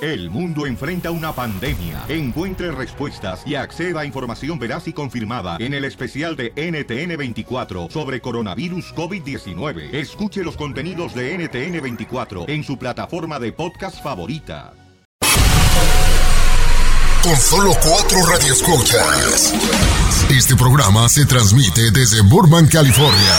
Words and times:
El 0.00 0.30
mundo 0.30 0.64
enfrenta 0.66 1.10
una 1.10 1.32
pandemia. 1.32 2.04
Encuentre 2.08 2.70
respuestas 2.70 3.42
y 3.44 3.56
acceda 3.56 4.00
a 4.00 4.04
información 4.04 4.56
veraz 4.56 4.86
y 4.86 4.92
confirmada 4.92 5.56
en 5.58 5.74
el 5.74 5.84
especial 5.84 6.36
de 6.36 6.54
NTN24 6.54 7.90
sobre 7.90 8.20
coronavirus 8.20 8.94
COVID-19. 8.94 9.92
Escuche 9.92 10.44
los 10.44 10.56
contenidos 10.56 11.14
de 11.14 11.36
NTN24 11.36 12.48
en 12.48 12.62
su 12.62 12.78
plataforma 12.78 13.40
de 13.40 13.52
podcast 13.52 14.00
favorita. 14.00 14.72
Con 17.24 17.36
solo 17.36 17.72
cuatro 17.82 18.24
radioescuchas. 18.24 19.52
Este 20.30 20.54
programa 20.54 21.08
se 21.08 21.26
transmite 21.26 21.90
desde 21.90 22.20
Burbank, 22.20 22.70
California. 22.70 23.34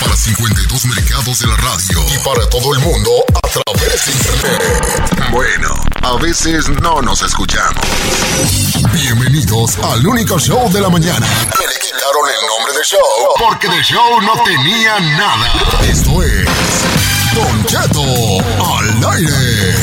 Para 0.00 0.16
52 0.16 0.84
mercados 0.86 1.38
de 1.38 1.46
la 1.46 1.56
radio 1.56 2.00
y 2.12 2.24
para 2.24 2.48
todo 2.48 2.74
el 2.74 2.80
mundo 2.80 3.10
internet. 3.82 5.30
Bueno, 5.30 5.68
a 6.02 6.16
veces 6.20 6.68
no 6.68 7.00
nos 7.00 7.22
escuchamos. 7.22 7.82
Bienvenidos 8.92 9.78
al 9.78 10.06
único 10.06 10.38
show 10.38 10.70
de 10.70 10.80
la 10.82 10.90
mañana. 10.90 11.26
Que 11.58 11.66
le 11.66 11.74
quitaron 11.80 12.28
el 12.28 12.46
nombre 12.46 12.78
de 12.78 12.84
show 12.84 13.00
porque 13.38 13.68
de 13.68 13.82
show 13.82 14.20
no 14.20 14.32
tenía 14.44 15.00
nada. 15.00 15.50
Esto 15.88 16.22
es 16.22 16.44
Don 17.34 17.64
Cheto 17.64 18.02
al 18.02 19.14
aire. 19.14 19.74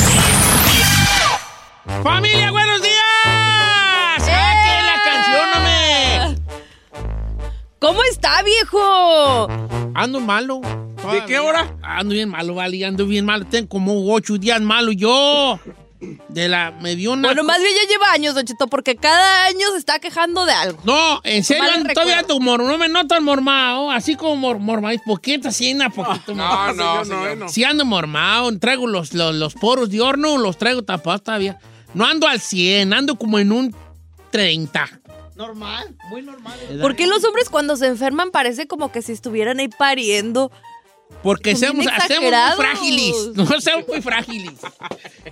¡Familia, 2.04 2.50
buenos 2.52 2.80
días! 2.80 4.18
¡Saquen 4.18 4.86
la 4.86 5.02
canción, 5.04 5.48
hombre! 5.56 6.42
¿Cómo 7.80 8.04
está, 8.04 8.42
viejo? 8.42 9.48
Ando 9.94 10.20
malo. 10.20 10.60
¿De 11.12 11.24
qué 11.26 11.38
hora? 11.38 11.76
Ando 11.82 12.14
bien 12.14 12.28
malo, 12.28 12.54
vale, 12.54 12.84
ando 12.84 13.06
bien 13.06 13.24
malo. 13.24 13.46
Tengo 13.46 13.68
como 13.68 14.12
ocho 14.12 14.36
días 14.38 14.60
malo 14.60 14.92
yo. 14.92 15.58
De 16.28 16.48
la... 16.48 16.70
Me 16.80 16.94
dio 16.94 17.12
una... 17.12 17.26
Bueno, 17.26 17.42
más 17.42 17.58
bien 17.60 17.72
ya 17.74 17.88
lleva 17.88 18.12
años, 18.12 18.34
Don 18.34 18.44
Cheto, 18.44 18.68
porque 18.68 18.94
cada 18.94 19.46
año 19.46 19.66
se 19.72 19.78
está 19.78 19.98
quejando 19.98 20.44
de 20.46 20.52
algo. 20.52 20.78
No, 20.84 21.20
en 21.24 21.42
serio, 21.42 21.64
ando 21.74 21.92
todavía 21.92 22.20
ando 22.20 22.38
mor- 22.38 22.62
no 22.62 22.78
me 22.78 22.88
noto 22.88 23.20
mormado, 23.20 23.90
así 23.90 24.14
como 24.14 24.36
mor, 24.36 24.58
mormado, 24.60 24.96
poquito 25.04 25.48
así, 25.48 25.72
una 25.72 25.90
poquito 25.90 26.34
No, 26.36 26.72
no, 26.72 27.04
no, 27.04 27.34
no. 27.34 27.48
Sí 27.48 27.64
ando 27.64 27.84
mormado, 27.84 28.56
traigo 28.60 28.86
los, 28.86 29.12
los, 29.12 29.34
los 29.34 29.54
poros 29.54 29.90
de 29.90 30.00
horno, 30.00 30.38
los 30.38 30.56
traigo 30.56 30.82
tapados 30.82 31.24
todavía. 31.24 31.58
No 31.94 32.04
ando 32.06 32.28
al 32.28 32.38
100, 32.40 32.92
ando 32.92 33.16
como 33.16 33.40
en 33.40 33.50
un 33.50 33.74
30. 34.30 35.00
Normal, 35.34 35.96
muy 36.10 36.22
normal. 36.22 36.58
¿Por 36.80 36.94
qué 36.94 37.06
los 37.08 37.24
hombres 37.24 37.48
cuando 37.48 37.76
se 37.76 37.86
enferman 37.86 38.30
parece 38.30 38.68
como 38.68 38.92
que 38.92 39.02
si 39.02 39.12
estuvieran 39.12 39.58
ahí 39.58 39.68
pariendo? 39.68 40.52
Porque 41.22 41.54
bien 41.54 41.90
hacemos 41.90 42.32
muy 42.56 42.56
frágiles. 42.56 43.16
No 43.34 43.60
somos 43.60 43.88
muy 43.88 44.02
frágiles. 44.02 44.54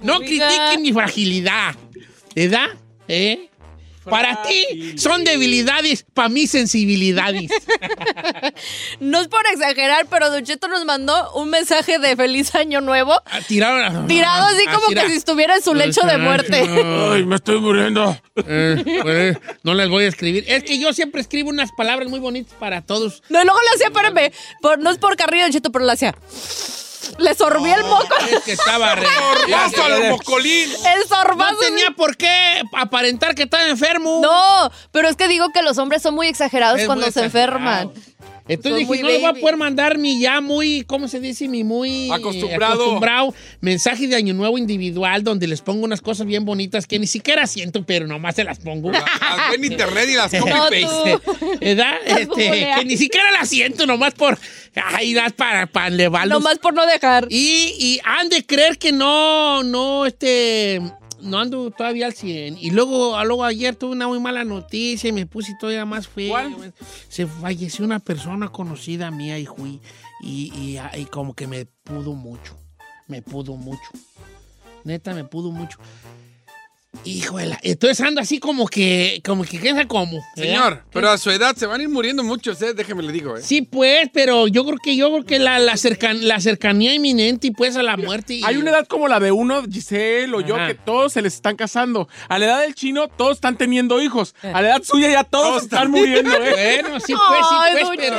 No 0.02 0.18
critiquen 0.18 0.82
mi 0.82 0.92
fragilidad. 0.92 1.74
¿Verdad? 2.34 2.68
¿Eh? 3.08 3.48
Para 4.08 4.42
ti 4.42 4.96
son 4.98 5.24
debilidades, 5.24 6.04
para 6.14 6.28
mí 6.28 6.46
sensibilidades. 6.46 7.50
No 9.00 9.20
es 9.20 9.28
por 9.28 9.40
exagerar, 9.52 10.06
pero 10.10 10.30
Don 10.30 10.44
Cheto 10.44 10.68
nos 10.68 10.84
mandó 10.84 11.32
un 11.34 11.50
mensaje 11.50 11.98
de 11.98 12.16
feliz 12.16 12.54
año 12.54 12.80
nuevo. 12.80 13.12
Ah, 13.26 13.40
Tiraron, 13.46 14.06
Tirado 14.06 14.46
así 14.46 14.64
como 14.66 14.86
tira- 14.88 15.02
que 15.02 15.10
si 15.10 15.16
estuviera 15.16 15.56
en 15.56 15.62
su 15.62 15.74
lecho 15.74 16.00
de 16.06 16.18
muerte. 16.18 16.56
Ay, 17.12 17.24
me 17.24 17.36
estoy 17.36 17.60
muriendo. 17.60 18.16
Eh, 18.46 18.82
pues, 19.02 19.38
no 19.62 19.74
les 19.74 19.88
voy 19.88 20.04
a 20.04 20.08
escribir. 20.08 20.44
Es 20.48 20.64
que 20.64 20.78
yo 20.78 20.92
siempre 20.92 21.20
escribo 21.20 21.50
unas 21.50 21.70
palabras 21.72 22.08
muy 22.08 22.20
bonitas 22.20 22.54
para 22.58 22.82
todos. 22.82 23.22
No, 23.28 23.40
y 23.40 23.44
luego 23.44 23.58
le 23.60 23.68
hacía, 23.76 23.86
espérame, 23.88 24.32
por- 24.62 24.78
no 24.78 24.90
es 24.90 24.98
por 24.98 25.16
carrilla, 25.16 25.44
Don 25.44 25.52
Cheto, 25.52 25.70
pero 25.72 25.84
le 25.84 25.92
hacía. 25.92 26.14
Le 27.18 27.34
sorbía 27.34 27.76
el 27.76 27.84
moco. 27.84 28.08
Es 28.30 28.42
que 28.44 28.52
estaba 28.52 28.94
re... 28.94 29.06
¡Paso 29.50 29.84
al 29.84 30.10
mocolín! 30.10 30.70
El 30.70 31.08
sorbazo. 31.08 31.52
No 31.52 31.58
tenía 31.58 31.90
por 31.92 32.16
qué 32.16 32.62
aparentar 32.72 33.34
que 33.34 33.44
estaba 33.44 33.66
enfermo. 33.68 34.20
No, 34.22 34.70
pero 34.92 35.08
es 35.08 35.16
que 35.16 35.28
digo 35.28 35.50
que 35.50 35.62
los 35.62 35.78
hombres 35.78 36.02
son 36.02 36.14
muy 36.14 36.26
exagerados 36.28 36.80
Es 36.80 36.86
cuando 36.86 37.06
muy 37.06 37.12
se 37.12 37.24
enferman. 37.24 37.92
Entonces 38.48 38.86
Son 38.86 38.92
dije, 38.92 39.02
no 39.02 39.08
le 39.08 39.18
voy 39.18 39.26
a 39.26 39.34
poder 39.34 39.56
mandar 39.56 39.98
mi 39.98 40.20
ya 40.20 40.40
muy, 40.40 40.82
¿cómo 40.86 41.08
se 41.08 41.18
dice? 41.20 41.48
Mi 41.48 41.64
muy 41.64 42.10
Acostumbrado. 42.10 42.74
acostumbrado 42.74 43.34
mensaje 43.60 44.06
de 44.06 44.16
Año 44.16 44.34
Nuevo 44.34 44.56
individual 44.58 45.24
donde 45.24 45.46
les 45.46 45.60
pongo 45.62 45.84
unas 45.84 46.00
cosas 46.00 46.26
bien 46.26 46.44
bonitas 46.44 46.86
que 46.86 46.98
ni 46.98 47.06
siquiera 47.06 47.46
siento, 47.46 47.84
pero 47.84 48.06
nomás 48.06 48.36
se 48.36 48.44
las 48.44 48.58
pongo. 48.58 48.92
Las 48.92 49.04
ve 49.04 49.56
en 49.56 49.64
internet 49.64 50.08
y 50.10 50.14
las 50.14 50.32
No, 50.32 50.40
copy-paste. 50.40 51.18
tú. 51.24 51.58
¿Verdad? 51.60 51.94
Este, 52.06 52.68
que 52.78 52.84
ni 52.84 52.96
siquiera 52.96 53.30
las 53.32 53.48
siento 53.48 53.86
nomás 53.86 54.14
por... 54.14 54.38
Ay, 54.74 55.12
das 55.14 55.32
para, 55.32 55.66
para 55.66 55.88
elevarlos. 55.88 56.38
Nomás 56.38 56.58
por 56.58 56.72
no 56.74 56.86
dejar. 56.86 57.26
Y, 57.30 57.74
y 57.78 58.00
han 58.04 58.28
de 58.28 58.44
creer 58.44 58.78
que 58.78 58.92
no, 58.92 59.62
no, 59.62 60.06
este, 60.06 60.80
no 61.20 61.38
ando 61.38 61.70
todavía 61.70 62.06
al 62.06 62.14
100. 62.14 62.58
Y 62.58 62.70
luego, 62.70 63.22
luego 63.24 63.44
ayer 63.44 63.74
tuve 63.76 63.92
una 63.92 64.08
muy 64.08 64.20
mala 64.20 64.44
noticia 64.44 65.08
y 65.08 65.12
me 65.12 65.26
puse 65.26 65.54
todavía 65.58 65.84
más 65.84 66.08
feo. 66.08 66.30
¿Cuál? 66.30 66.74
Se 67.08 67.26
falleció 67.26 67.84
una 67.84 67.98
persona 67.98 68.48
conocida 68.48 69.10
mía 69.10 69.38
y 69.38 69.46
fui. 69.46 69.80
Y, 70.22 70.52
y, 70.54 71.00
y 71.00 71.04
como 71.06 71.34
que 71.34 71.46
me 71.46 71.66
pudo 71.66 72.12
mucho. 72.14 72.56
Me 73.06 73.22
pudo 73.22 73.56
mucho. 73.56 73.90
Neta, 74.84 75.14
me 75.14 75.24
pudo 75.24 75.50
mucho. 75.50 75.78
Híjole, 77.04 77.56
entonces 77.62 78.00
ando 78.04 78.20
así 78.20 78.38
como 78.40 78.66
que, 78.66 79.20
como 79.24 79.44
que, 79.44 79.58
¿qué 79.60 79.70
sabe 79.70 79.86
cómo? 79.86 80.20
Señor, 80.34 80.82
pero 80.92 81.08
a 81.10 81.18
su 81.18 81.30
edad 81.30 81.54
se 81.54 81.66
van 81.66 81.80
a 81.80 81.82
ir 81.84 81.88
muriendo 81.88 82.24
muchos, 82.24 82.60
¿eh? 82.62 82.74
Déjeme 82.74 83.02
le 83.04 83.12
digo, 83.12 83.36
¿eh? 83.36 83.42
Sí, 83.42 83.62
pues, 83.62 84.08
pero 84.12 84.48
yo 84.48 84.64
creo 84.64 84.78
que 84.82 84.96
yo 84.96 85.10
creo 85.12 85.24
que 85.24 85.38
la, 85.38 85.58
la, 85.60 85.74
cercan- 85.74 86.20
la 86.22 86.40
cercanía 86.40 86.94
inminente 86.94 87.46
y 87.46 87.50
pues 87.52 87.76
a 87.76 87.82
la 87.84 87.96
muerte. 87.96 88.34
y- 88.34 88.42
Hay 88.44 88.56
una 88.56 88.70
edad 88.70 88.86
como 88.88 89.06
la 89.06 89.20
de 89.20 89.30
uno, 89.30 89.62
Giselle 89.70 90.34
o 90.34 90.40
yo, 90.40 90.56
que 90.66 90.74
todos 90.74 91.12
se 91.12 91.22
les 91.22 91.34
están 91.34 91.54
casando. 91.54 92.08
A 92.28 92.38
la 92.40 92.46
edad 92.46 92.60
del 92.62 92.74
chino, 92.74 93.06
todos 93.08 93.36
están 93.36 93.56
teniendo 93.56 94.02
hijos. 94.02 94.34
A 94.42 94.60
la 94.60 94.68
edad 94.70 94.82
suya 94.82 95.08
ya 95.10 95.22
todos, 95.24 95.46
Todos 95.46 95.62
están 95.64 95.90
muriendo, 95.92 96.34
¿eh? 96.42 96.80
Bueno, 96.82 96.98
sí, 97.00 97.12
pues, 97.14 97.40
sí, 97.48 97.56
pues, 97.84 97.88
pero. 97.96 98.18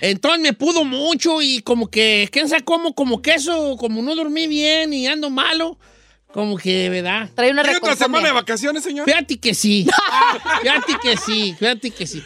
Entonces 0.00 0.40
me 0.40 0.52
pudo 0.52 0.84
mucho 0.84 1.40
y 1.40 1.60
como 1.62 1.88
que, 1.88 2.28
¿quién 2.32 2.48
sabe 2.48 2.64
cómo? 2.64 2.94
Como 2.94 3.22
que 3.22 3.34
eso, 3.34 3.76
como 3.78 4.02
no 4.02 4.14
dormí 4.14 4.46
bien 4.46 4.92
y 4.92 5.06
ando 5.06 5.30
malo, 5.30 5.78
como 6.32 6.56
que, 6.58 6.90
¿verdad? 6.90 7.30
Trae 7.34 7.50
una 7.50 7.62
¿Tiene 7.62 7.78
otra 7.78 7.96
semana 7.96 8.28
de 8.28 8.34
vacaciones, 8.34 8.82
señor? 8.82 9.04
Fíjate 9.08 9.38
que 9.38 9.54
sí. 9.54 9.86
Fíjate 10.60 10.98
que 11.02 11.16
sí, 11.16 11.56
fíjate 11.58 11.90
que 11.90 12.06
sí. 12.06 12.22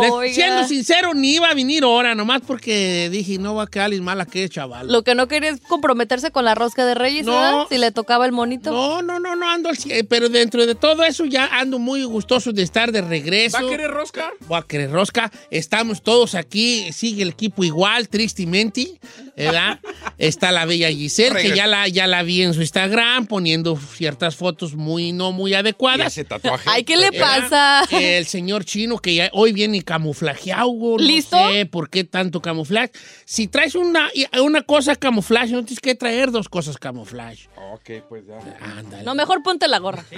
Les- 0.00 0.34
siendo 0.34 0.66
sincero, 0.66 1.14
ni 1.14 1.34
iba 1.34 1.48
a 1.50 1.54
venir 1.54 1.84
ahora, 1.84 2.14
nomás 2.14 2.42
porque 2.46 3.08
dije, 3.10 3.38
no 3.38 3.54
va 3.54 3.64
a 3.64 3.66
quedar 3.66 3.92
mal 4.00 4.20
aquel 4.20 4.48
chaval. 4.50 4.90
Lo 4.90 5.02
que 5.02 5.14
no 5.14 5.28
quería 5.28 5.50
es 5.50 5.60
comprometerse 5.60 6.30
con 6.30 6.44
la 6.44 6.54
rosca 6.54 6.84
de 6.84 6.94
Reyes, 6.94 7.24
No. 7.26 7.32
¿verdad? 7.32 7.66
Si 7.68 7.78
le 7.78 7.90
tocaba 7.92 8.26
el 8.26 8.32
monito. 8.32 8.70
No, 8.72 9.02
no, 9.02 9.18
no, 9.20 9.36
no 9.36 9.48
ando 9.50 9.68
al 9.68 9.76
pero 10.08 10.28
dentro 10.28 10.66
de 10.66 10.74
todo 10.74 11.04
eso 11.04 11.24
ya 11.24 11.46
ando 11.52 11.78
muy 11.78 12.02
gustoso 12.04 12.52
de 12.52 12.62
estar 12.62 12.92
de 12.92 13.02
regreso. 13.02 13.58
¿Va 13.60 13.66
a 13.66 13.70
querer 13.70 13.90
rosca? 13.90 14.30
Voy 14.48 14.58
a 14.58 14.62
querer 14.62 14.90
rosca. 14.90 15.30
Estamos 15.50 16.02
todos 16.02 16.34
aquí, 16.34 16.92
sigue 16.92 17.22
el 17.22 17.30
equipo 17.30 17.64
igual, 17.64 18.08
tristemente, 18.08 18.98
¿verdad? 19.36 19.80
Está 20.18 20.50
la 20.52 20.64
bella 20.64 20.88
Giselle, 20.90 21.40
que 21.40 21.54
ya 21.54 21.66
la, 21.66 21.88
ya 21.88 22.06
la 22.06 22.22
vi 22.22 22.42
en 22.42 22.54
su 22.54 22.60
Instagram 22.62 23.26
poniendo 23.26 23.76
ciertas 23.76 24.34
fotos 24.36 24.74
muy, 24.74 25.12
no 25.12 25.32
muy 25.32 25.52
Y 25.52 25.54
adecuadas. 25.54 26.06
ese 26.12 26.24
tatuaje. 26.24 26.64
Ay, 26.70 26.84
¿qué 26.84 26.96
le 26.96 27.10
¿verdad? 27.10 27.40
pasa? 27.82 27.84
El 27.90 28.26
señor 28.26 28.64
chino 28.64 28.98
que 28.98 29.14
ya 29.14 29.30
hoy 29.32 29.52
viene 29.52 29.82
camuflajeado, 29.86 30.66
no 30.74 30.98
¿Listo? 30.98 31.38
sé 31.48 31.64
por 31.64 31.88
qué 31.88 32.04
tanto 32.04 32.42
camuflaje. 32.42 32.90
Si 33.24 33.46
traes 33.46 33.74
una, 33.74 34.10
una 34.42 34.62
cosa 34.62 34.96
camuflaje, 34.96 35.52
no 35.52 35.64
tienes 35.64 35.80
que 35.80 35.94
traer 35.94 36.30
dos 36.30 36.50
cosas 36.50 36.76
camuflaje. 36.76 37.48
Ok, 37.72 38.04
pues 38.08 38.26
ya. 38.26 38.38
Ándale. 38.60 39.04
No, 39.04 39.14
mejor 39.14 39.42
ponte 39.42 39.68
la 39.68 39.78
gorra. 39.78 40.04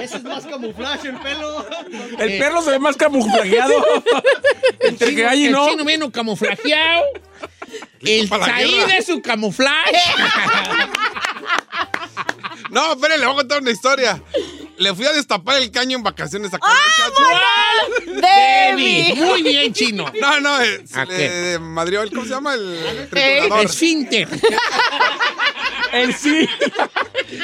Ese 0.00 0.18
es 0.18 0.22
más 0.22 0.46
camuflaje, 0.46 1.08
el 1.08 1.18
pelo. 1.18 1.66
El 2.18 2.38
perro 2.38 2.62
se 2.62 2.70
ve 2.70 2.78
más 2.78 2.96
camuflajeado. 2.96 3.74
Entre 4.80 5.14
que 5.14 5.26
hay 5.26 5.44
y 5.44 5.46
el 5.46 5.52
no. 5.52 5.68
chino 5.68 5.84
vino 5.84 6.12
camuflajeado. 6.12 7.04
el 8.00 8.28
Said 8.28 8.86
de 8.86 9.02
su 9.02 9.22
camuflaje. 9.22 9.96
No, 12.70 12.92
espere, 12.92 13.18
le 13.18 13.24
voy 13.26 13.34
a 13.34 13.38
contar 13.38 13.62
una 13.62 13.70
historia. 13.70 14.22
Le 14.82 14.94
fui 14.96 15.06
a 15.06 15.12
destapar 15.12 15.62
el 15.62 15.70
caño 15.70 15.96
en 15.96 16.02
vacaciones 16.02 16.52
acá, 16.52 16.66
muchacho. 16.66 18.20
Debbie. 18.20 19.14
Muy 19.16 19.42
bien, 19.42 19.72
chino. 19.72 20.10
No, 20.20 20.40
no, 20.40 20.60
eh, 20.60 20.82
se 20.86 20.98
¿A 20.98 21.04
le 21.04 21.58
madrió 21.60 22.02
el, 22.02 22.10
¿cómo 22.10 22.24
se 22.24 22.30
llama? 22.30 22.54
El 22.54 22.74
El 22.74 23.08
triturador. 23.08 23.64
esfínter. 23.66 24.28
El 25.92 26.14
sí. 26.14 26.48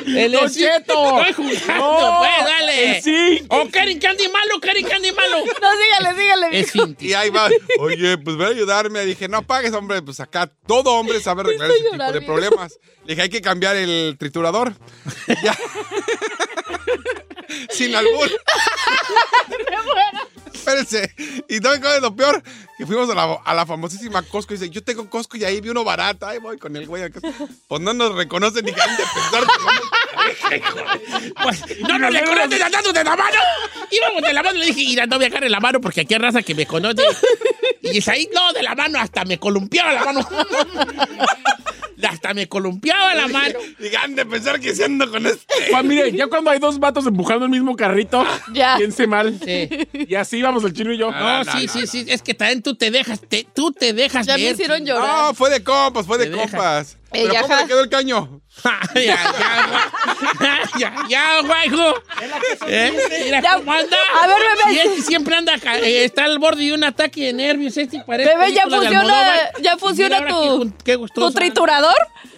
El 0.07 0.35
esfínter. 0.35 0.51
Cheto. 0.79 1.21
Estoy 1.21 1.33
jugando, 1.35 2.01
No, 2.01 2.19
pues, 2.19 2.45
dale. 2.45 2.97
el 2.97 3.03
sí. 3.03 3.45
O 3.51 3.69
Karen 3.71 3.99
Candy 4.01 4.27
malo, 4.29 4.59
Karen 4.61 4.87
Candy 4.87 5.13
malo. 5.13 5.45
No, 5.45 5.69
sígale, 5.83 6.21
sígale. 6.21 6.59
Esfínter. 6.61 7.07
Y 7.07 7.13
ahí 7.15 7.29
va, 7.31 7.49
oye, 7.79 8.17
pues 8.19 8.37
voy 8.37 8.47
a 8.47 8.49
ayudarme. 8.49 9.05
Dije, 9.05 9.29
no 9.29 9.43
pagues, 9.43 9.73
hombre, 9.75 10.01
pues 10.03 10.19
acá 10.21 10.51
todo 10.67 10.93
hombre 10.95 11.21
sabe 11.21 11.43
arreglar 11.43 11.71
ese 11.71 11.91
tipo 11.91 12.13
de 12.13 12.21
problemas. 12.23 12.79
Le 13.05 13.13
dije, 13.15 13.23
hay 13.23 13.29
que 13.29 13.43
cambiar 13.43 13.77
el 13.77 14.17
triturador. 14.19 14.75
Ya. 15.45 15.57
Sin 17.71 17.95
albur. 17.95 18.31
Espérense. 20.53 21.15
Y 21.49 21.61
no 21.61 21.71
me 21.71 21.77
acuerdo 21.77 21.95
de 21.95 22.01
lo 22.01 22.17
peor, 22.17 22.43
que 22.77 22.87
fuimos 22.87 23.09
a 23.11 23.15
la, 23.15 23.39
a 23.45 23.55
la 23.55 23.65
famosísima 23.67 24.23
Costco 24.23 24.55
y 24.55 24.59
dice, 24.59 24.71
yo 24.71 24.83
tengo 24.83 25.09
Costco 25.09 25.37
y 25.37 25.45
ahí 25.45 25.61
vi 25.61 25.71
uno 25.71 25.85
barato. 25.85 26.27
Ahí 26.27 26.39
voy 26.39 26.59
con 26.59 26.77
el 26.77 26.87
güey 26.87 27.05
acá. 27.05 27.21
Pues 27.69 27.81
no 27.81 27.93
nos 27.95 28.15
reconocen 28.15 28.65
ni 28.65 28.73
que 28.73 28.81
han 28.81 28.97
de 28.97 29.05
pensar 29.15 29.45
que 29.47 30.63
Pues, 31.43 31.81
no 31.81 31.99
nos 31.99 32.13
le 32.13 32.25
conoces 32.25 32.61
andando 32.61 32.93
de 32.93 33.05
la 33.05 33.17
mano. 33.17 33.39
Íbamos 33.91 34.23
de 34.23 34.33
la 34.33 34.43
mano. 34.43 34.59
Le 34.59 34.67
dije, 34.67 34.85
mira, 34.85 35.07
no 35.07 35.17
voy 35.17 35.27
a 35.27 35.29
dejar 35.29 35.45
en 35.45 35.53
la 35.53 35.61
mano 35.61 35.81
porque 35.81 36.03
aquí 36.03 36.15
hay 36.15 36.21
raza 36.21 36.43
que 36.43 36.55
me 36.55 36.67
conoce. 36.67 37.03
Y 37.83 37.99
es 37.99 38.09
ahí, 38.09 38.29
no, 38.35 38.53
de 38.53 38.63
la 38.63 38.75
mano, 38.75 38.99
hasta 38.99 39.25
me 39.25 39.39
columpiaba 39.39 39.93
la 39.93 40.05
mano. 40.05 40.29
hasta 42.09 42.33
me 42.35 42.49
columpiaba 42.49 43.15
la 43.15 43.29
mano. 43.29 43.59
Dije, 43.79 43.97
han 43.97 44.15
de 44.15 44.25
pensar 44.27 44.61
que 44.61 44.75
se 44.75 44.85
ando 44.85 45.11
con 45.11 45.27
este. 45.27 45.71
Juan, 45.71 45.87
mire, 45.87 46.13
ya 46.13 46.27
cuando 46.27 46.51
hay 46.51 46.59
dos 46.59 46.79
vatos 46.79 47.07
empujando 47.07 47.45
el 47.45 47.51
mismo 47.51 47.77
carrito, 47.77 48.25
Ya. 48.53 48.78
Piense 48.79 49.07
mal. 49.07 49.39
Sí. 49.45 49.69
Y 49.93 50.15
así 50.15 50.41
vamos 50.41 50.65
el 50.65 50.73
chino 50.73 50.93
y 50.93 50.99
yo. 50.99 51.11
No, 51.11 51.45
sí, 51.45 51.69
sí, 51.69 51.87
sí. 51.87 52.07
Es 52.09 52.23
que 52.23 52.33
también 52.35 52.63
tú 52.63 52.75
te 52.75 52.91
dejas, 52.91 53.21
te- 53.21 53.47
tú 53.55 53.73
te 53.73 53.93
dejas 53.93 54.27
Ya 54.27 54.37
me 54.37 54.51
hicieron 54.51 54.85
llorar. 54.87 55.27
No, 55.29 55.35
fue 55.35 55.51
de 55.51 55.63
compas, 55.63 56.07
fue 56.07 56.17
de 56.19 56.31
compas. 56.31 56.95
Eh, 57.11 57.21
Pero 57.23 57.33
ya, 57.33 57.41
¿cómo 57.43 57.55
ja. 57.55 57.61
le 57.63 57.67
quedó 57.69 57.81
el 57.81 57.89
caño? 57.89 58.41
ya, 58.95 59.01
ya, 59.03 59.67
guay. 59.69 60.79
ya, 60.79 60.95
ya, 61.09 61.41
guayjo. 61.43 61.95
¿Eh? 62.67 62.93
Mira 63.25 63.41
Ya. 63.41 63.55
cómo 63.57 63.73
anda. 63.73 63.97
A 64.23 64.27
ver, 64.27 64.37
bebé. 64.67 64.75
Y 64.75 64.79
este 64.89 65.03
siempre 65.03 65.35
anda, 65.35 65.55
eh, 65.55 66.05
está 66.05 66.25
al 66.27 66.39
borde 66.39 66.65
de 66.65 66.75
un 66.75 66.85
ataque 66.85 67.27
de 67.27 67.33
nervios. 67.33 67.77
Este 67.79 68.03
parece 68.07 68.29
Bebé, 68.37 68.53
ya 68.53 68.63
funciona- 68.65 69.35
ya 69.63 69.77
funciona 69.79 70.19
tu- 70.19 70.27
qué 70.27 70.49
gun- 70.51 70.75
qué 70.85 70.97
gustoso. 70.97 71.29
¿Tu 71.31 71.35
triturador? 71.39 71.97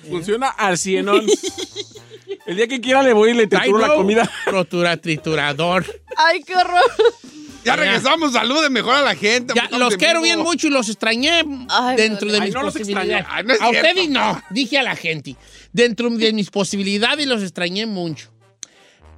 Funciona 0.09 0.49
al 0.51 0.79
cienón. 0.79 1.27
El 2.47 2.56
día 2.56 2.69
que 2.69 2.81
quiera 2.81 3.03
le 3.03 3.12
voy 3.12 3.31
y 3.31 3.35
le 3.35 3.47
trituro 3.47 3.79
la 3.79 3.88
no. 3.88 3.97
comida. 3.97 4.31
Rotura, 4.47 4.97
triturador. 4.97 5.85
Ay, 6.17 6.43
qué 6.43 6.56
horror. 6.56 6.82
Ya 7.65 7.77
regresamos, 7.77 8.32
saluden 8.32 8.73
mejor 8.73 8.94
a 8.94 9.03
la 9.03 9.15
gente. 9.15 9.53
Ya, 9.55 9.77
los 9.77 9.97
quiero 9.97 10.23
bien 10.23 10.41
mucho 10.41 10.69
y 10.69 10.71
los 10.71 10.88
extrañé 10.88 11.43
Ay, 11.69 11.97
dentro 11.97 12.27
me 12.29 12.32
de 12.32 12.41
mis 12.41 12.55
no 12.55 12.62
los 12.62 12.73
posibilidades. 12.75 13.27
Ay, 13.29 13.44
no 13.44 13.53
a 13.53 13.56
cierto. 13.56 13.88
ustedes 13.88 14.09
no, 14.09 14.43
dije 14.50 14.79
a 14.79 14.82
la 14.82 14.97
gente. 14.97 15.37
Dentro 15.73 16.09
de 16.11 16.32
mis 16.32 16.50
posibilidades 16.50 17.27
los 17.27 17.43
extrañé 17.43 17.85
mucho. 17.87 18.31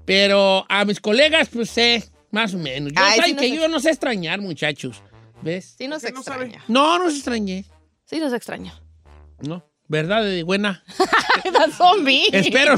Pero 0.05 0.67
a 0.69 0.85
mis 0.85 1.01
colegas, 1.01 1.49
pues 1.53 1.71
sé, 1.71 2.11
más 2.33 2.53
o 2.55 2.59
menos. 2.59 2.93
Yo 2.93 3.01
Ay, 3.01 3.21
sí 3.25 3.37
que 3.37 3.55
yo 3.55 3.69
no 3.69 3.79
sé 3.79 3.91
extrañar, 3.91 4.41
muchachos. 4.41 5.03
¿Ves? 5.43 5.75
Sí 5.79 5.87
nos 5.87 6.03
¿Por 6.03 6.09
qué 6.11 6.15
no 6.15 6.21
extraña. 6.21 6.65
No, 6.69 6.99
no 6.99 7.11
se 7.11 7.17
extrañé. 7.17 7.65
Sí 8.05 8.19
nos 8.19 8.33
extraña. 8.33 8.81
No. 9.41 9.65
¿Verdad, 9.93 10.25
de 10.25 10.43
buena? 10.43 10.83
Zombie. 11.77 12.25
espero, 12.33 12.77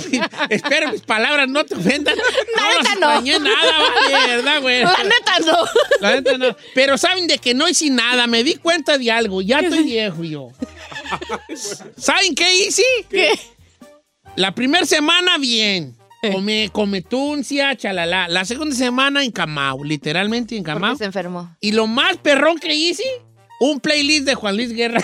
espero 0.51 0.91
mis 0.91 1.03
palabras 1.03 1.49
no 1.49 1.65
te 1.65 1.77
ofendan. 1.77 2.17
No 2.57 2.69
neta, 2.69 2.95
no. 2.99 3.13
extrañé 3.13 3.39
nada, 3.39 3.79
vale, 3.79 4.37
¿verdad, 4.37 4.61
güey? 4.63 4.83
La 4.83 5.05
neta 5.05 5.39
no. 5.47 5.57
La 6.01 6.13
neta 6.17 6.39
no. 6.39 6.57
Pero 6.75 6.99
saben 6.99 7.29
de 7.29 7.39
que 7.39 7.55
no 7.55 7.69
hice 7.69 7.89
nada. 7.91 8.27
Me 8.27 8.43
di 8.43 8.57
cuenta 8.57 8.99
de 8.99 9.13
algo. 9.13 9.43
Ya 9.43 9.61
estoy 9.61 9.85
viejo 9.85 10.25
yo. 10.25 10.49
¿Saben 11.97 12.35
qué 12.35 12.67
hice? 12.67 12.83
¿Qué? 13.09 13.39
La 14.35 14.53
primera 14.53 14.85
semana, 14.85 15.39
bien. 15.39 15.97
Come, 16.33 16.71
cometuncia, 16.73 17.77
chalala. 17.77 18.27
La 18.27 18.45
segunda 18.45 18.75
semana, 18.75 19.23
encamado. 19.23 19.85
Literalmente 19.85 20.57
encamado. 20.57 20.95
Porque 20.95 20.99
se 20.99 21.05
enfermó. 21.05 21.57
Y 21.61 21.73
lo 21.73 21.87
más 21.87 22.17
perrón 22.17 22.59
que 22.59 22.75
hice, 22.75 23.05
un 23.61 23.79
playlist 23.79 24.27
de 24.27 24.35
Juan 24.35 24.57
Luis 24.57 24.73
Guerra. 24.73 25.01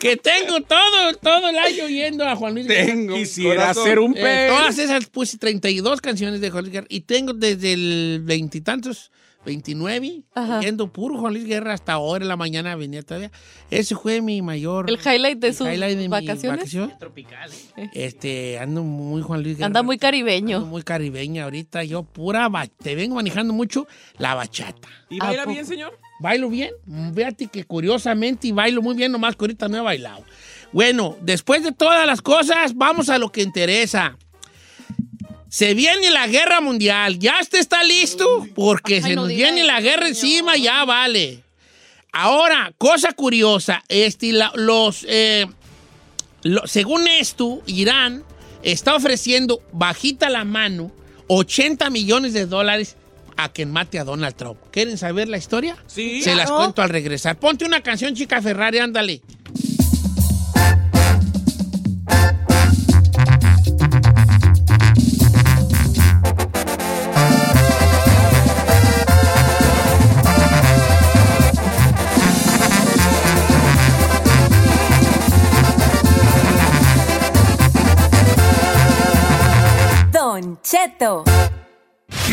Que 0.00 0.16
tengo 0.16 0.60
todo, 0.62 1.14
todo 1.20 1.48
el 1.48 1.58
año 1.58 1.88
yendo 1.88 2.26
a 2.26 2.36
Juan 2.36 2.54
Luis 2.54 2.66
Guerra. 2.66 3.14
Quisiera 3.14 3.74
ser 3.74 3.98
un 3.98 4.14
Eh, 4.16 4.46
todas 4.48 4.78
esas 4.78 5.06
puse 5.06 5.38
32 5.38 6.00
canciones 6.00 6.40
de 6.40 6.50
Juan 6.50 6.64
Luis 6.64 6.72
Guerra 6.72 6.86
y 6.90 7.00
tengo 7.02 7.32
desde 7.32 7.72
el 7.72 8.20
veintitantos, 8.24 9.10
29, 9.44 10.22
Ajá. 10.34 10.60
yendo 10.60 10.92
puro 10.92 11.16
Juan 11.16 11.32
Luis 11.32 11.46
Guerra 11.46 11.72
hasta 11.72 11.92
ahora 11.94 12.24
en 12.24 12.28
la 12.28 12.36
mañana 12.36 12.74
venía 12.76 13.02
todavía. 13.02 13.30
Ese 13.70 13.94
fue 13.94 14.20
mi 14.20 14.42
mayor 14.42 14.90
El 14.90 14.98
highlight 14.98 15.38
de 15.38 15.52
sus 15.52 15.66
highlight 15.66 15.96
de 15.96 16.02
mi 16.02 16.08
vacaciones. 16.08 16.58
vacación. 16.58 16.92
Tropical. 16.98 17.50
Este, 17.94 18.58
ando 18.58 18.82
muy 18.82 19.22
Juan 19.22 19.42
Luis 19.42 19.56
Guerra. 19.56 19.66
Anda 19.66 19.82
muy 19.82 19.94
Ando 19.94 20.00
caribeño. 20.02 20.60
muy 20.66 20.82
caribeña 20.82 21.44
ahorita. 21.44 21.84
Yo 21.84 22.02
pura, 22.02 22.48
ba- 22.48 22.66
te 22.66 22.94
vengo 22.94 23.14
manejando 23.14 23.52
mucho 23.54 23.86
la 24.18 24.34
bachata. 24.34 24.88
¿Y 25.08 25.18
¿A 25.22 25.26
baila 25.26 25.46
bien, 25.46 25.64
señor? 25.64 25.98
Bailo 26.20 26.48
bien, 26.50 26.70
fíjate 27.14 27.46
que 27.46 27.64
curiosamente 27.64 28.48
y 28.48 28.52
bailo 28.52 28.82
muy 28.82 28.96
bien, 28.96 29.12
nomás 29.12 29.36
que 29.36 29.44
ahorita 29.44 29.68
no 29.68 29.76
he 29.78 29.80
bailado. 29.80 30.24
Bueno, 30.72 31.16
después 31.22 31.62
de 31.62 31.72
todas 31.72 32.06
las 32.06 32.20
cosas, 32.22 32.74
vamos 32.76 33.08
a 33.08 33.18
lo 33.18 33.30
que 33.30 33.42
interesa. 33.42 34.16
Se 35.48 35.72
viene 35.74 36.10
la 36.10 36.26
guerra 36.26 36.60
mundial. 36.60 37.18
¿Ya 37.18 37.36
usted 37.40 37.58
está 37.58 37.82
listo? 37.84 38.46
Porque 38.54 38.96
Ay, 38.96 39.02
se 39.02 39.14
no 39.14 39.22
nos 39.22 39.28
viene 39.30 39.64
la 39.64 39.80
guerra 39.80 40.02
señor. 40.08 40.08
encima, 40.16 40.56
ya 40.58 40.84
vale. 40.84 41.42
Ahora, 42.12 42.72
cosa 42.76 43.12
curiosa, 43.12 43.82
este, 43.88 44.32
la- 44.32 44.52
los, 44.56 45.06
eh, 45.08 45.46
lo- 46.42 46.66
según 46.66 47.08
esto, 47.08 47.62
Irán 47.66 48.24
está 48.62 48.94
ofreciendo 48.94 49.62
bajita 49.72 50.28
la 50.28 50.44
mano 50.44 50.90
80 51.28 51.88
millones 51.90 52.34
de 52.34 52.44
dólares 52.44 52.96
a 53.38 53.48
quien 53.50 53.70
mate 53.70 54.00
a 54.00 54.04
Donald 54.04 54.34
Trump. 54.34 54.58
¿Quieren 54.72 54.98
saber 54.98 55.28
la 55.28 55.38
historia? 55.38 55.76
Sí. 55.86 56.22
Se 56.22 56.34
las 56.34 56.50
cuento 56.50 56.82
al 56.82 56.90
regresar. 56.90 57.38
Ponte 57.38 57.64
una 57.64 57.80
canción, 57.82 58.14
chica 58.14 58.42
Ferrari, 58.42 58.78
ándale. 58.78 59.22
Don 80.12 80.60
Cheto. 80.60 81.24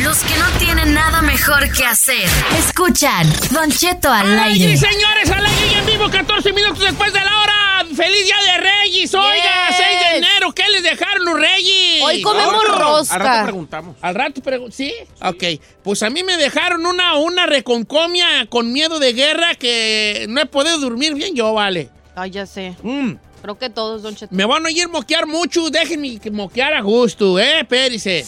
Los 0.03 0.19
que 0.23 0.37
no 0.37 0.49
tienen 0.59 0.93
nada 0.93 1.21
mejor 1.21 1.71
que 1.71 1.83
hacer. 1.85 2.27
Escuchan 2.59 3.27
Don 3.51 3.71
Cheto 3.71 4.11
al 4.11 4.37
¡Ay, 4.39 4.61
aire. 4.63 4.77
señores! 4.77 5.31
Al 5.31 5.45
aire 5.45 5.67
y 5.71 5.73
en 5.75 5.85
vivo, 5.85 6.09
14 6.09 6.51
minutos 6.53 6.79
después 6.83 7.11
de 7.13 7.19
la 7.21 7.39
hora. 7.39 7.85
¡Feliz 7.95 8.25
Día 8.25 8.35
de 8.53 8.57
Reyes! 8.61 9.13
Oiga, 9.15 9.69
Yes. 9.69 9.77
6 9.77 9.87
de 10.11 10.17
enero. 10.17 10.51
¿Qué 10.53 10.63
les 10.71 10.83
dejaron 10.83 11.25
los 11.25 11.39
Reyes? 11.39 12.03
Hoy 12.03 12.21
comemos 12.21 12.53
Al 12.55 12.67
rato 12.67 12.79
rosca. 12.79 13.43
preguntamos. 13.43 13.95
Al 14.01 14.15
rato 14.15 14.41
pregunto. 14.41 14.75
¿Sí? 14.75 14.93
Ok. 15.21 15.43
Pues 15.83 16.03
a 16.03 16.09
mí 16.09 16.23
me 16.23 16.37
dejaron 16.37 16.85
una, 16.85 17.15
una 17.15 17.45
reconcomia 17.45 18.45
con 18.49 18.71
miedo 18.73 18.99
de 18.99 19.13
guerra 19.13 19.55
que 19.55 20.25
no 20.29 20.41
he 20.41 20.45
podido 20.45 20.77
dormir 20.77 21.13
bien 21.13 21.35
yo, 21.35 21.53
vale. 21.53 21.89
Ay, 22.15 22.31
ya 22.31 22.45
sé. 22.45 22.75
Mm. 22.83 23.13
Creo 23.41 23.57
que 23.57 23.69
todos, 23.69 24.01
Don 24.01 24.15
Cheto. 24.15 24.33
Me 24.35 24.45
van 24.45 24.65
a 24.65 24.71
ir 24.71 24.89
moquear 24.89 25.25
mucho, 25.27 25.69
déjenme 25.69 26.19
que 26.19 26.31
moquear 26.31 26.73
a 26.73 26.81
gusto, 26.81 27.39
¿eh? 27.39 27.59
Espérese. 27.61 28.25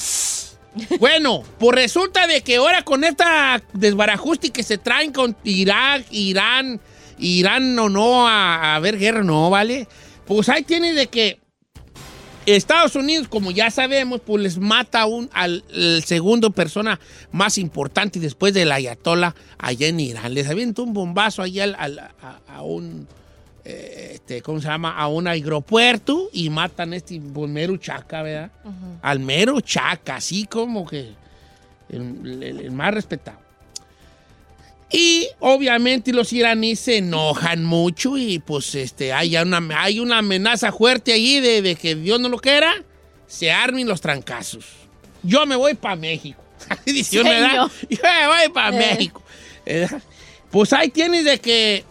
Bueno, 0.99 1.43
pues 1.59 1.75
resulta 1.75 2.27
de 2.27 2.41
que 2.41 2.57
ahora 2.57 2.83
con 2.83 3.03
esta 3.03 3.61
desbarajuste 3.73 4.49
que 4.51 4.63
se 4.63 4.77
traen 4.77 5.11
con 5.11 5.35
Irak, 5.43 6.05
Irán, 6.11 6.79
Irán 7.19 7.77
o 7.79 7.89
no 7.89 8.27
a, 8.27 8.77
ver 8.79 8.97
guerra, 8.97 9.23
no, 9.23 9.49
¿vale? 9.49 9.87
Pues 10.25 10.49
ahí 10.49 10.63
tiene 10.63 10.93
de 10.93 11.07
que 11.07 11.39
Estados 12.45 12.95
Unidos, 12.95 13.27
como 13.27 13.51
ya 13.51 13.69
sabemos, 13.69 14.21
pues 14.25 14.41
les 14.41 14.57
mata 14.57 15.05
un, 15.05 15.29
al 15.33 15.63
segundo 16.05 16.51
persona 16.51 16.97
más 17.31 17.57
importante 17.57 18.19
después 18.19 18.53
del 18.53 18.71
Ayatollah 18.71 19.35
allá 19.57 19.87
en 19.87 19.99
Irán. 19.99 20.33
Les 20.33 20.47
avienta 20.49 20.81
un 20.81 20.93
bombazo 20.93 21.41
allá 21.41 21.65
al- 21.65 21.75
al- 21.75 21.99
a, 22.47 22.61
un, 22.61 23.05
este, 23.69 24.41
¿cómo 24.41 24.61
se 24.61 24.67
llama? 24.67 24.97
A 24.97 25.07
un 25.07 25.27
aeropuerto 25.27 26.29
y 26.31 26.49
matan 26.49 26.93
a 26.93 26.95
este 26.97 27.19
pues, 27.19 27.49
mero 27.49 27.75
chaca, 27.77 28.21
¿verdad? 28.21 28.51
Al 29.01 29.19
mero 29.19 29.59
chaca, 29.61 30.15
así 30.15 30.45
como 30.45 30.87
que 30.87 31.09
el, 31.89 32.41
el- 32.43 32.59
el 32.61 32.71
más 32.71 32.93
respetado. 32.93 33.39
Y 34.89 35.27
obviamente 35.39 36.13
los 36.13 36.31
iraníes 36.31 36.79
se 36.79 36.97
enojan 36.97 37.65
mucho 37.65 38.17
y 38.17 38.39
pues 38.39 38.73
este, 38.75 39.11
hay, 39.11 39.35
una, 39.35 39.61
hay 39.81 39.99
una 39.99 40.19
amenaza 40.19 40.71
fuerte 40.71 41.11
allí 41.11 41.41
de, 41.41 41.61
de 41.61 41.75
que 41.75 41.95
Dios 41.95 42.21
no 42.21 42.29
lo 42.29 42.37
quiera, 42.37 42.73
se 43.27 43.51
armen 43.51 43.85
los 43.87 43.99
trancazos. 43.99 44.65
Yo 45.23 45.45
me 45.45 45.57
voy 45.57 45.73
para 45.73 45.97
México. 45.97 46.41
Yo 47.11 47.23
me 47.25 48.27
voy 48.27 48.49
para 48.53 48.75
Eh. 48.77 48.79
México. 48.93 49.21
Pues 50.51 50.71
ahí 50.71 50.87
tienes 50.87 51.25
de 51.25 51.37
que, 51.39 51.83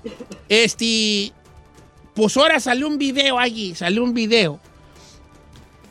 este, 0.49 1.33
pues 2.17 2.37
ahora 2.37 2.59
salió 2.59 2.89
un 2.89 2.99
video 2.99 3.39
allí, 3.39 3.75
salió 3.75 4.03
un 4.03 4.15
video 4.15 4.59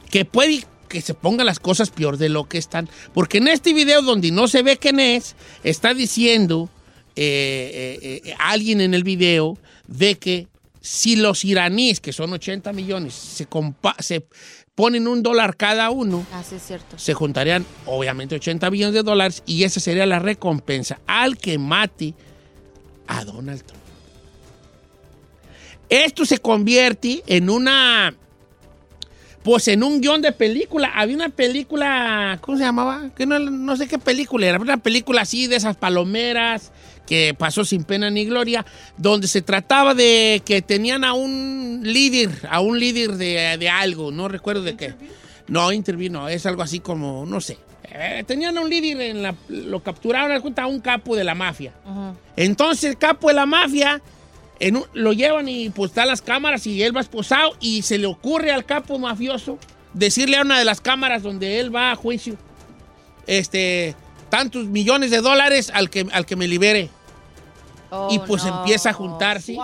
que 0.09 0.25
puede 0.25 0.65
que 0.89 1.01
se 1.01 1.13
pongan 1.13 1.45
las 1.45 1.59
cosas 1.59 1.89
peor 1.89 2.17
de 2.17 2.29
lo 2.29 2.47
que 2.47 2.57
están. 2.57 2.89
Porque 3.13 3.37
en 3.37 3.47
este 3.47 3.73
video 3.73 4.01
donde 4.01 4.31
no 4.31 4.47
se 4.47 4.63
ve 4.63 4.77
quién 4.77 4.99
es, 4.99 5.35
está 5.63 5.93
diciendo 5.93 6.69
eh, 7.15 7.99
eh, 8.01 8.21
eh, 8.25 8.35
alguien 8.39 8.81
en 8.81 8.93
el 8.93 9.03
video 9.03 9.57
de 9.87 10.15
que 10.15 10.47
si 10.81 11.15
los 11.15 11.43
iraníes, 11.45 11.99
que 11.99 12.13
son 12.13 12.33
80 12.33 12.71
millones, 12.73 13.13
se, 13.13 13.47
se 13.99 14.25
ponen 14.73 15.07
un 15.07 15.21
dólar 15.21 15.57
cada 15.57 15.89
uno, 15.89 16.25
Ah, 16.31 16.43
sí, 16.47 16.57
cierto. 16.59 16.97
se 16.97 17.13
juntarían 17.13 17.65
obviamente 17.85 18.35
80 18.35 18.69
millones 18.71 18.93
de 18.93 19.03
dólares 19.03 19.43
y 19.45 19.63
esa 19.63 19.79
sería 19.79 20.05
la 20.05 20.19
recompensa 20.19 20.99
al 21.07 21.37
que 21.37 21.57
mate 21.57 22.13
a 23.07 23.25
Donald 23.25 23.63
Trump. 23.63 23.84
Esto 25.89 26.25
se 26.25 26.39
convierte 26.39 27.23
en 27.27 27.49
una, 27.49 28.15
pues 29.43 29.67
en 29.67 29.83
un 29.83 30.01
guion 30.01 30.21
de 30.21 30.31
película. 30.31 30.91
Había 30.95 31.15
una 31.15 31.29
película, 31.29 32.39
¿cómo 32.41 32.57
se 32.57 32.63
llamaba? 32.63 33.09
Que 33.15 33.25
no, 33.25 33.39
no 33.39 33.75
sé 33.77 33.87
qué 33.87 33.99
película 33.99 34.47
era, 34.47 34.59
una 34.59 34.77
película 34.77 35.21
así 35.21 35.47
de 35.47 35.55
esas 35.55 35.77
palomeras 35.77 36.71
que 37.05 37.35
pasó 37.37 37.63
sin 37.63 37.83
pena 37.83 38.09
ni 38.09 38.25
gloria, 38.25 38.65
donde 38.97 39.27
se 39.27 39.41
trataba 39.41 39.93
de 39.93 40.41
que 40.43 40.61
tenían 40.61 41.03
a 41.03 41.13
un 41.13 41.81
líder, 41.83 42.31
a 42.49 42.59
un 42.61 42.79
líder 42.79 43.13
de, 43.13 43.57
de 43.59 43.69
algo, 43.69 44.11
no 44.11 44.27
recuerdo 44.27 44.63
de 44.63 44.75
qué. 44.75 44.95
No, 45.47 45.71
intervino, 45.71 46.27
es 46.27 46.45
algo 46.45 46.63
así 46.63 46.79
como, 46.79 47.25
no 47.25 47.39
sé. 47.39 47.59
Eh, 47.97 48.23
tenían 48.25 48.57
a 48.57 48.61
un 48.61 48.69
líder, 48.69 48.99
en 49.01 49.21
la, 49.21 49.35
lo 49.47 49.81
capturaron 49.81 50.53
a 50.57 50.67
un 50.67 50.79
capo 50.81 51.15
de 51.15 51.23
la 51.23 51.35
mafia. 51.35 51.71
Entonces 52.35 52.89
el 52.89 52.97
capo 52.97 53.27
de 53.29 53.35
la 53.35 53.45
mafia 53.45 54.01
en 54.59 54.77
un- 54.77 54.85
lo 54.93 55.13
llevan 55.13 55.47
y 55.49 55.69
pues 55.69 55.91
están 55.91 56.07
las 56.07 56.21
cámaras 56.21 56.65
y 56.67 56.81
él 56.83 56.95
va 56.95 57.01
esposado 57.01 57.51
y 57.59 57.81
se 57.81 57.97
le 57.97 58.07
ocurre 58.07 58.51
al 58.51 58.65
capo 58.65 58.97
mafioso 58.99 59.57
decirle 59.93 60.37
a 60.37 60.41
una 60.41 60.57
de 60.59 60.65
las 60.65 60.81
cámaras 60.81 61.23
donde 61.23 61.59
él 61.59 61.73
va 61.75 61.91
a 61.91 61.95
juicio, 61.95 62.37
este, 63.27 63.95
tantos 64.29 64.65
millones 64.67 65.11
de 65.11 65.21
dólares 65.21 65.71
al 65.73 65.89
que, 65.89 66.07
al 66.11 66.25
que 66.25 66.35
me 66.35 66.47
libere. 66.47 66.89
Oh, 67.91 68.09
y 68.11 68.19
pues 68.19 68.43
no. 68.43 68.59
empieza 68.59 68.89
a 68.89 68.93
juntarse. 68.93 69.57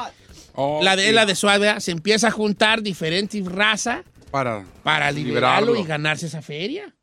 Oh, 0.54 0.80
La 0.84 0.96
de 0.96 1.08
sí. 1.08 1.12
la 1.14 1.26
de 1.26 1.36
suave, 1.36 1.80
se 1.82 1.92
empieza 1.92 2.28
a 2.28 2.32
juntar 2.32 2.82
diferentes 2.82 3.46
razas 3.46 4.02
Para. 4.32 4.64
para 4.84 5.12
liberarlo, 5.12 5.68
Liberarlo. 5.74 5.76
y 5.78 5.84
ganarse 5.88 6.28
esa 6.28 6.42
feria. 6.42 6.94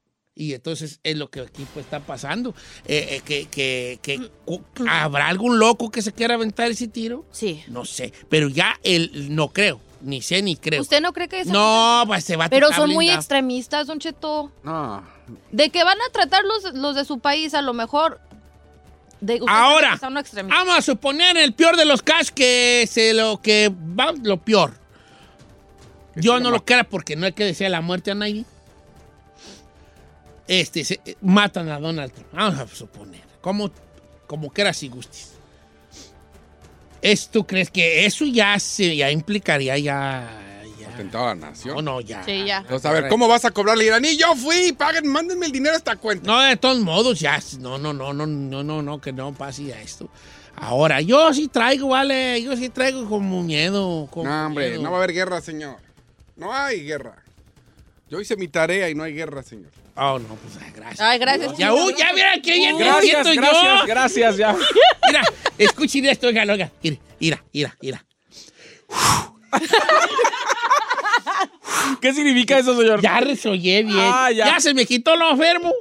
Y 0.41 0.55
entonces 0.55 1.01
es 1.03 1.17
lo 1.17 1.31
que 1.31 1.41
aquí 1.41 1.67
pues, 1.75 1.85
está 1.85 1.99
pasando. 1.99 2.55
Eh, 2.87 3.17
eh, 3.17 3.23
que, 3.25 3.47
que- 3.47 3.99
que- 4.01 4.31
cu- 4.45 4.63
¿Habrá 4.89 5.27
algún 5.27 5.59
loco 5.59 5.91
que 5.91 6.01
se 6.01 6.13
quiera 6.13 6.35
aventar 6.35 6.71
ese 6.71 6.87
tiro? 6.87 7.25
Sí. 7.33 7.65
No 7.67 7.85
sé. 7.85 8.13
Pero 8.29 8.49
ya 8.49 8.79
él 8.85 9.35
no 9.35 9.49
creo. 9.49 9.81
Ni 10.01 10.23
sé 10.23 10.41
ni 10.43 10.55
creo. 10.55 10.81
¿Usted 10.81 11.01
no 11.01 11.13
cree 11.13 11.27
que 11.29 11.41
eso? 11.41 11.51
No, 11.53 12.05
pues 12.07 12.23
se 12.25 12.37
va 12.37 12.45
a 12.45 12.49
Pero 12.51 12.73
son 12.73 12.91
muy 12.91 13.11
extremistas, 13.11 13.89
Don 13.89 13.99
Cheto. 13.99 14.53
No. 14.63 15.03
De 15.51 15.71
que 15.71 15.83
van 15.83 15.99
a 16.01 16.13
tratar 16.13 16.45
los, 16.45 16.73
los 16.75 16.95
de 16.95 17.05
su 17.05 17.19
país, 17.19 17.53
a 17.55 17.61
lo 17.63 17.75
mejor. 17.75 18.21
De, 19.21 19.41
Ahora, 19.49 19.99
vamos 20.01 20.79
a 20.79 20.83
suponer 20.83 21.37
en 21.37 21.43
el 21.43 21.53
peor 21.53 21.77
de 21.77 21.85
los 21.85 22.01
casos 22.03 22.31
que 22.31 22.89
se 22.89 23.13
lo 23.13 23.43
que 23.43 23.73
va 23.99 24.13
lo 24.23 24.37
peor. 24.37 24.75
Yo 26.15 26.39
no 26.39 26.53
lo 26.53 26.65
quiera 26.65 26.85
porque 26.85 27.17
no 27.17 27.27
hay 27.27 27.33
que 27.33 27.45
desear 27.45 27.73
la 27.73 27.81
muerte 27.81 28.13
a 28.13 28.15
nadie. 28.15 28.45
Este, 30.49 30.83
se- 30.85 31.01
eh, 31.05 31.15
matan 31.21 31.69
a 31.69 31.79
Donald 31.79 32.11
Trump. 32.13 32.29
Vamos 32.33 32.59
a 32.59 32.67
suponer. 32.75 33.21
Como, 33.41 33.71
como 34.27 34.51
quieras 34.51 34.77
si 34.79 34.89
gustes. 34.89 35.35
¿Es, 37.01 37.29
¿Tú 37.29 37.47
crees 37.47 37.71
que 37.71 38.07
eso 38.07 38.25
ya 38.25 38.59
se 38.59 38.97
ya 38.97 39.11
implicaría 39.11 39.79
ya... 39.79 40.29
ya 40.81 40.89
Atentado 40.89 41.25
a 41.29 41.35
la 41.35 41.51
nación. 41.51 41.77
no, 41.77 41.83
no, 41.83 42.01
ya. 42.01 42.25
Sí, 42.25 42.45
ya. 42.45 42.59
Entonces, 42.59 42.87
a 42.87 42.93
ver, 42.93 43.09
¿cómo 43.09 43.29
vas 43.29 43.45
a 43.45 43.53
cobrarle 43.53 43.85
iraní? 43.85 44.17
Yo 44.17 44.35
fui, 44.35 44.73
paguen, 44.73 45.07
mándenme 45.07 45.47
el 45.47 45.53
dinero 45.53 45.75
a 45.75 45.79
esta 45.79 45.95
cuenta. 45.97 46.27
No, 46.27 46.41
de 46.41 46.57
todos 46.57 46.81
modos, 46.81 47.21
ya. 47.21 47.39
No, 47.61 47.79
no, 47.79 47.93
no, 47.93 48.13
no, 48.13 48.27
no, 48.27 48.65
no, 48.65 48.83
no, 48.83 49.01
que 49.01 49.13
no 49.13 49.33
pase 49.33 49.65
ya 49.67 49.81
esto. 49.81 50.09
Ahora, 50.57 51.01
yo 51.01 51.33
sí 51.35 51.47
traigo, 51.47 51.91
vale, 51.91 52.43
yo 52.43 52.57
sí 52.57 52.69
traigo 52.69 53.09
como 53.09 53.45
miedo. 53.45 54.09
Como 54.11 54.29
No, 54.29 54.47
hombre, 54.47 54.71
miedo. 54.71 54.83
no 54.83 54.91
va 54.91 54.97
a 54.97 55.03
haber 55.05 55.15
guerra, 55.15 55.41
señor. 55.41 55.77
No 56.35 56.53
hay 56.53 56.83
guerra. 56.83 57.23
Yo 58.11 58.21
hice 58.21 58.37
mi 58.37 58.49
tarea 58.49 58.89
y 58.89 58.95
no 58.95 59.03
hay 59.05 59.13
guerra, 59.13 59.43
señor. 59.43 59.71
Oh, 59.95 60.19
no, 60.19 60.37
pues 60.37 60.57
ay, 60.65 60.73
gracias. 60.75 61.01
Ay, 61.01 61.19
gracias. 61.19 61.59
Ya, 61.59 61.75
uy, 61.75 61.95
ya 61.99 62.13
mira 62.13 62.33
qué 62.43 62.53
bien 62.55 62.77
me 62.77 62.85
Gracias, 62.85 63.27
siento 63.27 63.43
gracias, 63.43 63.81
yo. 63.81 63.87
gracias, 63.87 64.37
ya. 64.37 64.57
Mira, 65.09 65.23
escuchen 65.59 66.07
esto, 66.07 66.29
oiga, 66.29 66.43
oiga. 66.51 66.71
Mira, 66.83 66.99
mira, 67.19 67.45
mira, 67.53 67.77
mira. 67.81 68.05
¿Qué 72.01 72.13
significa 72.13 72.59
eso, 72.59 72.77
señor? 72.77 73.01
Ya 73.03 73.21
resollé 73.21 73.83
bien. 73.83 73.97
Ah, 73.99 74.31
ya. 74.31 74.47
ya. 74.47 74.61
se 74.61 74.73
me 74.75 74.87
quitó 74.87 75.17
lo 75.17 75.31
enfermo. 75.31 75.73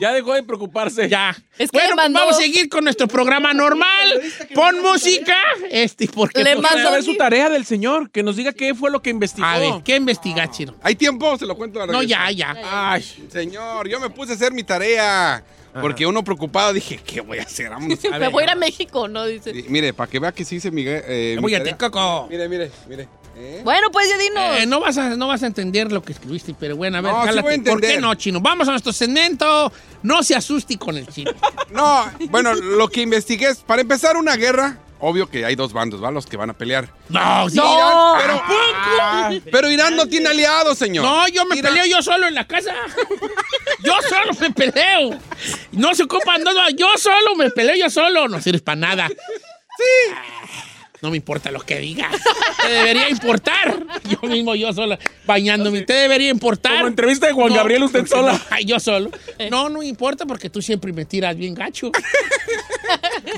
Ya 0.00 0.12
dejó 0.12 0.34
de 0.34 0.42
preocuparse. 0.42 1.08
Ya. 1.08 1.30
Es 1.58 1.70
que 1.70 1.78
bueno, 1.78 1.96
mandó- 1.96 2.18
pues 2.18 2.24
vamos 2.26 2.36
a 2.38 2.40
seguir 2.42 2.68
con 2.68 2.84
nuestro 2.84 3.06
programa 3.08 3.54
normal. 3.54 4.20
Pon 4.54 4.80
música. 4.82 5.36
Este, 5.70 6.08
porque 6.08 6.42
Le 6.42 6.54
no- 6.56 6.62
mandó- 6.62 6.74
Quiero 6.76 6.88
saber 6.90 7.02
su 7.04 7.16
tarea 7.16 7.48
del 7.48 7.64
señor, 7.64 8.10
que 8.10 8.22
nos 8.22 8.36
diga 8.36 8.52
qué 8.52 8.74
fue 8.74 8.90
lo 8.90 9.00
que 9.00 9.10
investigó. 9.10 9.46
A 9.46 9.58
ver, 9.58 9.72
¿qué 9.84 9.96
investiga, 9.96 10.50
chino? 10.50 10.74
¿Hay 10.82 10.96
tiempo? 10.96 11.38
Se 11.38 11.46
lo 11.46 11.56
cuento 11.56 11.80
a 11.80 11.86
la 11.86 11.92
No, 11.92 12.02
ya, 12.02 12.30
ya. 12.30 12.54
Ay, 12.64 13.02
señor, 13.30 13.88
yo 13.88 14.00
me 14.00 14.10
puse 14.10 14.32
a 14.32 14.34
hacer 14.34 14.52
mi 14.52 14.64
tarea. 14.64 15.44
Porque 15.80 16.06
uno 16.06 16.22
preocupado 16.22 16.72
dije, 16.72 17.00
¿qué 17.04 17.20
voy 17.20 17.38
a 17.38 17.42
hacer? 17.42 17.68
Vámonos. 17.70 17.98
A 18.04 18.08
Me 18.10 18.18
ver. 18.20 18.30
voy 18.30 18.42
a 18.42 18.46
ir 18.46 18.50
a 18.50 18.54
México, 18.54 19.08
¿no? 19.08 19.26
Dice. 19.26 19.52
Mire, 19.68 19.92
para 19.92 20.08
que 20.08 20.20
vea 20.20 20.30
que 20.30 20.44
sí 20.44 20.56
hice 20.56 20.70
mi, 20.70 20.84
eh, 20.86 21.36
mi 21.40 21.44
Oye, 21.46 21.58
tarea. 21.58 21.76
Coco. 21.76 22.28
Mire, 22.30 22.48
mire, 22.48 22.70
mire. 22.88 23.08
¿Eh? 23.36 23.60
Bueno, 23.64 23.88
pues 23.92 24.08
ya 24.08 24.18
dinos. 24.18 24.58
Eh, 24.58 24.66
no, 24.66 24.80
vas 24.80 24.96
a, 24.98 25.10
no 25.16 25.28
vas 25.28 25.42
a 25.42 25.46
entender 25.46 25.90
lo 25.92 26.02
que 26.02 26.12
escribiste, 26.12 26.54
pero 26.58 26.76
bueno, 26.76 26.98
a 26.98 27.00
ver, 27.00 27.12
No, 27.12 27.20
sí 27.22 27.26
cálate. 27.28 27.42
voy 27.42 27.54
a 27.54 27.70
¿Por 27.72 27.80
qué 27.80 27.98
no, 28.00 28.14
chino? 28.14 28.40
Vamos 28.40 28.68
a 28.68 28.72
nuestro 28.72 28.92
segmento. 28.92 29.72
No 30.02 30.22
se 30.22 30.34
asuste 30.34 30.78
con 30.78 30.96
el 30.96 31.06
chino. 31.08 31.32
No, 31.70 32.08
bueno, 32.30 32.54
lo 32.54 32.88
que 32.88 33.00
investigué 33.02 33.48
es, 33.48 33.58
para 33.58 33.82
empezar 33.82 34.16
una 34.16 34.36
guerra, 34.36 34.78
obvio 35.00 35.28
que 35.28 35.44
hay 35.44 35.56
dos 35.56 35.72
bandos, 35.72 36.02
¿va? 36.02 36.12
Los 36.12 36.24
que 36.26 36.36
van 36.36 36.50
a 36.50 36.52
pelear. 36.52 36.88
No, 37.08 37.50
sí. 37.50 37.56
No. 37.56 38.14
Pero, 38.20 38.42
Ah, 38.46 39.32
pero 39.50 39.68
Irán 39.70 39.96
no 39.96 40.06
tiene 40.06 40.28
aliados, 40.28 40.78
señor. 40.78 41.04
No, 41.04 41.26
yo 41.28 41.44
me 41.46 41.56
Irán- 41.56 41.72
peleo 41.74 41.86
yo 41.86 42.00
solo 42.00 42.28
en 42.28 42.34
la 42.36 42.46
casa. 42.46 42.72
Yo 43.82 43.92
solo 44.08 44.32
me 44.40 44.50
peleo. 44.52 45.18
No 45.72 45.94
se 45.96 46.04
ocupan, 46.04 46.44
no, 46.44 46.52
no, 46.52 46.70
yo 46.70 46.86
solo 46.96 47.34
me 47.36 47.50
peleo 47.50 47.74
yo 47.74 47.90
solo. 47.90 48.28
No 48.28 48.40
sirves 48.40 48.62
para 48.62 48.76
nada. 48.76 49.08
Sí. 49.08 50.14
No 51.04 51.10
me 51.10 51.18
importa 51.18 51.50
lo 51.50 51.60
que 51.60 51.80
digas. 51.80 52.16
Te 52.62 52.72
debería 52.72 53.10
importar. 53.10 53.76
Yo 54.08 54.26
mismo, 54.26 54.54
yo 54.54 54.72
solo, 54.72 54.96
bañándome. 55.26 55.82
Te 55.82 55.92
debería 55.92 56.30
importar. 56.30 56.76
Como 56.76 56.86
entrevista 56.86 57.26
de 57.26 57.34
Juan 57.34 57.50
No, 57.50 57.56
Gabriel, 57.56 57.82
usted 57.82 58.06
sola. 58.06 58.32
no, 58.50 58.60
yo 58.60 58.80
solo. 58.80 59.10
No, 59.50 59.68
no 59.68 59.80
me 59.80 59.86
importa 59.86 60.24
porque 60.24 60.48
tú 60.48 60.62
siempre 60.62 60.94
me 60.94 61.04
tiras 61.04 61.36
bien 61.36 61.52
gacho. 61.52 61.92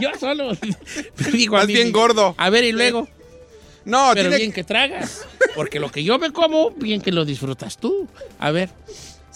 Yo 0.00 0.10
solo. 0.16 0.56
Digo, 1.32 1.58
mí- 1.66 1.74
bien 1.74 1.90
gordo. 1.90 2.36
A 2.38 2.50
ver, 2.50 2.62
y 2.62 2.70
luego. 2.70 3.08
No, 3.84 4.10
Pero 4.14 4.28
tiene 4.28 4.36
bien 4.36 4.52
que 4.52 4.62
tragas. 4.62 5.26
Porque 5.56 5.80
lo 5.80 5.90
que 5.90 6.04
yo 6.04 6.20
me 6.20 6.30
como, 6.30 6.70
bien 6.70 7.00
que 7.00 7.10
lo 7.10 7.24
disfrutas 7.24 7.78
tú. 7.78 8.06
A 8.38 8.52
ver. 8.52 8.70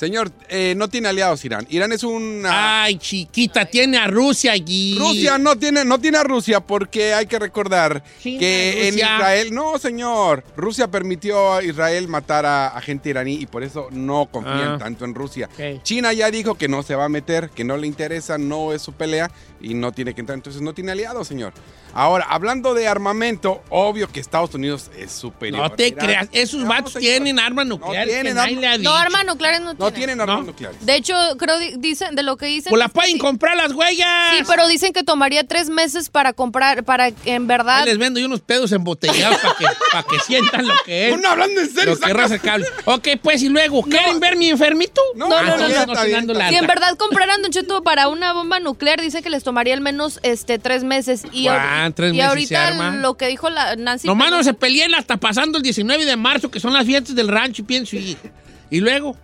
Señor, 0.00 0.32
eh, 0.48 0.72
no 0.78 0.88
tiene 0.88 1.08
aliados 1.08 1.44
Irán. 1.44 1.66
Irán 1.68 1.92
es 1.92 2.02
una... 2.04 2.84
Ay, 2.84 2.96
chiquita, 2.96 3.66
tiene 3.66 3.98
a 3.98 4.06
Rusia 4.06 4.52
allí. 4.52 4.96
Rusia 4.98 5.36
no 5.36 5.56
tiene, 5.56 5.84
no 5.84 5.98
tiene 6.00 6.16
a 6.16 6.22
Rusia 6.22 6.60
porque 6.60 7.12
hay 7.12 7.26
que 7.26 7.38
recordar 7.38 8.02
China, 8.18 8.38
que 8.40 8.88
en 8.88 8.94
Rusia. 8.94 9.14
Israel, 9.16 9.54
no 9.54 9.78
señor, 9.78 10.42
Rusia 10.56 10.88
permitió 10.90 11.52
a 11.52 11.62
Israel 11.62 12.08
matar 12.08 12.46
a, 12.46 12.68
a 12.68 12.80
gente 12.80 13.10
iraní 13.10 13.34
y 13.34 13.44
por 13.44 13.62
eso 13.62 13.88
no 13.90 14.24
confían 14.32 14.76
Ah. 14.76 14.78
tanto 14.78 15.04
en 15.04 15.14
Rusia. 15.14 15.50
China 15.82 16.14
ya 16.14 16.30
dijo 16.30 16.54
que 16.54 16.66
no 16.66 16.82
se 16.82 16.94
va 16.94 17.04
a 17.04 17.08
meter, 17.10 17.50
que 17.50 17.64
no 17.64 17.76
le 17.76 17.86
interesa, 17.86 18.38
no 18.38 18.72
es 18.72 18.80
su 18.80 18.94
pelea 18.94 19.30
y 19.60 19.74
no 19.74 19.92
tiene 19.92 20.14
que 20.14 20.20
entrar, 20.22 20.34
entonces 20.38 20.62
no 20.62 20.72
tiene 20.72 20.92
aliados, 20.92 21.28
señor. 21.28 21.52
Ahora, 21.94 22.26
hablando 22.28 22.74
de 22.74 22.86
armamento, 22.88 23.62
obvio 23.68 24.08
que 24.10 24.20
Estados 24.20 24.54
Unidos 24.54 24.90
es 24.96 25.12
superior. 25.12 25.62
No 25.62 25.70
te 25.72 25.88
Irán. 25.88 26.06
creas, 26.06 26.28
esos 26.32 26.60
No, 26.62 26.68
vatos 26.68 26.94
tienen 26.94 27.38
armas 27.38 27.66
nucleares. 27.66 28.12
tienen 28.14 28.32
que 28.32 28.34
nadie 28.34 28.56
armas- 28.56 28.60
le 28.60 28.66
ha 28.68 28.78
No, 28.78 28.94
armas 28.94 29.24
nucleares 29.26 29.60
no, 29.60 29.66
No 29.74 29.76
tienen. 29.76 29.94
tienen 29.94 30.20
armas 30.20 30.40
No. 30.40 30.46
nucleares. 30.46 30.84
De 30.86 30.94
hecho, 30.96 31.14
creo 31.38 31.58
di- 31.58 31.74
dicen, 31.78 32.14
de 32.14 32.22
lo 32.22 32.36
que 32.36 32.46
dicen. 32.46 32.70
Pues 32.70 32.78
la 32.78 32.86
es 32.86 32.90
que 32.92 32.94
pueden 32.94 33.12
sí. 33.14 33.18
comprar 33.18 33.56
las 33.56 33.72
huellas. 33.72 34.36
Sí, 34.36 34.44
pero 34.46 34.66
dicen 34.68 34.92
que 34.92 35.02
tomaría 35.04 35.44
tres 35.46 35.68
meses 35.68 36.08
para 36.10 36.32
comprar, 36.32 36.84
para 36.84 37.10
que 37.10 37.34
en 37.34 37.46
verdad. 37.46 37.80
Ahí 37.80 37.86
les 37.86 37.98
vendo 37.98 38.20
yo 38.20 38.26
unos 38.26 38.40
pedos 38.40 38.72
embotellados 38.72 39.38
para 39.38 39.54
que, 39.56 39.64
pa' 39.92 40.02
que 40.04 40.18
sientan 40.20 40.66
lo 40.66 40.74
que 40.84 41.08
es. 41.10 41.20
No, 41.20 41.28
hablando 41.28 41.60
en 41.60 41.72
serio, 41.72 41.94
Lo 41.94 41.98
que 42.00 42.10
es 42.10 42.16
raza 42.16 42.38
cable. 42.38 42.66
Ok, 42.84 43.08
pues 43.22 43.42
y 43.42 43.48
luego, 43.48 43.82
¿quieren 43.82 44.20
ver 44.20 44.36
mi 44.36 44.48
enfermito? 44.50 45.00
No, 45.16 45.28
No, 45.28 45.36
Ah, 45.36 45.42
no, 45.42 45.56
no, 45.56 45.68
no. 45.86 46.48
Si 46.48 46.54
en 46.56 46.66
verdad 46.66 46.96
compraran, 46.96 47.40
Don 47.42 47.50
Cheto, 47.50 47.82
para 47.82 48.08
una 48.08 48.32
bomba 48.32 48.60
nuclear, 48.60 49.00
dice 49.00 49.22
que 49.22 49.30
les 49.30 49.42
tomaría 49.42 49.74
al 49.74 49.80
menos 49.80 50.20
este, 50.22 50.58
tres 50.58 50.84
meses. 50.84 51.22
Y, 51.32 51.48
tres 51.94 52.12
y 52.12 52.16
meses 52.16 52.48
se 52.48 52.56
ahorita 52.56 52.66
arma. 52.68 52.96
lo 52.96 53.16
que 53.16 53.28
dijo 53.28 53.48
la 53.50 53.76
Nancy. 53.76 54.06
Nomás 54.06 54.30
no 54.30 54.38
Pelosi- 54.40 54.44
se 54.44 54.54
peleen 54.54 54.94
hasta 54.94 55.16
pasando 55.16 55.58
el 55.58 55.62
19 55.62 56.04
de 56.04 56.16
marzo, 56.16 56.50
que 56.50 56.60
son 56.60 56.72
las 56.72 56.84
fiestas 56.86 57.14
del 57.14 57.28
rancho, 57.28 57.62
y 57.62 57.64
pienso. 57.64 57.96
Y, 57.96 58.16
y 58.70 58.80
luego, 58.80 59.16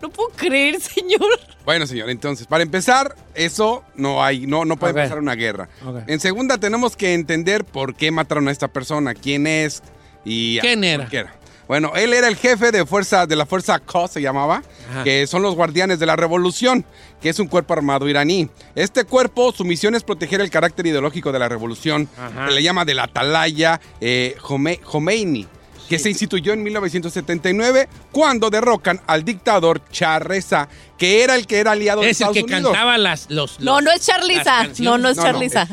No 0.00 0.10
puedo 0.10 0.28
creer, 0.30 0.80
señor. 0.80 1.20
Bueno, 1.64 1.86
señor, 1.88 2.08
entonces, 2.10 2.46
para 2.46 2.62
empezar, 2.62 3.16
eso 3.34 3.82
no 3.96 4.22
hay, 4.22 4.46
no, 4.46 4.64
no 4.64 4.76
puede 4.76 4.92
Ok. 4.92 4.98
empezar 4.98 5.18
una 5.18 5.34
guerra. 5.34 5.68
En 6.06 6.20
segunda, 6.20 6.58
tenemos 6.58 6.94
que 6.96 7.14
entender 7.14 7.64
por 7.64 7.96
qué 7.96 8.12
mataron 8.12 8.46
a 8.46 8.52
esta 8.52 8.68
persona, 8.68 9.14
quién 9.14 9.48
es 9.48 9.82
y 10.24 10.60
¿Quién 10.60 10.84
era? 10.84 11.02
por 11.04 11.10
qué 11.10 11.16
era. 11.18 11.34
Bueno, 11.68 11.92
él 11.96 12.12
era 12.12 12.28
el 12.28 12.36
jefe 12.36 12.70
de 12.70 12.86
fuerza 12.86 13.26
de 13.26 13.34
la 13.34 13.44
fuerza 13.44 13.78
Q 13.80 14.06
se 14.08 14.20
llamaba, 14.22 14.62
Ajá. 14.90 15.02
que 15.04 15.26
son 15.26 15.42
los 15.42 15.54
guardianes 15.56 15.98
de 15.98 16.06
la 16.06 16.14
revolución, 16.14 16.84
que 17.20 17.28
es 17.28 17.38
un 17.40 17.48
cuerpo 17.48 17.72
armado 17.74 18.08
iraní. 18.08 18.48
Este 18.76 19.04
cuerpo, 19.04 19.52
su 19.52 19.64
misión 19.64 19.94
es 19.96 20.04
proteger 20.04 20.40
el 20.40 20.50
carácter 20.50 20.86
ideológico 20.86 21.32
de 21.32 21.38
la 21.40 21.48
revolución, 21.48 22.08
Ajá. 22.16 22.46
que 22.46 22.54
le 22.54 22.62
llama 22.62 22.84
del 22.84 23.00
Atalaya 23.00 23.80
eh, 24.00 24.36
Jome- 24.40 24.80
Jomeini, 24.82 25.48
que 25.88 25.98
se 25.98 26.08
instituyó 26.08 26.52
en 26.52 26.62
1979 26.62 27.88
cuando 28.12 28.50
derrocan 28.50 29.00
al 29.06 29.24
dictador 29.24 29.82
Shah 29.92 30.18
Reza, 30.20 30.68
que 30.98 31.22
era 31.24 31.34
el 31.34 31.46
que 31.46 31.58
era 31.58 31.72
aliado 31.72 32.00
de 32.00 32.10
es 32.10 32.20
el 32.20 32.28
Estados 32.28 32.36
que 32.36 32.42
Unidos. 32.54 32.72
cantaba 32.72 32.98
las, 32.98 33.28
los, 33.30 33.58
No, 33.60 33.74
los- 33.76 33.84
no 33.84 33.90
es 33.92 34.00
Charliza. 34.06 34.64
No, 34.78 34.98
no 34.98 35.08
es 35.10 35.16
No, 35.16 35.22
no, 35.24 35.30
Charliza. 35.30 35.66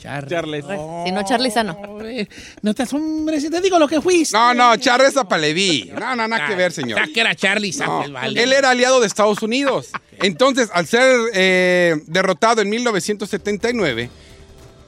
Charles. 0.00 0.30
Charles. 0.30 0.64
Si 1.04 1.12
no, 1.12 1.24
Charliza 1.24 1.62
no. 1.62 1.76
Te 2.74 2.82
asombres, 2.82 3.42
si 3.42 3.50
te 3.50 3.60
digo 3.60 3.78
lo 3.78 3.86
que 3.86 4.00
fuiste. 4.00 4.36
No, 4.36 4.54
no, 4.54 4.74
Shah 4.76 4.98
Reza 4.98 5.28
Paleví. 5.28 5.90
No, 5.92 6.16
no, 6.16 6.26
nada 6.26 6.46
que 6.46 6.54
ver, 6.54 6.72
señor. 6.72 6.98
Ah, 7.00 7.06
que 7.12 7.20
era 7.20 7.34
Charlie 7.34 7.72
No, 7.78 8.10
vale. 8.10 8.42
Él 8.42 8.52
era 8.52 8.70
aliado 8.70 9.00
de 9.00 9.06
Estados 9.06 9.42
Unidos. 9.42 9.90
Entonces, 10.18 10.70
al 10.72 10.86
ser 10.86 11.04
eh, 11.34 11.96
derrotado 12.06 12.62
en 12.62 12.70
1979, 12.70 14.10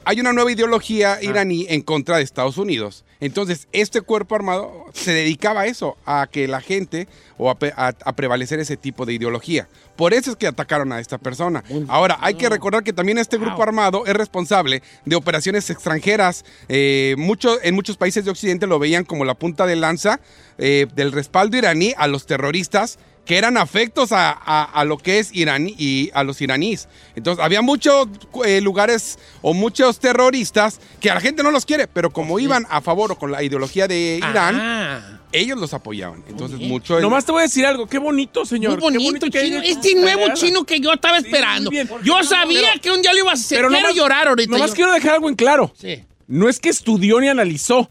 hay 0.05 0.19
una 0.19 0.33
nueva 0.33 0.51
ideología 0.51 1.19
iraní 1.21 1.65
en 1.69 1.81
contra 1.81 2.17
de 2.17 2.23
Estados 2.23 2.57
Unidos. 2.57 3.03
Entonces, 3.19 3.67
este 3.71 4.01
cuerpo 4.01 4.35
armado 4.35 4.85
se 4.93 5.13
dedicaba 5.13 5.61
a 5.61 5.65
eso, 5.67 5.95
a 6.05 6.27
que 6.29 6.47
la 6.47 6.59
gente 6.59 7.07
o 7.37 7.49
a, 7.49 7.55
pe- 7.55 7.73
a- 7.77 7.93
a 8.03 8.13
prevalecer 8.13 8.59
ese 8.59 8.75
tipo 8.75 9.05
de 9.05 9.13
ideología. 9.13 9.67
Por 9.95 10.13
eso 10.13 10.31
es 10.31 10.37
que 10.37 10.47
atacaron 10.47 10.91
a 10.91 10.99
esta 10.99 11.17
persona. 11.17 11.63
Ahora, 11.87 12.17
hay 12.19 12.33
que 12.33 12.49
recordar 12.49 12.83
que 12.83 12.91
también 12.93 13.17
este 13.17 13.37
grupo 13.37 13.63
armado 13.63 14.05
es 14.05 14.13
responsable 14.13 14.81
de 15.05 15.15
operaciones 15.15 15.69
extranjeras. 15.69 16.43
Eh, 16.67 17.15
mucho- 17.17 17.61
en 17.63 17.75
muchos 17.75 17.95
países 17.95 18.25
de 18.25 18.31
Occidente 18.31 18.67
lo 18.67 18.79
veían 18.79 19.05
como 19.05 19.23
la 19.23 19.35
punta 19.35 19.65
de 19.65 19.75
lanza 19.77 20.19
eh, 20.57 20.87
del 20.95 21.11
respaldo 21.11 21.55
iraní 21.57 21.93
a 21.97 22.07
los 22.07 22.25
terroristas 22.25 22.99
que 23.25 23.37
eran 23.37 23.55
afectos 23.57 24.11
a, 24.11 24.31
a- 24.31 24.63
a 24.63 24.83
lo 24.83 24.97
que 24.97 25.19
es 25.19 25.29
iraní 25.33 25.75
y 25.77 26.11
a 26.13 26.23
los 26.23 26.41
iraníes. 26.41 26.89
Entonces, 27.15 27.43
había 27.43 27.61
muchos 27.61 28.07
eh, 28.45 28.59
lugares 28.59 29.17
o 29.41 29.53
muchos 29.53 29.99
terroristas 29.99 30.79
que 30.99 31.09
a 31.09 31.15
la 31.15 31.21
gente 31.21 31.41
no 31.41 31.49
los 31.51 31.65
quiere, 31.65 31.87
pero 31.87 32.11
como 32.11 32.37
iban 32.39 32.67
a 32.69 32.81
favor 32.81 33.13
o 33.13 33.17
con 33.17 33.31
la 33.31 33.41
ideología 33.41 33.87
de 33.87 34.17
Irán, 34.17 34.59
Ah, 34.59 35.19
ellos 35.31 35.57
los 35.57 35.73
apoyaban. 35.73 36.21
Entonces, 36.27 36.57
bien. 36.59 36.69
mucho... 36.69 36.99
Nomás 36.99 37.25
te 37.25 37.31
voy 37.31 37.39
a 37.39 37.43
decir 37.43 37.65
algo. 37.65 37.87
Qué 37.87 37.97
bonito, 37.97 38.45
señor. 38.45 38.79
muy 38.81 38.91
Qué 38.91 38.97
bonito, 38.99 39.29
chino. 39.29 39.61
Este 39.63 39.95
nuevo 39.95 40.33
chino 40.33 40.63
que 40.65 40.79
yo 40.81 40.91
estaba 40.93 41.17
esperando. 41.17 41.71
Yo 42.03 42.23
sabía 42.23 42.61
Pero- 42.73 42.81
que 42.81 42.91
un 42.91 43.01
día 43.01 43.13
lo 43.13 43.19
ibas 43.19 43.39
a 43.39 43.43
hacer. 43.43 43.57
Pero 43.59 43.69
Quiero 43.69 43.83
nomás, 43.83 43.95
llorar 43.95 44.27
ahorita. 44.27 44.51
Nomás 44.51 44.71
yo. 44.71 44.75
quiero 44.75 44.91
dejar 44.91 45.13
algo 45.13 45.29
en 45.29 45.35
claro. 45.35 45.73
Sí. 45.79 46.03
No 46.27 46.49
es 46.49 46.59
que 46.59 46.69
estudió 46.69 47.19
ni 47.21 47.29
analizó. 47.29 47.89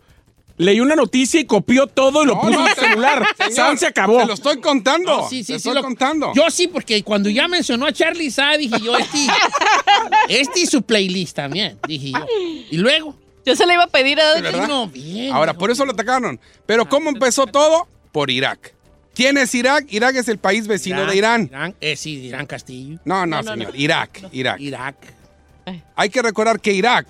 Leyó 0.59 0.83
una 0.83 0.95
noticia 0.97 1.41
y 1.41 1.45
copió 1.45 1.87
todo 1.87 2.23
y 2.23 2.27
lo 2.27 2.35
No, 2.35 2.41
puso 2.43 2.53
no, 2.53 2.61
en 2.67 2.69
el 2.69 2.75
celular. 2.77 3.27
Señor, 3.51 3.79
se 3.79 3.87
acabó. 3.87 4.21
Se 4.21 4.27
lo 4.27 4.35
estoy 4.35 4.61
contando. 4.61 5.17
No, 5.23 5.29
sí, 5.29 5.39
sí, 5.45 5.53
Te 5.55 5.59
sí. 5.59 5.69
estoy 5.69 5.75
lo- 5.75 5.83
contando. 5.83 6.33
Yo 6.35 6.51
sí, 6.51 6.69
porque 6.69 7.03
cuando 7.03 7.29
ya 7.31 7.49
mencionó 7.49 7.87
a 7.87 7.93
Charlie 7.93 8.31
Sa, 8.31 8.57
dije 8.57 8.79
yo, 8.81 8.97
este, 8.97 9.19
este 10.29 10.61
y 10.61 10.67
su 10.67 10.83
playlist 10.83 11.37
también, 11.37 11.79
dije 11.87 12.13
yo. 12.13 12.27
Y 12.71 12.77
luego, 12.79 13.17
Yo 13.45 13.57
se 13.57 13.67
le 13.67 13.75
iba 13.75 13.83
a 13.85 13.89
pedir 13.89 14.21
a 14.21 14.41
no, 14.69 14.87
bien. 14.89 15.33
Ahora, 15.33 15.55
por 15.55 15.71
eso 15.71 15.85
lo 15.85 15.93
atacaron. 15.93 16.39
Pero 16.65 16.89
¿cómo 16.89 17.11
empezó 17.11 17.47
todo? 17.47 17.89
Por 18.13 18.31
Irak. 18.31 18.73
¿Quién 19.15 19.37
es 19.37 19.55
Irak? 19.55 19.87
Irak 19.91 20.15
es 20.17 20.29
el 20.29 20.39
país 20.39 20.67
vecino 20.69 21.05
de 21.07 21.17
Irán. 21.17 21.49
Irán, 21.51 21.75
eh, 21.81 21.97
sí, 21.97 22.13
Irán 22.27 22.47
Castillo. 22.47 22.99
No, 23.05 23.27
no, 23.27 23.43
señor. 23.43 23.71
no. 23.75 23.75
Irak, 23.75 24.21
Irak. 24.33 24.61
Irak. 24.61 24.97
Hay 25.97 26.09
que 26.11 26.23
recordar 26.23 26.61
que 26.61 26.73
Irak, 26.73 27.07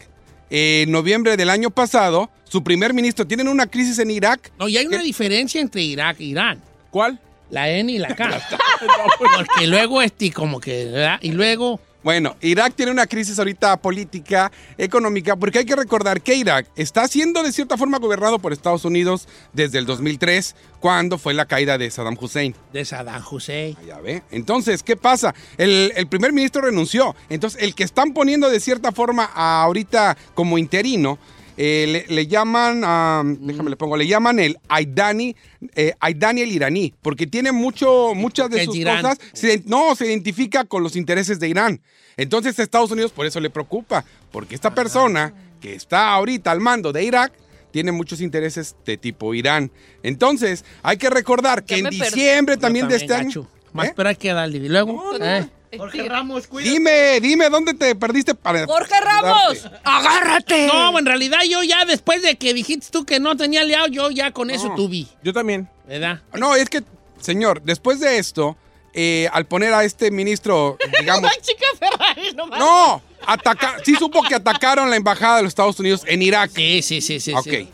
en 0.54 0.90
noviembre 0.90 1.38
del 1.38 1.48
año 1.48 1.70
pasado, 1.70 2.30
su 2.44 2.62
primer 2.62 2.92
ministro, 2.92 3.26
tienen 3.26 3.48
una 3.48 3.66
crisis 3.66 3.98
en 3.98 4.10
Irak. 4.10 4.52
No, 4.58 4.68
y 4.68 4.76
hay 4.76 4.84
una 4.84 5.00
diferencia 5.00 5.62
entre 5.62 5.80
Irak 5.80 6.20
e 6.20 6.24
Irán. 6.24 6.60
¿Cuál? 6.90 7.18
La 7.48 7.70
N 7.70 7.90
y 7.90 7.96
la 7.96 8.14
K. 8.14 8.38
Porque 9.18 9.66
luego, 9.66 10.02
este, 10.02 10.30
como 10.30 10.60
que, 10.60 10.84
¿verdad? 10.84 11.18
Y 11.22 11.32
luego, 11.32 11.80
Bueno, 12.02 12.36
Irak 12.40 12.74
tiene 12.74 12.90
una 12.90 13.06
crisis 13.06 13.38
ahorita 13.38 13.76
política, 13.76 14.50
económica, 14.76 15.36
porque 15.36 15.60
hay 15.60 15.64
que 15.64 15.76
recordar 15.76 16.20
que 16.20 16.34
Irak 16.34 16.66
está 16.74 17.06
siendo 17.06 17.42
de 17.42 17.52
cierta 17.52 17.76
forma 17.76 17.98
gobernado 17.98 18.40
por 18.40 18.52
Estados 18.52 18.84
Unidos 18.84 19.28
desde 19.52 19.78
el 19.78 19.86
2003, 19.86 20.56
cuando 20.80 21.16
fue 21.16 21.32
la 21.32 21.46
caída 21.46 21.78
de 21.78 21.90
Saddam 21.90 22.16
Hussein. 22.20 22.56
de 22.72 22.84
Saddam 22.84 23.22
Hussein. 23.30 23.76
Ya 23.86 24.00
ve. 24.00 24.22
Entonces, 24.32 24.82
¿qué 24.82 24.96
pasa? 24.96 25.32
El, 25.58 25.92
el 25.94 26.08
primer 26.08 26.32
ministro 26.32 26.62
renunció. 26.62 27.14
Entonces, 27.28 27.62
el 27.62 27.74
que 27.76 27.84
están 27.84 28.14
poniendo 28.14 28.50
de 28.50 28.58
cierta 28.58 28.90
forma 28.90 29.24
ahorita 29.24 30.16
como 30.34 30.58
interino, 30.58 31.18
eh, 31.56 32.04
le, 32.08 32.14
le 32.14 32.26
llaman, 32.26 32.82
ah, 32.84 33.22
déjame 33.24 33.70
le 33.70 33.76
pongo, 33.76 33.96
le 33.96 34.06
llaman 34.06 34.38
el 34.38 34.58
Aidani, 34.68 35.36
eh, 35.74 35.92
Aidani 36.00 36.40
el 36.42 36.52
iraní, 36.52 36.94
porque 37.02 37.26
tiene 37.26 37.52
mucho, 37.52 38.14
muchas 38.14 38.50
de 38.50 38.64
sus 38.64 38.76
Irán. 38.76 39.02
cosas, 39.02 39.18
se- 39.32 39.62
no, 39.66 39.94
se 39.94 40.06
identifica 40.06 40.64
con 40.64 40.82
los 40.82 40.96
intereses 40.96 41.38
de 41.40 41.48
Irán. 41.48 41.80
Entonces, 42.16 42.58
Estados 42.58 42.90
Unidos 42.90 43.12
por 43.12 43.26
eso 43.26 43.40
le 43.40 43.50
preocupa, 43.50 44.04
porque 44.30 44.54
esta 44.54 44.74
persona 44.74 45.32
que 45.60 45.74
está 45.74 46.10
ahorita 46.12 46.50
al 46.50 46.60
mando 46.60 46.92
de 46.92 47.04
Irak, 47.04 47.32
tiene 47.70 47.90
muchos 47.92 48.20
intereses 48.20 48.76
de 48.84 48.98
tipo 48.98 49.32
Irán. 49.32 49.70
Entonces, 50.02 50.64
hay 50.82 50.98
que 50.98 51.08
recordar 51.08 51.64
que 51.64 51.76
en 51.78 51.86
diciembre 51.88 52.56
también 52.58 52.86
de 52.88 52.96
este 52.96 53.14
año... 53.14 53.48
Más 53.72 53.86
¿Eh? 53.86 53.88
espera 53.88 54.14
que 54.14 54.30
darle. 54.34 54.58
Y 54.58 54.68
luego, 54.68 55.02
eh, 55.18 55.46
Jorge 55.78 56.08
Ramos, 56.08 56.46
cuida. 56.46 56.70
Dime, 56.70 57.20
dime, 57.20 57.48
¿dónde 57.48 57.74
te 57.74 57.94
perdiste 57.94 58.34
para... 58.34 58.66
Jorge 58.66 59.00
Ramos, 59.00 59.68
agárrate. 59.84 60.66
No, 60.66 60.98
en 60.98 61.06
realidad 61.06 61.38
yo 61.48 61.62
ya 61.62 61.84
después 61.84 62.22
de 62.22 62.36
que 62.36 62.52
dijiste 62.54 62.88
tú 62.90 63.04
que 63.04 63.20
no 63.20 63.36
tenía 63.36 63.62
aliado, 63.62 63.86
yo 63.88 64.10
ya 64.10 64.32
con 64.32 64.50
eso 64.50 64.68
No. 64.68 64.74
tuve, 64.74 65.06
Yo 65.22 65.32
también. 65.32 65.68
¿verdad? 65.86 66.20
No, 66.34 66.54
es 66.54 66.68
que, 66.68 66.82
señor, 67.20 67.62
después 67.62 68.00
de 68.00 68.18
esto, 68.18 68.56
eh, 68.94 69.28
al 69.32 69.46
poner 69.46 69.72
a 69.74 69.84
este 69.84 70.10
ministro, 70.10 70.76
digamos... 71.00 71.30
Ay, 71.32 71.38
chica 71.42 71.66
Ferrari, 71.78 72.32
no 72.34 72.46
mames. 72.46 72.58
no, 72.64 73.02
ataca 73.26 73.76
sí 73.84 73.94
supo 73.96 74.22
que 74.22 74.34
atacaron 74.34 74.90
la 74.90 74.96
embajada 74.96 75.36
de 75.38 75.42
los 75.44 75.50
Estados 75.50 75.78
Unidos 75.80 76.02
en 76.06 76.22
Irak. 76.22 76.50
Sí, 76.54 76.82
sí, 76.82 77.00
sí, 77.00 77.18
sí. 77.20 77.32
ok. 77.32 77.44
sí. 77.44 77.68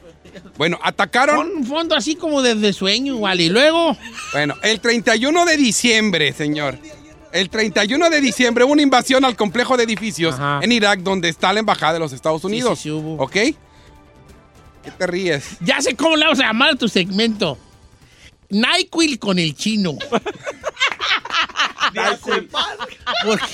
Bueno, 0.57 0.79
atacaron... 0.83 1.37
Con 1.37 1.51
un 1.51 1.67
fondo 1.67 1.97
así 1.97 2.15
como 2.15 2.43
desde 2.43 2.73
sueño 2.73 3.15
igual. 3.15 3.41
Y 3.41 3.49
luego, 3.49 3.97
Bueno, 4.33 4.55
el 4.63 4.79
31 4.81 5.45
de 5.45 5.57
diciembre, 5.57 6.33
señor. 6.33 6.79
El 7.39 7.51
31 7.51 8.11
de 8.11 8.21
diciembre 8.21 8.65
hubo 8.65 8.73
una 8.73 8.83
invasión 8.83 9.25
al 9.25 9.37
complejo 9.37 9.77
de 9.77 9.85
edificios 9.85 10.35
Ajá. 10.35 10.61
en 10.63 10.73
Irak 10.73 11.01
donde 11.01 11.29
está 11.29 11.53
la 11.53 11.61
embajada 11.61 11.93
de 11.95 11.99
los 12.01 12.13
Estados 12.13 12.43
Unidos. 12.45 12.79
sí, 12.79 12.85
sí 12.85 12.91
hubo. 12.91 13.23
¿Ok? 13.23 13.33
¿Qué 13.33 13.55
te 14.97 15.07
ríes? 15.07 15.45
ya 15.61 15.81
sé 15.81 15.95
cómo 15.95 16.17
le 16.17 16.25
vamos 16.25 16.41
a 16.41 16.45
llamar 16.45 16.71
a 16.71 16.75
tu 16.77 16.89
segmento. 16.89 17.57
NyQuil 18.51 19.19
con 19.19 19.39
el 19.39 19.55
chino. 19.55 19.95
Porque 23.25 23.45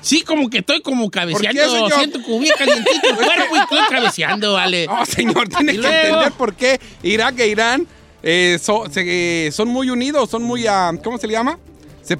sí, 0.00 0.22
como 0.22 0.48
que 0.50 0.58
estoy 0.58 0.80
como 0.82 1.10
cabeceando. 1.10 1.60
¿Por 1.60 1.70
qué, 1.70 1.70
señor? 1.70 1.92
Siento 1.92 2.22
como 2.22 2.38
bien 2.40 2.54
calientito 2.58 3.08
el 3.10 3.16
cuerpo 3.16 3.56
y 3.56 3.58
estoy 3.58 3.78
cabeceando, 3.88 4.52
vale. 4.54 4.86
No, 4.86 5.04
señor, 5.06 5.48
tiene 5.48 5.72
que 5.72 5.78
luego- 5.78 5.96
entender 6.06 6.32
por 6.32 6.54
qué 6.54 6.80
Irak 7.02 7.38
e 7.38 7.48
Irán 7.48 7.86
eh, 8.22 8.58
so- 8.62 8.84
se- 8.90 9.46
eh, 9.46 9.52
son 9.52 9.68
muy 9.68 9.88
unidos, 9.90 10.28
son 10.30 10.42
muy, 10.42 10.66
ah, 10.66 10.92
¿cómo 11.02 11.16
se 11.18 11.26
le 11.26 11.32
llama? 11.34 11.58
Se- 12.02 12.18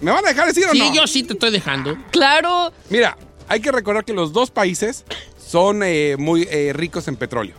¿Me 0.00 0.10
van 0.10 0.24
a 0.24 0.28
dejar 0.28 0.46
decir 0.48 0.64
o 0.66 0.72
Sí, 0.72 0.78
no? 0.78 0.94
yo 0.94 1.06
sí 1.06 1.22
te 1.22 1.34
estoy 1.34 1.50
dejando. 1.50 1.96
Claro. 2.10 2.72
Mira, 2.90 3.16
hay 3.48 3.60
que 3.60 3.70
recordar 3.72 4.04
que 4.04 4.12
los 4.12 4.32
dos 4.32 4.50
países 4.50 5.04
son 5.38 5.82
eh, 5.84 6.16
muy 6.18 6.48
eh, 6.50 6.72
ricos 6.74 7.06
en 7.08 7.16
petróleo. 7.16 7.54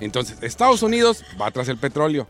Entonces, 0.00 0.38
Estados 0.42 0.82
Unidos 0.82 1.24
va 1.40 1.50
tras 1.50 1.68
el 1.68 1.76
petróleo. 1.76 2.28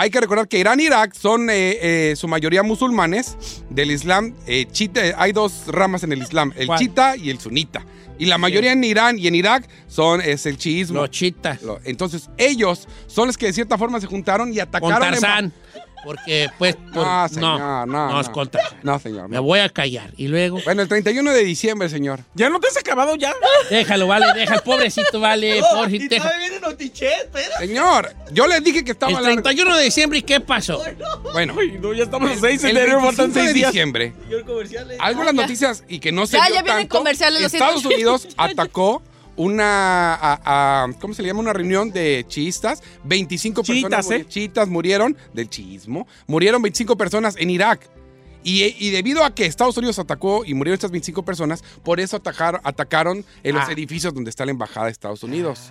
Hay 0.00 0.10
que 0.10 0.20
recordar 0.20 0.46
que 0.46 0.58
Irán 0.60 0.78
e 0.78 0.84
Irak 0.84 1.12
son 1.14 1.50
eh, 1.50 1.78
eh, 2.12 2.14
su 2.16 2.28
mayoría 2.28 2.62
musulmanes 2.62 3.36
del 3.68 3.90
Islam. 3.90 4.34
eh, 4.46 4.66
chita, 4.70 5.00
hay 5.16 5.32
dos 5.32 5.64
ramas 5.66 6.04
en 6.04 6.12
el 6.12 6.22
Islam, 6.22 6.52
el 6.56 6.68
¿Cuál? 6.68 6.78
chita 6.78 7.16
y 7.16 7.30
el 7.30 7.40
sunita. 7.40 7.84
Y 8.20 8.26
la 8.26 8.38
mayoría 8.38 8.72
en 8.72 8.82
Irán 8.84 9.18
y 9.18 9.26
en 9.28 9.34
Irak 9.34 9.68
son 9.88 10.20
es 10.20 10.44
el 10.46 10.56
chiismo. 10.56 11.00
Los 11.00 11.10
chitas. 11.10 11.60
Entonces, 11.84 12.28
ellos 12.36 12.86
son 13.08 13.26
los 13.28 13.36
que 13.36 13.46
de 13.46 13.52
cierta 13.52 13.76
forma 13.78 14.00
se 14.00 14.06
juntaron 14.06 14.52
y 14.52 14.56
Con 14.56 14.62
atacaron. 14.62 15.02
en- 15.14 15.20
Tarzán. 15.20 15.52
Porque, 16.04 16.48
pues, 16.58 16.76
por- 16.76 17.06
No, 17.06 17.28
señor, 17.28 17.58
no, 17.60 17.86
no, 17.86 18.08
no, 18.12 18.20
es 18.20 18.28
no. 18.28 18.32
con 18.32 18.48
Tarzán. 18.48 18.78
No, 18.82 18.98
señor. 18.98 19.28
Me 19.28 19.36
no. 19.36 19.42
voy 19.42 19.58
a 19.60 19.68
callar. 19.68 20.10
Y 20.16 20.28
luego, 20.28 20.60
Bueno, 20.64 20.82
el 20.82 20.88
31 20.88 21.32
de 21.32 21.44
diciembre, 21.44 21.88
señor. 21.88 22.20
¿Ya 22.34 22.48
no 22.48 22.60
te 22.60 22.68
has 22.68 22.76
acabado 22.76 23.16
ya? 23.16 23.34
déjalo, 23.70 24.06
vale, 24.06 24.26
deja 24.34 24.54
el 24.54 24.62
pobrecito, 24.62 25.20
vale, 25.20 25.60
Oh, 25.62 25.76
pobrecito. 25.76 26.14
y 26.14 26.18
viene. 26.18 27.48
Señor, 27.58 28.14
yo 28.32 28.46
les 28.46 28.62
dije 28.62 28.84
que 28.84 28.92
estaba 28.92 29.10
El 29.10 29.16
hablando- 29.18 29.42
31 29.42 29.76
de 29.76 29.84
diciembre, 29.84 30.18
¿y 30.18 30.22
qué 30.22 30.40
pasó? 30.40 30.82
Bueno, 31.32 31.54
Ay, 31.58 31.78
no, 31.80 31.92
ya 31.92 32.04
estamos 32.04 32.30
a 32.30 32.36
seis, 32.36 32.62
el 32.64 32.70
en 32.76 32.76
enero 32.84 33.00
faltan 33.00 33.32
25 33.32 33.46
de 33.46 33.52
días. 33.54 33.72
diciembre, 33.72 34.12
Señor 34.24 34.44
comercial. 34.44 34.90
eh. 34.90 34.96
algunas 35.00 35.34
noticias 35.34 35.84
y 35.88 35.98
que 36.00 36.12
no 36.12 36.26
se 36.26 36.36
Ya, 36.36 36.46
vio 36.46 36.54
ya 36.54 36.62
vienen 36.62 36.82
tanto, 36.82 36.98
comerciales. 36.98 37.42
Estados 37.52 37.84
Unidos 37.84 38.28
atacó 38.36 39.02
una, 39.38 40.14
a- 40.14 40.84
a- 40.84 40.92
¿cómo 41.00 41.14
se 41.14 41.22
le 41.22 41.28
llama? 41.28 41.40
Una 41.40 41.52
reunión 41.54 41.90
de 41.90 42.24
chiistas. 42.28 42.82
25 43.04 43.62
Chiitas, 43.62 43.90
personas 43.90 44.06
muri- 44.06 44.20
¿eh? 44.20 44.26
chiitas 44.28 44.68
murieron 44.68 45.16
del 45.32 45.48
chiismo. 45.48 46.06
Murieron 46.26 46.60
25 46.60 46.96
personas 46.98 47.36
en 47.38 47.48
Irak. 47.50 47.88
Y, 48.44 48.62
y 48.78 48.90
debido 48.90 49.24
a 49.24 49.34
que 49.34 49.46
Estados 49.46 49.76
Unidos 49.76 49.98
atacó 49.98 50.44
y 50.44 50.54
murieron 50.54 50.74
estas 50.74 50.90
25 50.90 51.24
personas, 51.24 51.62
por 51.82 51.98
eso 52.00 52.16
atacaron, 52.16 52.60
atacaron 52.64 53.24
en 53.42 53.54
los 53.54 53.68
Ah. 53.68 53.72
edificios 53.72 54.14
donde 54.14 54.30
está 54.30 54.44
la 54.44 54.52
embajada 54.52 54.86
de 54.86 54.92
Estados 54.92 55.22
Unidos. 55.22 55.70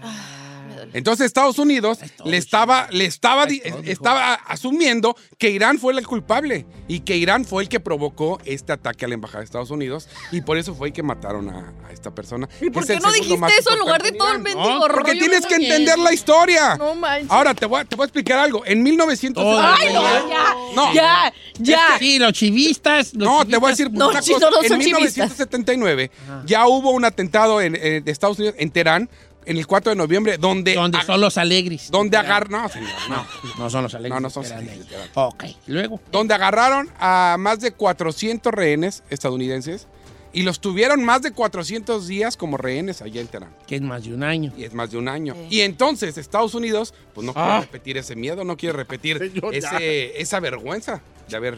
Entonces 0.94 1.26
Estados 1.26 1.60
Unidos 1.60 2.00
le 2.26 2.38
estaba, 2.38 2.88
le 2.92 3.06
estaba, 3.06 3.46
Es 3.46 3.62
todo, 3.64 3.82
estaba 3.84 4.34
asumiendo 4.34 5.16
que 5.38 5.50
Irán 5.50 5.80
fue 5.80 5.94
el 5.94 6.06
culpable 6.08 6.66
y 6.88 7.02
que 7.02 7.18
Irán 7.18 7.46
fue 7.46 7.64
el 7.64 7.70
que 7.70 7.80
provocó 7.80 8.40
este 8.46 8.74
ataque 8.74 9.06
a 9.06 9.08
la 9.08 9.14
embajada 9.16 9.40
de 9.40 9.46
Estados 9.46 9.72
Unidos 9.72 10.08
y 10.32 10.42
por 10.42 10.58
eso 10.58 10.74
fue 10.76 10.88
el 10.90 10.94
que 10.94 11.04
mataron 11.04 11.50
a, 11.50 11.74
a 11.88 11.92
esta 11.92 12.14
persona. 12.14 12.48
¿Y 12.62 12.70
por 12.70 12.86
qué 12.86 13.00
no 13.00 13.12
dijiste 13.12 13.48
eso 13.60 13.72
en 13.74 13.80
lugar 13.80 14.02
de 14.04 14.12
todo 14.14 14.32
el 14.34 14.40
mendigo 14.40 14.68
No? 14.68 14.88
Porque 14.88 15.14
tienes 15.14 15.46
que 15.46 15.56
entender 15.56 15.98
la 16.00 16.14
historia. 16.14 16.76
No 16.78 16.96
manches. 16.96 17.32
Ahora 17.32 17.54
te 17.54 17.66
voy, 17.66 17.82
a, 17.82 17.86
te 17.86 17.96
voy 17.96 18.04
a 18.04 18.08
explicar 18.08 18.40
algo. 18.40 18.64
En 18.66 18.84
1900 18.84 19.44
Ay, 19.46 19.94
no, 19.94 20.30
ya. 20.30 20.56
No. 20.76 20.94
Ya, 20.94 21.34
ya. 21.60 21.98
Sí, 22.00 22.20
los 22.20 22.34
chivistas. 22.34 23.14
los 23.14 23.28
No, 23.28 23.46
te 23.46 23.58
voy 23.58 23.68
a 23.68 23.72
decir 23.72 23.92
No, 23.92 24.10
una 24.10 24.20
cosa. 24.20 24.32
en 24.34 24.40
son 24.70 24.80
chivistas. 24.80 25.16
1979 25.16 26.12
ya 26.46 26.68
hubo 26.68 26.92
un 26.92 27.06
atentado 27.06 27.62
en, 27.62 27.76
en- 27.76 28.04
de 28.04 28.12
Estados 28.12 28.38
Unidos, 28.40 28.56
en 28.58 28.70
Teherán, 28.72 29.10
en 29.48 29.58
el 29.58 29.66
4 29.66 29.92
de 29.92 29.96
noviembre, 29.96 30.38
donde... 30.38 30.76
Donde 30.76 31.02
son 31.04 31.20
los 31.22 31.38
alegres. 31.38 31.90
donde 31.90 32.18
agar... 32.18 32.50
No, 32.50 32.68
señor, 32.70 32.90
no. 33.10 33.26
No 33.58 33.70
son 33.70 33.84
los 33.84 33.94
alegres. 33.96 34.14
No, 34.14 34.20
no 34.20 34.30
son 34.30 34.46
eran 34.46 34.60
alegres, 34.60 34.88
Ok, 35.16 35.46
luego. 35.68 36.00
donde 36.12 36.34
agarraron 36.34 36.90
a 37.00 37.38
más 37.40 37.60
de 37.62 37.72
400 37.72 38.54
rehenes 38.54 39.04
estadounidenses 39.10 39.88
y 40.34 40.44
los 40.44 40.60
tuvieron 40.60 41.04
más 41.04 41.22
de 41.24 41.32
400 41.32 42.08
días 42.08 42.38
como 42.38 42.58
rehenes 42.58 43.02
allá 43.02 43.22
en 43.22 43.28
Teherán. 43.28 43.56
Que 43.66 43.78
es 43.78 43.82
más 43.82 44.04
de 44.04 44.14
un 44.14 44.24
año. 44.24 44.52
Y 44.56 44.66
es 44.66 44.74
más 44.74 44.92
de 44.92 44.98
un 44.98 45.08
año. 45.08 45.36
Y 45.50 45.62
entonces 45.62 46.18
Estados 46.18 46.54
Unidos, 46.54 46.94
pues 47.16 47.26
no 47.26 47.34
quiere 47.34 47.50
Ah. 47.50 47.62
repetir 47.62 47.98
ese 47.98 48.16
miedo, 48.16 48.44
no 48.44 48.56
quiere 48.58 48.76
repetir 48.76 49.32
ese, 49.54 50.22
esa 50.22 50.40
vergüenza 50.40 51.02
de 51.30 51.36
haber... 51.38 51.58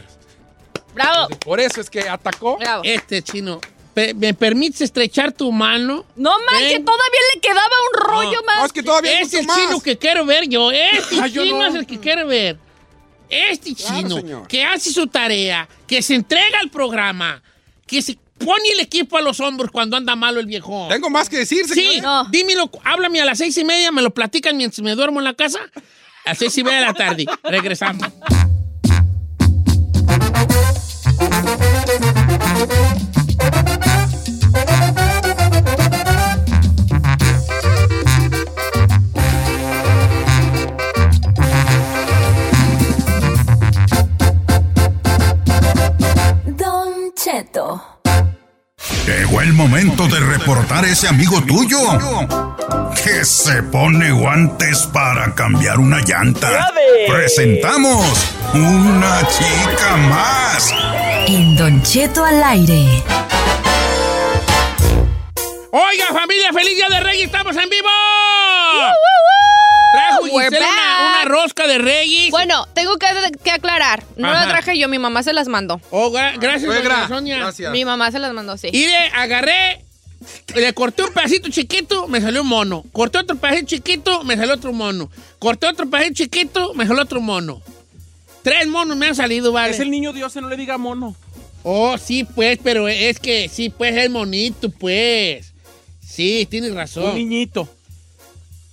Bravo. 0.94 1.28
Por 1.44 1.60
eso 1.60 1.80
es 1.80 1.90
que 1.90 2.08
atacó. 2.08 2.56
Bravo. 2.58 2.82
Este 2.84 3.22
chino, 3.22 3.60
¿me 4.16 4.34
permites 4.34 4.80
estrechar 4.82 5.32
tu 5.32 5.50
mano? 5.52 6.04
No 6.16 6.30
manches, 6.50 6.72
Ven. 6.74 6.84
todavía 6.84 7.20
le 7.34 7.40
quedaba 7.40 7.74
un 7.92 8.00
rollo 8.08 8.40
No, 8.40 8.46
más. 8.46 8.58
No, 8.58 8.66
es 8.66 8.72
que 8.72 8.82
todavía 8.82 9.20
Es 9.20 9.32
el 9.34 9.46
más. 9.46 9.56
chino 9.58 9.80
que 9.80 9.96
quiero 9.98 10.24
ver 10.26 10.48
yo. 10.48 10.70
Este 10.70 11.16
Ah, 11.20 11.26
yo 11.26 11.44
chino 11.44 11.58
no. 11.58 11.66
es 11.66 11.74
el 11.74 11.86
que 11.86 11.98
quiero 11.98 12.26
ver. 12.26 12.58
Este 13.28 13.74
chino 13.74 14.46
que 14.48 14.64
hace 14.64 14.92
su 14.92 15.06
tarea, 15.06 15.68
que 15.86 16.02
se 16.02 16.14
entrega 16.16 16.58
al 16.60 16.68
programa, 16.70 17.42
que 17.86 18.02
se 18.02 18.18
pone 18.38 18.70
el 18.74 18.80
equipo 18.80 19.18
a 19.18 19.20
los 19.20 19.38
hombros 19.40 19.70
cuando 19.70 19.96
anda 19.96 20.16
malo 20.16 20.40
el 20.40 20.46
viejo. 20.46 20.88
Tengo 20.88 21.10
más 21.10 21.28
que 21.28 21.36
decir, 21.38 21.66
señor. 21.68 21.92
Sí, 21.94 22.00
No. 22.00 22.24
dímelo, 22.24 22.70
háblame 22.84 23.20
a 23.20 23.24
las 23.24 23.38
seis 23.38 23.56
y 23.58 23.64
media, 23.64 23.92
me 23.92 24.02
lo 24.02 24.10
platican 24.10 24.56
mientras 24.56 24.80
me 24.82 24.94
duermo 24.96 25.20
en 25.20 25.24
la 25.24 25.34
casa. 25.34 25.60
A 26.24 26.30
las 26.30 26.38
seis 26.38 26.56
y 26.58 26.64
media 26.64 26.80
de 26.80 26.86
la 26.86 26.94
tarde. 26.94 27.26
Regresamos. 27.44 28.08
Cheto. 47.30 47.80
Llegó 49.06 49.40
el 49.40 49.52
momento 49.52 50.08
de 50.08 50.18
reportar 50.18 50.84
ese 50.84 51.06
amigo 51.06 51.40
tuyo 51.42 51.78
que 53.04 53.24
se 53.24 53.62
pone 53.62 54.10
guantes 54.10 54.88
para 54.92 55.32
cambiar 55.34 55.78
una 55.78 56.00
llanta. 56.00 56.68
Presentamos 57.08 58.04
una 58.52 59.20
chica 59.28 59.96
más. 60.08 60.74
En 61.28 61.56
Don 61.56 61.80
Cheto 61.82 62.24
al 62.24 62.42
aire. 62.42 63.04
Oiga, 65.70 66.06
familia, 66.06 66.52
feliz 66.52 66.74
día 66.74 66.88
de 66.88 67.00
Reyes, 67.00 67.26
estamos 67.26 67.56
en 67.56 67.70
vivo. 67.70 67.88
We're 70.22 70.48
una, 70.48 71.24
rosca 71.24 71.66
de 71.66 71.78
Reyes. 71.78 72.30
Bueno, 72.30 72.66
tengo 72.74 72.96
que, 72.96 73.06
que 73.42 73.50
aclarar. 73.50 74.04
No 74.16 74.28
Ajá. 74.30 74.46
la 74.46 74.48
traje 74.52 74.78
yo, 74.78 74.88
mi 74.88 74.98
mamá 74.98 75.22
se 75.22 75.32
las 75.32 75.48
mandó. 75.48 75.80
Oh, 75.90 76.10
gra- 76.10 76.38
gracias, 76.38 76.64
Suegra, 76.72 77.08
Sonia. 77.08 77.38
gracias. 77.38 77.72
Mi 77.72 77.84
mamá 77.84 78.10
se 78.10 78.18
las 78.18 78.32
mandó, 78.32 78.56
sí. 78.56 78.68
Y 78.72 78.86
le 78.86 78.96
agarré, 79.14 79.82
le 80.54 80.72
corté 80.74 81.02
un 81.04 81.12
pedacito 81.12 81.48
chiquito, 81.48 82.08
me 82.08 82.20
salió 82.20 82.42
un 82.42 82.48
mono. 82.48 82.84
Corté 82.92 83.18
otro 83.18 83.36
pedacito 83.36 83.66
chiquito, 83.68 84.22
me 84.24 84.36
salió 84.36 84.54
otro 84.54 84.72
mono. 84.72 85.10
Corté 85.38 85.66
otro 85.66 85.88
pedacito 85.88 86.14
chiquito, 86.24 86.74
me 86.74 86.86
salió 86.86 87.02
otro 87.02 87.20
mono. 87.20 87.62
Tres 88.42 88.66
monos 88.66 88.96
me 88.96 89.06
han 89.06 89.14
salido, 89.14 89.52
¿vale? 89.52 89.72
Es 89.74 89.80
el 89.80 89.90
niño 89.90 90.12
Dios, 90.12 90.34
no 90.36 90.48
le 90.48 90.56
diga 90.56 90.78
mono. 90.78 91.14
Oh, 91.62 91.98
sí, 91.98 92.24
pues, 92.24 92.58
pero 92.62 92.88
es 92.88 93.18
que 93.20 93.48
sí, 93.50 93.68
pues, 93.68 93.94
es 93.94 94.08
monito, 94.08 94.70
pues. 94.70 95.52
Sí, 96.06 96.46
tienes 96.50 96.70
Un 96.70 96.76
razón. 96.76 97.14
niñito. 97.14 97.68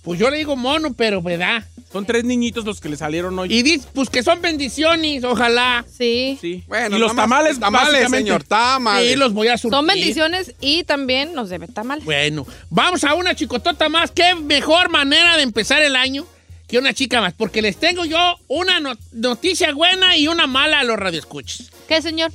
Pues 0.08 0.18
yo 0.18 0.30
le 0.30 0.38
digo 0.38 0.56
mono, 0.56 0.94
pero 0.94 1.20
¿verdad? 1.20 1.62
Son 1.92 2.06
tres 2.06 2.24
niñitos 2.24 2.64
los 2.64 2.80
que 2.80 2.88
le 2.88 2.96
salieron 2.96 3.38
hoy. 3.38 3.52
Y 3.52 3.62
dice, 3.62 3.86
pues 3.92 4.08
que 4.08 4.22
son 4.22 4.40
bendiciones, 4.40 5.22
ojalá. 5.22 5.84
Sí. 5.98 6.38
Sí. 6.40 6.64
Bueno, 6.66 6.96
y 6.96 6.98
los 6.98 7.14
tamales, 7.14 7.60
tamales, 7.60 8.08
señor, 8.08 8.42
tamales. 8.42 9.10
Sí, 9.10 9.16
los 9.16 9.34
voy 9.34 9.48
a 9.48 9.58
surtir. 9.58 9.76
Son 9.76 9.86
bendiciones 9.86 10.54
y 10.62 10.84
también 10.84 11.34
nos 11.34 11.50
debe 11.50 11.68
tamales. 11.68 12.06
Bueno, 12.06 12.46
vamos 12.70 13.04
a 13.04 13.12
una 13.12 13.34
chicotota 13.34 13.90
más. 13.90 14.10
Qué 14.10 14.34
mejor 14.34 14.88
manera 14.88 15.36
de 15.36 15.42
empezar 15.42 15.82
el 15.82 15.94
año 15.94 16.26
que 16.68 16.78
una 16.78 16.94
chica 16.94 17.20
más. 17.20 17.34
Porque 17.34 17.60
les 17.60 17.76
tengo 17.76 18.06
yo 18.06 18.36
una 18.48 18.80
no- 18.80 18.96
noticia 19.12 19.74
buena 19.74 20.16
y 20.16 20.26
una 20.26 20.46
mala 20.46 20.80
a 20.80 20.84
los 20.84 20.96
radioescuchas. 20.98 21.70
¿Qué, 21.86 22.00
señor? 22.00 22.32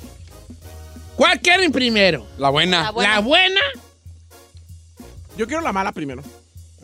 ¿Cuál 1.15 1.39
quieren 1.41 1.71
primero? 1.71 2.27
La 2.37 2.49
buena. 2.49 2.83
La 2.83 2.91
buena. 2.91 3.13
¿La 3.15 3.19
buena? 3.21 3.61
Yo 5.37 5.47
quiero 5.47 5.63
la 5.63 5.73
mala 5.73 5.91
primero. 5.91 6.21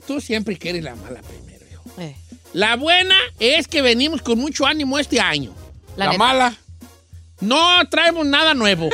Tú 0.09 0.19
siempre 0.19 0.57
quieres 0.57 0.83
la 0.83 0.95
mala 0.95 1.21
primero, 1.21 1.63
hijo. 1.71 1.83
Eh, 2.01 2.15
La 2.53 2.75
buena 2.77 3.15
es 3.39 3.67
que 3.67 3.83
venimos 3.83 4.23
con 4.23 4.39
mucho 4.39 4.65
ánimo 4.65 4.97
este 4.97 5.19
año. 5.19 5.53
la 5.97 6.13
mala. 6.13 6.55
No 7.41 7.87
traemos 7.91 8.25
nada 8.25 8.55
nuevo. 8.55 8.89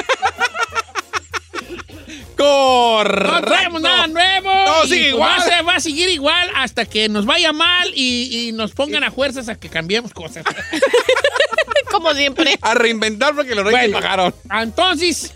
Correcto. 2.37 3.31
No 3.31 3.41
traemos 3.43 3.81
nada 3.81 4.07
nuevo. 4.07 4.49
Todo 4.65 4.87
sigue 4.87 5.11
pues 5.11 5.21
Va 5.21 5.35
a, 5.35 5.37
igual. 5.47 5.67
va 5.69 5.75
a 5.75 5.79
seguir 5.79 6.09
igual 6.09 6.49
hasta 6.55 6.85
que 6.85 7.07
nos 7.07 7.25
vaya 7.25 7.53
mal 7.53 7.89
y, 7.95 8.49
y 8.49 8.51
nos 8.51 8.73
pongan 8.73 9.05
a 9.05 9.11
fuerzas 9.11 9.47
a 9.47 9.55
que 9.55 9.69
cambiemos 9.69 10.11
cosas. 10.13 10.43
Como 11.91 12.13
siempre. 12.13 12.57
A 12.61 12.73
reinventar 12.73 13.33
porque 13.35 13.55
los 13.55 13.63
reyes 13.63 13.79
Bueno. 13.83 13.97
pagaron. 13.99 14.35
Entonces, 14.51 15.31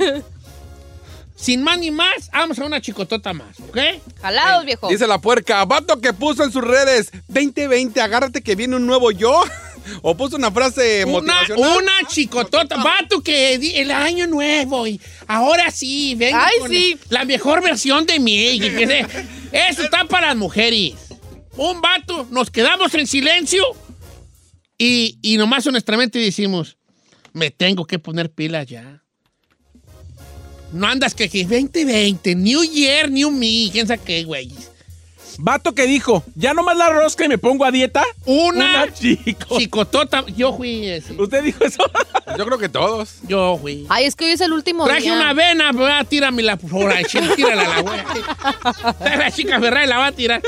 sin 1.40 1.64
más 1.64 1.80
ni 1.80 1.90
más, 1.92 2.30
vamos 2.34 2.60
a 2.60 2.66
una 2.66 2.82
chicotota 2.82 3.32
más, 3.34 3.60
¿ok? 3.62 3.78
Jalados, 4.22 4.66
viejo. 4.66 4.90
Dice 4.90 5.08
la 5.08 5.20
puerca, 5.20 5.64
vato 5.66 6.00
que 6.02 6.12
puso 6.14 6.44
en 6.44 6.52
sus 6.52 6.64
redes 6.64 7.12
2020, 7.30 8.02
agárrate 8.02 8.42
que 8.42 8.56
viene 8.56 8.76
un 8.76 8.86
nuevo 8.86 9.12
yo. 9.12 9.42
O 10.04 10.16
puso 10.16 10.36
una 10.36 10.52
frase 10.52 11.04
Una, 11.06 11.14
motivacional. 11.14 11.78
una 11.78 11.92
chicotota, 12.08 12.76
vato 12.84 13.24
que 13.24 13.58
di- 13.58 13.76
el 13.78 13.90
año 13.90 14.28
nuevo 14.28 14.86
y 14.86 15.02
ahora 15.26 15.72
sí, 15.72 16.14
venga 16.16 16.46
Ay, 16.46 16.60
con 16.60 16.70
sí. 16.70 17.00
la 17.10 17.24
mejor 17.26 17.64
versión 17.64 18.06
de 18.06 18.20
mí. 18.20 18.60
Eso 19.52 19.82
está 19.84 20.04
para 20.06 20.28
las 20.28 20.36
mujeres. 20.38 20.94
un 21.56 21.82
vato, 21.82 22.28
nos 22.30 22.52
quedamos 22.52 22.94
en 22.94 23.08
silencio 23.08 23.64
y, 24.78 25.18
y 25.24 25.38
nomás 25.38 25.66
honestamente 25.66 26.20
decimos, 26.20 26.78
me 27.34 27.50
tengo 27.50 27.86
que 27.86 27.98
poner 27.98 28.30
pilas 28.32 28.68
ya. 28.68 29.04
No 30.72 30.88
andas 30.88 31.14
que, 31.16 31.30
que 31.30 31.44
2020, 31.44 32.36
New 32.36 32.64
Year, 32.64 33.10
New 33.10 33.32
Me, 33.32 33.70
quién 33.72 33.88
sabe 33.88 34.02
qué, 34.06 34.24
güey. 34.24 34.52
Vato 35.42 35.74
que 35.74 35.88
dijo, 35.88 36.22
ya 36.36 36.54
nomás 36.54 36.76
la 36.76 36.90
rosca 36.90 37.24
y 37.24 37.30
me 37.30 37.38
pongo 37.38 37.64
a 37.64 37.72
dieta. 37.72 38.04
Una, 38.26 38.84
Una 38.84 38.94
chico. 38.94 39.58
chicotota. 39.58 40.26
Yo 40.36 40.56
fui 40.58 40.86
ese. 40.86 41.14
¿Usted 41.14 41.44
dijo 41.44 41.64
eso? 41.64 41.82
Yo 42.38 42.46
creo 42.46 42.58
que 42.58 42.68
todos. 42.68 43.20
Yo 43.26 43.58
fui. 43.62 43.86
Ay, 43.88 44.04
es 44.06 44.18
que 44.18 44.26
hoy 44.26 44.32
es 44.32 44.42
el 44.42 44.52
último 44.52 44.84
Traje 44.84 45.04
día. 45.04 45.14
una 45.14 45.30
avena, 45.30 45.72
pues, 45.72 46.10
tíramela 46.10 46.58
por 46.58 46.92
ahí, 46.92 47.06
tírala 47.38 47.64
a 47.64 47.70
la 47.70 47.82
huella. 47.82 48.06
La 49.18 49.32
chica 49.32 49.60
Ferrari 49.62 49.88
la 49.88 49.98
va 49.98 50.08
a 50.08 50.12
tirar. 50.12 50.42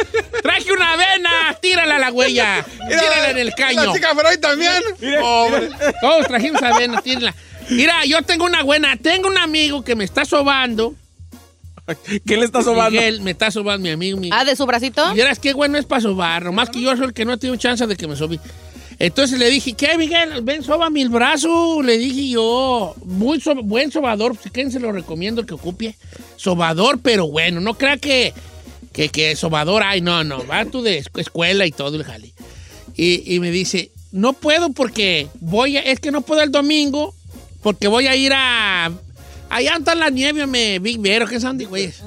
Traje 0.44 0.74
una 0.74 0.92
avena, 0.94 1.58
tírala 1.62 1.96
a 1.96 2.00
la 2.00 2.12
huella. 2.12 2.66
Tírala 2.90 3.30
en 3.30 3.38
el 3.38 3.54
caño. 3.56 3.86
La 3.86 3.94
chica 3.94 4.14
Freud 4.14 4.40
también. 4.42 4.84
Pobre. 5.22 5.70
Todos 6.02 6.28
trajimos 6.28 6.62
avena, 6.62 7.02
tírala. 7.02 7.34
Mira, 7.70 8.06
yo 8.06 8.22
tengo 8.24 8.46
una 8.46 8.64
buena, 8.64 8.98
tengo 8.98 9.28
un 9.28 9.38
amigo 9.38 9.84
que 9.84 9.96
me 9.96 10.04
está 10.04 10.26
sobando. 10.26 10.96
¿Qué 12.26 12.38
le 12.38 12.46
está 12.46 12.62
sobando? 12.64 12.92
Miguel, 12.92 13.22
me 13.22 13.32
está 13.32 13.52
sobando 13.52 13.84
mi 13.84 13.90
amigo. 13.90 14.18
mi- 14.20 14.30
Ah, 14.32 14.46
¿de 14.46 14.56
su 14.56 14.66
bracito? 14.66 15.14
Y 15.14 15.18
verás 15.18 15.40
qué 15.40 15.54
bueno 15.54 15.78
es 15.78 15.86
para 15.86 16.02
sobar, 16.02 16.44
nomás 16.44 16.70
que 16.70 16.82
yo 16.82 16.96
soy 16.96 17.08
el 17.08 17.14
que 17.14 17.26
no 17.26 17.34
he 17.34 17.38
tenido 17.38 17.58
chance 17.58 17.86
de 17.88 17.96
que 17.96 18.08
me 18.08 18.16
sobe. 18.16 18.40
Entonces 19.00 19.40
le 19.40 19.50
dije, 19.50 19.74
¿qué, 19.74 19.98
Miguel? 19.98 20.42
Ven, 20.44 20.64
sóbame 20.64 21.02
el 21.02 21.10
brazo. 21.10 21.82
Le 21.82 21.98
dije 21.98 22.30
yo, 22.30 22.94
muy 23.04 23.42
so- 23.42 23.56
buen 23.56 23.92
sobador, 23.92 24.38
si 24.42 24.50
quieren 24.52 24.72
se 24.72 24.80
lo 24.80 24.92
recomiendo 24.92 25.46
que 25.46 25.56
ocupe. 25.56 25.96
Sobador, 26.36 27.00
pero 27.02 27.28
bueno, 27.28 27.62
no 27.62 27.74
crea 27.78 27.98
que, 27.98 28.32
que, 28.94 29.10
que 29.10 29.36
sobador 29.36 29.82
hay, 29.84 30.02
no, 30.02 30.24
no, 30.24 30.46
va 30.46 30.66
tú 30.66 30.84
de 30.84 31.04
escu- 31.04 31.20
escuela 31.20 31.66
y 31.66 31.72
todo 31.72 31.98
el 31.98 32.04
jale. 32.04 32.32
Y, 32.96 33.34
y 33.36 33.40
me 33.40 33.50
dice, 33.50 33.92
no 34.12 34.34
puedo 34.34 34.70
porque 34.72 35.28
voy 35.40 35.78
a, 35.78 35.82
es 35.82 36.00
que 36.00 36.12
no 36.12 36.22
puedo 36.22 36.42
el 36.44 36.52
domingo 36.52 37.16
porque 37.62 37.88
voy 37.88 38.08
a 38.08 38.16
ir 38.16 38.34
a, 38.34 38.92
allá 39.50 39.76
está 39.78 39.96
la 39.96 40.10
nieve, 40.10 40.48
me, 40.48 40.80
Big 40.80 41.00
Bear, 41.00 41.28
¿qué 41.28 41.40
son 41.40 41.58
de 41.58 41.66
güeyes? 41.66 42.02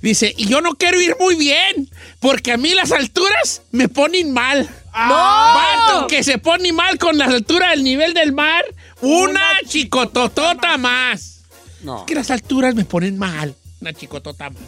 Dice, 0.00 0.34
y 0.36 0.46
yo 0.46 0.60
no 0.60 0.74
quiero 0.74 1.00
ir 1.00 1.16
muy 1.18 1.34
bien, 1.34 1.90
porque 2.20 2.52
a 2.52 2.56
mí 2.56 2.74
las 2.74 2.92
alturas 2.92 3.62
me 3.70 3.88
ponen 3.88 4.32
mal. 4.32 4.68
Vato 4.92 6.06
que 6.06 6.22
se 6.22 6.38
pone 6.38 6.72
mal 6.72 6.98
con 6.98 7.18
las 7.18 7.28
alturas 7.28 7.70
del 7.70 7.82
nivel 7.82 8.14
del 8.14 8.32
mar, 8.32 8.64
una 9.00 9.42
chicototota 9.66 10.78
más. 10.78 11.40
No. 11.82 12.00
Es 12.00 12.04
que 12.04 12.14
las 12.14 12.30
alturas 12.30 12.74
me 12.74 12.84
ponen 12.84 13.18
mal, 13.18 13.54
una 13.80 13.92
chicotota 13.92 14.50
más. 14.50 14.62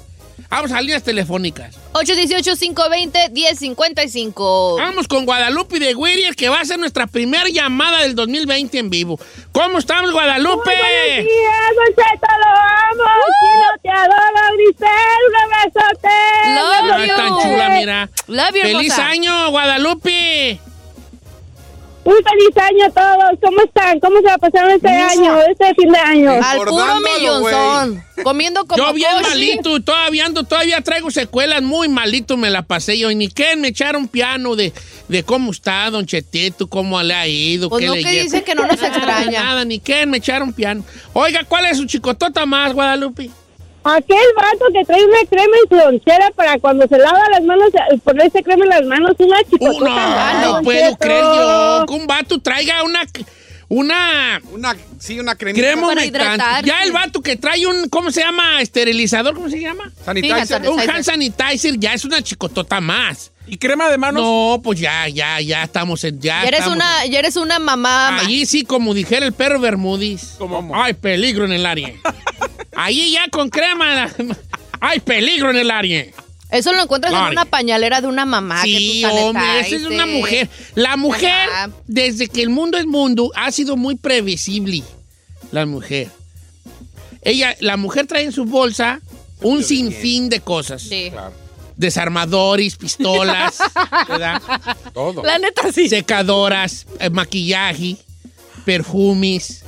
Vamos 0.48 0.70
a 0.72 0.80
líneas 0.80 1.02
telefónicas. 1.02 1.76
818-520-1055. 1.92 4.76
Vamos 4.78 5.08
con 5.08 5.24
Guadalupe 5.24 5.78
de 5.78 5.94
Whittier, 5.94 6.34
que 6.36 6.48
va 6.48 6.60
a 6.60 6.64
ser 6.64 6.78
nuestra 6.78 7.06
primera 7.06 7.48
llamada 7.48 8.00
del 8.02 8.14
2020 8.14 8.78
en 8.78 8.90
vivo. 8.90 9.18
¿Cómo 9.52 9.78
estamos, 9.78 10.12
Guadalupe? 10.12 10.70
buenos 10.70 11.24
días, 11.24 11.74
Don 11.74 11.86
Cheto, 11.88 12.26
lo 12.38 12.46
amo. 12.48 13.04
Chino, 13.40 13.68
te 13.82 13.90
adoro, 13.90 14.56
Grisel, 14.56 15.22
un 15.28 15.36
abrazote. 15.42 16.18
Love 16.54 16.90
Ah, 16.92 17.04
you. 17.06 17.16
tan 17.16 17.32
chula, 17.42 17.66
mira. 17.70 18.08
Love 18.28 18.54
you, 18.54 18.60
¡Feliz 18.62 18.92
hermosa. 18.92 19.08
año, 19.08 19.50
Guadalupe! 19.50 20.60
Un 22.06 22.14
feliz 22.14 22.56
año 22.56 22.84
a 22.86 22.90
todos. 22.90 23.38
¿Cómo 23.42 23.60
están? 23.64 23.98
¿Cómo 24.00 24.16
se 24.18 24.26
va 24.26 24.34
a 24.34 24.38
pasar 24.38 24.70
este 24.70 24.88
año, 24.88 25.38
este 25.50 25.74
fin 25.74 25.90
de 25.92 25.98
año? 25.98 26.30
Al 26.42 26.58
puro 26.58 26.86
millonzón. 27.00 28.04
Comiendo 28.22 28.64
como 28.66 28.82
Yo 28.82 28.92
bien 28.94 29.10
Koshi. 29.18 29.28
malito, 29.28 29.80
todavía 29.82 30.24
ando, 30.26 30.44
todavía 30.44 30.80
traigo 30.82 31.10
secuelas, 31.10 31.62
muy 31.62 31.88
malito 31.88 32.36
me 32.36 32.48
la 32.48 32.62
pasé 32.62 32.96
yo. 32.98 33.10
Y 33.10 33.14
ni 33.16 33.28
que 33.28 33.56
me 33.56 33.68
echaron 33.68 34.08
piano 34.08 34.54
de, 34.56 34.72
de 35.08 35.22
cómo 35.24 35.50
está, 35.50 35.90
don 35.90 36.06
Chetito, 36.06 36.68
cómo 36.68 37.02
le 37.02 37.14
ha 37.14 37.26
ido. 37.26 37.68
Pues 37.68 37.80
qué 37.82 37.88
no 37.88 37.94
le 37.96 38.02
que 38.04 38.10
lleva. 38.12 38.22
dice 38.22 38.44
que 38.44 38.54
no 38.54 38.66
nos 38.66 38.80
extraña. 38.82 39.42
Nada, 39.42 39.64
ni 39.64 39.80
que 39.80 40.06
me 40.06 40.18
echaron 40.18 40.52
piano. 40.52 40.84
Oiga, 41.12 41.42
¿cuál 41.44 41.66
es 41.66 41.76
su 41.76 41.86
chicotota 41.86 42.46
más, 42.46 42.72
Guadalupe? 42.72 43.30
Aquel 43.94 44.18
vato 44.36 44.64
que 44.72 44.84
trae 44.84 45.04
una 45.04 45.18
crema 45.30 45.56
en 45.62 45.68
su 45.68 45.76
lonchera 45.76 46.30
para 46.34 46.58
cuando 46.58 46.86
se 46.88 46.98
lava 46.98 47.20
las 47.30 47.42
manos, 47.42 47.68
eh, 47.74 47.98
ponerse 48.02 48.42
crema 48.42 48.64
en 48.64 48.70
las 48.70 48.84
manos, 48.84 49.12
una 49.18 49.38
Uh, 49.40 49.50
chicotota. 49.50 50.32
no, 50.42 50.56
no 50.56 50.62
puedo 50.62 50.80
Cheto. 50.80 50.96
creer 50.98 51.22
yo 51.24 51.84
que 51.86 51.94
un 51.94 52.06
vato 52.06 52.40
traiga 52.40 52.82
una, 52.82 53.02
una 53.68 54.40
Una, 54.52 54.76
sí, 54.98 55.18
una 55.20 55.34
cremita. 55.36 55.64
crema 55.66 55.86
Para 55.88 56.04
hidratarse. 56.04 56.66
Ya 56.68 56.82
el 56.82 56.92
vato 56.92 57.20
que 57.20 57.36
trae 57.36 57.66
un, 57.66 57.88
¿cómo 57.88 58.10
se 58.10 58.20
llama? 58.22 58.60
Esterilizador, 58.60 59.34
¿cómo 59.34 59.48
se 59.50 59.60
llama? 59.60 59.90
Sanitizer. 60.04 60.46
Fíjate. 60.46 60.68
Un 60.68 60.80
hand 60.80 61.04
sanitizer 61.04 61.78
ya 61.78 61.94
es 61.94 62.04
una 62.04 62.22
chicotota 62.22 62.80
más. 62.80 63.32
¿Y 63.48 63.58
crema 63.58 63.88
de 63.88 63.96
manos? 63.98 64.20
No, 64.22 64.60
pues 64.64 64.80
ya, 64.80 65.06
ya, 65.08 65.40
ya 65.40 65.62
estamos 65.62 66.02
en. 66.02 66.20
Ya, 66.20 66.42
Ya 66.42 66.48
eres, 66.48 66.60
estamos 66.60 66.76
una, 66.76 67.06
ya 67.06 67.18
eres 67.20 67.36
una 67.36 67.60
mamá. 67.60 68.10
ma- 68.10 68.20
Allí 68.20 68.44
sí, 68.46 68.64
como 68.64 68.92
dijera 68.94 69.24
el 69.24 69.32
perro 69.32 69.60
Bermudis. 69.60 70.34
¿Cómo? 70.38 70.74
Hay 70.74 70.94
peligro 70.94 71.44
en 71.44 71.52
el 71.52 71.64
área. 71.64 71.92
Allí 72.76 73.10
ya 73.12 73.28
con 73.30 73.48
crema. 73.48 74.08
Hay 74.80 75.00
peligro 75.00 75.50
en 75.50 75.56
el 75.56 75.70
área. 75.70 76.06
Eso 76.50 76.72
lo 76.72 76.82
encuentras 76.82 77.12
en 77.12 77.32
una 77.32 77.44
pañalera 77.44 78.00
de 78.00 78.06
una 78.06 78.24
mamá. 78.24 78.62
Sí, 78.62 79.02
que 79.02 79.08
tú 79.08 79.16
hombre, 79.16 79.60
esa 79.60 79.76
es 79.76 79.84
una 79.84 80.06
mujer. 80.06 80.48
La 80.74 80.96
mujer, 80.96 81.48
Ajá. 81.50 81.70
desde 81.86 82.28
que 82.28 82.42
el 82.42 82.50
mundo 82.50 82.78
es 82.78 82.86
mundo, 82.86 83.32
ha 83.34 83.50
sido 83.50 83.76
muy 83.76 83.96
previsible. 83.96 84.84
La 85.50 85.66
mujer. 85.66 86.08
Ella, 87.22 87.56
la 87.60 87.76
mujer 87.76 88.06
trae 88.06 88.22
en 88.24 88.32
su 88.32 88.44
bolsa 88.44 89.00
un 89.40 89.64
sinfín 89.64 90.28
de 90.28 90.40
cosas. 90.40 90.82
Sí. 90.82 91.10
Desarmadores, 91.76 92.76
pistolas, 92.76 93.58
¿verdad? 94.08 94.40
Todo. 94.94 95.24
La 95.24 95.38
neta 95.38 95.72
sí. 95.72 95.88
secadoras, 95.88 96.86
eh, 97.00 97.10
maquillaje, 97.10 97.96
perfumes, 98.64 99.64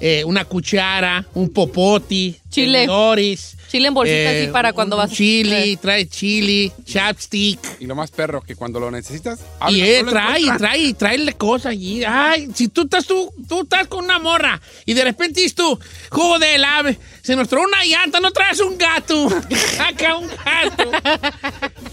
eh, 0.00 0.24
una 0.24 0.44
cuchara, 0.44 1.26
un 1.34 1.50
popoti, 1.50 2.36
Chile. 2.50 2.80
tenedores, 2.80 3.56
Chile 3.70 3.86
en 3.86 3.94
bolsita 3.94 4.32
eh, 4.32 4.42
así 4.42 4.52
para 4.52 4.72
cuando 4.72 4.96
vas. 4.96 5.12
Chili, 5.12 5.76
trae 5.76 6.08
chili, 6.08 6.72
chapstick. 6.84 7.60
Y 7.78 7.86
lo 7.86 7.94
más 7.94 8.10
perro, 8.10 8.40
que 8.42 8.56
cuando 8.56 8.80
lo 8.80 8.90
necesitas, 8.90 9.38
Y 9.68 9.80
eh, 9.82 10.02
no 10.02 10.10
trae, 10.10 10.44
trae, 10.58 10.94
trae 10.94 11.32
cosas 11.34 11.66
allí. 11.72 12.02
Ay, 12.02 12.50
si 12.52 12.66
tú 12.66 12.82
estás 12.82 13.06
tú, 13.06 13.32
tú 13.48 13.62
estás 13.62 13.86
con 13.86 14.04
una 14.04 14.18
morra 14.18 14.60
y 14.86 14.94
de 14.94 15.04
repente 15.04 15.40
dices 15.40 15.54
tú, 15.54 15.78
joder, 16.10 16.64
ave, 16.64 16.98
se 17.22 17.36
nos 17.36 17.46
trae 17.48 17.64
una 17.64 17.84
llanta, 17.84 18.18
no 18.18 18.32
traes 18.32 18.58
un 18.58 18.76
gato. 18.76 19.28
Acá 19.88 20.16
un 20.16 20.28
gato. 20.28 20.90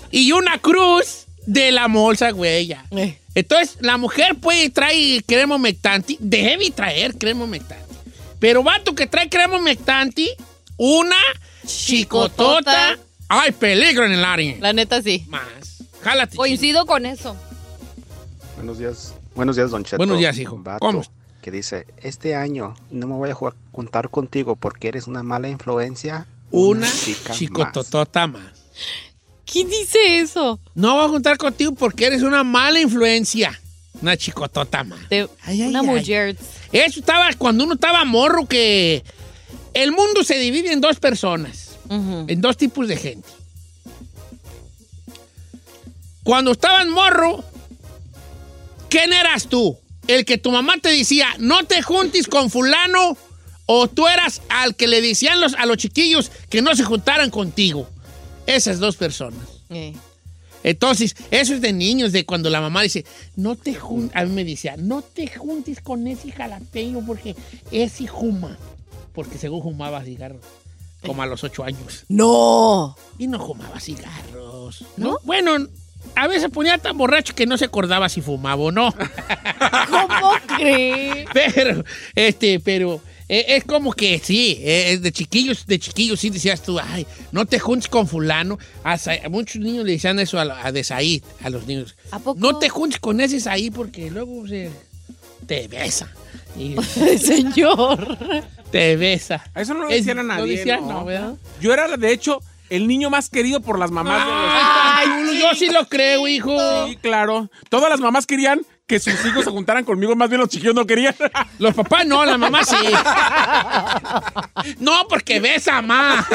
y 0.10 0.32
una 0.32 0.58
cruz 0.58 1.27
de 1.48 1.72
la 1.72 1.88
bolsa, 1.88 2.30
güey. 2.32 2.68
ya. 2.68 2.86
Eh. 2.92 3.18
Entonces, 3.34 3.78
la 3.82 3.98
mujer 3.98 4.36
puede 4.36 4.70
traer 4.70 5.24
crema 5.24 5.56
humectante, 5.56 6.18
debe 6.20 6.70
traer 6.72 7.18
crema 7.18 7.46
humectante. 7.46 7.86
Pero 8.40 8.62
vato 8.62 8.94
que 8.94 9.08
trae 9.08 9.30
crema 9.30 9.58
humectante, 9.58 10.28
una 10.78 11.16
chicotota. 11.66 12.96
Chicotota. 12.96 13.00
Ay, 13.30 13.52
peligro 13.52 14.06
en 14.06 14.14
el 14.14 14.24
área. 14.24 14.56
La 14.60 14.74
neta 14.74 15.02
sí. 15.02 15.26
Más. 15.28 15.84
Jálate. 16.02 16.36
Coincido 16.38 16.86
con 16.86 17.06
eso. 17.06 17.36
Buenos 18.56 18.80
días, 18.80 19.14
buenos 19.36 19.56
días, 19.56 19.72
Don 19.72 19.84
Cheto. 19.84 19.98
Buenos 19.98 20.18
días, 20.18 20.38
hijo. 20.38 20.58
Vato 20.58 20.80
¿Cómo? 20.86 21.04
Que 21.42 21.52
dice, 21.52 21.86
este 22.02 22.36
año 22.36 22.76
no 22.92 23.08
me 23.08 23.14
voy 23.16 23.30
a 23.30 23.34
jugar- 23.34 23.56
juntar 23.72 24.10
contigo 24.10 24.56
porque 24.56 24.88
eres 24.88 25.08
una 25.08 25.24
mala 25.24 25.48
influencia. 25.50 26.26
Una 26.52 26.90
chica 26.92 27.30
más". 27.30 27.38
chicototota 27.38 28.28
más. 28.28 28.44
¿Quién 29.50 29.70
dice 29.70 30.20
eso? 30.20 30.60
No 30.76 30.96
voy 30.96 31.06
a 31.06 31.10
juntar 31.10 31.38
contigo 31.38 31.72
porque 31.74 32.06
eres 32.06 32.22
una 32.22 32.44
mala 32.44 32.80
influencia. 32.82 33.60
Una 34.02 34.16
chicotota 34.18 34.84
más. 34.84 35.08
De 35.10 35.28
Ay, 35.44 35.62
una 35.64 35.80
ay. 35.80 35.86
mujer. 35.86 36.38
Eso 36.72 37.00
estaba 37.00 37.30
cuando 37.34 37.64
uno 37.64 37.76
estaba 37.76 38.04
morro 38.04 38.46
que 38.46 39.04
el 39.74 39.92
mundo 39.94 40.24
se 40.24 40.38
divide 40.38 40.72
en 40.74 40.82
dos 40.82 41.00
personas, 41.00 41.78
en 41.90 42.42
dos 42.42 42.58
tipos 42.58 42.88
de 42.88 42.98
gente. 42.98 43.30
Cuando 46.24 46.52
estabas 46.52 46.86
morro, 46.88 47.44
¿quién 48.90 49.14
eras 49.14 49.48
tú? 49.48 49.78
El 50.08 50.26
que 50.26 50.38
tu 50.38 50.52
mamá 50.52 50.76
te 50.82 50.90
decía, 50.90 51.28
no 51.40 51.64
te 51.64 51.82
juntes 51.82 52.28
con 52.28 52.50
fulano, 52.50 53.18
o 53.66 53.88
tú 53.88 54.08
eras 54.08 54.42
al 54.50 54.76
que 54.76 54.88
le 54.88 55.02
decían 55.02 55.40
los, 55.40 55.54
a 55.56 55.66
los 55.66 55.78
chiquillos 55.78 56.32
que 56.50 56.62
no 56.62 56.76
se 56.76 56.84
juntaran 56.84 57.30
contigo. 57.30 57.90
Esas 58.48 58.80
dos 58.80 58.96
personas. 58.96 59.62
Eh. 59.70 59.94
Entonces, 60.64 61.16
eso 61.32 61.54
es 61.54 61.62
de 61.62 61.72
niños, 61.72 62.12
de 62.12 62.26
cuando 62.26 62.50
la 62.50 62.60
mamá 62.60 62.82
dice, 62.82 63.06
no 63.36 63.56
te 63.56 63.76
juntes, 63.76 64.16
a 64.16 64.26
mí 64.26 64.32
me 64.32 64.44
decía, 64.44 64.76
no 64.78 65.02
te 65.02 65.28
juntes 65.28 65.80
con 65.82 66.08
ese 66.08 66.32
jalapeño 66.32 67.06
porque 67.06 67.36
ese 67.72 68.08
juma. 68.08 68.58
Porque 69.14 69.38
según 69.38 69.64
fumaba 69.64 70.04
cigarros, 70.04 70.42
como 71.06 71.22
a 71.22 71.26
los 71.26 71.44
ocho 71.44 71.64
años. 71.64 72.06
No. 72.10 72.96
Y 73.18 73.28
no 73.28 73.46
fumaba 73.46 73.80
cigarros. 73.80 74.86
¿no? 74.98 75.20
Bueno, 75.24 75.56
a 76.16 76.28
veces 76.28 76.50
ponía 76.50 76.78
tan 76.78 76.98
borracho 76.98 77.36
que 77.36 77.46
no 77.46 77.58
se 77.58 77.66
acordaba 77.66 78.10
si 78.10 78.22
fumaba 78.22 78.62
o 78.62 78.72
no. 78.72 78.94
¿Cómo 79.90 80.34
crees? 80.58 81.28
Pero, 81.34 81.84
este, 82.16 82.60
pero, 82.60 83.02
Eh, 83.30 83.46
es 83.58 83.66
como 83.66 83.92
que 83.94 84.20
sí, 84.20 84.58
eh, 84.62 84.98
de 85.02 85.12
chiquillos, 85.12 85.66
de 85.68 85.80
chiquillos 85.80 86.20
sí 86.20 86.30
decías 86.30 86.62
tú, 86.64 86.80
ay, 86.80 87.06
no 87.34 87.46
te 87.46 87.60
juntes 87.60 87.90
con 87.90 88.08
fulano. 88.08 88.58
A, 88.84 88.98
muchos 89.30 89.62
niños 89.62 89.86
le 89.86 89.94
decían 89.94 90.18
eso 90.20 90.40
a, 90.40 90.46
la- 90.46 90.66
a 90.66 90.72
de 90.72 90.84
Said, 90.84 91.24
a 91.44 91.50
los 91.50 91.66
niños. 91.68 91.96
¿A 92.12 92.20
poco? 92.20 92.40
No 92.40 92.58
te 92.58 92.70
juntes 92.70 93.00
con 93.00 93.20
ese 93.20 93.40
Said 93.42 93.74
porque 93.74 94.10
luego 94.10 94.48
se 94.48 94.70
te 95.46 95.68
besa. 95.68 96.10
Y 96.58 96.76
Señor. 97.18 98.18
te 98.72 98.96
besa. 98.96 99.44
Eso 99.56 99.74
no 99.74 99.84
lo 99.84 99.90
decían 99.90 100.20
a 100.20 100.24
nadie. 100.24 100.42
No 100.42 100.48
decían, 100.48 100.82
¿no? 100.88 100.94
no, 100.94 101.06
¿verdad? 101.06 101.34
Yo 101.62 101.74
era, 101.74 101.96
de 101.98 102.12
hecho, 102.14 102.42
el 102.70 102.88
niño 102.88 103.10
más 103.10 103.30
querido 103.30 103.62
por 103.62 103.78
las 103.78 103.92
mamás 103.92 104.26
de 104.26 104.32
los 104.32 105.34
Ay, 105.34 105.40
yo 105.42 105.48
sí 105.56 105.68
lo 105.72 105.88
creo, 105.88 106.28
hijo. 106.28 106.56
Sí, 106.88 106.96
claro. 106.98 107.50
Todas 107.70 107.90
las 107.90 108.00
mamás 108.00 108.26
querían 108.26 108.62
que 108.88 109.00
sus 109.02 109.14
hijos 109.26 109.44
se 109.44 109.52
juntaran 109.52 109.84
conmigo, 109.84 110.16
más 110.16 110.30
bien 110.30 110.40
los 110.40 110.50
chiquillos 110.50 110.74
no 110.74 110.86
querían. 110.88 111.14
Los 111.60 111.74
papás 111.74 112.06
no, 112.06 112.24
la 112.24 112.38
mamá 112.38 112.64
sí. 112.64 112.76
No, 114.80 115.08
porque 115.10 115.40
besa, 115.40 115.82
ma. 115.82 116.26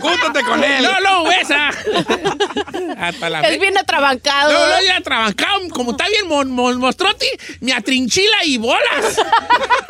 Júntate 0.00 0.42
con 0.44 0.64
él. 0.64 0.82
No, 0.82 1.00
no, 1.00 1.24
besa. 1.28 1.68
Hasta 2.98 3.30
la 3.30 3.40
Es 3.42 3.60
bien 3.60 3.76
atrabancado. 3.78 4.52
No, 4.52 4.58
no, 4.66 4.82
ya 4.84 5.00
trabancado, 5.02 5.60
como 5.68 5.90
está 5.92 6.08
bien 6.08 6.26
mon, 6.26 6.50
mon- 6.50 6.78
mostroti, 6.78 7.26
me 7.60 7.72
atrinchila 7.72 8.44
y 8.46 8.56
bolas. 8.56 9.20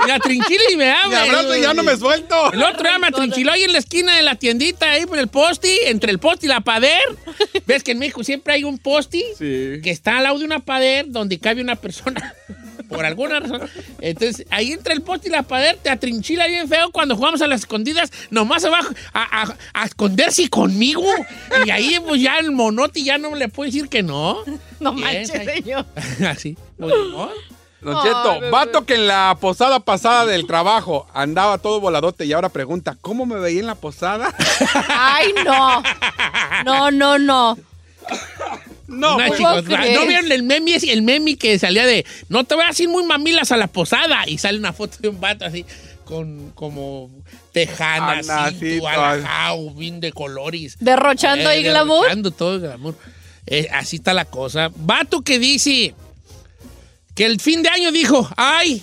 Me 0.04 0.12
atrinchila 0.12 0.64
y 0.72 0.76
me 0.76 0.90
abre. 0.90 1.08
Me 1.10 1.16
abrazo 1.16 1.56
y 1.56 1.60
ya 1.62 1.72
no 1.74 1.82
me 1.82 1.96
suelto. 1.96 2.52
El 2.52 2.62
otro 2.62 2.82
día 2.88 2.98
me 2.98 3.06
atrinchiló 3.06 3.52
ahí 3.52 3.62
en 3.62 3.72
la 3.72 3.78
esquina 3.78 4.16
de 4.16 4.22
la 4.22 4.34
tiendita, 4.34 4.90
ahí 4.90 5.06
por 5.06 5.18
el 5.18 5.28
posti, 5.28 5.78
entre 5.84 6.10
el 6.10 6.18
posti 6.18 6.46
y 6.46 6.48
la 6.48 6.60
pader. 6.60 7.00
¿Ves 7.66 7.82
que 7.84 7.92
en 7.92 8.00
México 8.00 8.22
siempre 8.24 8.52
hay 8.54 8.64
un 8.64 8.78
posti 8.78 9.24
Sí. 9.38 9.80
que 9.82 9.90
está 9.90 10.18
al 10.18 10.24
lado 10.24 10.38
de 10.38 10.44
una 10.44 10.58
pader 10.58 11.06
donde 11.08 11.38
cabe 11.38 11.62
una 11.62 11.76
persona? 11.86 12.34
Por 12.88 13.04
alguna 13.04 13.40
razón. 13.40 13.62
Entonces, 14.00 14.46
ahí 14.50 14.72
entre 14.72 14.94
el 14.94 15.02
poste 15.02 15.28
y 15.28 15.32
la 15.32 15.42
pader 15.42 15.76
te 15.82 15.90
atrinchila 15.90 16.46
bien 16.46 16.68
feo 16.68 16.90
cuando 16.92 17.16
jugamos 17.16 17.42
a 17.42 17.46
las 17.48 17.60
escondidas. 17.62 18.12
Nomás 18.30 18.62
se 18.62 18.68
va 18.70 18.78
a, 19.12 19.42
a- 19.42 19.56
a 19.74 19.84
esconderse 19.84 20.48
conmigo. 20.48 21.02
Y 21.64 21.70
ahí, 21.70 21.98
pues 22.06 22.20
ya 22.20 22.38
el 22.38 22.52
monoti 22.52 23.02
ya 23.02 23.18
no 23.18 23.34
le 23.34 23.48
puede 23.48 23.70
decir 23.72 23.88
que 23.88 24.02
no. 24.02 24.38
No 24.80 24.92
manches, 24.92 25.30
señor. 25.30 25.86
Así. 26.28 26.56
Pues, 26.78 26.92
¿no? 27.10 27.30
Don 27.80 28.02
Cheto, 28.02 28.30
Ay, 28.42 28.50
vato 28.50 28.84
que 28.84 28.94
en 28.94 29.06
la 29.06 29.36
posada 29.40 29.80
pasada 29.80 30.26
del 30.26 30.46
trabajo 30.46 31.06
andaba 31.14 31.58
todo 31.58 31.80
voladote 31.80 32.24
y 32.26 32.32
ahora 32.32 32.48
pregunta, 32.50 32.96
¿cómo 33.00 33.26
me 33.26 33.36
veía 33.36 33.60
en 33.60 33.66
la 33.66 33.74
posada? 33.74 34.34
Ay, 34.88 35.32
no. 35.44 35.82
No, 36.64 36.90
no, 36.90 37.18
no. 37.18 37.58
No, 38.96 39.16
Una 39.16 39.26
pues, 39.28 39.38
chico- 39.38 39.50
¿cómo 39.50 39.62
crees? 39.62 39.94
¿No 39.98 40.06
vieron 40.06 40.32
el 40.32 40.42
meme, 40.42 40.76
el 40.76 41.02
meme 41.02 41.36
que 41.36 41.58
salía 41.58 41.86
de 41.86 42.04
no 42.28 42.44
te 42.44 42.54
voy 42.54 42.64
a 42.64 42.68
decir 42.68 42.88
muy 42.88 43.04
mamilas 43.04 43.52
a 43.52 43.56
la 43.56 43.66
posada? 43.66 44.26
Y 44.26 44.38
sale 44.38 44.58
una 44.58 44.72
foto 44.72 44.96
de 45.00 45.08
un 45.08 45.20
vato 45.20 45.44
así 45.44 45.64
con 46.04 46.50
como 46.52 47.10
tejana, 47.52 48.20
todas. 48.22 48.54
alajao, 48.96 49.70
bien 49.74 50.00
de 50.00 50.12
colores. 50.12 50.76
Derrochando 50.80 51.48
ahí 51.48 51.62
glamour. 51.62 52.02
derrochando 52.02 52.30
todo 52.30 52.54
el 52.54 52.60
glamour. 52.60 52.96
Eh, 53.46 53.68
así 53.72 53.96
está 53.96 54.14
la 54.14 54.24
cosa. 54.24 54.70
Vato 54.74 55.22
que 55.22 55.38
dice 55.38 55.94
que 57.14 57.24
el 57.24 57.40
fin 57.40 57.62
de 57.62 57.68
año 57.70 57.92
dijo, 57.92 58.28
ay, 58.36 58.82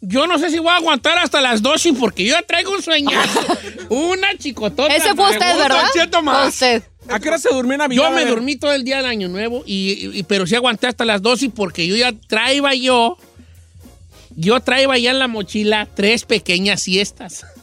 yo 0.00 0.26
no 0.26 0.38
sé 0.38 0.50
si 0.50 0.58
voy 0.58 0.68
a 0.70 0.76
aguantar 0.76 1.18
hasta 1.18 1.40
las 1.40 1.62
12 1.62 1.94
porque 1.94 2.24
yo 2.24 2.34
ya 2.34 2.42
traigo 2.42 2.72
un 2.72 2.82
sueñazo. 2.82 3.40
Una 3.88 4.36
chicotota. 4.38 4.94
Ese 4.94 5.14
fue 5.14 5.30
usted. 5.30 5.56
¿verdad? 5.58 6.22
Más. 6.22 6.48
Usted. 6.54 6.82
¿A 7.08 7.20
qué 7.20 7.28
hora 7.28 7.38
se 7.38 7.48
durmió 7.50 7.76
Navidad? 7.78 8.02
Yo 8.02 8.10
me 8.10 8.24
dormí 8.24 8.56
todo 8.56 8.72
el 8.72 8.84
día 8.84 8.96
del 8.98 9.06
año 9.06 9.28
nuevo, 9.28 9.62
y, 9.66 10.10
y- 10.18 10.22
pero 10.24 10.46
sí 10.46 10.54
aguanté 10.54 10.86
hasta 10.86 11.04
las 11.04 11.22
12 11.22 11.50
porque 11.50 11.86
yo 11.86 11.96
ya 11.96 12.12
traía 12.12 12.74
yo, 12.74 13.16
yo 14.34 14.60
traía 14.60 14.98
ya 14.98 15.10
en 15.10 15.18
la 15.18 15.28
mochila 15.28 15.88
tres 15.94 16.24
pequeñas 16.24 16.82
siestas. 16.82 17.44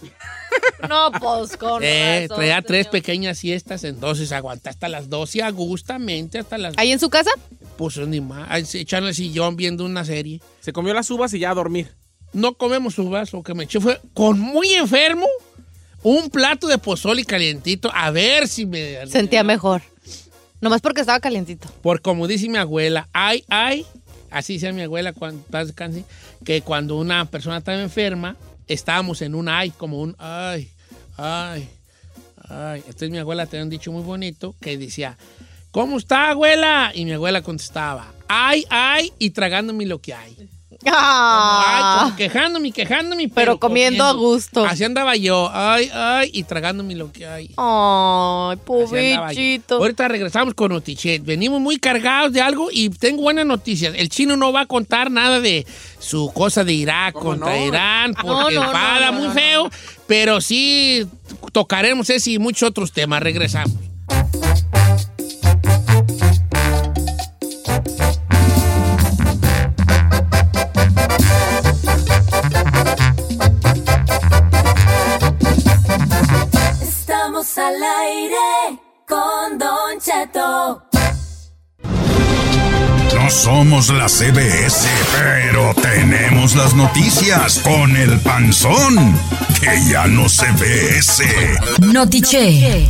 No, 0.88 1.12
pues 1.20 1.58
con 1.58 1.82
Eh, 1.84 2.22
razón, 2.28 2.38
traía 2.38 2.62
tres 2.62 2.84
señor. 2.84 2.92
pequeñas 2.92 3.38
siestas, 3.40 3.84
entonces 3.84 4.32
aguanté 4.32 4.70
hasta 4.70 4.88
las 4.88 5.10
12 5.10 5.42
agustamente, 5.42 6.38
hasta 6.40 6.58
las... 6.60 6.76
¿Ahí 6.78 6.92
en 6.92 7.00
su 7.00 7.10
casa? 7.10 7.32
Pues 7.76 7.98
ni 7.98 8.22
más, 8.22 8.76
echando 8.76 9.10
el 9.10 9.16
sillón 9.16 9.56
viendo 9.56 9.84
una 9.84 10.06
serie. 10.06 10.42
Se 10.62 10.72
comió 10.72 10.94
las 10.94 11.10
uvas 11.10 11.34
y 11.34 11.40
ya 11.40 11.50
a 11.50 11.54
dormir. 11.56 11.90
No 12.34 12.54
comemos 12.54 12.98
uvas, 13.00 13.34
lo 13.34 13.42
que 13.42 13.56
me 13.56 13.64
eché 13.64 13.80
fue 13.80 14.00
con 14.14 14.40
muy 14.40 14.70
enfermo 14.74 15.26
un 16.04 16.30
plato 16.30 16.68
de 16.68 16.78
pozole 16.78 17.26
calientito, 17.26 17.90
a 17.94 18.12
ver 18.12 18.48
si 18.48 18.66
me... 18.66 19.08
Sentía 19.08 19.44
mejor. 19.44 19.82
Nomás 20.62 20.82
porque 20.82 21.02
estaba 21.02 21.20
calientito. 21.20 21.68
Por 21.82 22.02
como 22.02 22.28
dice 22.28 22.48
mi 22.48 22.58
abuela, 22.58 23.10
ay, 23.14 23.44
ay, 23.50 23.86
así 24.30 24.54
dice 24.54 24.72
mi 24.74 24.82
abuela 24.82 25.14
cuando 25.14 25.44
descanse, 25.50 26.06
que 26.46 26.62
cuando 26.62 26.98
una 26.98 27.26
persona 27.26 27.58
estaba 27.58 27.82
enferma, 27.82 28.36
estábamos 28.68 29.22
en 29.22 29.36
un 29.36 29.50
ay, 29.50 29.72
como 29.72 30.00
un 30.00 30.16
ay, 30.20 30.70
ay, 31.18 31.70
ay. 32.48 32.80
Entonces 32.86 33.10
mi 33.10 33.18
abuela 33.18 33.46
tenía 33.46 33.64
un 33.64 33.70
dicho 33.70 33.92
muy 33.92 34.04
bonito 34.04 34.56
que 34.62 34.78
decía, 34.78 35.18
¿cómo 35.72 35.98
está, 35.98 36.32
abuela? 36.32 36.92
Y 36.94 37.06
mi 37.06 37.14
abuela 37.14 37.42
contestaba, 37.42 38.14
ay, 38.28 38.66
ay, 38.70 39.12
y 39.20 39.32
tragándome 39.32 39.86
lo 39.86 40.00
que 40.00 40.14
hay. 40.14 40.50
Ay, 40.86 40.94
Ah, 40.96 42.00
como 42.04 42.16
quejándome, 42.16 42.72
quejándome, 42.72 43.24
pero, 43.24 43.34
pero 43.34 43.60
comiendo 43.60 44.04
a 44.04 44.14
gusto. 44.14 44.66
Así 44.66 44.84
andaba 44.84 45.16
yo, 45.16 45.50
ay, 45.54 45.90
ay, 45.94 46.30
y 46.34 46.44
tragándome 46.44 46.96
lo 46.96 47.12
que 47.12 47.26
hay. 47.28 47.52
Ay, 47.58 48.58
pobrecito. 48.66 49.76
Ahorita 49.78 50.08
regresamos 50.08 50.54
con 50.54 50.72
Notichet. 50.72 51.24
Venimos 51.24 51.62
muy 51.62 51.78
cargados 51.78 52.34
de 52.34 52.42
algo 52.42 52.70
y 52.72 52.90
tengo 52.90 53.22
buenas 53.24 53.46
noticias. 53.46 53.94
El 53.98 54.10
chino 54.10 54.36
no 54.38 54.52
va 54.52 54.62
a 54.62 54.66
contar 54.66 55.12
nada 55.12 55.40
de 55.40 55.66
su 56.00 56.32
cosa 56.34 56.64
de 56.64 56.74
Irak 56.74 57.14
¿Cómo 57.14 57.32
contra 57.32 57.58
no? 57.58 57.66
Irán 57.66 58.14
porque 58.14 58.28
No, 58.28 58.42
no, 58.42 58.50
enfada 58.50 59.08
no, 59.08 59.12
no, 59.14 59.18
muy 59.20 59.28
no, 59.30 59.34
feo, 59.34 59.70
pero 60.08 60.42
sí 60.42 61.08
tocaremos 61.52 62.10
ese 62.10 62.32
y 62.32 62.40
muchos 62.40 62.70
otros 62.70 62.92
temas. 62.92 63.22
Regresamos. 63.24 63.93
No 83.14 83.30
somos 83.30 83.90
la 83.90 84.08
CBS, 84.08 84.88
pero 85.18 85.74
tenemos 85.76 86.56
las 86.56 86.74
noticias 86.76 87.60
con 87.60 87.96
el 87.98 88.20
panzón, 88.20 89.20
que 89.60 89.90
ya 89.90 90.08
no 90.08 90.30
se 90.30 90.50
ve 90.54 90.98
ese. 90.98 91.58
Notiche. 91.80 92.90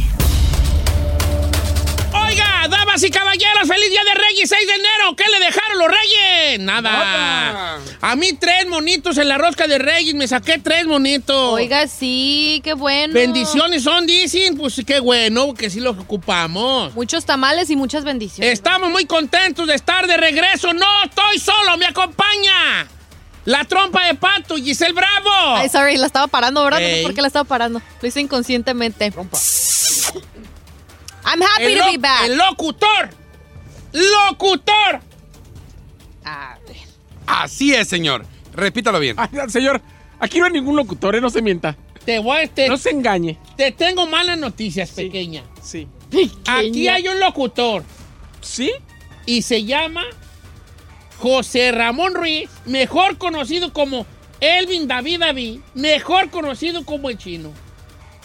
Damas 2.93 3.03
y 3.05 3.09
caballeros, 3.09 3.67
feliz 3.67 3.89
día 3.89 4.03
de 4.03 4.13
Reyes, 4.13 4.49
6 4.49 4.67
de 4.67 4.73
enero. 4.73 5.15
¿Qué 5.15 5.23
le 5.27 5.43
dejaron 5.43 5.79
los 5.79 5.87
Reyes? 5.87 6.59
Nada. 6.59 7.79
A 8.01 8.15
mí 8.15 8.33
tres 8.33 8.67
monitos 8.67 9.17
en 9.17 9.29
la 9.29 9.39
rosca 9.39 9.65
de 9.65 9.79
Reyes, 9.79 10.13
me 10.13 10.27
saqué 10.27 10.59
tres 10.59 10.85
monitos. 10.85 11.53
Oiga, 11.53 11.87
sí, 11.87 12.61
qué 12.63 12.75
bueno. 12.75 13.15
Bendiciones 13.15 13.81
son, 13.81 14.05
dicen, 14.05 14.55
pues 14.55 14.79
qué 14.85 14.99
bueno, 14.99 15.55
que 15.55 15.71
sí 15.71 15.79
los 15.79 15.97
ocupamos. 15.97 16.93
Muchos 16.93 17.25
tamales 17.25 17.71
y 17.71 17.75
muchas 17.75 18.03
bendiciones. 18.03 18.53
Estamos 18.53 18.91
muy 18.91 19.05
contentos 19.05 19.65
de 19.65 19.73
estar 19.73 20.05
de 20.05 20.15
regreso. 20.15 20.71
No 20.71 20.85
estoy 21.03 21.39
solo, 21.39 21.75
me 21.77 21.87
acompaña 21.87 22.87
la 23.45 23.65
trompa 23.65 24.05
de 24.05 24.13
pato, 24.13 24.55
Giselle 24.55 24.93
Bravo. 24.93 25.55
Ay, 25.55 25.67
sorry, 25.67 25.97
la 25.97 26.05
estaba 26.05 26.27
parando, 26.27 26.63
¿verdad? 26.63 26.79
No 26.79 26.85
sé 26.85 27.01
por 27.01 27.15
qué 27.15 27.21
la 27.21 27.27
estaba 27.27 27.45
parando. 27.45 27.81
Lo 28.01 28.07
hice 28.07 28.21
inconscientemente. 28.21 29.11
I'm 31.25 31.41
happy 31.41 31.73
el, 31.73 31.79
to 31.79 31.85
be 31.91 31.97
back. 31.97 32.25
el 32.25 32.37
locutor. 32.37 33.09
Locutor. 33.93 35.01
A 36.25 36.57
ver. 36.67 36.77
Así 37.27 37.73
es, 37.73 37.87
señor. 37.87 38.25
Repítalo 38.53 38.99
bien. 38.99 39.15
Ay, 39.17 39.29
señor, 39.49 39.81
aquí 40.19 40.39
no 40.39 40.45
hay 40.45 40.51
ningún 40.51 40.75
locutor, 40.75 41.15
¿eh? 41.15 41.21
no 41.21 41.29
se 41.29 41.41
mienta. 41.41 41.75
Te 42.05 42.19
voy, 42.19 42.47
te, 42.47 42.67
No 42.67 42.77
se 42.77 42.89
engañe. 42.89 43.37
te 43.55 43.71
tengo 43.71 44.05
malas 44.07 44.37
noticias, 44.37 44.91
pequeña. 44.91 45.43
Sí. 45.61 45.87
Aquí 46.45 46.87
hay 46.87 47.07
un 47.07 47.19
locutor 47.19 47.83
¿Sí? 48.41 48.71
y 49.25 49.41
se 49.41 49.63
llama 49.63 50.03
José 51.17 51.71
Ramón 51.71 52.13
Ruiz, 52.13 52.49
mejor 52.65 53.17
conocido 53.17 53.73
como 53.73 54.05
Elvin 54.41 54.87
David 54.87 55.19
David, 55.21 55.59
mejor 55.73 56.29
conocido 56.29 56.85
como 56.85 57.09
el 57.09 57.17
chino. 57.17 57.51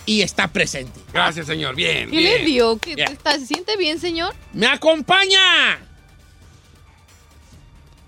Y 0.08 0.22
está 0.22 0.48
presente. 0.48 0.98
Gracias, 1.12 1.46
señor. 1.46 1.74
Bien, 1.74 2.10
¿Qué 2.10 2.18
le 2.18 2.38
dio? 2.44 2.78
¿Qué- 2.78 2.94
está- 2.96 3.38
¿Se 3.38 3.44
siente 3.46 3.76
bien, 3.76 4.00
señor? 4.00 4.34
¡Me 4.54 4.66
acompaña! 4.66 5.78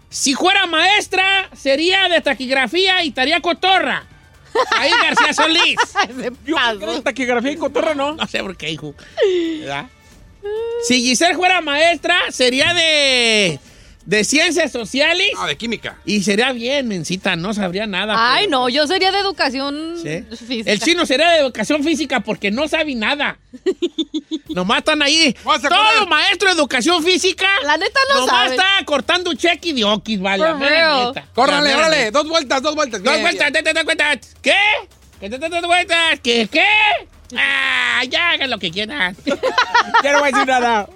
Si 0.08 0.32
fuera 0.34 0.66
maestra, 0.66 1.50
sería 1.54 2.08
de 2.08 2.22
taquigrafía 2.22 3.04
y 3.04 3.08
estaría 3.08 3.40
cotorra. 3.42 4.06
Ahí 4.78 4.90
García 4.90 5.32
Solís. 5.34 5.76
Yo 6.46 6.56
creo 6.78 6.94
que 6.96 7.02
taquigrafía 7.02 7.52
y 7.52 7.56
cotorra 7.56 7.94
no. 7.94 8.14
No 8.14 8.26
sé 8.26 8.40
por 8.42 8.56
qué, 8.56 8.70
hijo. 8.70 8.94
¿Verdad? 9.60 9.86
Si 10.88 11.02
Giselle 11.02 11.34
fuera 11.36 11.60
maestra, 11.60 12.18
sería 12.30 12.72
de. 12.72 13.60
De 14.04 14.24
ciencias 14.24 14.72
sociales. 14.72 15.28
No, 15.34 15.46
de 15.46 15.56
química. 15.56 15.96
Y 16.04 16.22
sería 16.22 16.52
bien, 16.52 16.88
mencita, 16.88 17.36
no 17.36 17.54
sabría 17.54 17.86
nada. 17.86 18.14
Ay, 18.16 18.46
pero- 18.46 18.58
no, 18.58 18.68
yo 18.68 18.86
sería 18.86 19.12
de 19.12 19.18
educación 19.18 19.94
¿Sí? 20.02 20.24
física. 20.46 20.70
El 20.70 20.80
chino 20.80 21.06
sería 21.06 21.30
de 21.30 21.38
educación 21.40 21.84
física 21.84 22.20
porque 22.20 22.50
no 22.50 22.66
sabe 22.68 22.94
nada. 22.94 23.38
Nomás 24.48 24.78
están 24.78 25.02
ahí. 25.02 25.34
Todo 25.42 26.06
maestro 26.08 26.48
de 26.48 26.54
educación 26.54 27.02
física. 27.04 27.46
La 27.64 27.76
neta 27.76 28.00
no 28.12 28.20
nomás 28.20 28.34
sabe. 28.34 28.50
está 28.50 28.84
cortando 28.84 29.30
un 29.30 29.36
cheque 29.36 29.72
de 29.72 29.84
okis, 29.84 30.20
vale. 30.20 30.44
Córrale, 31.34 31.74
órale. 31.74 32.10
Dos 32.10 32.28
vueltas, 32.28 32.62
dos 32.62 32.74
vueltas. 32.74 33.02
Dos 33.02 33.20
vueltas, 33.20 33.52
te, 33.52 33.62
te 33.62 33.84
cuentas. 33.84 34.18
¿Qué? 34.42 34.54
¿Qué 35.20 35.28
te? 35.30 35.38
¿Qué? 36.22 36.48
¿Qué? 36.50 36.64
Ah, 37.36 38.02
ya 38.08 38.30
hagan 38.30 38.50
lo 38.50 38.58
que 38.58 38.70
quieran. 38.70 39.16
Ya 40.02 40.12
no 40.12 40.20
voy 40.20 40.28
a 40.28 40.32
decir 40.32 40.46
nada. 40.46 40.88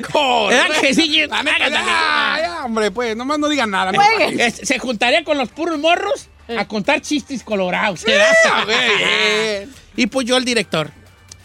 Corre. 0.00 0.54
¿Verdad 0.56 0.80
que 0.80 0.94
sí? 0.94 1.10
Ya, 1.28 2.62
hombre, 2.64 2.90
pues, 2.90 3.16
nomás 3.16 3.38
no 3.38 3.48
digan 3.48 3.70
nada. 3.70 3.92
¿no? 3.92 4.00
Es- 4.02 4.60
se 4.62 4.78
juntaría 4.78 5.24
con 5.24 5.38
los 5.38 5.48
puros 5.50 5.78
morros 5.78 6.28
a 6.48 6.66
contar 6.66 7.00
chistes 7.00 7.42
colorados. 7.44 8.04
Ah, 8.48 8.64
y 9.96 10.06
pues 10.06 10.26
yo 10.26 10.36
el 10.36 10.44
director. 10.44 10.90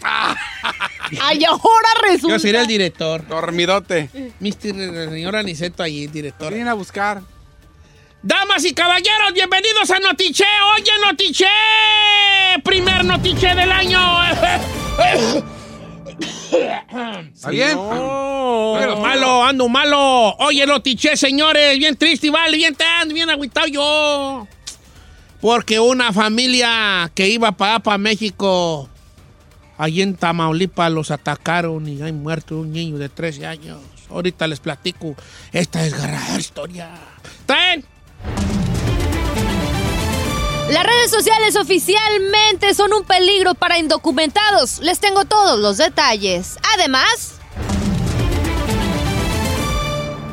Ay, 0.02 1.44
ahora 1.44 1.88
resulta. 2.10 2.36
Yo 2.36 2.38
sería 2.38 2.60
el 2.62 2.66
director. 2.66 3.26
Dormidote. 3.26 4.08
Mr. 4.40 5.10
Señor 5.10 5.36
Aniceto 5.36 5.82
ahí, 5.82 6.06
director. 6.06 6.48
Vienen 6.52 6.68
a 6.68 6.74
buscar. 6.74 7.22
Damas 8.22 8.64
y 8.64 8.74
caballeros, 8.74 9.32
bienvenidos 9.34 9.90
a 9.90 10.00
Notiche. 10.00 10.44
Oye, 10.76 10.90
Notiche. 11.06 11.46
Primer 12.64 13.04
Notiche 13.04 13.54
del 13.54 13.70
año. 13.70 14.00
¿Está 16.20 17.50
bien? 17.50 17.78
Ando 17.78 18.96
malo, 19.00 19.44
ando 19.44 19.68
malo. 19.68 20.36
Oye, 20.38 20.66
Notiche, 20.66 21.16
señores. 21.16 21.78
Bien 21.78 21.96
triste, 21.96 22.30
vale. 22.30 22.56
Bien 22.56 22.74
tan, 22.74 23.08
bien 23.08 23.28
agüitado 23.30 23.66
yo. 23.66 24.46
Porque 25.40 25.78
una 25.78 26.12
familia 26.12 27.10
que 27.14 27.28
iba 27.28 27.52
para 27.52 27.80
para 27.80 27.98
México, 27.98 28.88
allí 29.76 30.02
en 30.02 30.16
Tamaulipas, 30.16 30.90
los 30.90 31.10
atacaron 31.10 31.86
y 31.88 32.00
hay 32.02 32.12
muerto 32.12 32.58
un 32.58 32.72
niño 32.72 32.98
de 32.98 33.08
13 33.08 33.46
años. 33.46 33.78
Ahorita 34.10 34.46
les 34.46 34.60
platico 34.60 35.14
esta 35.52 35.82
desgarradora 35.82 36.38
historia. 36.38 36.90
¿Traen? 37.44 37.84
Las 40.70 40.84
redes 40.84 41.10
sociales 41.10 41.56
oficialmente 41.56 42.74
son 42.74 42.92
un 42.92 43.04
peligro 43.04 43.54
para 43.54 43.78
indocumentados. 43.78 44.80
Les 44.80 44.98
tengo 44.98 45.24
todos 45.24 45.58
los 45.60 45.76
detalles. 45.78 46.58
Además, 46.74 47.32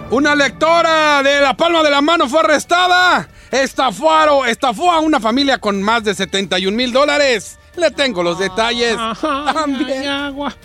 Una 0.10 0.36
lectora 0.36 1.24
de 1.24 1.42
La 1.42 1.58
Palma 1.58 1.82
de 1.82 1.90
la 1.90 2.00
Mano 2.00 2.30
fue 2.30 2.42
arrestada. 2.42 3.28
Estafaron, 3.50 4.48
estafó 4.48 4.92
a 4.92 5.00
una 5.00 5.20
familia 5.20 5.58
con 5.58 5.82
más 5.82 6.04
de 6.04 6.14
71 6.14 6.78
mil 6.78 6.92
dólares. 6.92 7.58
Le 7.76 7.90
tengo 7.90 8.22
los 8.22 8.38
detalles. 8.38 8.96
También. 9.22 10.02
Ay, 10.02 10.06
agua. 10.08 10.56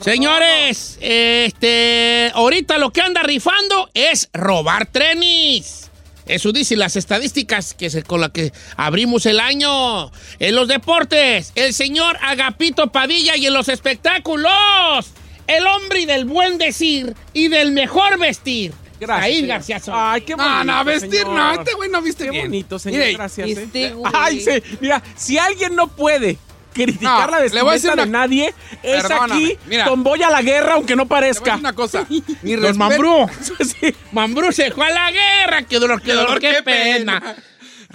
Señores, 0.00 0.96
este, 1.00 2.30
ahorita 2.34 2.78
lo 2.78 2.92
que 2.92 3.00
anda 3.00 3.24
rifando 3.24 3.90
es 3.94 4.28
robar 4.32 4.86
trenes. 4.86 5.90
Eso 6.26 6.52
dicen 6.52 6.78
las 6.78 6.96
estadísticas 6.96 7.74
que 7.74 7.90
se, 7.90 8.02
con 8.02 8.20
las 8.20 8.30
que 8.30 8.52
abrimos 8.76 9.26
el 9.26 9.40
año. 9.40 10.10
En 10.38 10.54
los 10.56 10.68
deportes, 10.68 11.52
el 11.54 11.74
señor 11.74 12.16
Agapito 12.22 12.90
Padilla 12.90 13.36
y 13.36 13.46
en 13.46 13.52
los 13.54 13.68
espectáculos, 13.68 15.06
el 15.46 15.66
hombre 15.66 16.06
del 16.06 16.24
buen 16.24 16.58
decir 16.58 17.14
y 17.32 17.48
del 17.48 17.72
mejor 17.72 18.18
vestir. 18.18 18.72
Gracias. 19.00 19.24
Ahí. 19.24 19.46
García 19.46 19.78
Soto. 19.80 19.98
Ay, 19.98 20.22
qué 20.22 20.34
bonito. 20.34 20.64
No, 20.64 20.64
no, 20.64 20.84
vestir, 20.84 21.10
señor. 21.10 21.34
no. 21.34 21.52
Este 21.52 21.74
güey 21.74 21.90
no 21.90 22.00
viste 22.00 22.24
Qué 22.24 22.30
bien. 22.30 22.44
bonito, 22.46 22.78
señor. 22.78 23.00
Mire, 23.00 23.12
Gracias. 23.14 23.48
¿eh? 23.48 23.52
Este 23.64 23.90
güey. 23.90 24.12
Ay, 24.16 24.40
sí. 24.40 24.50
Mira, 24.80 25.02
si 25.16 25.36
alguien 25.36 25.74
no 25.74 25.88
puede 25.88 26.38
criticar 26.74 27.30
No, 27.30 27.38
la 27.38 27.44
le 27.46 27.62
voy 27.62 27.70
a 27.70 27.72
decir 27.72 27.90
vestimenta 27.90 28.04
de 28.04 28.10
nadie, 28.10 28.54
es 28.82 29.02
Perdóname, 29.02 29.34
aquí 29.34 29.58
mira. 29.66 29.84
tomboya 29.86 30.26
a 30.26 30.30
la 30.30 30.42
guerra, 30.42 30.74
aunque 30.74 30.94
no 30.96 31.06
parezca. 31.06 31.56
una 31.56 31.72
cosa. 31.72 32.04
Mi 32.42 32.56
Don 32.56 32.76
Mambrú. 32.76 33.26
Sí. 33.64 33.94
Mambrú 34.12 34.52
se 34.52 34.70
fue 34.70 34.86
a 34.86 34.90
la 34.90 35.10
guerra. 35.10 35.62
Qué 35.62 35.78
dolor, 35.78 36.02
qué 36.02 36.12
dolor, 36.12 36.38
qué 36.40 36.62
pena. 36.62 37.36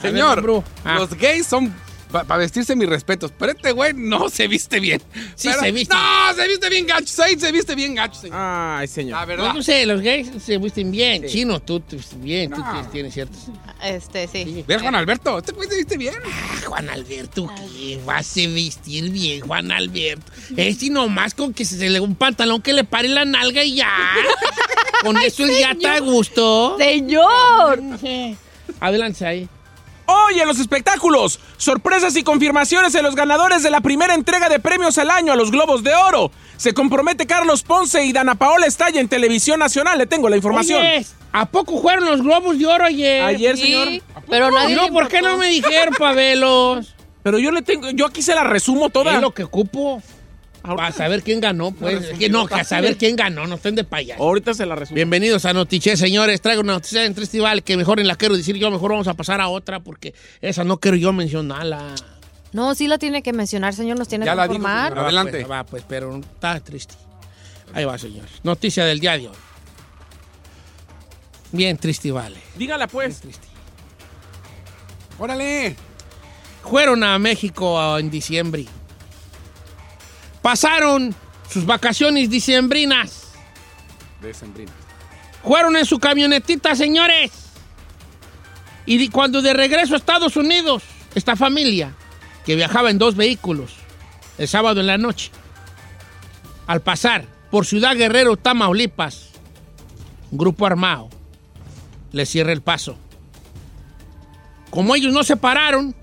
Señor. 0.01 0.63
Ah. 0.83 0.95
los 0.95 1.13
gays 1.13 1.45
son 1.45 1.73
para 2.11 2.37
vestirse 2.37 2.75
mis 2.75 2.89
respetos, 2.89 3.31
pero 3.37 3.51
este 3.51 3.71
güey 3.71 3.93
no 3.93 4.29
se 4.29 4.47
viste 4.47 4.79
bien. 4.79 5.01
Sí 5.35 5.47
Pero- 5.49 5.59
se 5.59 5.71
viste. 5.71 5.95
No, 5.95 6.33
se 6.35 6.47
viste 6.47 6.69
bien 6.69 6.87
gacho. 6.87 7.05
Said 7.07 7.37
se 7.39 7.51
viste 7.51 7.75
bien 7.75 7.93
gacho, 7.95 8.19
señor. 8.19 8.37
Ay, 8.39 8.87
señor. 8.87 9.11
La 9.15 9.21
No, 9.21 9.27
verdad. 9.27 9.53
no 9.53 9.61
sé, 9.63 9.85
los 9.85 10.01
gays 10.01 10.29
se 10.43 10.57
visten 10.57 10.89
bien. 10.91 11.25
Chino, 11.27 11.59
tú 11.61 11.79
te 11.79 11.95
vistes 11.97 12.19
bien. 12.19 12.49
Tú 12.51 12.57
No. 12.61 12.71
tienes, 12.71 12.91
tienes 12.91 13.13
ciertos. 13.13 13.39
este, 13.83 14.27
sí. 14.27 14.63
Ve 14.67 14.75
a 14.75 14.79
Juan 14.79 14.95
Alberto, 14.95 15.37
este 15.37 15.51
güey 15.53 15.69
se 15.69 15.75
viste 15.77 15.97
bien. 15.97 16.15
Ah, 16.25 16.61
Juan 16.65 16.89
Alberto, 16.89 17.47
¿qué 17.77 17.99
vas 18.05 18.35
a 18.37 18.47
vestir 18.49 19.09
bien, 19.11 19.41
Juan 19.41 19.71
Alberto? 19.71 20.31
Es 20.57 20.81
y 20.83 20.89
nomás 20.89 21.33
con 21.33 21.53
que 21.53 21.63
se 21.63 21.89
le 21.89 21.99
un 21.99 22.15
pantalón 22.15 22.61
que 22.61 22.73
le 22.73 22.83
pare 22.83 23.07
la 23.07 23.23
nalga 23.25 23.63
y 23.63 23.75
ya. 23.75 23.89
con 25.03 25.15
eso 25.17 25.45
ya 25.47 25.71
está 25.71 25.95
a 25.95 25.99
gusto. 25.99 26.75
¡Señor! 26.77 27.81
Adelante 28.79 29.25
ahí. 29.25 29.47
Hoy 30.11 30.39
en 30.39 30.47
los 30.47 30.59
espectáculos, 30.59 31.39
sorpresas 31.57 32.15
y 32.15 32.23
confirmaciones 32.23 32.95
en 32.95 33.03
los 33.03 33.15
ganadores 33.15 33.61
de 33.61 33.69
la 33.69 33.79
primera 33.81 34.15
entrega 34.15 34.49
de 34.49 34.59
premios 34.59 34.97
al 34.97 35.11
año 35.11 35.33
a 35.33 35.35
los 35.35 35.51
Globos 35.51 35.83
de 35.83 35.93
Oro. 35.93 36.31
Se 36.57 36.73
compromete 36.73 37.27
Carlos 37.27 37.61
Ponce 37.61 38.03
y 38.05 38.11
Dana 38.11 38.33
Paola 38.33 38.65
Estalla 38.65 38.99
en 38.99 39.07
Televisión 39.07 39.59
Nacional. 39.59 39.99
Le 39.99 40.07
tengo 40.07 40.27
la 40.27 40.35
información. 40.35 40.81
Oye, 40.81 41.05
¿a 41.31 41.45
poco 41.45 41.79
fueron 41.79 42.05
los 42.05 42.21
globos 42.23 42.57
de 42.57 42.65
oro 42.65 42.85
ayer? 42.85 43.23
Ayer, 43.23 43.55
Sí, 43.55 43.63
señor. 43.63 43.87
pero 44.29 44.49
nadie 44.49 44.75
No, 44.75 44.87
¿por 44.87 45.07
qué 45.09 45.21
no 45.21 45.37
me 45.37 45.47
dijeron, 45.47 45.93
Pavelos? 45.97 46.95
Pero 47.21 47.37
yo 47.37 47.51
le 47.51 47.61
tengo, 47.61 47.91
yo 47.91 48.07
aquí 48.07 48.21
se 48.23 48.33
la 48.33 48.43
resumo 48.43 48.89
toda. 48.89 49.13
Es 49.15 49.21
lo 49.21 49.31
que 49.33 49.43
ocupo. 49.43 50.01
Ahorita- 50.61 50.75
Para 50.75 50.91
saber 50.91 51.23
quién 51.23 51.39
ganó, 51.39 51.71
pues. 51.71 52.07
Que 52.17 52.29
no, 52.29 52.45
que 52.45 52.63
saber 52.65 52.97
quién 52.97 53.15
ganó, 53.15 53.47
no 53.47 53.55
estén 53.55 53.75
de 53.75 53.83
payaso. 53.85 54.21
Ahorita 54.21 54.53
se 54.53 54.65
la 54.65 54.75
resumo. 54.75 54.95
Bienvenidos 54.95 55.45
a 55.45 55.53
Notiche, 55.53 55.95
señores. 55.95 56.41
Traigo 56.41 56.61
una 56.61 56.73
noticia 56.73 57.05
en 57.05 57.13
Tristival 57.13 57.63
que 57.63 57.77
mejor 57.77 57.99
en 57.99 58.07
la 58.07 58.15
quiero 58.15 58.35
decir 58.35 58.57
yo, 58.57 58.69
mejor 58.69 58.91
vamos 58.91 59.07
a 59.07 59.13
pasar 59.13 59.39
a 59.39 59.47
otra 59.47 59.79
porque 59.79 60.13
esa 60.41 60.63
no 60.65 60.77
quiero 60.79 60.97
yo 60.97 61.13
mencionarla. 61.13 61.95
No, 62.51 62.75
sí 62.75 62.87
la 62.87 62.97
tiene 62.97 63.21
que 63.23 63.31
mencionar, 63.31 63.73
señor. 63.73 63.97
Nos 63.97 64.07
tiene 64.09 64.25
Ya 64.25 64.35
que 64.35 64.41
informar. 64.55 64.97
Adelante. 64.97 65.43
Va 65.43 65.47
pues, 65.47 65.51
va, 65.51 65.63
pues, 65.65 65.83
pero 65.87 66.17
está 66.17 66.59
triste. 66.59 66.95
Ahí 67.73 67.85
va, 67.85 67.97
señores. 67.97 68.31
Noticia 68.43 68.83
del 68.85 68.99
día 68.99 69.17
de 69.17 69.27
hoy. 69.29 69.35
Bien 71.51 71.77
triste, 71.77 72.11
vale. 72.11 72.37
Dígala 72.57 72.87
pues. 72.87 73.21
Triste. 73.21 73.47
Órale. 75.17 75.75
Fueron 76.63 77.03
a 77.03 77.17
México 77.17 77.97
en 77.97 78.09
diciembre. 78.11 78.65
Pasaron 80.41 81.15
sus 81.49 81.65
vacaciones 81.65 82.29
diciembrinas. 82.29 83.31
Decembrina. 84.21 84.71
Fueron 85.43 85.75
en 85.75 85.85
su 85.85 85.99
camionetita, 85.99 86.75
señores. 86.75 87.31
Y 88.85 89.09
cuando 89.09 89.41
de 89.41 89.53
regreso 89.53 89.93
a 89.93 89.97
Estados 89.97 90.35
Unidos, 90.35 90.83
esta 91.15 91.35
familia, 91.35 91.93
que 92.45 92.55
viajaba 92.55 92.89
en 92.89 92.97
dos 92.97 93.15
vehículos, 93.15 93.75
el 94.37 94.47
sábado 94.47 94.79
en 94.79 94.87
la 94.87 94.97
noche, 94.97 95.31
al 96.67 96.81
pasar 96.81 97.25
por 97.51 97.65
Ciudad 97.65 97.95
Guerrero, 97.95 98.37
Tamaulipas, 98.37 99.29
un 100.31 100.37
grupo 100.37 100.65
armado 100.65 101.09
les 102.11 102.29
cierra 102.29 102.51
el 102.51 102.61
paso. 102.61 102.97
Como 104.69 104.95
ellos 104.95 105.13
no 105.13 105.23
se 105.23 105.37
pararon, 105.37 105.95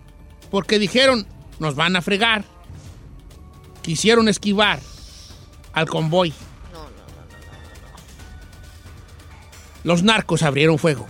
porque 0.51 0.79
dijeron, 0.79 1.27
nos 1.59 1.75
van 1.75 1.97
a 1.97 2.03
fregar, 2.03 2.45
quisieron 3.87 4.29
esquivar 4.29 4.81
al 5.73 5.89
convoy. 5.89 6.33
Los 9.85 10.03
narcos 10.03 10.43
abrieron 10.43 10.77
fuego. 10.77 11.07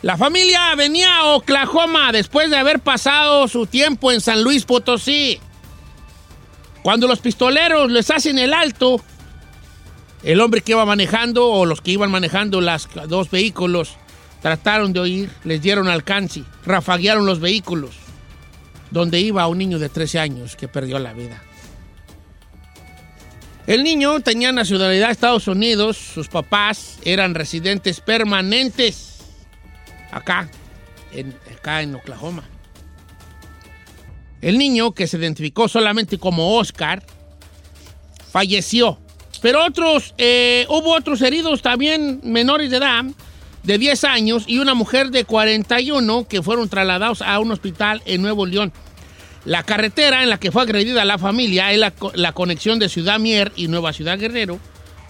La 0.00 0.16
familia 0.16 0.74
venía 0.74 1.18
a 1.18 1.24
Oklahoma 1.34 2.12
después 2.12 2.48
de 2.48 2.56
haber 2.56 2.80
pasado 2.80 3.46
su 3.46 3.66
tiempo 3.66 4.10
en 4.10 4.22
San 4.22 4.42
Luis 4.42 4.64
Potosí. 4.64 5.38
Cuando 6.82 7.08
los 7.08 7.20
pistoleros 7.20 7.90
les 7.90 8.10
hacen 8.10 8.38
el 8.38 8.54
alto, 8.54 9.02
el 10.22 10.40
hombre 10.40 10.62
que 10.62 10.72
iba 10.72 10.86
manejando 10.86 11.46
o 11.46 11.66
los 11.66 11.82
que 11.82 11.90
iban 11.90 12.10
manejando 12.10 12.62
los 12.62 12.88
dos 13.08 13.30
vehículos 13.30 13.96
trataron 14.40 14.94
de 14.94 15.00
oír, 15.00 15.30
les 15.44 15.60
dieron 15.60 15.88
alcance, 15.88 16.42
rafaguearon 16.64 17.26
los 17.26 17.40
vehículos, 17.40 18.03
donde 18.94 19.20
iba 19.20 19.46
un 19.48 19.58
niño 19.58 19.80
de 19.80 19.88
13 19.88 20.20
años 20.20 20.54
que 20.54 20.68
perdió 20.68 21.00
la 21.00 21.12
vida. 21.12 21.42
El 23.66 23.82
niño 23.82 24.20
tenía 24.20 24.52
nacionalidad 24.52 25.08
de 25.08 25.12
Estados 25.12 25.48
Unidos, 25.48 25.96
sus 25.96 26.28
papás 26.28 26.98
eran 27.04 27.34
residentes 27.34 28.00
permanentes 28.00 29.18
acá, 30.12 30.48
en, 31.12 31.34
acá 31.52 31.82
en 31.82 31.96
Oklahoma. 31.96 32.44
El 34.40 34.58
niño, 34.58 34.92
que 34.92 35.08
se 35.08 35.16
identificó 35.16 35.66
solamente 35.66 36.16
como 36.18 36.56
Oscar, 36.56 37.02
falleció 38.30 38.98
Pero 39.42 39.64
otros, 39.64 40.14
eh, 40.18 40.66
hubo 40.68 40.94
otros 40.94 41.20
heridos 41.20 41.62
también 41.62 42.20
menores 42.22 42.70
de 42.70 42.76
edad, 42.76 43.04
de 43.64 43.78
10 43.78 44.04
años, 44.04 44.44
y 44.46 44.58
una 44.58 44.74
mujer 44.74 45.10
de 45.10 45.24
41 45.24 46.28
que 46.28 46.42
fueron 46.42 46.68
trasladados 46.68 47.22
a 47.22 47.40
un 47.40 47.50
hospital 47.50 48.02
en 48.04 48.22
Nuevo 48.22 48.46
León. 48.46 48.72
La 49.44 49.62
carretera 49.62 50.22
en 50.22 50.30
la 50.30 50.38
que 50.38 50.50
fue 50.50 50.62
agredida 50.62 51.04
la 51.04 51.18
familia 51.18 51.70
es 51.72 51.78
la, 51.78 51.90
co- 51.90 52.12
la 52.14 52.32
conexión 52.32 52.78
de 52.78 52.88
Ciudad 52.88 53.18
Mier 53.18 53.52
y 53.56 53.68
Nueva 53.68 53.92
Ciudad 53.92 54.18
Guerrero, 54.18 54.58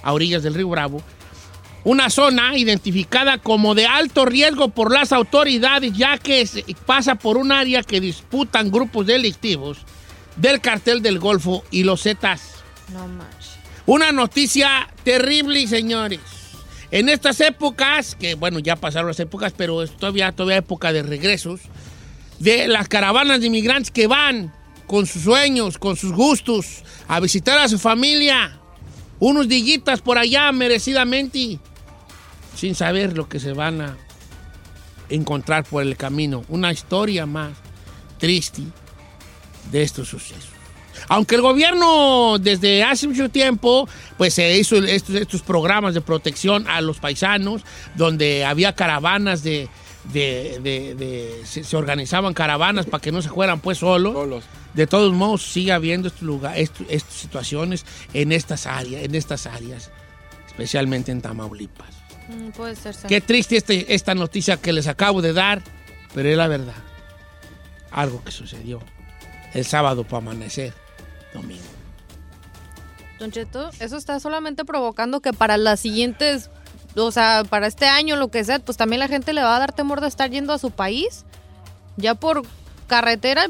a 0.03 0.13
orillas 0.13 0.43
del 0.43 0.55
río 0.55 0.69
Bravo. 0.69 1.03
Una 1.85 2.09
zona 2.11 2.57
identificada 2.57 3.39
como 3.39 3.75
de 3.75 3.87
alto 3.87 4.25
riesgo 4.25 4.69
por 4.71 4.93
las 4.93 5.13
autoridades, 5.13 5.93
ya 5.93 6.19
que 6.19 6.47
se- 6.47 6.65
pasa 6.87 7.15
por 7.15 7.37
un 7.37 7.53
área 7.53 7.83
que 7.83 8.01
disputan 8.01 8.71
grupos 8.73 9.07
delictivos 9.07 9.79
del 10.37 10.61
cartel 10.61 11.01
del 11.03 11.19
Golfo 11.21 11.63
y 11.71 11.85
los 11.85 12.03
Zetas. 12.03 12.43
No. 12.93 13.07
Una 13.87 14.13
noticia 14.13 14.89
terrible, 15.05 15.67
señores. 15.69 16.21
En 16.91 17.09
estas 17.09 17.41
épocas, 17.41 18.15
que 18.15 18.35
bueno, 18.35 18.59
ya 18.59 18.77
pasaron 18.77 19.09
las 19.09 19.21
épocas, 19.21 19.53
pero 19.57 19.83
es 19.83 19.97
todavía, 19.97 20.33
todavía 20.33 20.57
época 20.59 20.93
de 20.93 21.03
regresos, 21.03 21.61
de 22.45 22.69
las 22.69 22.89
caravanas 22.89 23.41
de 23.41 23.47
inmigrantes 23.47 23.91
que 23.91 24.07
van 24.07 24.53
con 24.87 25.07
sus 25.07 25.23
sueños, 25.23 25.79
con 25.79 25.97
sus 25.97 26.13
gustos, 26.13 26.85
a 27.09 27.19
visitar 27.19 27.59
a 27.59 27.69
su 27.69 27.79
familia. 27.79 28.61
Unos 29.19 29.49
dillitas 29.49 30.03
por 30.03 30.19
allá, 30.19 30.53
merecidamente, 30.53 31.59
sin 32.55 32.75
saber 32.75 33.17
lo 33.17 33.29
que 33.31 33.41
se 33.41 33.55
van 33.55 33.81
a 33.81 33.97
encontrar 35.09 35.65
por 35.65 35.83
el 35.83 35.97
camino. 35.97 36.45
Una 36.49 36.71
historia 36.71 37.25
más 37.25 37.53
triste 38.19 38.63
de 39.73 39.83
estos 39.83 40.09
sucesos. 40.09 40.51
Aunque 41.09 41.37
el 41.37 41.41
gobierno 41.41 42.37
desde 42.39 42.85
hace 42.85 43.09
mucho 43.09 43.31
tiempo, 43.31 43.89
pues 44.19 44.35
se 44.35 44.59
hizo 44.59 44.77
estos, 44.77 45.15
estos 45.15 45.41
programas 45.41 45.95
de 45.95 46.03
protección 46.03 46.69
a 46.69 46.83
los 46.83 46.99
paisanos, 46.99 47.63
donde 47.97 48.45
había 48.45 48.75
caravanas 48.75 49.43
de, 49.43 49.69
de- 50.13 50.61
de- 50.63 50.95
de- 50.95 51.43
se, 51.47 51.65
se 51.65 51.77
organizaban 51.77 52.35
caravanas 52.35 52.87
para 52.87 53.01
que 53.01 53.11
no 53.13 53.23
se 53.23 53.29
fueran 53.31 53.61
pues 53.61 53.79
solos. 53.79 54.45
De 54.75 54.87
todos 54.87 55.13
modos, 55.13 55.43
sigue 55.43 55.73
habiendo 55.73 56.09
estos 56.09 56.23
lugar- 56.23 56.59
estas 56.59 57.05
situaciones 57.15 57.87
en 58.13 58.33
estas 58.33 58.67
áreas, 58.67 59.03
en 59.05 59.15
estas 59.15 59.47
áreas, 59.47 59.91
especialmente 60.47 61.13
en 61.13 61.23
Tamaulipas. 61.23 61.89
Mm, 62.29 62.51
puede 62.51 62.75
ser. 62.75 62.95
sí. 62.95 63.07
Qué 63.09 63.21
triste 63.21 63.57
este- 63.57 63.95
esta 63.95 64.15
noticia 64.15 64.57
que 64.57 64.73
les 64.73 64.87
acabo 64.89 65.23
de 65.23 65.33
dar, 65.33 65.63
pero 66.15 66.29
es 66.29 66.37
la 66.37 66.49
verdad. 66.49 66.75
Algo 67.91 68.23
que 68.25 68.33
sucedió 68.33 68.81
el 69.53 69.65
sábado 69.65 70.03
para 70.05 70.19
amanecer, 70.19 70.73
domingo. 71.33 71.63
Don 73.21 73.31
Cheto, 73.31 73.71
eso 73.79 73.97
está 73.97 74.19
solamente 74.19 74.65
provocando 74.65 75.21
que 75.21 75.33
para 75.33 75.57
las 75.57 75.79
siguientes, 75.81 76.51
o 76.97 77.11
sea, 77.11 77.43
para 77.49 77.67
este 77.67 77.87
año, 77.87 78.17
lo 78.17 78.29
que 78.29 78.45
sea, 78.45 78.59
pues 78.59 78.77
también 78.77 79.01
la 79.01 79.09
gente 79.09 79.33
le 79.33 79.43
va 79.43 79.57
a 79.57 79.59
dar 79.59 79.73
temor 79.73 80.01
de 80.01 80.09
estar 80.09 80.31
yendo 80.31 80.53
a 80.53 80.59
su 80.59 80.71
país. 80.71 81.25
Ya 81.97 82.15
por 82.15 82.43
carretera, 82.87 83.47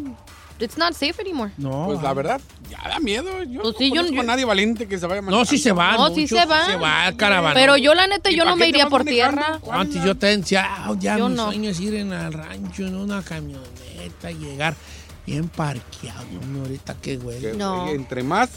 it's 0.61 0.78
not 0.78 0.92
safe 0.92 1.14
anymore. 1.20 1.53
No. 1.57 1.86
Pues 1.86 2.03
la 2.03 2.12
verdad, 2.14 2.40
ya 2.70 2.88
da 2.88 3.01
miedo. 3.01 3.42
Yo 3.45 3.62
Pues 3.62 3.74
no 3.74 3.78
sí, 3.78 3.88
yo- 3.90 3.97
conozco 3.97 4.14
yo- 4.14 4.20
a 4.20 4.24
nadie 4.24 4.45
valiente 4.45 4.86
que 4.86 4.99
se 4.99 5.07
vaya 5.07 5.20
No, 5.20 5.26
manejando. 5.26 5.51
sí 5.51 5.59
se 5.59 5.72
va. 5.72 5.92
No, 5.97 6.14
sí 6.14 6.26
se 6.28 6.45
va. 6.47 6.66
Se 6.66 6.76
va 6.76 7.07
a 7.07 7.16
caravana. 7.16 7.55
Pero 7.55 7.76
yo, 7.76 7.95
la 7.95 8.07
neta, 8.07 8.30
¿Y 8.30 8.36
yo 8.36 8.45
no 8.45 8.57
me 8.57 8.68
iría 8.68 8.86
por 8.88 9.05
tierra. 9.05 9.61
Antes 9.70 10.03
yo 10.05 10.14
te 10.16 10.36
decía, 10.36 10.66
ah, 10.68 10.95
ya 10.99 11.18
Yo 11.18 11.28
mi 11.28 11.34
no. 11.36 11.47
sueño 11.47 11.70
es 11.70 11.80
ir 11.80 11.95
en 11.95 12.12
el 12.12 12.32
rancho, 12.32 12.86
en 12.86 12.97
una 12.97 13.22
camioneta, 13.22 14.30
y 14.30 14.34
llegar 14.34 14.74
bien 15.26 15.49
parqueado. 15.49 16.24
No, 16.51 16.61
ahorita 16.61 16.95
qué 17.01 17.16
No. 17.57 17.84
güey, 17.84 17.95
Entre 17.97 18.22
más, 18.22 18.51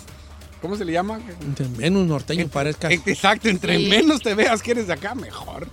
¿cómo 0.62 0.76
se 0.76 0.86
le 0.86 0.92
llama? 0.94 1.20
Entre 1.42 1.68
menos 1.70 2.06
norteño 2.08 2.48
parezcas. 2.48 2.92
Exacto, 3.06 3.48
entre 3.50 3.78
Sí. 3.78 3.88
menos 3.88 4.22
te 4.22 4.34
veas 4.36 4.62
que 4.62 4.72
eres 4.72 4.88
de 4.88 4.94
acá, 4.94 5.16
mejor. 5.16 5.68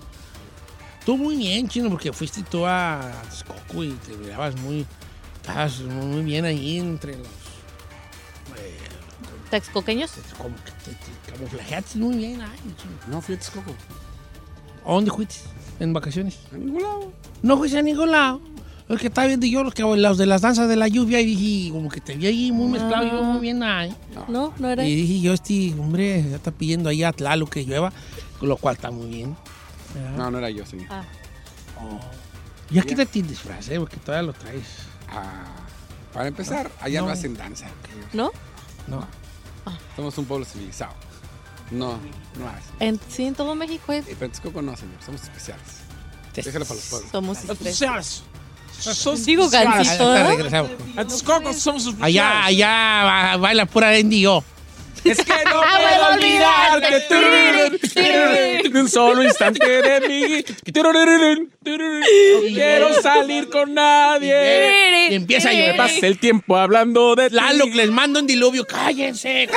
Tú 1.05 1.17
muy 1.19 1.37
bien, 1.37 1.69
chino, 1.69 1.91
porque 1.91 2.13
fuiste 2.13 2.43
tú 2.43 2.65
a 2.67 3.13
Texcoco 3.25 3.85
y 3.85 3.91
te 3.93 4.17
mirabas 4.17 4.57
muy. 4.57 4.87
Estabas 5.37 5.81
muy 5.81 6.23
bien 6.23 6.45
ahí 6.47 6.79
entre 6.79 7.17
los. 7.19 7.27
¿Texcoqueños? 9.51 10.13
Como 10.39 10.55
que 10.57 10.71
te, 10.85 10.91
te 10.93 11.33
camuflajeaste 11.33 11.99
muy 11.99 12.17
bien 12.17 12.41
ahí, 12.41 12.59
chino. 12.81 12.93
No, 13.09 13.21
fui 13.21 13.35
a 13.35 13.39
Texcoco. 13.39 13.73
¿A 14.87 14.93
dónde 14.93 15.11
fuiste? 15.11 15.37
¿En 15.81 15.93
vacaciones? 15.93 16.39
A 16.53 16.57
ningún 16.57 16.83
lado. 16.83 17.13
No 17.43 17.57
fuiste 17.59 17.79
a 17.79 17.83
ningún 17.83 18.11
lado. 18.11 18.41
Es 18.89 19.01
que 19.01 19.07
estaba 19.07 19.27
viendo 19.27 19.47
yo 19.47 19.65
los, 19.65 19.73
que, 19.73 19.83
los 19.83 20.19
de 20.19 20.27
las 20.27 20.43
danzas 20.43 20.69
de 20.69 20.77
la 20.77 20.89
lluvia 20.89 21.21
y 21.21 21.25
dije, 21.27 21.73
como 21.73 21.89
que 21.89 22.01
te 22.03 22.17
vi 22.17 22.27
ahí 22.27 22.53
muy 22.53 22.69
mezclado, 22.71 23.05
yo 23.07 23.23
muy 23.23 23.41
bien 23.41 23.63
ahí. 23.63 23.95
No, 24.29 24.53
no 24.59 24.69
era. 24.69 24.87
Y 24.87 24.95
dije 24.95 25.21
yo, 25.21 25.33
este 25.33 25.73
hombre 25.79 26.23
ya 26.29 26.37
está 26.37 26.51
pidiendo 26.51 26.91
ahí 26.91 27.03
a 27.03 27.13
Tlalo 27.13 27.47
que 27.47 27.65
llueva, 27.65 27.93
lo 28.43 28.57
cual 28.59 28.75
está 28.77 28.91
muy 28.91 29.07
bien. 29.09 29.37
¿verdad? 29.95 30.17
No, 30.19 30.31
no 30.31 30.39
era 30.39 30.51
yo, 30.51 30.67
señor. 30.67 30.89
Ah. 30.91 31.03
Ya 32.71 32.83
quítate 32.83 33.21
el 33.21 33.27
disfraz, 33.27 33.69
eh, 33.69 33.79
porque 33.81 33.97
todavía 33.97 34.27
lo 34.27 34.33
traes. 34.33 34.65
Ah, 35.09 35.45
para 36.13 36.29
empezar, 36.29 36.71
allá 36.81 37.01
no, 37.01 37.07
No. 37.07 37.13
hacen 37.13 37.35
danza. 37.37 37.67
¿No? 38.13 38.31
No. 38.87 39.07
Somos 39.97 40.17
un 40.19 40.25
pueblo 40.27 40.45
civilizado. 40.45 40.93
No, 41.71 41.99
no 42.39 42.49
hacen. 42.49 42.75
En, 42.81 43.01
sí, 43.09 43.25
en 43.25 43.35
todo 43.35 43.55
México 43.55 43.93
es- 43.93 44.11
Y 44.11 44.15
Texcoco 44.15 44.61
no, 44.61 44.77
señor. 44.77 44.97
Somos 45.05 45.23
especiales. 45.23 45.65
Déjalo 46.35 46.65
para 46.67 46.75
los 46.77 46.85
pueblos. 46.89 47.11
somos 47.11 47.45
Especiales. 47.45 48.23
Sos 48.81 49.25
Digo 49.25 49.49
gancito, 49.49 50.15
regresamos. 50.29 50.71
En 50.97 51.07
Texcoco 51.09 51.53
somos 51.55 51.87
especiales. 51.87 52.05
Allá, 52.21 52.45
allá 52.45 53.05
ba- 53.05 53.37
baila 53.39 53.67
pura 53.67 53.93
NDO. 53.99 54.45
Es 55.05 55.19
que 55.19 55.33
no 55.45 55.61
Ah, 55.63 55.79
puedo 55.81 56.07
olvidarte. 56.15 57.01
turururun, 57.09 58.77
Un 58.77 58.89
solo 58.89 59.23
instante 59.23 59.67
de 59.83 60.01
mí. 60.09 60.45
No 60.83 62.41
quiero 62.55 63.03
salir 63.03 63.49
con 63.51 63.75
nadie. 63.75 65.09
Y 65.11 65.15
empieza 65.15 65.51
a 65.51 65.53
Me 65.53 65.59
llover. 65.61 65.77
pasé 65.77 66.07
el 66.07 66.19
tiempo 66.19 66.57
hablando 66.57 67.15
de. 67.15 67.31
Lalo, 67.31 67.67
que 67.67 67.75
les 67.75 67.91
mando 67.91 68.21
un 68.21 68.27
diluvio. 68.27 68.67
¡Cállense! 68.67 69.49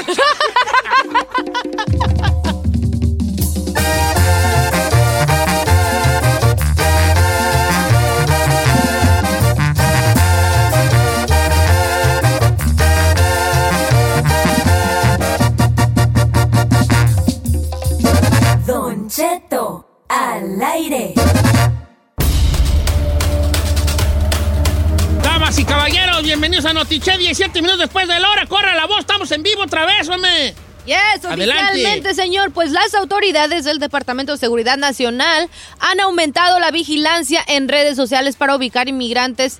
Bienvenidos 26.49 26.71
a 26.71 26.73
Notiche 26.73 27.17
17 27.17 27.61
minutos 27.61 27.81
después 27.81 28.07
de 28.07 28.17
la 28.21 28.29
hora. 28.29 28.45
Corra 28.45 28.73
la 28.73 28.85
voz, 28.85 28.99
estamos 28.99 29.29
en 29.33 29.43
vivo 29.43 29.63
otra 29.63 29.85
vez, 29.85 30.07
hombre. 30.07 30.55
Yes, 30.85 31.25
Adelante. 31.25 32.13
señor, 32.13 32.53
pues 32.53 32.71
las 32.71 32.93
autoridades 32.93 33.65
del 33.65 33.79
Departamento 33.79 34.31
de 34.31 34.37
Seguridad 34.37 34.77
Nacional 34.77 35.49
han 35.81 35.99
aumentado 35.99 36.61
la 36.61 36.71
vigilancia 36.71 37.43
en 37.47 37.67
redes 37.67 37.97
sociales 37.97 38.37
para 38.37 38.55
ubicar 38.55 38.87
inmigrantes 38.87 39.59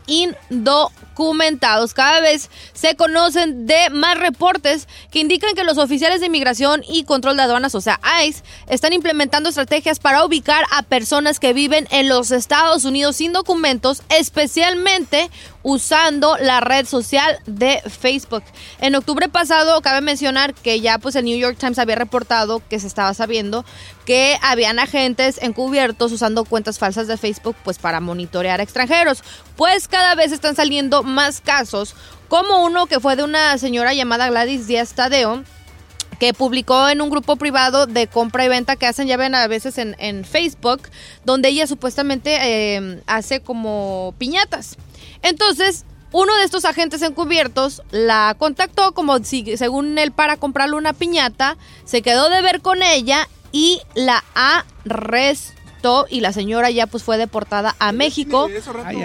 Cada 1.96 2.22
vez 2.22 2.50
se 2.74 2.96
conocen 2.96 3.66
de 3.66 3.90
más 3.90 4.18
reportes 4.18 4.88
que 5.12 5.20
indican 5.20 5.56
que 5.56 5.64
los 5.64 5.80
oficiales 5.80 6.20
de 6.20 6.28
inmigración 6.28 6.84
y 6.88 7.06
control 7.06 7.38
de 7.38 7.44
aduanas, 7.44 7.74
o 7.74 7.82
sea, 7.82 8.00
ICE, 8.24 8.44
están 8.68 8.94
implementando 8.94 9.50
estrategias 9.50 10.00
para 10.00 10.24
ubicar 10.24 10.66
a 10.72 10.84
personas 10.84 11.40
que 11.40 11.54
viven 11.54 11.88
en 11.90 12.08
los 12.08 12.32
Estados 12.32 12.86
Unidos 12.86 13.16
sin 13.16 13.34
documentos, 13.34 14.04
especialmente 14.10 15.32
usando 15.64 16.38
la 16.38 16.60
red 16.60 16.86
social 16.86 17.40
de 17.46 17.82
Facebook. 17.82 18.44
En 18.80 18.96
octubre 18.96 19.28
pasado, 19.28 19.82
cabe 19.82 20.02
mencionar 20.02 20.54
que 20.54 20.82
ya 20.82 21.00
pues 21.00 21.16
el 21.16 21.26
New 21.26 21.38
York 21.38 21.58
Times 21.60 21.80
había 21.80 21.96
reportado 21.96 22.62
que 22.70 22.80
se 22.80 22.88
estaba 22.88 23.14
sabiendo 23.14 23.66
que 24.08 24.40
habían 24.42 24.80
agentes 24.80 25.38
encubiertos 25.44 26.14
usando 26.14 26.46
cuentas 26.46 26.80
falsas 26.80 27.08
de 27.08 27.18
Facebook 27.18 27.58
pues 27.66 27.78
para 27.78 28.00
monitorear 28.00 28.62
a 28.62 28.64
extranjeros. 28.64 29.22
Pues 29.58 29.90
cada 29.90 30.16
vez 30.16 30.32
están 30.32 30.56
saliendo 30.56 31.04
más 31.04 31.42
casos, 31.42 31.94
como 32.30 32.64
uno 32.64 32.86
que 32.88 33.02
fue 33.02 33.18
de 33.18 33.24
una 33.24 33.58
señora 33.58 33.94
llamada 33.94 34.30
Gladys 34.30 34.66
Díaz 34.66 34.94
Tadeo, 34.94 35.44
que 36.22 36.34
publicó 36.34 36.88
en 36.88 37.02
un 37.02 37.10
grupo 37.10 37.36
privado 37.36 37.86
de 37.86 38.08
compra 38.08 38.46
y 38.46 38.48
venta 38.48 38.78
que 38.78 38.88
hacen, 38.88 39.08
ya 39.08 39.18
ven 39.18 39.36
a 39.36 39.46
veces 39.48 39.78
en, 39.78 40.24
Facebook, 40.24 40.84
donde 41.26 41.50
ella 41.50 41.68
supuestamente 41.68 42.38
eh, 42.42 43.02
hace 43.08 43.42
como 43.42 44.16
piñatas. 44.18 44.78
Entonces, 45.22 45.84
uno 46.14 46.34
de 46.38 46.46
estos 46.46 46.64
agentes 46.64 47.02
encubiertos 47.02 47.82
la 47.92 48.36
contactó 48.40 48.94
como 48.94 49.20
si, 49.20 49.58
según 49.58 49.98
él, 49.98 50.14
para 50.14 50.38
comprarle 50.38 50.78
una 50.78 50.94
piñata, 50.94 51.58
se 51.84 52.02
quedó 52.02 52.30
de 52.30 52.42
ver 52.42 52.62
con 52.62 52.82
ella 52.82 53.28
y 53.52 53.82
la 53.96 54.24
arrestó 54.34 56.06
y 56.10 56.22
la 56.22 56.34
señora 56.34 56.70
ya 56.70 56.88
pues 56.88 57.04
fue 57.04 57.18
deportada 57.18 57.76
a 57.80 57.92
México 57.92 58.50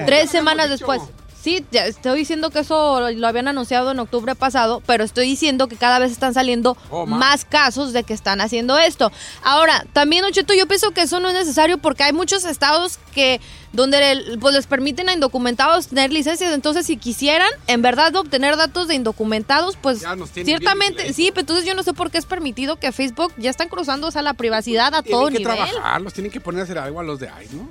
tres 0.07 0.31
semanas 0.31 0.71
después. 0.71 1.03
Sí, 1.43 1.65
ya 1.73 1.87
estoy 1.87 2.21
diciendo 2.21 2.51
que 2.51 2.61
eso 2.61 3.11
lo, 3.11 3.27
habían 3.27 3.49
anunciado 3.49 3.91
en 3.91 3.99
octubre 3.99 4.37
pasado, 4.37 4.81
pero 4.87 5.03
estoy 5.03 5.27
diciendo 5.27 5.67
que 5.67 5.75
cada 5.77 5.99
vez 5.99 6.13
están 6.13 6.35
saliendo 6.35 6.77
Oh, 6.91 7.05
más 7.05 7.45
casos 7.45 7.93
de 7.93 8.05
que 8.05 8.15
están 8.15 8.41
haciendo 8.41 8.79
esto. 8.79 9.11
Ahora, 9.43 9.85
también, 9.93 10.23
Don 10.23 10.33
Cheto, 10.33 10.55
yo 10.55 10.69
pienso 10.69 10.93
que 10.93 11.03
eso 11.03 11.19
no 11.19 11.29
es 11.29 11.35
necesario 11.35 11.79
porque 11.79 12.05
hay 12.05 12.13
muchos 12.13 12.45
estados 12.45 12.99
que 13.13 13.41
donde 13.73 14.37
pues 14.41 14.55
les 14.55 14.67
permiten 14.67 15.09
a 15.09 15.15
indocumentados 15.15 15.89
tener 15.89 16.13
licencias, 16.13 16.53
entonces 16.53 16.87
si 16.87 16.97
quisieran 16.97 17.49
en 17.67 17.83
verdad 17.83 18.15
obtener 18.15 18.57
datos 18.57 18.87
de 18.87 18.95
indocumentados, 18.95 19.77
pues 19.81 20.03
Ya 20.03 20.15
nos 20.15 20.31
tienen 20.31 20.47
bien 20.47 20.59
ciertamente, 20.59 21.13
sí, 21.13 21.31
pero 21.31 21.41
entonces 21.41 21.65
yo 21.65 21.75
no 21.75 21.83
sé 21.83 21.93
por 21.93 22.11
qué 22.11 22.19
es 22.19 22.27
permitido 22.27 22.77
que 22.77 22.93
Facebook 22.93 23.33
ya 23.37 23.51
están 23.51 23.69
cruzando 23.69 24.07
o 24.07 24.11
sea, 24.11 24.23
la 24.23 24.35
privacidad 24.35 24.95
a 24.95 25.03
Tienen 25.03 25.11
todo 25.21 25.27
que 25.31 25.39
nivel. 25.39 25.57
trabajarlos, 25.57 26.13
tienen 26.13 26.31
que 26.31 26.41
poner 26.41 26.61
a 26.61 26.65
hacer 26.65 26.79
algo 26.79 27.01
a 27.01 27.03
los 27.03 27.19
de 27.19 27.31
ICE, 27.43 27.57
¿no? 27.57 27.69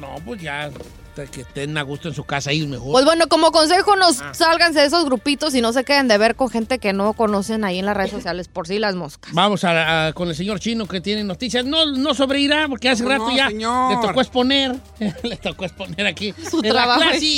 No, 0.00 0.14
pues 0.24 0.40
ya 0.40 0.70
que 1.24 1.40
estén 1.40 1.76
a 1.78 1.82
gusto 1.82 2.08
en 2.08 2.14
su 2.14 2.24
casa 2.24 2.50
ahí 2.50 2.66
mejor. 2.66 2.92
Pues 2.92 3.04
bueno, 3.04 3.26
como 3.28 3.50
consejo, 3.52 3.96
nos 3.96 4.20
Ah. 4.20 4.34
sálganse 4.34 4.80
de 4.80 4.86
esos 4.86 5.04
grupitos 5.06 5.54
y 5.54 5.60
no 5.60 5.72
se 5.72 5.84
queden 5.84 6.08
de 6.08 6.18
ver 6.18 6.36
con 6.36 6.50
gente 6.50 6.78
que 6.78 6.92
no 6.92 7.12
conocen 7.14 7.64
ahí 7.64 7.78
en 7.78 7.86
las 7.86 7.96
redes 7.96 8.10
sociales, 8.22 8.48
por 8.48 8.66
si 8.68 8.78
las 8.78 8.94
moscas. 8.94 9.32
Vamos 9.32 9.64
a, 9.64 10.08
a- 10.08 10.12
con 10.12 10.28
el 10.28 10.36
señor 10.36 10.60
Chino 10.60 10.86
que 10.86 11.00
tiene 11.00 11.24
noticias. 11.24 11.64
No, 11.64 11.86
no 11.92 12.14
sobre 12.14 12.40
Irán, 12.40 12.68
porque 12.70 12.88
hace 12.90 13.02
No, 13.04 13.08
rato 13.10 13.30
ya 13.34 13.48
señor. 13.48 13.90
le 14.00 14.06
tocó 14.06 14.20
exponer. 14.20 14.76
le 15.22 15.36
tocó 15.36 15.64
exponer 15.64 16.06
aquí. 16.06 16.34
Su 16.50 16.58
en 16.58 16.64
la 16.66 16.72
trabajo. 16.72 17.00
clase 17.00 17.24
y, 17.24 17.28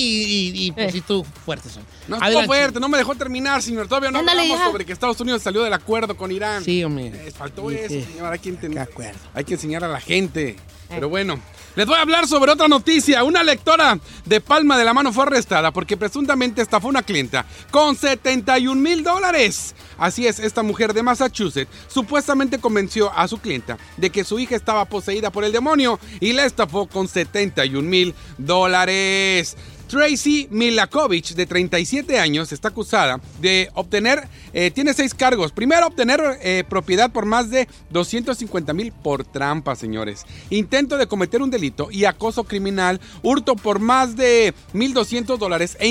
y, 0.54 0.66
y, 0.66 0.72
pues 0.72 0.88
Eh. 0.88 0.92
sí, 0.92 1.00
tú 1.00 1.24
fuerte 1.44 1.68
son. 1.68 1.82
No 2.08 2.16
estuvo 2.16 2.42
fuerte, 2.44 2.80
no 2.80 2.88
me 2.88 2.98
dejó 2.98 3.14
terminar, 3.14 3.62
señor. 3.62 3.86
Todavía 3.88 4.10
no 4.10 4.18
Ándale, 4.20 4.40
hablamos 4.42 4.60
ya. 4.64 4.70
sobre 4.72 4.84
que 4.86 4.92
Estados 4.92 5.20
Unidos 5.20 5.42
salió 5.42 5.62
del 5.62 5.72
acuerdo 5.72 6.16
con 6.16 6.32
Irán. 6.32 6.64
Sí, 6.64 6.82
hombre. 6.82 7.08
Eh, 7.14 7.30
faltó 7.30 7.68
Sí, 7.70 7.76
eso, 7.76 7.88
sí. 7.94 8.02
señor. 8.12 8.32
Hay 8.32 8.38
que, 8.38 8.48
entender- 8.48 8.88
hay 9.34 9.44
que 9.44 9.54
enseñar 9.54 9.84
a 9.84 9.88
la 9.88 10.00
gente. 10.00 10.56
Pero 10.88 11.10
bueno, 11.10 11.38
les 11.76 11.86
voy 11.86 11.96
a 11.96 12.02
hablar 12.02 12.26
sobre 12.26 12.52
otra 12.52 12.68
noticia. 12.68 13.24
Una 13.24 13.42
lectora 13.42 13.98
de 14.24 14.40
Palma 14.40 14.76
de 14.76 14.84
la 14.84 14.94
Mano 14.94 15.12
fue 15.12 15.24
arrestada 15.24 15.70
porque 15.70 15.96
presuntamente 15.96 16.62
estafó 16.62 16.88
a 16.88 16.90
una 16.90 17.02
clienta 17.02 17.46
con 17.70 17.96
71 17.96 18.80
mil 18.80 19.02
dólares. 19.02 19.74
Así 19.98 20.26
es, 20.26 20.38
esta 20.38 20.62
mujer 20.62 20.92
de 20.92 21.02
Massachusetts 21.02 21.70
supuestamente 21.88 22.58
convenció 22.58 23.12
a 23.16 23.28
su 23.28 23.38
clienta 23.38 23.78
de 23.96 24.10
que 24.10 24.24
su 24.24 24.38
hija 24.38 24.56
estaba 24.56 24.84
poseída 24.84 25.30
por 25.30 25.44
el 25.44 25.52
demonio 25.52 25.98
y 26.20 26.32
la 26.32 26.44
estafó 26.44 26.86
con 26.86 27.08
71 27.08 27.88
mil 27.88 28.14
dólares. 28.38 29.56
Tracy 29.88 30.48
Milakovich, 30.50 31.34
de 31.34 31.46
37 31.46 32.18
años, 32.18 32.52
está 32.52 32.68
acusada 32.68 33.20
de 33.40 33.70
obtener, 33.74 34.28
eh, 34.52 34.70
tiene 34.70 34.92
seis 34.92 35.14
cargos. 35.14 35.50
Primero, 35.50 35.86
obtener 35.86 36.20
eh, 36.42 36.62
propiedad 36.68 37.10
por 37.10 37.24
más 37.24 37.50
de 37.50 37.66
250 37.90 38.74
mil 38.74 38.92
por 38.92 39.24
trampa, 39.24 39.74
señores. 39.76 40.26
Intento 40.50 40.98
de 40.98 41.06
cometer 41.06 41.40
un 41.40 41.50
delito 41.50 41.88
y 41.90 42.04
acoso 42.04 42.44
criminal, 42.44 43.00
hurto 43.22 43.56
por 43.56 43.78
más 43.78 44.14
de 44.14 44.52
1.200 44.74 45.38
dólares 45.38 45.76
e, 45.80 45.86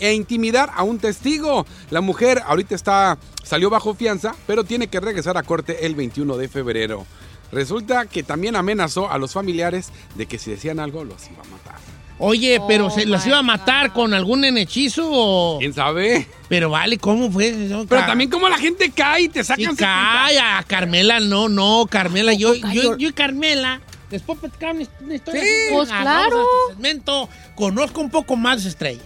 e 0.00 0.14
intimidar 0.14 0.70
a 0.74 0.82
un 0.82 0.98
testigo. 0.98 1.66
La 1.90 2.00
mujer 2.00 2.42
ahorita 2.46 2.74
está, 2.74 3.18
salió 3.44 3.68
bajo 3.68 3.94
fianza, 3.94 4.34
pero 4.46 4.64
tiene 4.64 4.86
que 4.86 4.98
regresar 4.98 5.36
a 5.36 5.42
corte 5.42 5.84
el 5.84 5.94
21 5.94 6.38
de 6.38 6.48
febrero. 6.48 7.06
Resulta 7.52 8.06
que 8.06 8.22
también 8.22 8.56
amenazó 8.56 9.10
a 9.10 9.18
los 9.18 9.34
familiares 9.34 9.90
de 10.14 10.24
que 10.24 10.38
si 10.38 10.50
decían 10.50 10.80
algo 10.80 11.04
los 11.04 11.28
iba 11.30 11.42
a 11.42 11.48
matar. 11.48 11.81
Oye, 12.24 12.60
pero 12.68 12.86
Oh, 12.86 12.90
¿se 12.90 13.04
los 13.04 13.24
my 13.24 13.30
iba 13.30 13.38
a 13.38 13.42
matar 13.42 13.92
con 13.92 14.14
algún 14.14 14.44
hechizo 14.44 15.08
o...? 15.10 15.58
¿Quién 15.58 15.74
sabe? 15.74 16.28
Pero 16.48 16.70
vale, 16.70 16.96
¿cómo 16.96 17.32
fue 17.32 17.48
eso? 17.48 17.84
Pero 17.88 18.06
también 18.06 18.30
como 18.30 18.48
la 18.48 18.58
gente 18.58 18.92
cae 18.92 19.22
y 19.22 19.28
te 19.28 19.42
Sí, 19.42 19.48
sacan... 19.48 19.74
calla, 19.74 20.64
Carmela, 20.68 21.18
no, 21.18 21.48
no, 21.48 21.84
Carmela, 21.90 22.32
yo, 22.32 22.54
yo, 22.54 22.96
yo 22.96 23.08
y 23.08 23.12
Carmela, 23.12 23.80
después 24.08 24.38
platicamos 24.38 24.88
una, 25.00 25.16
historia. 25.16 25.42
Sí, 25.42 25.48
pues 25.72 25.88
ah, 25.90 25.98
claro. 26.02 26.36
vamos 26.36 26.46
a 26.46 26.60
este 26.62 26.74
segmento, 26.74 27.28
conozco 27.56 28.00
un 28.00 28.10
poco 28.10 28.36
más 28.36 28.64
estrella. 28.64 29.02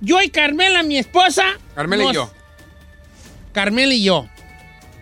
Yo 0.00 0.20
y 0.20 0.28
Carmela, 0.28 0.82
mi 0.82 0.98
esposa. 0.98 1.44
Carmela 1.76 2.10
y 2.10 2.12
yo. 2.12 2.30
Carmela 3.52 3.94
y 3.94 4.02
yo. 4.02 4.26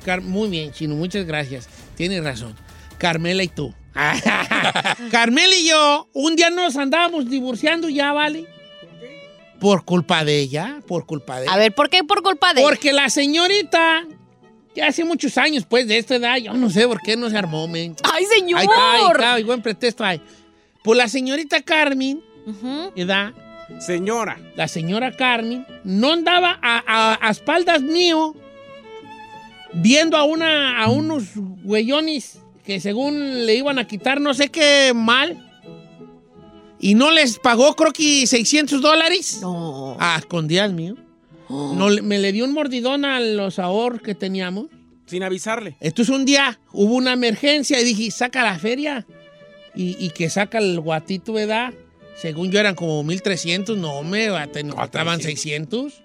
Car- 0.05 0.21
Muy 0.21 0.51
bien, 0.51 0.73
Chino, 0.73 0.95
muchas 0.95 1.25
gracias. 1.25 1.69
Tienes 1.97 2.23
razón. 2.23 2.55
Carmela 2.99 3.43
y 3.43 3.49
tú. 3.49 3.75
Carmela 5.11 5.55
y 5.55 5.69
yo, 5.69 6.09
un 6.13 6.37
día 6.37 6.51
nos 6.51 6.77
andábamos 6.77 7.29
divorciando 7.31 7.89
ya, 7.89 8.13
¿vale? 8.13 8.47
Por 9.61 9.85
culpa 9.85 10.25
de 10.25 10.41
ella, 10.41 10.81
por 10.87 11.07
culpa 11.07 11.37
de 11.39 11.45
ella. 11.45 11.53
A 11.55 11.57
ver, 11.57 11.75
¿por 11.75 11.89
qué 11.89 12.05
por 12.05 12.23
culpa 12.23 12.53
de 12.55 12.61
Porque 12.63 12.93
la 12.93 13.09
señorita, 13.09 14.05
ya 14.75 14.89
hace 14.89 15.05
muchos 15.05 15.39
años, 15.39 15.65
pues, 15.69 15.87
de 15.89 15.99
esta 15.99 16.17
edad, 16.17 16.37
yo 16.37 16.53
no 16.55 16.69
sé 16.71 16.87
por 16.87 17.01
qué 17.01 17.17
no 17.17 17.31
se 17.31 17.39
armó, 17.39 17.67
men. 17.69 17.95
¡Ay, 18.03 18.25
señor! 18.27 18.59
Ahí 18.61 18.67
está, 18.67 18.93
ahí 18.93 19.05
está, 19.13 19.41
y 19.41 19.43
buen 19.45 19.63
pretexto 19.63 20.05
hay. 20.05 20.21
Pues 20.83 20.99
la 20.99 21.09
señorita 21.09 21.63
Carmen, 21.63 22.21
Ujú. 22.47 22.93
¿verdad? 22.97 23.33
Señora. 23.81 24.39
La 24.57 24.69
señora 24.69 25.17
Carmen 25.17 25.67
no 25.85 26.13
andaba 26.13 26.59
a, 26.61 26.83
a- 26.87 27.19
a 27.27 27.31
espaldas 27.31 27.81
mío 27.81 28.35
viendo 29.73 30.17
a, 30.17 30.25
una, 30.25 30.83
a 30.83 30.91
unos 30.91 31.29
güeyones 31.35 32.39
que 32.65 32.81
según 32.81 33.47
le 33.47 33.55
iban 33.57 33.79
a 33.79 33.87
quitar 33.87 34.21
no 34.21 34.33
sé 34.35 34.49
qué 34.49 34.93
mal 34.95 35.51
y 36.81 36.95
no 36.95 37.11
les 37.11 37.39
pagó 37.39 37.75
creo 37.77 37.93
que 37.93 38.27
600 38.27 38.81
dólares. 38.81 39.39
No. 39.41 39.97
A 40.01 40.17
escondidas 40.19 40.73
mío. 40.73 40.97
No, 41.49 41.91
le- 41.91 42.03
me 42.03 42.19
le 42.19 42.33
dio 42.33 42.45
un 42.45 42.53
mordidón 42.53 43.05
a 43.05 43.21
los 43.21 43.59
ahorros 43.59 44.01
que 44.03 44.15
teníamos. 44.15 44.67
Sin 45.07 45.23
avisarle. 45.23 45.77
Entonces 45.81 46.15
un 46.15 46.25
día 46.25 46.59
hubo 46.73 46.95
una 46.95 47.13
emergencia 47.13 47.81
y 47.81 47.85
dije, 47.85 48.11
saca 48.11 48.43
la 48.43 48.59
feria. 48.59 49.07
Y, 49.75 49.97
y 50.05 50.11
que 50.11 50.31
saca 50.31 50.59
el 50.59 50.81
guatito, 50.81 51.33
¿verdad? 51.35 51.75
Según 52.17 52.51
yo 52.51 52.61
eran 52.61 52.75
como 52.75 53.03
1.300, 53.05 53.77
no 53.77 54.03
me 54.05 54.29
nos 54.29 54.75
faltaban 54.77 55.21
600. 55.21 56.03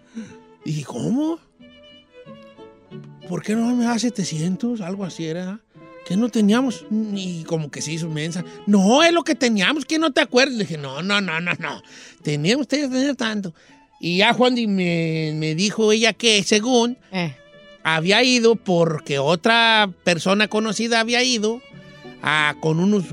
Dije, 0.65 0.83
¿cómo? 0.83 1.39
¿Por 3.27 3.43
qué 3.43 3.55
no 3.55 3.75
me 3.75 3.85
da 3.85 3.97
700? 3.99 4.81
Algo 4.81 5.05
así 5.05 5.25
era. 5.25 5.61
Que 6.09 6.17
no 6.17 6.27
teníamos. 6.29 6.85
Y 7.15 7.43
como 7.43 7.69
que 7.71 7.81
se 7.81 7.93
hizo 7.93 8.09
mensa. 8.09 8.43
No, 8.65 9.03
es 9.03 9.13
lo 9.13 9.23
que 9.23 9.35
teníamos, 9.35 9.85
que 9.85 9.97
no 9.99 10.11
te 10.11 10.19
acuerdas. 10.21 10.55
Le 10.55 10.63
dije, 10.65 10.77
no, 10.77 11.01
no, 11.03 11.21
no, 11.21 11.39
no, 11.39 11.53
no. 11.59 11.81
Teníamos 12.23 12.67
que 12.67 12.77
tener 12.87 13.15
tanto. 13.15 13.53
Y 14.01 14.17
ya 14.17 14.33
Juan 14.33 14.55
me, 14.55 15.33
me 15.35 15.55
dijo 15.55 15.91
ella 15.91 16.13
que 16.13 16.41
según 16.43 16.97
Eh. 17.11 17.35
había 17.83 18.23
ido 18.23 18.55
porque 18.55 19.19
otra 19.19 19.89
persona 20.03 20.47
conocida 20.47 20.99
había 20.99 21.23
ido 21.23 21.61
a, 22.21 22.55
con 22.59 22.79
unos, 22.79 23.05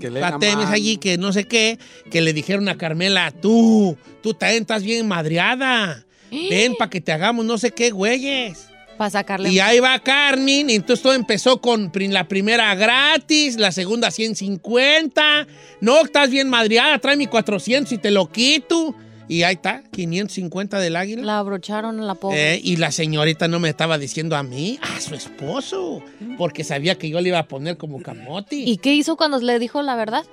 que 0.00 0.10
le 0.10 0.20
patemes 0.20 0.66
allí 0.68 0.98
que 0.98 1.16
no 1.18 1.32
sé 1.32 1.44
qué, 1.44 1.78
que 2.10 2.20
le 2.20 2.32
dijeron 2.32 2.68
a 2.68 2.76
Carmela, 2.76 3.30
tú, 3.32 3.96
tú 4.22 4.34
también 4.34 4.62
estás 4.62 4.82
bien 4.82 5.08
madreada. 5.08 6.04
Ven 6.30 6.74
para 6.78 6.90
que 6.90 7.00
te 7.00 7.12
hagamos 7.12 7.46
no 7.46 7.56
sé 7.56 7.70
qué, 7.70 7.90
güeyes. 7.90 8.67
Para 8.98 9.10
sacarle. 9.10 9.48
Y 9.50 9.60
ahí 9.60 9.78
va 9.78 9.98
Carmen, 10.00 10.68
y 10.68 10.74
entonces 10.74 11.02
todo 11.02 11.14
empezó 11.14 11.60
con 11.60 11.90
la 11.94 12.26
primera 12.26 12.74
gratis, 12.74 13.56
la 13.56 13.72
segunda 13.72 14.10
150. 14.10 15.46
No, 15.80 16.00
estás 16.04 16.30
bien 16.30 16.50
madreada, 16.50 16.98
trae 16.98 17.16
mi 17.16 17.28
400 17.28 17.92
y 17.92 17.98
te 17.98 18.10
lo 18.10 18.30
quito. 18.30 18.94
Y 19.28 19.42
ahí 19.42 19.54
está, 19.54 19.82
550 19.92 20.80
del 20.80 20.96
águila. 20.96 21.22
La 21.22 21.38
abrocharon 21.38 22.00
a 22.00 22.02
la 22.02 22.14
pobre. 22.14 22.54
Eh, 22.54 22.60
y 22.64 22.76
la 22.76 22.90
señorita 22.90 23.46
no 23.46 23.60
me 23.60 23.68
estaba 23.68 23.98
diciendo 23.98 24.36
a 24.36 24.42
mí, 24.42 24.78
a 24.82 25.00
su 25.00 25.14
esposo, 25.14 26.02
porque 26.38 26.64
sabía 26.64 26.96
que 26.96 27.10
yo 27.10 27.20
le 27.20 27.28
iba 27.28 27.38
a 27.38 27.46
poner 27.46 27.76
como 27.76 28.02
camote. 28.02 28.56
¿Y 28.56 28.78
qué 28.78 28.94
hizo 28.94 29.16
cuando 29.16 29.38
le 29.38 29.58
dijo 29.58 29.82
la 29.82 29.94
verdad? 29.96 30.24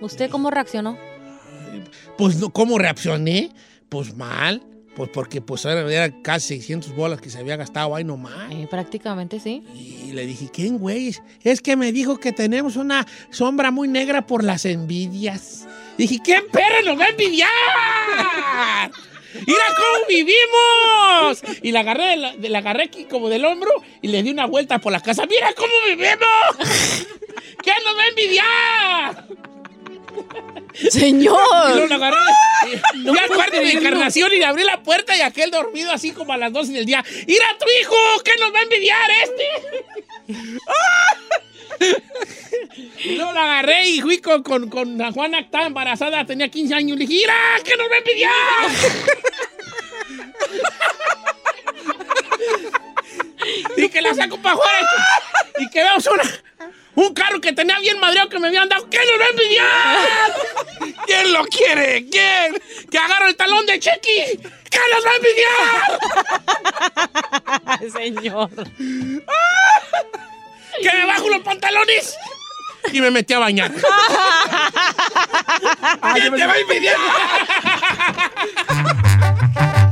¿Usted 0.00 0.30
cómo 0.30 0.50
reaccionó? 0.50 0.98
Pues, 2.18 2.36
¿cómo 2.52 2.78
reaccioné? 2.78 3.50
Pues 3.88 4.14
mal, 4.14 4.62
pues 4.96 5.10
porque 5.10 5.42
pues 5.42 5.64
era, 5.66 5.80
era 5.92 6.22
casi 6.22 6.56
600 6.56 6.96
bolas 6.96 7.20
que 7.20 7.28
se 7.28 7.38
había 7.38 7.56
gastado 7.56 7.94
ahí 7.94 8.02
nomás. 8.02 8.50
Eh, 8.50 8.66
prácticamente 8.68 9.38
sí. 9.38 9.62
Y 9.74 10.12
le 10.12 10.24
dije, 10.24 10.48
¿quién, 10.50 10.78
güey? 10.78 11.14
Es 11.42 11.60
que 11.60 11.76
me 11.76 11.92
dijo 11.92 12.18
que 12.18 12.32
tenemos 12.32 12.76
una 12.76 13.06
sombra 13.30 13.70
muy 13.70 13.88
negra 13.88 14.26
por 14.26 14.42
las 14.42 14.64
envidias. 14.64 15.66
Dije, 15.98 16.18
¿quién 16.24 16.44
perra 16.50 16.80
nos 16.84 16.98
va 16.98 17.04
a 17.04 17.08
envidiar? 17.10 17.50
¡Mira 19.34 19.64
cómo 19.76 20.06
vivimos! 20.08 21.60
Y 21.62 21.72
la 21.72 21.80
agarré, 21.80 22.16
la, 22.16 22.32
la 22.34 22.58
agarré 22.58 22.84
aquí 22.84 23.04
como 23.04 23.28
del 23.28 23.44
hombro 23.44 23.70
y 24.00 24.08
le 24.08 24.22
di 24.22 24.30
una 24.30 24.46
vuelta 24.46 24.78
por 24.78 24.92
la 24.92 25.00
casa. 25.00 25.26
¡Mira 25.26 25.52
cómo 25.54 25.72
vivimos! 25.88 26.56
¿Quién 27.62 27.76
nos 27.84 27.98
va 27.98 28.02
a 28.02 28.08
envidiar? 28.08 29.26
Y 30.82 30.90
¡Señor! 30.90 31.88
lo 31.88 31.94
agarré. 31.94 32.16
y- 32.72 32.76
Fui 33.08 33.18
al 33.18 33.28
cuarto 33.28 33.56
de 33.58 33.70
encarnación 33.72 34.32
y 34.32 34.36
le 34.38 34.44
abrí 34.44 34.64
la 34.64 34.82
puerta 34.82 35.16
y 35.16 35.20
aquel 35.22 35.50
dormido 35.50 35.90
así 35.92 36.12
como 36.12 36.32
a 36.32 36.36
las 36.36 36.52
12 36.52 36.72
del 36.72 36.84
día. 36.86 37.04
¡Mira 37.26 37.44
a 37.50 37.58
tu 37.58 37.64
hijo! 37.80 37.94
¿Qué 38.24 38.32
nos 38.40 38.52
va 38.54 38.58
a 38.58 38.62
envidiar 38.62 39.10
este? 39.24 39.44
y 43.04 43.14
luego 43.16 43.32
la 43.32 43.42
agarré 43.44 43.86
y 43.88 44.00
fui 44.00 44.18
con, 44.18 44.42
con, 44.42 44.68
con 44.68 44.98
la 44.98 45.12
Juana 45.12 45.38
que 45.38 45.44
estaba 45.44 45.66
embarazada, 45.66 46.24
tenía 46.26 46.48
15 46.48 46.74
años. 46.74 46.98
Le 46.98 47.06
dije, 47.06 47.20
¡Mira! 47.20 47.34
¿Qué 47.64 47.76
nos 47.76 47.88
va 47.90 47.94
a 47.94 47.98
envidiar? 47.98 48.32
y 53.76 53.88
que 53.88 54.00
la 54.00 54.14
saco 54.14 54.38
para 54.38 54.54
afuera 54.54 54.78
y 55.58 55.68
que, 55.70 55.78
y 55.80 55.82
vemos 55.82 56.06
una, 56.06 56.22
Un 56.96 57.14
carro 57.14 57.40
que 57.40 57.52
tenía 57.52 57.78
bien 57.78 58.00
madreado 58.00 58.28
que 58.30 58.38
me 58.38 58.48
habían 58.48 58.68
dado. 58.68 58.88
¿Quién 58.88 59.02
nos 59.06 59.20
va 59.20 59.24
a 59.24 59.28
envidiar? 59.28 60.34
¿Quién 61.06 61.32
lo 61.32 61.44
quiere? 61.44 62.06
¿Quién? 62.10 62.60
Que 62.90 62.98
agarro 62.98 63.28
el 63.28 63.36
talón 63.36 63.66
de 63.66 63.78
Chequi. 63.78 64.40
¿Quién 64.70 64.82
nos 64.92 65.04
va 65.04 65.10
a 65.10 65.16
envidiar? 65.16 65.52
Señor. 67.92 68.50
Que 70.80 70.92
me 70.92 71.04
bajo 71.06 71.28
los 71.28 71.42
pantalones. 71.42 72.16
Y 72.92 73.00
me 73.00 73.10
metí 73.10 73.34
a 73.34 73.40
bañar. 73.40 73.72
¿Quién 76.14 76.34
te 76.34 76.46
va 76.46 76.52
a 76.52 76.58
envidiar? 76.58 76.96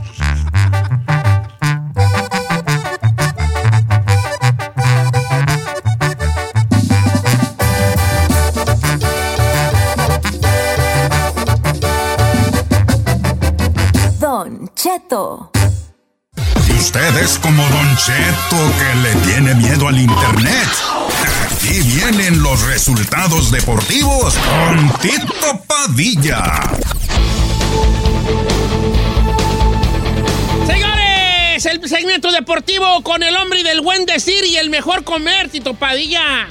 Cheto. 14.74 15.50
Y 16.68 16.72
usted 16.72 17.16
es 17.18 17.38
como 17.38 17.62
Don 17.62 17.96
Cheto 17.96 18.56
que 18.78 18.94
le 19.02 19.14
tiene 19.26 19.54
miedo 19.54 19.88
al 19.88 19.98
internet. 19.98 20.68
Aquí 21.50 21.80
vienen 21.82 22.42
los 22.42 22.62
resultados 22.62 23.50
deportivos 23.50 24.34
con 24.34 24.90
Tito 25.00 25.62
Padilla. 25.66 26.62
Señores, 30.66 31.66
el 31.66 31.88
segmento 31.88 32.32
deportivo 32.32 33.02
con 33.02 33.22
el 33.22 33.36
hombre 33.36 33.62
del 33.62 33.80
buen 33.80 34.06
decir 34.06 34.44
y 34.44 34.56
el 34.56 34.70
mejor 34.70 35.04
comer, 35.04 35.48
Tito 35.48 35.74
Padilla. 35.74 36.48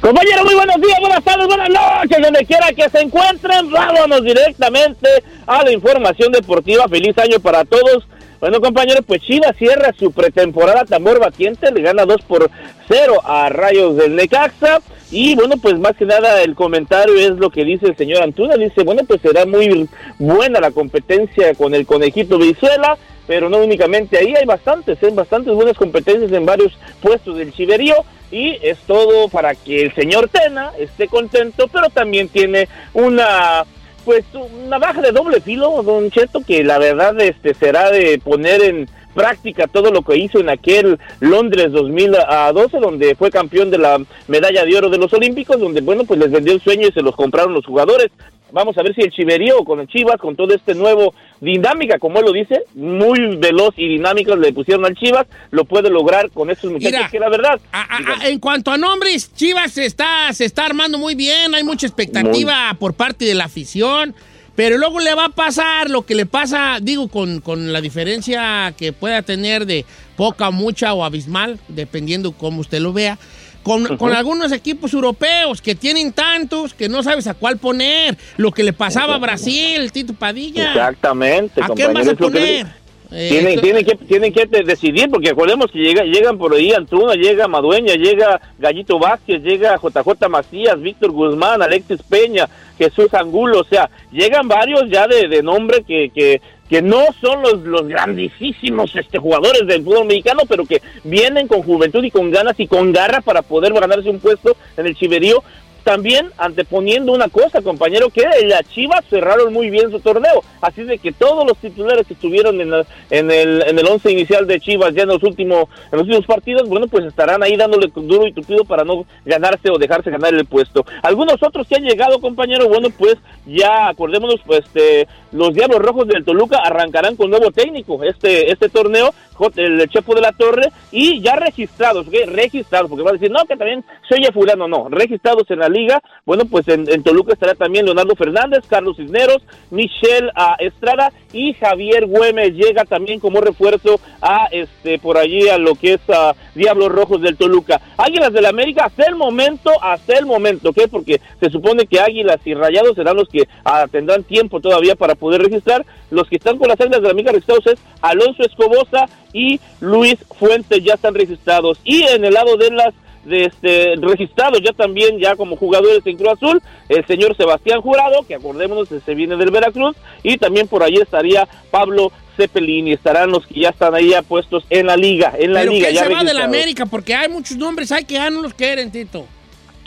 Compañero, 0.00 0.44
muy 0.44 0.54
buenos 0.54 0.76
días, 0.76 1.00
buenas 1.00 1.24
tardes, 1.24 1.46
buenas 1.46 1.70
noches, 1.70 2.18
donde 2.22 2.44
quiera 2.44 2.72
que 2.72 2.88
se 2.90 3.00
encuentren. 3.00 3.70
Vámonos 3.70 4.22
directamente 4.22 5.08
a 5.46 5.64
la 5.64 5.72
información 5.72 6.32
deportiva. 6.32 6.86
Feliz 6.88 7.16
año 7.18 7.40
para 7.40 7.64
todos. 7.64 8.06
Bueno, 8.38 8.60
compañeros, 8.60 9.02
pues 9.06 9.22
Chivas 9.22 9.56
cierra 9.56 9.94
su 9.98 10.12
pretemporada 10.12 10.84
tambor 10.84 11.18
batiente, 11.18 11.72
le 11.72 11.80
gana 11.80 12.04
2 12.04 12.20
por 12.22 12.50
0 12.86 13.14
a 13.24 13.48
Rayos 13.48 13.96
del 13.96 14.14
Necaxa. 14.14 14.80
Y 15.10 15.34
bueno, 15.36 15.54
pues 15.56 15.78
más 15.78 15.96
que 15.96 16.04
nada 16.04 16.42
el 16.42 16.54
comentario 16.54 17.14
es 17.14 17.30
lo 17.38 17.48
que 17.50 17.64
dice 17.64 17.86
el 17.86 17.96
señor 17.96 18.22
Antuna. 18.22 18.56
Dice, 18.56 18.82
bueno, 18.82 19.02
pues 19.06 19.22
será 19.22 19.46
muy 19.46 19.88
buena 20.18 20.60
la 20.60 20.70
competencia 20.70 21.54
con 21.54 21.74
el 21.74 21.86
conejito 21.86 22.38
Brizuela, 22.38 22.98
pero 23.26 23.48
no 23.48 23.58
únicamente 23.58 24.18
ahí, 24.18 24.34
hay 24.34 24.44
bastantes, 24.44 25.02
hay 25.02 25.10
bastantes 25.10 25.54
buenas 25.54 25.76
competencias 25.76 26.32
en 26.32 26.46
varios 26.46 26.72
puestos 27.00 27.36
del 27.36 27.52
Chiverío. 27.52 27.94
Y 28.30 28.58
es 28.60 28.78
todo 28.88 29.28
para 29.28 29.54
que 29.54 29.82
el 29.82 29.94
señor 29.94 30.28
Tena 30.28 30.72
esté 30.78 31.06
contento, 31.06 31.68
pero 31.68 31.88
también 31.90 32.28
tiene 32.28 32.68
una 32.92 33.64
pues 34.04 34.24
una 34.34 34.78
baja 34.78 35.00
de 35.00 35.10
doble 35.10 35.40
filo, 35.40 35.82
don 35.82 36.10
Cheto, 36.10 36.40
que 36.40 36.62
la 36.62 36.78
verdad 36.78 37.20
este 37.20 37.54
será 37.54 37.90
de 37.90 38.20
poner 38.20 38.62
en 38.62 38.88
práctica 39.16 39.66
todo 39.66 39.90
lo 39.90 40.02
que 40.02 40.16
hizo 40.16 40.38
en 40.38 40.50
aquel 40.50 41.00
Londres 41.18 41.72
2012, 41.72 42.78
donde 42.78 43.16
fue 43.16 43.30
campeón 43.30 43.70
de 43.70 43.78
la 43.78 43.98
medalla 44.28 44.64
de 44.64 44.76
oro 44.76 44.90
de 44.90 44.98
los 44.98 45.12
Olímpicos, 45.12 45.58
donde, 45.58 45.80
bueno, 45.80 46.04
pues 46.04 46.20
les 46.20 46.30
vendió 46.30 46.52
el 46.52 46.60
sueño 46.60 46.86
y 46.86 46.92
se 46.92 47.02
los 47.02 47.16
compraron 47.16 47.54
los 47.54 47.66
jugadores. 47.66 48.10
Vamos 48.56 48.78
a 48.78 48.82
ver 48.82 48.94
si 48.94 49.02
el 49.02 49.10
Chiverío 49.10 49.62
con 49.64 49.80
el 49.80 49.86
Chivas, 49.86 50.16
con 50.18 50.34
todo 50.34 50.54
este 50.54 50.74
nuevo 50.74 51.12
dinámica, 51.42 51.98
como 51.98 52.18
él 52.20 52.24
lo 52.24 52.32
dice, 52.32 52.62
muy 52.74 53.36
veloz 53.36 53.74
y 53.76 53.86
dinámica 53.86 54.34
le 54.34 54.50
pusieron 54.54 54.86
al 54.86 54.94
Chivas, 54.96 55.26
lo 55.50 55.66
puede 55.66 55.90
lograr 55.90 56.30
con 56.30 56.48
estos 56.48 56.72
muchachos, 56.72 56.96
Mira, 56.98 57.10
que 57.10 57.20
la 57.20 57.28
verdad... 57.28 57.60
A- 57.70 57.98
a- 58.22 58.28
en 58.28 58.38
cuanto 58.38 58.70
a 58.70 58.78
nombres, 58.78 59.30
Chivas 59.34 59.72
se 59.72 59.84
está, 59.84 60.32
se 60.32 60.46
está 60.46 60.64
armando 60.64 60.96
muy 60.96 61.14
bien, 61.14 61.54
hay 61.54 61.64
mucha 61.64 61.86
expectativa 61.86 62.74
por 62.80 62.94
parte 62.94 63.26
de 63.26 63.34
la 63.34 63.44
afición, 63.44 64.14
pero 64.54 64.78
luego 64.78 65.00
le 65.00 65.14
va 65.14 65.26
a 65.26 65.28
pasar 65.28 65.90
lo 65.90 66.06
que 66.06 66.14
le 66.14 66.24
pasa, 66.24 66.78
digo, 66.80 67.08
con, 67.08 67.42
con 67.42 67.74
la 67.74 67.82
diferencia 67.82 68.72
que 68.78 68.94
pueda 68.94 69.20
tener 69.20 69.66
de 69.66 69.84
poca, 70.16 70.50
mucha 70.50 70.94
o 70.94 71.04
abismal, 71.04 71.58
dependiendo 71.68 72.32
cómo 72.32 72.62
usted 72.62 72.80
lo 72.80 72.94
vea. 72.94 73.18
Con, 73.66 73.96
con 73.96 74.12
algunos 74.12 74.52
equipos 74.52 74.94
europeos 74.94 75.60
que 75.60 75.74
tienen 75.74 76.12
tantos 76.12 76.72
que 76.72 76.88
no 76.88 77.02
sabes 77.02 77.26
a 77.26 77.34
cuál 77.34 77.58
poner. 77.58 78.16
Lo 78.36 78.52
que 78.52 78.62
le 78.62 78.72
pasaba 78.72 79.16
a 79.16 79.18
Brasil, 79.18 79.90
Tito 79.90 80.14
Padilla. 80.14 80.68
Exactamente, 80.68 81.60
¿A 81.60 81.68
quién 81.70 81.92
vas 81.92 82.06
a 82.06 82.14
poner? 82.14 82.68
Eh, 83.12 83.28
Tienen, 83.30 83.48
esto- 83.50 83.62
tienen, 83.62 83.84
que, 83.84 83.94
tienen 83.96 84.32
que 84.32 84.46
decidir, 84.64 85.08
porque 85.10 85.28
recordemos 85.30 85.70
que 85.70 85.78
llega, 85.78 86.02
llegan 86.02 86.38
por 86.38 86.52
ahí 86.54 86.72
Antuna, 86.72 87.14
llega 87.14 87.46
Madueña, 87.46 87.94
llega 87.94 88.40
Gallito 88.58 88.98
Vázquez, 88.98 89.42
llega 89.42 89.76
JJ 89.80 90.28
Macías, 90.28 90.80
Víctor 90.80 91.12
Guzmán, 91.12 91.62
Alexis 91.62 92.02
Peña, 92.02 92.48
Jesús 92.76 93.14
Angulo, 93.14 93.60
o 93.60 93.64
sea, 93.64 93.88
llegan 94.10 94.48
varios 94.48 94.90
ya 94.90 95.06
de, 95.06 95.28
de 95.28 95.42
nombre 95.42 95.84
que, 95.86 96.10
que, 96.12 96.40
que 96.68 96.82
no 96.82 97.04
son 97.20 97.42
los, 97.42 97.60
los 97.62 97.86
grandísimos 97.86 98.94
este, 98.96 99.18
jugadores 99.18 99.66
del 99.68 99.84
fútbol 99.84 100.06
mexicano, 100.06 100.42
pero 100.48 100.66
que 100.66 100.82
vienen 101.04 101.46
con 101.46 101.62
juventud 101.62 102.02
y 102.02 102.10
con 102.10 102.30
ganas 102.32 102.58
y 102.58 102.66
con 102.66 102.92
garra 102.92 103.20
para 103.20 103.42
poder 103.42 103.72
ganarse 103.72 104.10
un 104.10 104.18
puesto 104.18 104.56
en 104.76 104.86
el 104.86 104.96
chiverío. 104.96 105.42
También 105.86 106.30
anteponiendo 106.36 107.12
una 107.12 107.28
cosa, 107.28 107.62
compañero, 107.62 108.10
que 108.10 108.24
las 108.44 108.68
Chivas 108.70 109.04
cerraron 109.08 109.52
muy 109.52 109.70
bien 109.70 109.88
su 109.92 110.00
torneo. 110.00 110.42
Así 110.60 110.82
de 110.82 110.98
que 110.98 111.12
todos 111.12 111.46
los 111.46 111.56
titulares 111.58 112.08
que 112.08 112.14
estuvieron 112.14 112.60
en, 112.60 112.72
la- 112.72 112.84
en 113.08 113.30
el 113.30 113.62
en 113.68 113.78
el 113.78 113.86
once 113.86 114.10
inicial 114.10 114.48
de 114.48 114.58
Chivas 114.58 114.92
ya 114.94 115.02
en 115.04 115.10
los 115.10 115.22
últimos 115.22 115.66
los 115.92 116.02
últimos 116.02 116.26
partidos, 116.26 116.68
bueno, 116.68 116.88
pues 116.88 117.04
estarán 117.04 117.40
ahí 117.44 117.56
dándole 117.56 117.86
duro 117.94 118.26
y 118.26 118.32
tupido 118.32 118.64
para 118.64 118.82
no 118.82 119.06
ganarse 119.24 119.70
o 119.70 119.78
dejarse 119.78 120.10
ganar 120.10 120.34
el 120.34 120.44
puesto. 120.44 120.84
Algunos 121.02 121.40
otros 121.40 121.68
que 121.68 121.76
han 121.76 121.84
llegado, 121.84 122.18
compañero, 122.20 122.68
bueno, 122.68 122.88
pues 122.90 123.14
ya 123.46 123.86
acordémonos, 123.86 124.40
pues 124.44 124.64
este, 124.66 125.06
los 125.30 125.54
Diablos 125.54 125.78
Rojos 125.78 126.08
del 126.08 126.24
Toluca 126.24 126.58
arrancarán 126.64 127.14
con 127.14 127.30
nuevo 127.30 127.52
técnico 127.52 128.02
este 128.02 128.50
este 128.50 128.68
torneo, 128.68 129.14
el 129.56 129.88
Chepo 129.88 130.14
de 130.14 130.20
la 130.20 130.32
Torre, 130.32 130.70
y 130.90 131.20
ya 131.20 131.36
registrados, 131.36 132.06
¿ok? 132.06 132.14
Registrados, 132.26 132.88
porque 132.88 133.04
va 133.04 133.10
a 133.10 133.14
decir, 133.14 133.30
no, 133.30 133.44
que 133.44 133.56
también 133.56 133.84
soy 134.08 134.22
ya 134.22 134.32
fulano, 134.32 134.68
no, 134.68 134.88
registrados 134.88 135.50
en 135.50 135.60
la 135.60 135.68
liga, 135.68 136.00
bueno, 136.24 136.44
pues 136.50 136.68
en, 136.68 136.90
en 136.90 137.02
Toluca 137.02 137.32
estará 137.32 137.54
también 137.54 137.84
Leonardo 137.84 138.14
Fernández, 138.16 138.64
Carlos 138.68 138.96
Cisneros, 138.96 139.42
Michelle 139.70 140.30
Estrada 140.58 141.12
y 141.32 141.52
Javier 141.54 142.06
Güemes 142.06 142.54
llega 142.54 142.84
también 142.84 143.20
como 143.20 143.40
refuerzo 143.40 144.00
a 144.20 144.46
este 144.50 144.98
por 144.98 145.18
allí 145.18 145.48
a 145.48 145.58
lo 145.58 145.74
que 145.74 145.94
es 145.94 146.00
a 146.10 146.34
Diablos 146.54 146.92
Rojos 146.92 147.20
del 147.20 147.36
Toluca. 147.36 147.80
Águilas 147.96 148.32
del 148.32 148.46
América 148.46 148.86
hasta 148.86 149.04
el 149.04 149.16
momento, 149.16 149.70
hasta 149.82 150.18
el 150.18 150.26
momento, 150.26 150.70
¿ok? 150.70 150.82
Porque 150.90 151.20
se 151.40 151.50
supone 151.50 151.86
que 151.86 152.00
Águilas 152.00 152.38
y 152.44 152.54
Rayados 152.54 152.94
serán 152.94 153.16
los 153.16 153.28
que 153.28 153.48
ah, 153.64 153.86
tendrán 153.90 154.24
tiempo 154.24 154.60
todavía 154.60 154.96
para 154.96 155.14
poder 155.14 155.42
registrar. 155.42 155.84
Los 156.10 156.28
que 156.28 156.36
están 156.36 156.58
con 156.58 156.68
las 156.68 156.80
Águilas 156.80 157.02
del 157.02 157.10
América 157.10 157.32
registrados 157.32 157.66
es 157.66 157.78
Alonso 158.00 158.42
Escobosa 158.42 159.06
y 159.32 159.60
Luis 159.80 160.16
Fuentes 160.38 160.82
ya 160.82 160.94
están 160.94 161.14
registrados. 161.14 161.78
Y 161.84 162.02
en 162.02 162.24
el 162.24 162.34
lado 162.34 162.56
de 162.56 162.70
las 162.70 162.94
de 163.24 163.44
este, 163.44 163.94
registrados 163.96 164.60
ya 164.62 164.72
también, 164.72 165.18
ya 165.18 165.36
como 165.36 165.56
jugadores 165.56 166.06
en 166.06 166.16
Cruz 166.16 166.34
Azul, 166.34 166.62
el 166.88 167.04
señor 167.06 167.36
Sebastián 167.36 167.80
Jurado, 167.80 168.24
que 168.26 168.36
acordémonos, 168.36 168.88
se 168.88 169.14
viene 169.14 169.36
del 169.36 169.50
Veracruz, 169.50 169.96
y 170.22 170.38
también 170.38 170.68
por 170.68 170.82
allí 170.82 170.98
estaría 170.98 171.48
Pablo 171.70 172.12
Cepelini, 172.36 172.92
estarán 172.92 173.30
los 173.30 173.46
que 173.46 173.60
ya 173.60 173.70
están 173.70 173.94
ahí 173.94 174.12
puestos 174.28 174.64
en 174.70 174.86
la 174.86 174.96
liga, 174.96 175.32
en 175.36 175.52
la 175.52 175.60
¿Pero 175.60 175.72
liga. 175.72 175.90
ya 175.90 176.04
se 176.04 176.14
va 176.14 176.22
de 176.22 176.34
la. 176.34 176.44
América? 176.44 176.86
Porque 176.86 177.14
hay 177.14 177.28
muchos 177.28 177.56
nombres, 177.56 177.90
hay 177.90 178.04
que 178.04 178.14
ya 178.14 178.30
no 178.30 178.42
los 178.42 178.54
quieren, 178.54 178.92
Tito. 178.92 179.26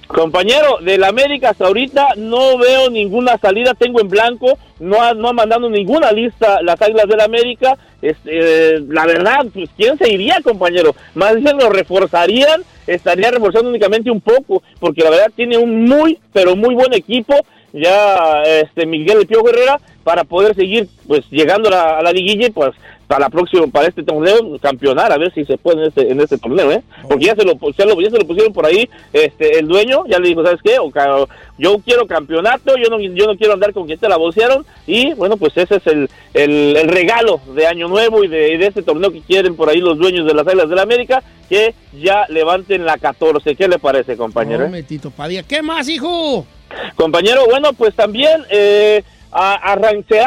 Compañero, 0.10 0.80
del 0.82 1.04
América 1.04 1.52
hasta 1.52 1.68
ahorita 1.68 2.08
no 2.18 2.58
veo 2.58 2.90
ninguna 2.90 3.38
salida, 3.38 3.76
tengo 3.76 4.02
en 4.02 4.10
blanco, 4.10 4.58
no 4.80 5.00
ha, 5.00 5.14
no 5.14 5.30
ha 5.30 5.34
mandado 5.34 5.70
ninguna 5.70 6.12
lista 6.12 6.64
las 6.64 6.82
Águilas 6.82 7.08
del 7.08 7.22
América. 7.22 7.78
Este, 8.02 8.80
la 8.88 9.06
verdad, 9.06 9.46
pues 9.54 9.70
¿quién 9.78 10.00
se 10.00 10.12
iría, 10.12 10.42
compañero? 10.44 10.96
Más 11.14 11.36
bien 11.36 11.60
lo 11.60 11.70
reforzarían, 11.70 12.64
estaría 12.88 13.30
reforzando 13.30 13.70
únicamente 13.70 14.10
un 14.10 14.20
poco, 14.20 14.64
porque 14.80 15.04
la 15.04 15.12
verdad 15.12 15.32
tiene 15.36 15.60
un 15.60 15.86
muy, 15.86 16.18
pero 16.34 16.56
muy 16.56 16.74
buen 16.74 16.92
equipo. 16.96 17.36
Ya 17.72 18.42
este 18.42 18.88
Miguel 18.88 19.20
El 19.20 19.28
Pío 19.28 19.48
Herrera 19.48 19.80
para 20.04 20.24
poder 20.24 20.56
seguir 20.56 20.88
pues 21.08 21.24
llegando 21.30 21.70
a 21.70 21.72
la, 21.72 21.98
a 22.00 22.02
la 22.02 22.12
liguilla 22.12 22.48
y 22.48 22.50
pues 22.50 22.72
para 23.10 23.22
la 23.22 23.30
próxima 23.32 23.66
para 23.66 23.88
este 23.88 24.04
torneo 24.04 24.60
campeonar 24.62 25.12
a 25.12 25.18
ver 25.18 25.34
si 25.34 25.44
se 25.44 25.58
puede 25.58 25.82
en 25.82 25.88
este 25.88 26.12
en 26.12 26.22
este 26.22 26.38
torneo 26.38 26.72
eh 26.72 26.84
porque 27.10 27.26
ya 27.26 27.36
se 27.36 27.44
lo 27.44 27.54
ya, 27.54 27.86
lo 27.86 28.00
ya 28.00 28.12
se 28.12 28.20
lo 28.20 28.28
pusieron 28.28 28.54
por 28.54 28.68
ahí 28.68 28.88
este 29.12 29.58
el 29.58 29.68
dueño 29.68 30.04
ya 30.08 30.20
le 30.20 30.30
dijo 30.30 30.44
sabes 30.44 30.60
qué 30.64 30.78
O 30.78 30.92
yo 31.58 31.80
quiero 31.80 32.06
campeonato 32.06 32.76
yo 32.78 32.88
no 32.92 33.00
yo 33.00 33.26
no 33.26 33.36
quiero 33.36 33.54
andar 33.54 33.74
con 33.74 33.88
quien 33.88 33.98
te 33.98 34.08
la 34.08 34.16
bolsearon 34.16 34.64
y 34.86 35.16
bueno 35.16 35.38
pues 35.38 35.58
ese 35.58 35.78
es 35.78 35.88
el, 35.88 36.08
el, 36.36 36.78
el 36.78 36.88
regalo 36.88 37.42
de 37.56 37.66
año 37.66 37.88
nuevo 37.88 38.24
y 38.24 38.28
de, 38.28 38.60
de 38.60 38.68
este 38.68 38.84
torneo 38.84 39.12
que 39.12 39.22
quieren 39.22 39.56
por 39.56 39.70
ahí 39.70 39.80
los 39.80 39.98
dueños 39.98 40.28
de 40.28 40.36
las 40.36 40.46
Águilas 40.46 40.70
del 40.70 40.78
América 40.78 41.24
que 41.50 41.74
ya 42.00 42.28
levanten 42.30 42.86
la 42.86 43.00
14 43.00 43.56
qué 43.56 43.68
le 43.68 43.80
parece 43.80 44.18
compañero 44.18 44.62
eh? 44.62 44.66
Hombre, 44.66 44.84
Tito 44.84 45.10
Padilla. 45.10 45.42
¿Qué 45.42 45.64
más, 45.64 45.90
hijo? 45.90 46.46
Compañero, 46.96 47.46
bueno, 47.50 47.74
pues 47.74 47.96
también 47.96 48.44
eh, 48.52 49.04
a- 49.32 49.72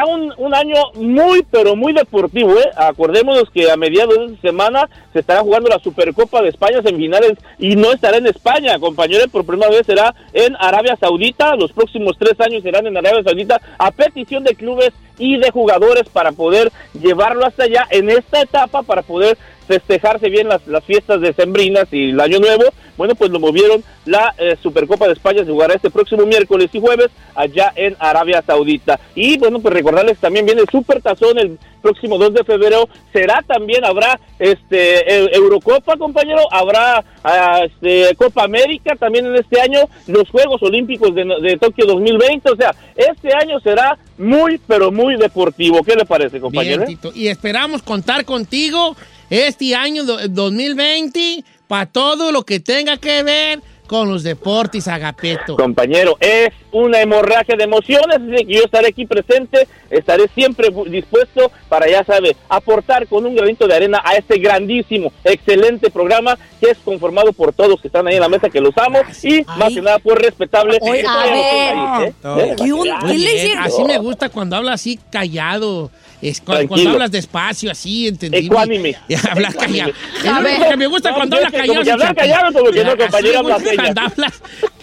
un, 0.05 0.33
un 0.37 0.53
año 0.55 0.75
muy, 0.95 1.43
pero 1.51 1.75
muy 1.75 1.93
deportivo. 1.93 2.51
¿eh? 2.57 2.69
Acordémonos 2.75 3.49
que 3.53 3.69
a 3.71 3.77
mediados 3.77 4.17
de 4.17 4.25
esta 4.35 4.47
semana 4.49 4.89
se 5.11 5.19
estará 5.19 5.41
jugando 5.41 5.69
la 5.69 5.79
Supercopa 5.79 6.41
de 6.41 6.49
España 6.49 6.81
semifinales 6.81 7.33
y 7.59 7.75
no 7.75 7.91
estará 7.91 8.17
en 8.17 8.27
España, 8.27 8.79
compañeros. 8.79 9.27
Por 9.31 9.45
primera 9.45 9.69
vez 9.71 9.85
será 9.85 10.13
en 10.33 10.55
Arabia 10.59 10.95
Saudita. 10.99 11.55
Los 11.55 11.71
próximos 11.71 12.15
tres 12.17 12.39
años 12.39 12.63
serán 12.63 12.87
en 12.87 12.97
Arabia 12.97 13.23
Saudita 13.23 13.59
a 13.77 13.91
petición 13.91 14.43
de 14.43 14.55
clubes 14.55 14.91
y 15.19 15.37
de 15.37 15.51
jugadores 15.51 16.09
para 16.09 16.31
poder 16.31 16.71
llevarlo 16.99 17.45
hasta 17.45 17.65
allá 17.65 17.85
en 17.91 18.09
esta 18.09 18.41
etapa 18.41 18.81
para 18.81 19.03
poder 19.03 19.37
festejarse 19.67 20.29
bien 20.29 20.47
las, 20.47 20.65
las 20.67 20.83
fiestas 20.83 21.21
decembrinas 21.21 21.87
y 21.91 22.09
el 22.09 22.19
año 22.19 22.39
nuevo. 22.39 22.63
Bueno, 22.97 23.15
pues 23.15 23.31
lo 23.31 23.39
movieron 23.39 23.83
la 24.05 24.33
eh, 24.37 24.57
Supercopa 24.61 25.07
de 25.07 25.13
España 25.13 25.43
se 25.43 25.51
jugará 25.51 25.75
este 25.75 25.89
próximo 25.89 26.25
miércoles 26.25 26.69
y 26.73 26.79
jueves 26.79 27.09
allá 27.35 27.71
en 27.75 27.95
Arabia 27.99 28.43
Saudita. 28.45 28.99
Y 29.15 29.37
bueno, 29.37 29.59
pues 29.59 29.73
recordarles 29.73 30.17
también 30.17 30.45
viene 30.45 30.61
el 30.61 30.69
Super 30.69 31.01
Tazón 31.01 31.37
el 31.39 31.57
próximo 31.81 32.17
2 32.17 32.33
de 32.33 32.43
febrero. 32.43 32.89
Será 33.11 33.43
también, 33.47 33.85
habrá 33.85 34.19
este 34.39 34.99
eh, 34.99 35.29
Eurocopa, 35.33 35.97
compañero, 35.97 36.41
habrá 36.51 37.03
ah, 37.23 37.61
este, 37.65 38.15
Copa 38.15 38.43
América 38.43 38.95
también 38.95 39.25
en 39.25 39.35
este 39.35 39.59
año, 39.61 39.79
los 40.07 40.29
Juegos 40.29 40.61
Olímpicos 40.63 41.15
de, 41.15 41.25
de 41.41 41.57
Tokio 41.57 41.85
2020. 41.85 42.51
O 42.51 42.55
sea, 42.55 42.75
este 42.95 43.33
año 43.33 43.59
será 43.59 43.97
muy, 44.17 44.59
pero 44.67 44.91
muy 44.91 45.15
deportivo. 45.15 45.83
¿Qué 45.83 45.95
le 45.95 46.05
parece, 46.05 46.39
compañero? 46.39 46.85
Bien, 46.85 46.99
Tito. 46.99 47.11
Y 47.15 47.27
esperamos 47.27 47.83
contar 47.83 48.25
contigo 48.25 48.95
este 49.33 49.73
año 49.75 50.03
do- 50.03 50.19
2020 50.27 51.43
para 51.67 51.85
todo 51.87 52.31
lo 52.31 52.43
que 52.43 52.59
tenga 52.59 52.97
que 52.97 53.23
ver 53.23 53.59
con 53.87 54.09
los 54.09 54.23
deportes 54.23 54.87
agapeto. 54.87 55.55
Compañero, 55.57 56.15
es 56.19 56.49
una 56.71 57.01
hemorragia 57.01 57.55
de 57.55 57.65
emociones, 57.65 58.15
así 58.17 58.45
que 58.45 58.53
yo 58.53 58.63
estaré 58.63 58.87
aquí 58.87 59.05
presente, 59.05 59.67
estaré 59.89 60.27
siempre 60.33 60.69
dispuesto 60.87 61.51
para, 61.67 61.87
ya 61.89 62.03
sabe, 62.03 62.35
aportar 62.49 63.07
con 63.07 63.25
un 63.25 63.35
granito 63.35 63.67
de 63.67 63.75
arena 63.75 64.01
a 64.03 64.15
este 64.15 64.37
grandísimo, 64.39 65.11
excelente 65.23 65.91
programa 65.91 66.37
que 66.61 66.71
es 66.71 66.77
conformado 66.79 67.33
por 67.33 67.53
todos 67.53 67.81
que 67.81 67.87
están 67.87 68.07
ahí 68.07 68.15
en 68.15 68.21
la 68.21 68.29
mesa, 68.29 68.49
que 68.49 68.61
los 68.61 68.75
amo, 68.77 68.99
y 69.21 69.43
más 69.57 69.73
que 69.73 69.81
nada, 69.81 69.99
pues 69.99 70.17
respetable. 70.17 70.77
Oye, 70.81 71.03
a 71.05 71.25
ver. 71.25 72.55
hijos, 72.65 72.87
¿eh? 72.87 72.93
¿Qué 73.37 73.53
Así 73.59 73.83
me 73.83 73.97
gusta 73.97 74.29
cuando 74.29 74.55
habla 74.55 74.73
así 74.73 74.97
callado. 75.11 75.91
Es 76.23 76.39
cu- 76.39 76.45
cuando, 76.45 76.67
Tranquilo. 76.67 76.91
hablas 76.91 77.11
despacio, 77.11 77.69
así, 77.71 78.07
entendible. 78.07 78.47
Ecuánime. 78.47 78.95
Hablas 79.29 79.55
callado. 79.55 79.91
Es 80.23 80.27
A 80.27 80.39
lo 80.41 80.69
que 80.69 80.77
me 80.77 80.87
gusta 80.87 81.09
No, 81.09 81.15
cuando 81.17 81.35
hablas 81.35 81.51
callado. 81.51 81.67
como 81.73 81.81
que 81.81 81.89
chatear. 81.89 82.15
callado, 82.15 82.53
como 82.59 82.71
que 82.71 82.83
no, 82.83 82.89
Así 82.91 82.97
compañero, 82.97 83.33
me 83.33 83.39
habla 83.39 83.55
gusta 83.55 83.69
señas. 83.69 83.93
cuando 83.93 84.01
hablas 84.01 84.41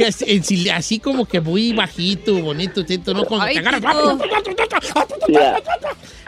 sil- 0.08 0.70
así 0.72 0.98
como 0.98 1.26
que 1.26 1.40
muy 1.40 1.72
bajito, 1.72 2.34
bonito, 2.40 2.84
tito, 2.84 3.12
¿no? 3.14 3.24
Cuando 3.24 3.46
Ay, 3.46 3.54
te 3.54 3.60
agarras. 3.60 3.80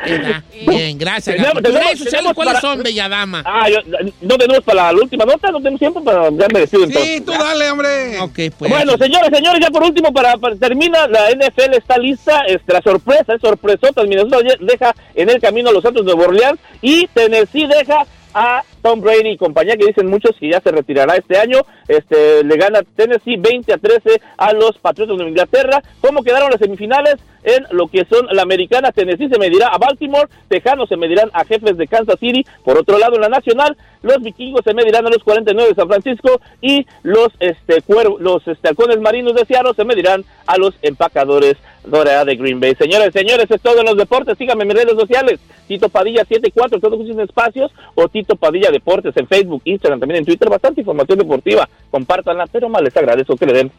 ¿Verdad? 0.05 0.43
Bien, 0.67 0.99
gracias. 0.99 1.37
Tenemos- 1.37 1.55
Gato. 1.55 1.71
¿Tus 1.71 1.79
tenemos- 1.81 1.99
sociales 1.99 2.33
cuáles 2.35 2.55
para- 2.55 2.61
son, 2.61 2.83
bella 2.83 3.09
dama? 3.09 3.43
Ah, 3.47 3.69
yo, 3.71 3.79
no 4.21 4.37
tenemos 4.37 4.65
para 4.65 4.93
la 4.93 4.99
última 5.01 5.25
nota, 5.25 5.51
no 5.51 5.59
tenemos 5.59 5.79
tiempo 5.79 6.03
para 6.03 6.25
ya 6.31 6.47
me 6.53 6.61
despido 6.61 6.85
entonces. 6.85 7.25
tú 7.25 7.33
dale, 7.33 7.71
hombre. 7.71 8.19
Ok, 8.21 8.39
pues. 8.59 8.71
Bueno, 8.71 8.97
señores, 8.99 9.31
señores, 9.33 9.61
ya 9.61 9.71
por 9.71 9.83
último, 9.85 10.13
para, 10.13 10.37
para- 10.39 10.57
termina, 10.57 11.07
la 11.07 11.31
NFL 11.31 11.77
está 11.77 11.99
lista, 11.99 12.41
este, 12.49 12.73
la 12.73 12.83
sorpresa, 12.83 13.35
es 13.35 13.41
sorpresota, 13.41 14.03
Minnesota 14.03 14.39
deja 14.61 14.95
en 15.15 15.31
el 15.31 15.41
camino 15.41 15.71
a 15.71 15.73
los 15.73 15.83
Santos 15.83 16.05
de 16.05 16.13
Nueva 16.15 16.29
Orleans 16.31 16.59
y 16.81 17.07
Tennessee 17.09 17.67
deja 17.67 18.05
a 18.35 18.63
Tom 18.83 19.01
Brady 19.01 19.31
y 19.31 19.37
compañía, 19.37 19.77
que 19.77 19.87
dicen 19.87 20.07
muchos 20.09 20.33
que 20.39 20.51
ya 20.51 20.61
se 20.61 20.71
retirará 20.73 21.15
este 21.17 21.39
año, 21.39 21.61
este, 21.89 22.43
le 22.45 22.57
gana 22.57 22.81
Tennessee 22.97 23.37
20 23.37 23.73
a 23.73 23.79
13 23.79 24.21
a 24.37 24.53
los 24.53 24.79
Patriotas 24.79 25.19
de 25.19 25.25
Inglaterra. 25.29 25.83
¿Cómo 26.01 26.23
quedaron 26.23 26.51
las 26.51 26.61
semifinales? 26.61 27.17
En 27.45 27.67
lo 27.73 27.89
que 27.89 28.05
son 28.05 28.27
la 28.31 28.43
americana, 28.43 28.93
Tennessee 28.93 29.29
se 29.29 29.39
medirá 29.39 29.67
a 29.69 29.79
Baltimore, 29.79 30.29
Tejanos 30.49 30.89
se 30.89 30.97
medirán 30.97 31.29
a 31.33 31.45
Jefes 31.45 31.77
de 31.77 31.89
Kansas 31.89 32.21
City, 32.21 32.45
por 32.65 32.79
otro 32.79 32.99
lado 32.99 33.17
en 33.17 33.23
la 33.23 33.29
nacional, 33.29 33.77
los 34.03 34.23
vikingos 34.23 34.61
se 34.65 34.73
medirán 34.75 35.07
a 35.07 35.11
los 35.11 35.25
49 35.25 35.71
de 35.71 35.75
San 35.75 35.89
Francisco 35.89 36.41
y 36.61 36.87
los 37.03 37.29
este 37.41 37.83
cuerv- 37.83 38.19
los 38.21 38.47
este, 38.47 38.69
halcones 38.69 39.01
marinos 39.01 39.35
de 39.35 39.45
Seattle 39.45 39.73
se 39.75 39.85
medirán 39.85 40.25
a 40.47 40.57
los 40.57 40.73
empacadores 40.83 41.57
Dorada 41.85 42.25
de 42.25 42.37
Green 42.37 42.61
Bay. 42.61 42.75
Señores, 42.75 43.13
señores, 43.13 43.51
es 43.51 43.61
todo 43.61 43.81
en 43.81 43.87
los 43.87 43.97
deportes. 43.97 44.39
Síganme 44.39 44.63
en 44.63 44.69
mis 44.69 44.77
redes 44.77 44.95
sociales. 44.95 45.41
Tito 45.67 45.89
Padilla 45.89 46.25
74, 46.25 46.81
todos 46.81 47.07
sus 47.07 47.19
espacios. 47.19 47.73
O 47.95 48.09
Tito 48.09 48.37
Padilla 48.37 48.71
Deportes 48.71 49.17
en 49.17 49.27
Facebook, 49.27 49.63
Instagram, 49.65 50.01
también 50.01 50.19
en 50.19 50.25
Twitter. 50.25 50.49
Bastante 50.49 50.81
información 50.81 51.19
deportiva. 51.19 51.69
Compártanla, 51.91 52.47
pero 52.47 52.69
más 52.69 52.83
les 52.83 52.97
agradezco 52.97 53.37
que 53.37 53.47
le 53.47 53.53
den 53.53 53.73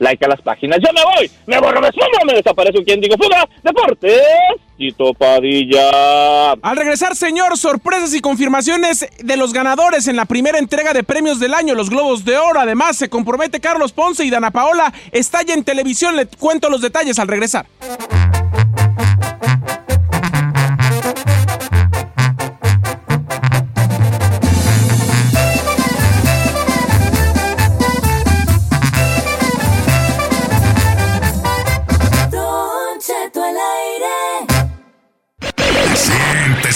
like 0.00 0.24
a 0.24 0.28
las 0.28 0.40
páginas. 0.42 0.78
Yo 0.84 0.92
me 0.92 1.02
voy, 1.04 1.30
me 1.46 1.60
borro, 1.60 1.80
me 1.80 1.88
sumo, 1.92 2.24
me 2.26 2.34
desaparezco. 2.34 2.82
¿Quién 2.84 3.00
digo 3.00 3.16
fuga? 3.16 3.48
Deportes. 3.62 4.20
Tito 4.76 5.12
Padilla. 5.14 6.52
Al 6.52 6.76
regresar, 6.76 7.14
señor, 7.14 7.56
sorpresas 7.58 8.14
y 8.14 8.20
confirmaciones 8.20 9.06
de 9.22 9.36
los 9.36 9.52
ganadores 9.52 10.08
en 10.08 10.16
la 10.16 10.24
primera 10.24 10.58
entrega 10.58 10.94
de 10.94 11.04
premios 11.04 11.38
del 11.38 11.54
año, 11.54 11.74
los 11.74 11.90
Globos 11.90 12.24
de 12.24 12.38
Oro. 12.38 12.60
Además, 12.60 12.96
se 12.96 13.10
compromete 13.10 13.60
Carlos 13.60 13.92
Ponce 13.92 14.24
y 14.24 14.30
Dana 14.30 14.50
Paola. 14.50 14.92
Estalla 15.12 15.54
en 15.54 15.64
televisión. 15.64 16.16
Le 16.16 16.26
cuento 16.26 16.70
los 16.70 16.80
detalles 16.80 17.18
al 17.18 17.28
regresar. 17.28 17.66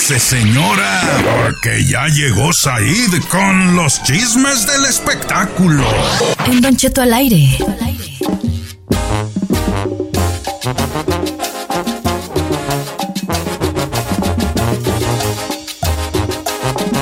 Señora, 0.05 1.01
porque 1.25 1.83
ya 1.83 2.07
llegó 2.09 2.53
Said 2.53 3.23
con 3.31 3.75
los 3.75 4.03
chismes 4.03 4.67
del 4.67 4.85
espectáculo. 4.85 5.83
En 6.45 6.61
Don 6.61 6.77
Cheto 6.77 7.01
al 7.01 7.15
aire. 7.15 7.57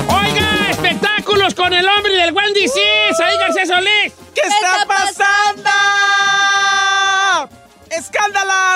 Oiga, 0.07 0.69
espectáculos 0.71 1.53
con 1.55 1.73
el 1.73 1.85
hombre 1.85 2.13
del 2.15 2.31
Wendy 2.33 2.61
Disease. 2.61 3.23
Ahí 3.23 3.37
García 3.37 3.65
Solís. 3.65 4.13
¿Qué 4.33 4.41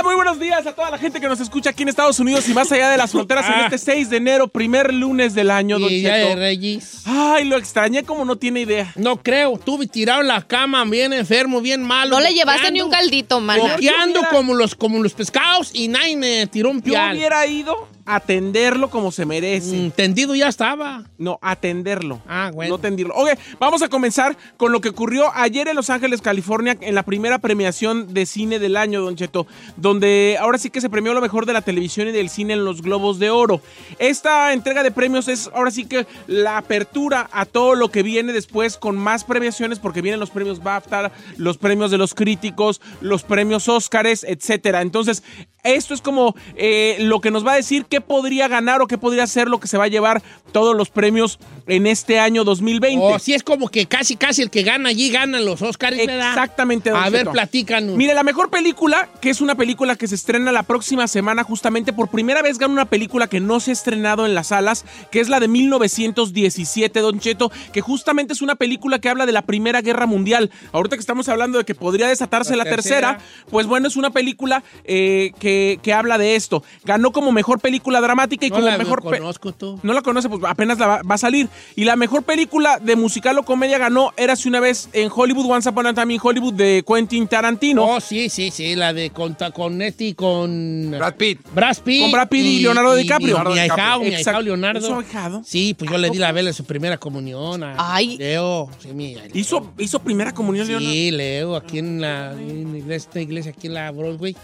Muy 0.08 0.16
buenos 0.16 0.40
días 0.40 0.66
a 0.66 0.72
toda 0.74 0.90
la 0.90 0.98
gente 0.98 1.20
que 1.20 1.28
nos 1.28 1.42
escucha 1.42 1.72
aquí 1.72 1.84
en 1.84 1.90
Estados 1.90 2.18
Unidos 2.22 2.48
y 2.48 2.54
más 2.54 2.72
allá 2.72 2.90
de 2.92 2.96
las 2.98 3.12
fronteras 3.12 3.46
en 3.48 3.52
Ah. 3.56 3.62
este 3.66 3.78
6 3.78 4.10
de 4.10 4.16
enero, 4.16 4.48
primer 4.48 4.94
lunes 4.94 5.34
del 5.36 5.52
año, 5.52 5.80
Don 5.80 5.92
Y 5.92 6.02
Cheto. 6.02 6.30
de 6.30 6.36
Reyes. 6.38 7.02
Ay, 7.06 7.44
lo 7.44 7.58
extrañé 7.58 8.04
como 8.06 8.24
no 8.24 8.38
tiene 8.38 8.62
idea. 8.62 8.94
No 8.96 9.18
creo. 9.22 9.56
Estuve 9.56 9.86
tirado 9.86 10.22
en 10.22 10.28
la 10.28 10.48
cama, 10.48 10.86
bien 10.86 11.12
enfermo, 11.12 11.60
bien 11.60 11.84
malo. 11.84 12.12
No 12.16 12.22
le 12.22 12.34
llevaste 12.34 12.62
boqueando, 12.68 12.72
ni 12.72 12.82
un 12.84 12.90
caldito, 12.90 13.42
mana. 13.42 13.62
Boqueando 13.62 14.14
Yo 14.14 14.20
hubiera- 14.22 14.30
como 14.30 14.54
los, 14.56 14.76
como 14.76 15.04
los 15.04 15.12
pescados 15.12 15.72
y 15.74 15.90
nadie 15.90 16.16
me 16.16 16.48
tiró 16.48 16.70
un 16.70 16.78
Yo 16.78 16.94
pial. 16.94 17.18
hubiera 17.18 17.46
ido 17.46 17.76
atenderlo 18.08 18.90
como 18.90 19.12
se 19.12 19.26
merece. 19.26 19.76
Mm, 19.76 19.92
tendido 19.92 20.34
ya 20.34 20.48
estaba. 20.48 21.04
No, 21.18 21.38
atenderlo. 21.42 22.22
Ah, 22.26 22.52
bueno. 22.54 22.76
No 22.76 22.80
tendirlo. 22.80 23.14
Ok, 23.14 23.30
vamos 23.60 23.82
a 23.82 23.90
comenzar 23.90 24.38
con 24.56 24.72
lo 24.72 24.80
que 24.80 24.90
ocurrió 24.90 25.26
ayer 25.36 25.68
en 25.68 25.76
Los 25.76 25.90
Ángeles, 25.90 26.22
California, 26.22 26.78
en 26.80 26.96
la 26.96 27.04
primera 27.04 27.40
premiación 27.40 28.14
de 28.14 28.26
cine 28.26 28.60
del 28.60 28.78
año, 28.78 29.02
Don 29.02 29.18
Cheto, 29.18 29.46
donde 29.76 30.38
ahora 30.40 30.58
sí 30.58 30.70
que 30.70 30.80
se 30.80 30.90
premió 30.90 31.14
lo 31.14 31.22
mejor 31.22 31.46
de 31.46 31.54
la 31.54 31.62
televisión 31.62 32.08
y 32.08 32.14
del 32.14 32.30
cine 32.30 32.54
en 32.54 32.64
los 32.64 32.82
Globos 32.82 33.20
de 33.20 33.30
Oro. 33.30 33.62
Esta 34.00 34.54
entrega 34.54 34.84
de 34.84 34.92
premios 34.92 35.28
es 35.28 35.50
ahora 35.54 35.72
sí 35.72 35.86
que 35.86 36.08
la 36.28 36.58
apertura 36.58 37.30
a 37.34 37.46
todo 37.46 37.76
lo 37.76 37.92
que 37.92 38.04
viene 38.04 38.32
después 38.32 38.78
con 38.78 38.98
más 38.98 39.26
premiaciones, 39.26 39.80
porque 39.80 40.02
vienen 40.02 40.22
los 40.22 40.30
premios 40.30 40.64
BAFTA, 40.64 41.12
los 41.36 41.58
premios 41.58 41.92
de 41.92 41.98
los 41.98 42.14
críticos, 42.14 42.80
los 43.02 43.24
premios 43.24 43.68
Óscares, 43.68 44.24
etcétera. 44.24 44.82
Entonces, 44.82 45.24
esto 45.70 45.94
es 45.94 46.02
como 46.02 46.36
eh, 46.56 46.98
lo 47.00 47.22
que 47.22 47.32
nos 47.32 47.46
va 47.46 47.54
a 47.54 47.56
decir 47.56 47.86
qué 47.86 48.02
podría 48.02 48.48
ganar 48.48 48.82
o 48.82 48.88
qué 48.88 48.98
podría 48.98 49.28
ser 49.28 49.48
lo 49.48 49.60
que 49.60 49.68
se 49.68 49.78
va 49.78 49.86
a 49.86 49.88
llevar 49.88 50.22
todos 50.52 50.76
los 50.76 50.90
premios 50.90 51.40
en 51.68 51.88
este 51.88 52.20
año 52.20 52.44
2020. 52.44 53.06
O 53.06 53.20
si 53.20 53.34
es 53.34 53.44
como 53.44 53.70
que 53.70 53.86
casi, 53.86 54.16
casi 54.16 54.42
el 54.42 54.50
que 54.50 54.64
gana 54.64 54.90
allí 54.90 55.10
gana 55.10 55.40
los 55.40 55.62
Oscars, 55.62 55.98
¿verdad? 55.98 56.30
Exactamente. 56.30 56.90
don 56.90 57.00
A 57.00 57.10
ver, 57.10 57.28
platícanos. 57.30 57.96
Mire, 57.96 58.14
la 58.14 58.24
mejor 58.24 58.50
película, 58.50 59.10
que 59.22 59.30
es 59.30 59.42
una 59.42 59.56
película 59.56 59.96
que 59.96 60.08
se 60.08 60.16
estrena 60.16 60.52
la 60.52 60.64
próxima 60.64 61.08
semana, 61.08 61.44
justamente 61.44 61.94
por 61.94 62.10
primera 62.10 62.42
vez 62.42 62.58
gana 62.58 62.74
una 62.74 62.86
película 62.86 63.28
que 63.28 63.40
no 63.40 63.60
se 63.60 63.72
ha 63.72 63.74
estrenado 63.74 64.26
en 64.26 64.34
las 64.34 64.48
salas, 64.48 64.86
que 65.12 65.20
es 65.20 65.30
la 65.30 65.40
de 65.40 65.48
1917, 65.48 67.00
Don 67.00 67.20
Cheto, 67.20 67.52
que 67.74 67.82
justamente 67.82 68.34
es 68.34 68.42
una 68.42 68.56
película 68.56 69.00
que 69.00 69.10
habla 69.10 69.26
de 69.26 69.32
la 69.32 69.42
Primera 69.42 69.82
Guerra 69.82 70.06
Mundial. 70.06 70.52
Ahorita 70.72 70.96
que 70.96 71.02
estamos 71.02 71.28
hablando 71.30 71.58
de 71.58 71.66
que 71.66 71.76
podría 71.76 72.08
desatarse 72.08 72.56
la, 72.56 72.64
La 72.64 72.70
tercera. 72.70 73.18
tercera. 73.18 73.46
pues 73.50 73.68
bueno, 73.68 73.88
es 73.88 73.96
una 73.96 74.12
película 74.12 74.64
eh, 74.86 75.32
que 75.40 75.57
que, 75.58 75.80
que 75.82 75.94
habla 75.94 76.18
de 76.18 76.36
esto. 76.36 76.64
Ganó 76.84 77.12
como 77.12 77.32
mejor 77.32 77.60
película 77.60 78.00
dramática 78.02 78.46
y 78.46 78.50
No 78.50 78.56
como 78.58 78.68
la 78.68 78.78
mejor... 78.78 79.04
pe- 79.04 79.18
conozco 79.20 79.54
tú. 79.54 79.80
no 79.84 79.94
la 79.94 80.02
conoce, 80.02 80.30
pues 80.30 80.42
apenas 80.48 80.78
la 80.80 80.88
va, 80.88 81.02
va 81.02 81.16
a 81.16 81.18
salir. 81.18 81.50
Y 81.76 81.84
la 81.86 81.96
mejor 81.96 82.24
película 82.24 82.80
de 82.80 82.96
musical 82.96 83.38
o 83.38 83.44
comedia 83.44 83.78
ganó 83.78 84.14
Érase 84.18 84.48
una 84.48 84.60
vez 84.60 84.90
en 84.94 85.10
Hollywood, 85.14 85.50
Once 85.50 85.68
Upon 85.70 85.88
a 85.88 85.94
Time 85.94 86.14
in 86.14 86.20
Hollywood 86.22 86.54
de 86.54 86.84
Quentin 86.88 87.28
Tarantino. 87.28 87.84
Oh, 87.86 88.00
sí, 88.00 88.30
sí, 88.30 88.52
sí, 88.52 88.76
la 88.76 88.94
de 88.94 89.10
con, 89.10 89.36
con 89.54 89.82
este 89.82 90.06
y 90.06 90.14
con... 90.14 90.92
Brad 90.92 91.16
Pitt. 91.16 91.40
Brad 91.54 91.78
Pitt. 91.84 92.02
Con 92.04 92.12
Brad 92.12 92.30
Pitt 92.30 92.46
y 92.46 92.60
Leonardo 92.60 92.96
DiCaprio. 92.96 93.38
Mi 93.44 93.60
ahijado, 93.60 93.60
DiCaprio. 93.60 94.00
mi 94.00 94.08
ahijado 94.08 94.20
Exacto. 94.20 94.42
Leonardo. 94.42 94.80
¿Es 94.80 94.86
su 94.86 94.94
ahijado? 94.94 95.42
Sí, 95.46 95.74
pues 95.74 95.90
yo 95.92 95.98
le 95.98 96.10
di 96.10 96.18
la 96.18 96.32
vela 96.32 96.50
en 96.50 96.54
su 96.54 96.66
primera 96.66 96.98
comunión 96.98 97.64
a 97.64 97.76
Ay. 97.78 98.18
Leo. 98.18 98.70
Sí, 98.80 98.90
mi 98.94 99.16
¿Hizo, 99.34 99.74
hizo 99.78 100.00
primera 100.00 100.34
comunión, 100.34 100.68
Leonardo? 100.68 100.92
Sí, 100.92 101.12
Leo, 101.12 101.56
aquí 101.56 101.80
en 101.80 102.02
la 102.02 102.34
en 102.34 102.72
la 102.74 102.78
iglesia, 102.78 102.96
esta 103.08 103.22
iglesia 103.22 103.52
aquí 103.56 103.68
en 103.68 103.74
la 103.76 103.92
Broadway, 103.92 104.36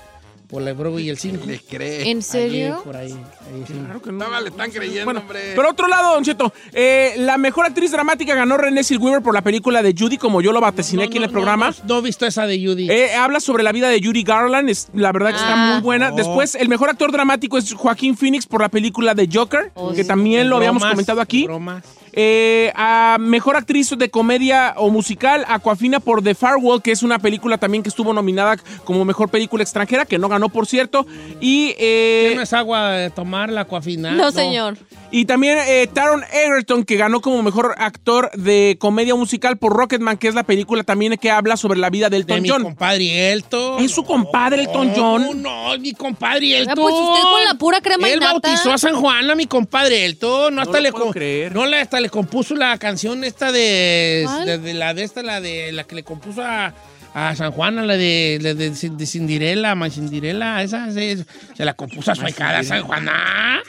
por 0.54 0.62
la 0.62 0.72
Broadway 0.74 1.06
y 1.06 1.10
el 1.10 1.18
5. 1.18 1.46
Le 1.48 1.60
cree. 1.60 2.12
¿En 2.12 2.22
serio? 2.22 2.80
por 2.84 2.96
ahí. 2.96 3.12
ahí, 3.12 3.64
sí. 3.68 3.74
Claro 3.74 4.02
que 4.02 4.12
no. 4.12 4.30
No, 4.30 4.40
le 4.40 4.50
están 4.50 4.70
creyendo, 4.70 5.06
Bueno, 5.06 5.22
hombre. 5.22 5.56
Por 5.56 5.66
otro 5.66 5.88
lado, 5.88 6.14
Don 6.14 6.24
Cheto, 6.24 6.54
eh, 6.74 7.14
la 7.18 7.40
mejor 7.40 7.66
actriz 7.66 7.92
dramática 7.92 8.36
ganó 8.36 8.56
Renée 8.56 8.84
Zellweger 8.84 9.24
por 9.24 9.34
la 9.34 9.42
película 9.42 9.82
de 9.82 9.96
Judy, 9.98 10.18
como 10.18 10.42
yo 10.42 10.52
lo 10.52 10.62
vaticiné 10.62 11.04
No, 11.04 11.08
aquí 11.10 11.18
en 11.18 11.24
el 11.24 11.32
programa. 11.32 11.72
No, 11.72 11.76
no, 11.80 11.94
no 11.96 12.00
he 12.00 12.02
visto 12.04 12.28
esa 12.28 12.46
de 12.46 12.64
Judy. 12.64 12.88
Eh, 12.92 13.16
habla 13.16 13.40
sobre 13.40 13.64
la 13.64 13.72
vida 13.72 13.90
de 13.90 14.00
Judy 14.00 14.22
Garland, 14.24 14.70
es, 14.70 14.90
la 14.94 15.12
verdad 15.12 15.32
que 15.32 15.38
está 15.38 15.54
Ah. 15.54 15.74
muy 15.74 15.82
buena. 15.82 16.12
Oh. 16.14 16.16
Después, 16.16 16.54
el 16.54 16.70
mejor 16.70 16.90
actor 16.92 17.12
dramático 17.12 17.58
es 17.58 17.74
Joaquín 17.74 18.16
Phoenix 18.16 18.46
por 18.46 18.62
la 18.62 18.70
película 18.70 19.16
de 19.16 19.28
Joker, 19.34 19.72
Oh, 19.74 19.90
que 19.92 20.04
sí. 20.04 20.08
también 20.08 20.50
lo 20.50 20.58
habíamos 20.58 20.86
comentado 20.86 21.20
aquí. 21.20 21.46
bromas. 21.46 21.84
Eh, 22.16 22.72
a 22.76 23.18
mejor 23.20 23.56
actriz 23.58 23.90
de 23.98 24.10
comedia 24.10 24.76
o 24.78 24.90
musical, 24.90 25.44
Aquafina 25.48 26.00
por 26.00 26.24
The 26.24 26.36
Farewell, 26.36 26.82
que 26.82 26.92
es 26.92 27.02
una 27.02 27.18
película 27.18 27.58
también 27.58 27.82
que 27.82 27.90
estuvo 27.90 28.14
nominada 28.14 28.58
como 28.84 29.04
mejor 29.04 29.30
película 29.30 29.64
extranjera, 29.64 30.06
que 30.06 30.20
no 30.20 30.30
ganó, 30.30 30.50
por 30.50 30.68
cierto. 30.68 31.08
Y, 31.42 31.74
eh, 31.80 32.28
¿Tienes 32.30 32.54
agua 32.54 32.92
de 32.92 33.10
tomar 33.10 33.52
la 33.52 33.66
coafina? 33.66 34.12
No, 34.12 34.32
señor. 34.32 34.78
Y 35.14 35.26
también 35.26 35.60
eh, 35.68 35.88
Taron 35.94 36.24
Egerton, 36.34 36.84
que 36.84 36.96
ganó 36.98 37.22
como 37.22 37.42
mejor 37.44 37.76
actor 37.78 38.32
de 38.34 38.78
comedia 38.80 39.14
musical 39.16 39.58
por 39.58 39.72
Rocketman, 39.74 40.18
que 40.18 40.28
es 40.28 40.34
la 40.34 40.42
película 40.44 40.84
también 40.84 41.16
que 41.18 41.30
habla 41.30 41.56
sobre 41.56 41.80
la 41.80 41.90
vida 41.92 42.10
de 42.10 42.18
De 42.18 42.22
Elton 42.24 42.42
mi 42.42 42.50
John. 42.50 42.64
compadre 42.64 43.32
Elton. 43.32 43.84
Es 43.84 43.92
su 43.92 44.04
compadre 44.04 44.64
Elton 44.64 44.88
No, 44.88 44.94
John. 44.96 45.42
No, 45.44 45.78
mi 45.78 45.94
compadre 45.94 46.58
Elton. 46.58 46.76
pues 46.76 46.94
usted 46.96 47.22
con 47.30 47.44
la 47.46 47.54
pura 47.60 47.80
crema 47.80 48.10
y 48.10 48.12
Él 48.14 48.20
nata. 48.20 48.32
bautizó 48.34 48.74
a 48.74 48.78
San 48.80 48.96
Juan, 48.96 49.30
a 49.30 49.36
mi 49.36 49.46
compadre 49.46 50.04
Elton. 50.06 50.56
No, 50.56 50.62
hasta 50.64 50.78
lo 50.80 50.84
le 50.84 50.92
puedo 50.92 51.12
creer. 51.12 51.54
No, 51.54 51.66
le, 51.68 51.80
hasta 51.80 52.02
le 52.02 52.10
compuso 52.10 52.56
la 52.56 52.76
canción 52.80 53.24
esta 53.24 53.52
de, 53.52 54.28
de, 54.48 54.58
de 54.58 54.74
la 54.74 54.96
de 54.96 55.04
esta, 55.04 55.22
la 55.22 55.40
de 55.40 55.72
la 55.74 55.84
que 55.84 55.94
le 55.94 56.04
compuso 56.04 56.42
a, 56.44 56.74
a 57.14 57.36
San 57.36 57.52
Juan, 57.52 57.78
a 57.78 57.84
la 57.84 57.98
de, 57.98 58.40
la 58.42 58.56
de, 58.56 58.72
de 58.72 59.06
Cinderella, 59.06 59.76
Ma 59.76 59.92
Cinderella, 59.92 60.64
esa 60.64 60.92
se, 60.92 61.24
se 61.56 61.66
la 61.66 61.76
compuso 61.76 62.12
a 62.12 62.16
su 62.16 62.26
ahijada 62.26 62.64
San 62.64 62.82
Juana. 62.82 63.62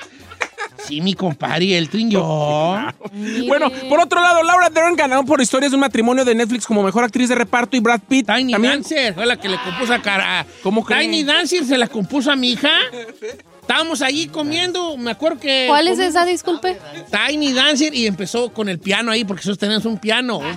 Sí, 0.87 1.01
mi 1.01 1.15
compadre 1.15 1.77
Elton, 1.79 2.11
yo. 2.11 2.77
Bueno, 3.47 3.71
por 3.89 4.01
otro 4.01 4.21
lado, 4.21 4.43
Laura 4.43 4.69
Dern 4.71 4.97
ganó 4.97 5.25
por 5.25 5.41
Historias 5.41 5.71
de 5.73 5.77
un 5.77 5.81
matrimonio 5.81 6.25
de 6.25 6.35
Netflix 6.35 6.67
como 6.67 6.83
mejor 6.83 7.05
actriz 7.05 7.29
de 7.29 7.35
reparto 7.35 7.77
y 7.77 7.81
Brad 7.81 8.01
Pitt 8.09 8.27
Tiny 8.27 8.53
también. 8.53 8.75
Dancer 8.75 9.15
fue 9.15 9.27
la 9.27 9.37
que 9.37 9.49
le 9.49 9.59
compuso 9.59 9.93
a 9.95 10.01
cara. 10.03 10.47
¿Cómo 10.63 10.85
cree? 10.85 11.01
Tiny 11.03 11.25
Dancer 11.25 11.65
se 11.65 11.79
la 11.79 11.87
compuso 11.89 12.31
a 12.31 12.37
mi 12.37 12.53
hija. 12.53 12.71
Estábamos 13.61 14.03
allí 14.03 14.27
comiendo, 14.27 14.97
me 14.99 15.11
acuerdo 15.11 15.41
que. 15.41 15.67
¿Cuál 15.69 15.89
es 15.89 15.99
esa, 15.99 16.25
disculpe? 16.27 16.79
Tiny 17.11 17.53
Dancer 17.53 17.95
y 17.95 18.07
empezó 18.07 18.53
con 18.53 18.69
el 18.69 18.79
piano 18.79 19.11
ahí, 19.11 19.25
porque 19.25 19.41
nosotros 19.41 19.59
tenemos 19.59 19.85
un 19.87 19.99
piano, 19.99 20.39
un 20.39 20.57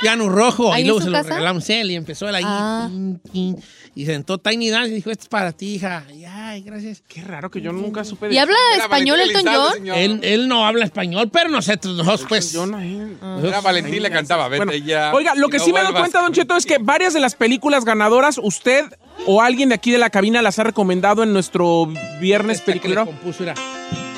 piano 0.00 0.28
rojo, 0.28 0.72
¿Ahí 0.72 0.80
y 0.80 0.82
en 0.82 0.88
luego 0.88 1.00
su 1.00 1.06
se 1.06 1.10
lo 1.10 1.16
casa? 1.18 1.28
regalamos 1.30 1.68
a 1.70 1.74
él 1.74 1.90
y 1.90 1.94
empezó 1.96 2.28
él 2.28 2.34
ahí. 2.34 2.44
Ah. 2.46 2.86
tin, 2.90 3.18
tin, 3.32 3.56
y 3.96 4.06
sentó 4.06 4.38
Tiny 4.38 4.70
Dancer 4.70 4.92
y 4.92 4.94
dijo, 4.96 5.10
esto 5.10 5.22
es 5.22 5.28
para 5.28 5.52
ti, 5.52 5.74
hija. 5.76 6.04
Y, 6.12 6.24
ay, 6.24 6.62
gracias. 6.62 7.02
Qué 7.06 7.22
raro 7.22 7.50
que 7.50 7.60
yo 7.60 7.72
nunca 7.72 8.04
supe 8.04 8.28
de 8.28 8.34
¿Y 8.34 8.38
habla 8.38 8.56
Era 8.74 8.84
español 8.84 9.20
Elton 9.20 9.44
John? 9.46 9.86
Él, 9.88 10.20
él 10.22 10.48
no 10.48 10.66
habla 10.66 10.84
español, 10.84 11.30
pero 11.32 11.48
nosotros 11.48 11.96
dos, 11.96 12.24
pues. 12.28 12.52
Yo 12.52 12.66
no, 12.66 12.80
eh. 12.80 13.16
Era 13.42 13.60
Valentín 13.60 14.02
le 14.02 14.10
cantaba, 14.10 14.48
vete 14.48 14.64
Bueno, 14.64 14.84
ya. 14.84 15.12
Oiga, 15.14 15.34
lo 15.34 15.48
que 15.48 15.58
no 15.58 15.64
sí 15.64 15.72
me 15.72 15.82
doy 15.82 15.92
cuenta, 15.92 16.22
Don 16.22 16.32
Cheto, 16.32 16.56
es 16.56 16.66
que 16.66 16.78
varias 16.78 17.14
de 17.14 17.20
las 17.20 17.34
películas 17.36 17.84
ganadoras, 17.84 18.38
usted 18.42 18.84
o 19.26 19.40
alguien 19.42 19.68
de 19.68 19.76
aquí 19.76 19.92
de 19.92 19.98
la 19.98 20.10
cabina 20.10 20.42
las 20.42 20.58
ha 20.58 20.64
recomendado 20.64 21.22
en 21.22 21.32
nuestro 21.32 21.86
viernes 22.20 22.58
Esta 22.58 22.72
que 22.72 22.74
le 22.74 22.80
peliculero. 22.80 23.06
compuso 23.06 23.42
era. 23.44 23.54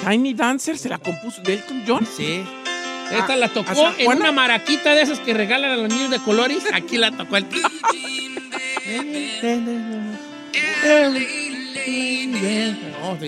Tiny 0.09 0.35
Dancer 0.35 0.79
se 0.79 0.89
la 0.89 0.99
compuso 0.99 1.43
de 1.43 1.55
Elton 1.55 1.85
John. 1.87 2.07
Sí. 2.17 2.43
Esta 3.13 3.35
Ah, 3.35 3.37
la 3.37 3.49
tocó 3.49 3.71
¿a 3.71 3.75
San 3.75 3.95
en 4.01 4.09
una 4.11 4.33
maraquita 4.33 4.95
de 4.95 5.03
esas 5.03 5.21
que 5.21 5.33
regalan 5.33 5.71
a 5.71 5.77
los 5.77 5.89
niños 5.93 6.11
de 6.11 6.19
colores. 6.19 6.65
Aquí 6.73 6.97
la 6.97 7.13
tocó 7.13 7.37
el 7.37 7.47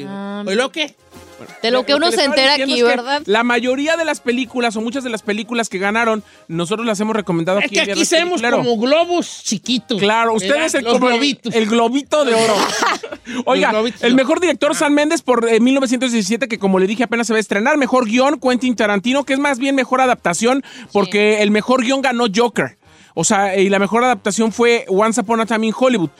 Ah. 0.06 0.44
¿Oí 0.46 0.54
lo 0.54 0.70
que? 0.70 0.94
De 1.62 1.70
lo 1.70 1.86
que 1.86 1.94
uno 1.94 2.10
se 2.10 2.24
entera 2.24 2.54
aquí, 2.54 2.62
es 2.62 2.74
que 2.74 2.82
¿verdad? 2.82 3.22
La 3.26 3.44
mayoría 3.44 3.96
de 3.96 4.04
las 4.04 4.20
películas 4.20 4.76
o 4.76 4.80
muchas 4.80 5.04
de 5.04 5.10
las 5.10 5.22
películas 5.22 5.68
que 5.68 5.78
ganaron, 5.78 6.24
nosotros 6.48 6.86
las 6.86 6.98
hemos 6.98 7.14
recomendado 7.14 7.58
Es 7.60 7.66
aquí. 7.66 7.74
que 7.74 7.82
en 7.82 7.90
aquí 7.92 8.04
somos 8.04 8.42
como 8.42 8.76
globos 8.76 9.42
chiquitos. 9.44 10.00
Claro, 10.00 10.34
usted 10.34 10.56
es 10.56 10.74
el, 10.74 10.84
globito 11.66 12.24
de 12.24 12.34
oro. 12.34 12.54
Oiga, 13.44 13.72
el 14.00 14.14
mejor 14.14 14.40
director 14.40 14.74
San 14.74 14.94
Méndez 14.94 15.22
por 15.22 15.48
eh, 15.48 15.60
1917, 15.60 16.48
que 16.48 16.58
como 16.58 16.78
le 16.78 16.86
dije 16.86 17.04
apenas 17.04 17.26
se 17.26 17.32
va 17.32 17.36
a 17.36 17.40
estrenar. 17.40 17.76
Mejor 17.76 18.06
guion 18.06 18.40
Quentin 18.40 18.74
Tarantino, 18.74 19.24
que 19.24 19.34
es 19.34 19.38
más 19.38 19.58
bien 19.58 19.76
mejor 19.76 20.00
adaptación, 20.00 20.64
porque 20.92 21.42
el 21.42 21.50
mejor 21.50 21.84
guion 21.84 22.02
ganó 22.02 22.26
Joker. 22.34 22.78
O 23.20 23.24
sea, 23.24 23.56
y 23.58 23.68
la 23.68 23.80
mejor 23.80 24.04
adaptación 24.04 24.52
fue 24.52 24.84
Once 24.86 25.20
Upon 25.20 25.40
a 25.40 25.46
Time 25.46 25.66
in 25.66 25.72
Hollywood. 25.76 26.10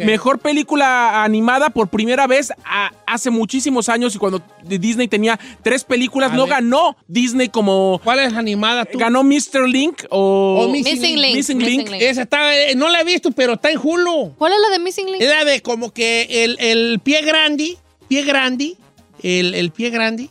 Mejor 0.00 0.40
película 0.40 1.22
animada 1.22 1.70
por 1.70 1.86
primera 1.86 2.26
vez 2.26 2.52
a- 2.64 2.90
hace 3.06 3.30
muchísimos 3.30 3.88
años 3.88 4.12
y 4.16 4.18
cuando 4.18 4.42
Disney 4.64 5.06
tenía 5.06 5.38
tres 5.62 5.84
películas, 5.84 6.32
no 6.32 6.46
ganó 6.48 6.96
Disney 7.06 7.48
como... 7.48 8.00
¿Cuál 8.02 8.18
es 8.18 8.32
animada 8.34 8.84
tú? 8.84 8.98
Ganó 8.98 9.22
Mr. 9.22 9.68
Link 9.68 10.02
o... 10.10 10.64
O 10.64 10.68
Missing 10.68 10.94
Missing 11.00 11.20
Link. 11.20 11.36
Missing 11.36 11.58
Link. 11.64 11.88
Esa 12.00 12.22
está, 12.22 12.56
eh, 12.58 12.74
no 12.74 12.88
la 12.88 13.02
he 13.02 13.04
visto, 13.04 13.30
pero 13.30 13.52
está 13.52 13.70
en 13.70 13.78
Hulu. 13.80 14.34
¿Cuál 14.36 14.52
es 14.54 14.58
la 14.60 14.70
de 14.70 14.78
Missing 14.80 15.06
Link? 15.12 15.20
Es 15.22 15.28
la 15.30 15.44
de 15.44 15.62
como 15.62 15.92
que 15.92 16.42
el, 16.44 16.56
el 16.58 16.98
pie 16.98 17.22
grande, 17.22 17.76
pie 18.08 18.22
grande, 18.24 18.74
el, 19.22 19.54
el 19.54 19.70
pie 19.70 19.90
grande, 19.90 20.28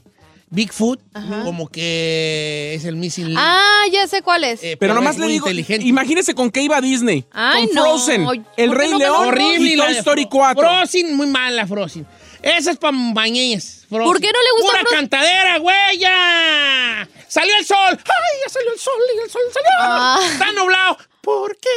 Bigfoot, 0.50 1.02
como 1.44 1.68
que 1.68 2.74
es 2.76 2.86
el 2.86 2.96
missing 2.96 3.28
link. 3.30 3.38
Ah, 3.40 3.84
ya 3.92 4.08
sé 4.08 4.22
cuál 4.22 4.44
es. 4.46 4.64
Eh, 4.64 4.78
Pero 4.80 4.94
nomás 4.94 5.16
es 5.16 5.22
le 5.22 5.28
digo, 5.28 5.46
inteligente. 5.48 5.86
imagínese 5.86 6.34
con 6.34 6.50
qué 6.52 6.62
iba 6.62 6.80
Disney. 6.80 7.26
Ay, 7.32 7.66
con 7.68 7.76
no. 7.76 7.82
Frozen, 7.84 8.24
¿Por 8.26 8.38
El 8.56 8.72
Rey 8.72 8.90
no 8.92 8.98
León 8.98 9.28
Horrible. 9.28 9.70
y 9.72 9.76
la 9.76 9.86
Toy 9.86 9.94
de 9.94 10.00
Story 10.00 10.24
Fro- 10.24 10.30
4. 10.30 10.62
Frozen, 10.70 11.16
muy 11.18 11.28
mala 11.28 11.68
Frozen. 11.68 12.08
Esa 12.42 12.72
es 12.72 12.78
para 12.78 12.96
bañeñas. 13.14 13.86
¿Por 13.90 14.22
qué 14.22 14.28
no 14.32 14.40
le 14.42 14.52
gusta 14.62 14.70
Pura 14.72 14.80
Frozen? 14.82 14.98
cantadera, 15.00 15.58
güey, 15.58 15.98
ya. 16.00 17.10
Salió 17.28 17.54
el 17.58 17.66
sol. 17.66 17.78
Ay, 17.90 18.40
ya 18.46 18.50
salió 18.54 18.72
el 18.72 18.80
sol 18.80 18.94
y 19.16 19.20
el 19.24 19.30
sol 19.30 19.42
salió. 19.54 19.70
Ah. 19.82 20.20
Está 20.32 20.52
nublado. 20.54 20.98
¿Por 21.22 21.58
qué 21.58 21.70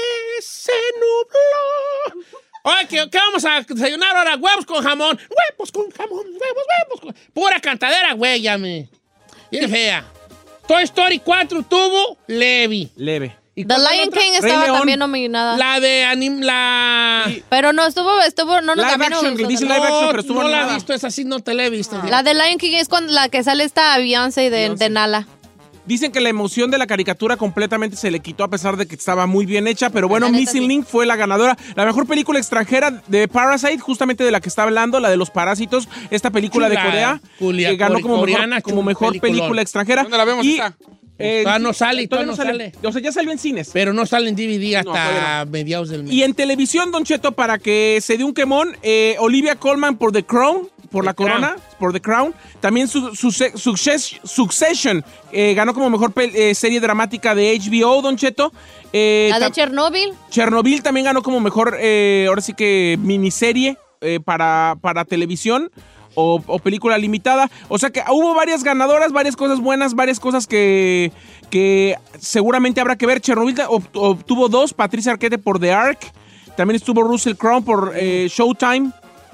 se 0.42 0.72
nubló? 0.94 2.24
Oye, 2.62 2.86
¿qué, 2.88 3.08
qué 3.10 3.18
vamos 3.18 3.44
a 3.44 3.62
desayunar 3.62 4.16
ahora? 4.16 4.36
Huevos 4.36 4.66
con 4.66 4.82
jamón. 4.82 5.18
Huevos 5.18 5.72
con 5.72 5.90
jamón. 5.90 6.26
Huevos, 6.26 6.64
huevos 6.68 7.00
con... 7.00 7.14
Pura 7.32 7.60
cantadera, 7.60 8.12
güey, 8.14 8.42
ya 8.42 8.58
me. 8.58 8.88
Bien 9.50 9.70
fea. 9.70 10.04
Toy 10.68 10.84
Story 10.84 11.18
4 11.18 11.62
tuvo 11.62 12.18
Levi. 12.26 12.90
Leve. 12.96 13.36
¿Y 13.54 13.64
The 13.64 13.74
Lion 13.76 14.08
otra? 14.08 14.20
King 14.20 14.32
estaba 14.34 14.66
también 14.66 14.98
nominada. 14.98 15.56
La 15.56 15.80
de 15.80 16.04
anim... 16.04 16.40
La... 16.40 17.30
Pero 17.48 17.72
no, 17.72 17.86
estuvo, 17.86 18.20
estuvo, 18.20 18.60
no, 18.60 18.74
no, 18.74 18.76
Live 18.76 18.88
también 18.88 19.10
no 19.10 19.16
action, 19.16 19.32
gustó 19.32 19.48
dice 19.48 19.64
live 19.64 19.76
action, 19.76 20.06
pero 20.08 20.20
estuvo 20.20 20.42
no 20.42 20.48
la 20.48 20.70
he 20.70 20.74
visto, 20.74 20.92
esa 20.94 21.10
sí 21.10 21.24
no 21.24 21.40
te 21.40 21.54
la 21.54 21.64
he 21.64 21.70
visto. 21.70 22.00
La 22.08 22.22
de 22.22 22.34
Lion 22.34 22.58
King 22.58 22.76
es 22.76 22.88
cuando 22.88 23.12
la 23.12 23.28
que 23.28 23.42
sale 23.42 23.64
esta 23.64 23.98
Beyoncé 23.98 24.42
de, 24.42 24.50
Beyoncé. 24.50 24.84
de 24.84 24.90
Nala. 24.90 25.26
Dicen 25.90 26.12
que 26.12 26.20
la 26.20 26.28
emoción 26.28 26.70
de 26.70 26.78
la 26.78 26.86
caricatura 26.86 27.36
completamente 27.36 27.96
se 27.96 28.12
le 28.12 28.20
quitó 28.20 28.44
a 28.44 28.48
pesar 28.48 28.76
de 28.76 28.86
que 28.86 28.94
estaba 28.94 29.26
muy 29.26 29.44
bien 29.44 29.66
hecha, 29.66 29.90
pero 29.90 30.06
bueno, 30.06 30.30
Missing 30.30 30.62
sí. 30.62 30.68
Link 30.68 30.86
fue 30.86 31.04
la 31.04 31.16
ganadora. 31.16 31.58
La 31.74 31.84
mejor 31.84 32.06
película 32.06 32.38
extranjera 32.38 33.02
de 33.08 33.26
Parasite, 33.26 33.80
justamente 33.80 34.22
de 34.22 34.30
la 34.30 34.40
que 34.40 34.48
está 34.48 34.62
hablando, 34.62 35.00
la 35.00 35.10
de 35.10 35.16
los 35.16 35.30
parásitos, 35.30 35.88
esta 36.12 36.30
película 36.30 36.68
Chula, 36.68 36.80
de 36.80 36.86
Corea, 36.86 37.20
Julia, 37.40 37.70
que 37.70 37.76
ganó 37.76 38.00
como 38.02 38.18
coreana, 38.18 38.62
mejor, 38.64 38.72
como 38.72 39.20
película 39.20 39.62
extranjera. 39.62 40.02
¿Dónde 40.04 40.16
la 40.16 40.24
vemos 40.24 40.46
Y, 40.46 40.54
esa? 40.54 40.76
Eh, 41.20 41.42
Todavía 41.42 41.58
no 41.66 41.72
sale, 41.72 42.08
todavía 42.08 42.32
todavía 42.34 42.72
no 42.82 42.88
O 42.88 42.92
sea, 42.92 43.00
ya 43.02 43.12
salió 43.12 43.30
en 43.32 43.38
cines. 43.38 43.70
Pero 43.72 43.92
no 43.92 44.06
sale 44.06 44.28
en 44.28 44.36
DVD 44.36 44.76
hasta 44.76 45.44
No, 45.44 45.50
mediados 45.50 45.88
del 45.90 46.04
mes. 46.04 46.12
Y 46.12 46.22
en 46.22 46.34
televisión, 46.34 46.90
Don 46.90 47.04
Cheto, 47.04 47.32
para 47.32 47.58
que 47.58 47.98
se 48.02 48.16
dé 48.18 48.24
un 48.24 48.34
quemón, 48.34 48.76
eh, 48.82 49.16
Olivia 49.20 49.56
Colman 49.56 49.96
por 49.98 50.12
The 50.12 50.24
Crown, 50.24 50.68
por 50.90 51.04
The 51.04 51.06
la 51.06 51.14
corona, 51.14 51.56
por 51.78 51.92
The 51.92 52.00
Crown. 52.00 52.34
También 52.60 52.88
su, 52.88 53.14
su- 53.14 53.30
Success- 53.30 54.18
Succession 54.24 55.04
eh, 55.32 55.54
ganó 55.54 55.72
como 55.74 55.88
mejor 55.90 56.12
pel- 56.12 56.32
eh, 56.34 56.54
serie 56.54 56.80
dramática 56.80 57.34
de 57.34 57.56
HBO, 57.58 58.02
Don 58.02 58.16
Cheto. 58.16 58.52
Eh, 58.92 59.28
La 59.30 59.38
de 59.38 59.52
Chernobyl. 59.52 60.12
Chernobyl 60.30 60.82
también 60.82 61.04
ganó 61.06 61.22
como 61.22 61.38
mejor, 61.38 61.76
eh, 61.80 62.24
ahora 62.28 62.40
sí 62.42 62.54
que 62.54 62.98
miniserie 63.00 63.76
eh, 64.00 64.18
para, 64.18 64.76
para 64.80 65.04
televisión 65.04 65.70
o, 66.14 66.42
o 66.46 66.58
película 66.58 66.98
limitada. 66.98 67.50
O 67.68 67.78
sea 67.78 67.90
que 67.90 68.02
hubo 68.10 68.34
varias 68.34 68.62
ganadoras, 68.64 69.12
varias 69.12 69.36
cosas 69.36 69.60
buenas, 69.60 69.94
varias 69.94 70.20
cosas 70.20 70.46
que, 70.46 71.12
que 71.50 71.96
seguramente 72.18 72.80
habrá 72.80 72.96
que 72.96 73.06
ver. 73.06 73.20
Chernobyl 73.20 73.56
ob- 73.68 73.88
obtuvo 73.94 74.48
dos, 74.48 74.72
Patricia 74.74 75.12
Arquette 75.12 75.38
por 75.38 75.58
The 75.60 75.72
Ark. 75.72 75.98
También 76.56 76.76
estuvo 76.76 77.02
Russell 77.02 77.34
Crowe 77.34 77.62
por 77.62 77.92
eh, 77.96 78.28
Showtime. 78.30 78.90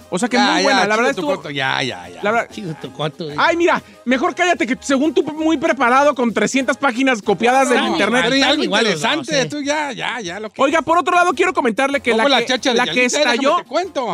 O 0.09 0.21
sea 0.21 0.29
que 0.29 0.37
Ya, 0.37 0.45
muy 0.53 0.57
ya, 0.59 0.63
buena. 0.63 0.87
La 0.87 0.97
verdad 0.97 1.15
tu 1.15 1.21
estuvo. 1.23 1.35
coto, 1.37 1.51
Ya, 1.51 1.83
ya, 1.83 2.09
ya. 2.09 2.23
La 2.23 2.31
verdad, 2.31 2.49
tu 2.81 2.93
coto, 2.93 3.29
eh. 3.29 3.35
Ay, 3.37 3.57
mira, 3.57 3.83
mejor 4.05 4.37
cállate 4.37 4.65
que 4.65 4.77
según 4.81 5.13
tú 5.13 5.25
muy 5.25 5.57
preparado 5.57 6.15
con 6.15 6.33
300 6.33 6.77
páginas 6.77 7.21
copiadas 7.21 7.69
del 7.69 7.81
No, 7.81 7.89
internet. 7.89 8.23
Pero 8.27 8.35
Están 8.37 8.51
algo 8.51 8.65
interesante, 8.65 9.41
eh. 9.41 9.47
tú 9.47 9.61
ya, 9.63 9.91
ya, 9.91 10.21
ya. 10.21 10.39
Lo 10.39 10.49
que... 10.51 10.63
Oiga, 10.63 10.83
por 10.83 10.97
otro 10.99 11.17
lado, 11.17 11.33
quiero 11.33 11.53
comentarle 11.53 12.01
que 12.01 12.13
la 12.13 12.19
¿Cómo 12.19 12.29
la 12.29 12.39
que, 12.39 12.47
chacha 12.47 12.71
de 12.71 12.77
la 12.77 12.87
que 12.87 13.05
estalló, 13.07 13.57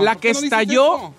la 0.00 0.12
¿Por 0.14 0.20
que 0.20 0.30
estalló? 0.30 1.12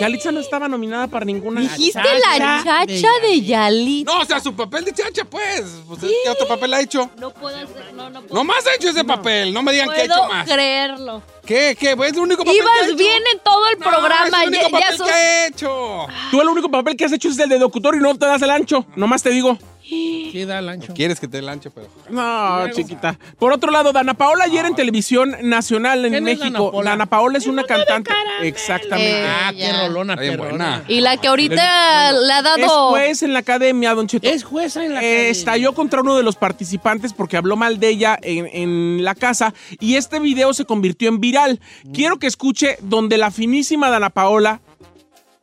Yalitza 0.00 0.30
no 0.32 0.40
estaba 0.40 0.68
nominada 0.68 1.06
para 1.06 1.24
ninguna. 1.24 1.60
Dijiste 1.60 1.98
la 1.98 2.62
chacha 2.62 3.08
de 3.22 3.40
Yalitza. 3.42 4.12
No, 4.12 4.20
o 4.20 4.24
sea, 4.24 4.40
su 4.40 4.54
papel 4.54 4.84
de 4.84 4.92
chacha, 4.92 5.24
pues. 5.24 5.64
pues 5.88 6.00
¿Qué 6.00 6.30
otro 6.30 6.46
papel 6.46 6.74
ha 6.74 6.80
hecho? 6.80 7.10
No 7.18 7.30
puedo 7.32 7.56
hacer, 7.56 7.92
no, 7.94 8.10
no 8.10 8.20
puedo. 8.22 8.34
No 8.34 8.44
más 8.44 8.66
ha 8.66 8.74
hecho 8.74 8.88
ese 8.90 9.04
papel. 9.04 9.52
No 9.54 9.62
me 9.62 9.72
digan 9.72 9.88
que 9.90 10.02
ha 10.02 10.04
hecho 10.04 10.14
puedo 10.14 10.28
más. 10.28 10.48
creerlo. 10.48 11.22
¿Qué? 11.46 11.76
¿Qué? 11.78 11.92
¿Es 11.92 12.12
el 12.12 12.18
único 12.18 12.44
papel 12.44 12.54
que 12.60 12.68
ha 12.68 12.76
Ibas 12.76 12.88
hecho? 12.88 12.96
bien 12.96 13.22
en 13.32 13.38
todo 13.40 13.68
el 13.68 13.78
No, 13.78 13.86
programa. 13.88 14.26
es 14.26 14.42
el 14.42 14.48
único 14.48 14.62
ya- 14.64 14.68
ya 14.68 14.80
papel 14.80 14.96
sos- 14.98 15.06
que 15.08 15.12
ha 15.14 15.46
hecho. 15.46 16.06
Tú 16.30 16.40
el 16.42 16.48
único 16.48 16.70
papel 16.70 16.96
que 16.96 17.04
has 17.04 17.12
hecho 17.12 17.28
es 17.28 17.38
el 17.38 17.48
de 17.48 17.58
locutor 17.58 17.94
y 17.96 18.00
no 18.00 18.16
te 18.18 18.26
das 18.26 18.42
el 18.42 18.50
ancho. 18.50 18.84
Nomás 18.96 19.22
te 19.22 19.30
digo. 19.30 19.56
Sí, 19.88 20.44
da 20.44 20.58
el 20.58 20.68
ancho. 20.68 20.92
Quieres 20.94 21.20
que 21.20 21.28
te 21.28 21.40
lanche, 21.40 21.70
pero. 21.70 21.86
No, 22.10 22.68
chiquita. 22.72 23.18
Por 23.38 23.52
otro 23.52 23.70
lado, 23.70 23.92
Dana 23.92 24.14
Paola 24.14 24.44
ayer 24.44 24.66
en 24.66 24.74
televisión 24.74 25.36
nacional 25.42 26.04
en 26.04 26.12
¿Quién 26.12 26.28
es 26.28 26.38
México. 26.38 26.44
Dana 26.44 26.58
Paola? 26.70 26.90
Dana 26.90 27.06
Paola 27.06 27.38
es 27.38 27.46
una 27.46 27.62
cantante. 27.64 28.10
Exactamente. 28.42 29.20
Eh, 29.22 29.26
Ah, 29.28 29.52
qué 29.56 29.72
rolona, 29.72 30.16
perrona. 30.16 30.48
buena. 30.48 30.84
Y 30.88 31.00
la 31.00 31.16
que 31.18 31.28
ahorita 31.28 32.12
le 32.12 32.32
ha 32.32 32.38
Es 32.38 32.44
dado. 32.44 32.90
juez 32.90 33.22
en 33.22 33.32
la 33.32 33.38
academia, 33.40 33.94
Don 33.94 34.06
Cheto. 34.08 34.28
Es 34.28 34.42
jueza 34.44 34.84
en 34.84 34.94
la 34.94 35.02
Eh, 35.02 35.06
academia. 35.06 35.28
estalló 35.30 35.72
contra 35.74 36.00
uno 36.00 36.16
de 36.16 36.22
los 36.22 36.36
participantes 36.36 37.12
porque 37.12 37.36
habló 37.36 37.56
mal 37.56 37.78
de 37.78 37.88
ella 37.88 38.18
en, 38.22 38.46
en 38.52 39.04
la 39.04 39.14
casa 39.14 39.54
y 39.78 39.94
este 39.96 40.18
video 40.20 40.52
se 40.52 40.64
convirtió 40.64 41.08
en 41.08 41.20
viral. 41.20 41.60
Quiero 41.94 42.18
que 42.18 42.26
escuche 42.26 42.76
donde 42.82 43.18
la 43.18 43.30
finísima 43.30 43.88
Dana 43.90 44.10
Paola 44.10 44.60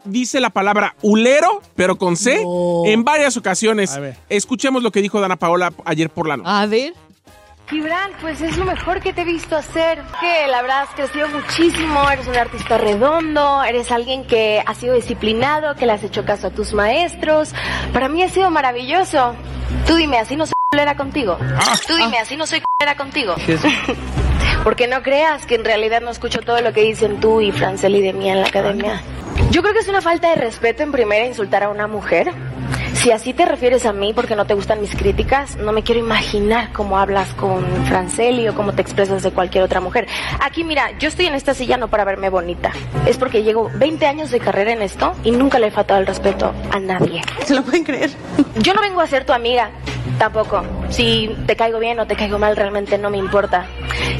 dice 0.06 0.40
la 0.40 0.50
palabra 0.50 0.96
ulero, 1.02 1.62
pero 1.76 1.98
con 1.98 2.16
C, 2.18 2.42
No. 2.44 2.84
en 2.86 3.04
varias 3.04 3.38
ocasiones. 3.38 3.96
A 3.96 4.00
ver. 4.00 4.18
Escuchemos 4.30 4.84
lo 4.84 4.92
que 4.92 5.02
dijo 5.02 5.20
Dana 5.22 5.36
Paola 5.38 5.74
ayer 5.86 6.10
por 6.10 6.28
la 6.28 6.38
noche. 6.38 6.50
A 6.52 6.66
ver. 6.66 6.94
Gibran, 7.70 8.12
pues 8.22 8.42
es 8.42 8.58
lo 8.58 8.66
mejor 8.66 9.00
que 9.00 9.14
te 9.14 9.22
he 9.22 9.26
visto 9.26 9.56
hacer. 9.56 10.02
Que 10.20 10.48
la 10.48 10.62
verdad 10.62 10.82
has 10.84 10.90
crecido 10.90 11.28
muchísimo, 11.30 12.08
eres 12.12 12.28
un 12.28 12.36
artista 12.36 12.78
redondo, 12.78 13.64
eres 13.64 13.90
alguien 13.92 14.28
que 14.28 14.62
ha 14.66 14.76
sido 14.76 14.96
disciplinado, 14.96 15.74
que 15.76 15.86
le 15.86 15.94
has 15.94 16.04
hecho 16.04 16.26
caso 16.26 16.48
a 16.48 16.50
tus 16.52 16.74
maestros. 16.74 17.54
Para 17.94 18.10
mí 18.10 18.22
ha 18.22 18.30
sido 18.30 18.50
maravilloso. 18.52 19.34
Tú 19.88 19.96
dime, 19.96 20.20
así 20.20 20.36
no 20.36 20.46
soy 20.46 20.54
culera 20.70 20.96
contigo. 20.98 21.38
Tú 21.88 21.96
dime, 21.96 22.18
así 22.20 22.36
no 22.36 22.46
soy 22.46 22.62
culera 22.62 22.98
contigo. 22.98 23.36
Porque 24.64 24.88
no 24.88 25.02
creas 25.02 25.46
que 25.46 25.56
en 25.56 25.66
realidad 25.66 26.02
no 26.02 26.10
escucho 26.12 26.40
todo 26.42 26.62
lo 26.62 26.74
que 26.74 26.82
dicen 26.82 27.20
tú 27.20 27.42
y 27.42 27.52
Franceli 27.52 28.02
de 28.02 28.14
mí 28.14 28.30
en 28.30 28.42
la 28.42 28.48
academia. 28.48 29.02
Yo 29.52 29.62
creo 29.62 29.74
que 29.74 29.80
es 29.80 29.88
una 29.88 30.02
falta 30.02 30.30
de 30.30 30.36
respeto 30.36 30.84
en 30.84 30.92
primera 30.92 31.26
insultar 31.26 31.64
a 31.64 31.70
una 31.70 31.88
mujer. 31.88 32.34
Si 33.04 33.12
así 33.12 33.34
te 33.34 33.44
refieres 33.44 33.86
a 33.86 33.92
mí 33.92 34.14
porque 34.14 34.34
no 34.34 34.46
te 34.46 34.54
gustan 34.54 34.80
mis 34.80 34.96
críticas, 34.96 35.58
no 35.58 35.74
me 35.74 35.84
quiero 35.84 36.00
imaginar 36.00 36.72
cómo 36.72 36.98
hablas 36.98 37.34
con 37.34 37.66
Franceli 37.86 38.48
o 38.48 38.56
cómo 38.56 38.72
te 38.72 38.82
expresas 38.82 39.24
de 39.24 39.32
cualquier 39.32 39.66
otra 39.66 39.82
mujer. 39.82 40.08
Aquí 40.40 40.64
mira, 40.64 40.98
yo 41.00 41.10
estoy 41.10 41.26
en 41.26 41.34
esta 41.34 41.54
silla 41.54 41.76
no 41.76 41.90
para 41.90 42.06
verme 42.06 42.30
bonita. 42.30 42.72
Es 43.06 43.18
porque 43.18 43.44
llevo 43.44 43.70
20 43.76 44.06
años 44.06 44.32
de 44.32 44.40
carrera 44.40 44.72
en 44.72 44.82
esto 44.82 45.16
y 45.26 45.32
nunca 45.32 45.60
le 45.60 45.68
he 45.68 45.72
faltado 45.72 46.00
el 46.00 46.08
respeto 46.08 46.54
a 46.72 46.80
nadie. 46.80 47.22
¿Se 47.44 47.54
lo 47.54 47.64
pueden 47.64 47.84
creer? 47.84 48.10
Yo 48.62 48.74
no 48.74 48.80
vengo 48.80 49.02
a 49.02 49.08
ser 49.08 49.26
tu 49.26 49.34
amiga, 49.34 49.70
tampoco. 50.18 50.64
Si 50.90 51.36
te 51.46 51.58
caigo 51.58 51.80
bien 51.80 52.00
o 52.00 52.08
te 52.08 52.16
caigo 52.16 52.40
mal, 52.40 52.56
realmente 52.56 52.98
no 52.98 53.10
me 53.10 53.18
importa. 53.18 53.66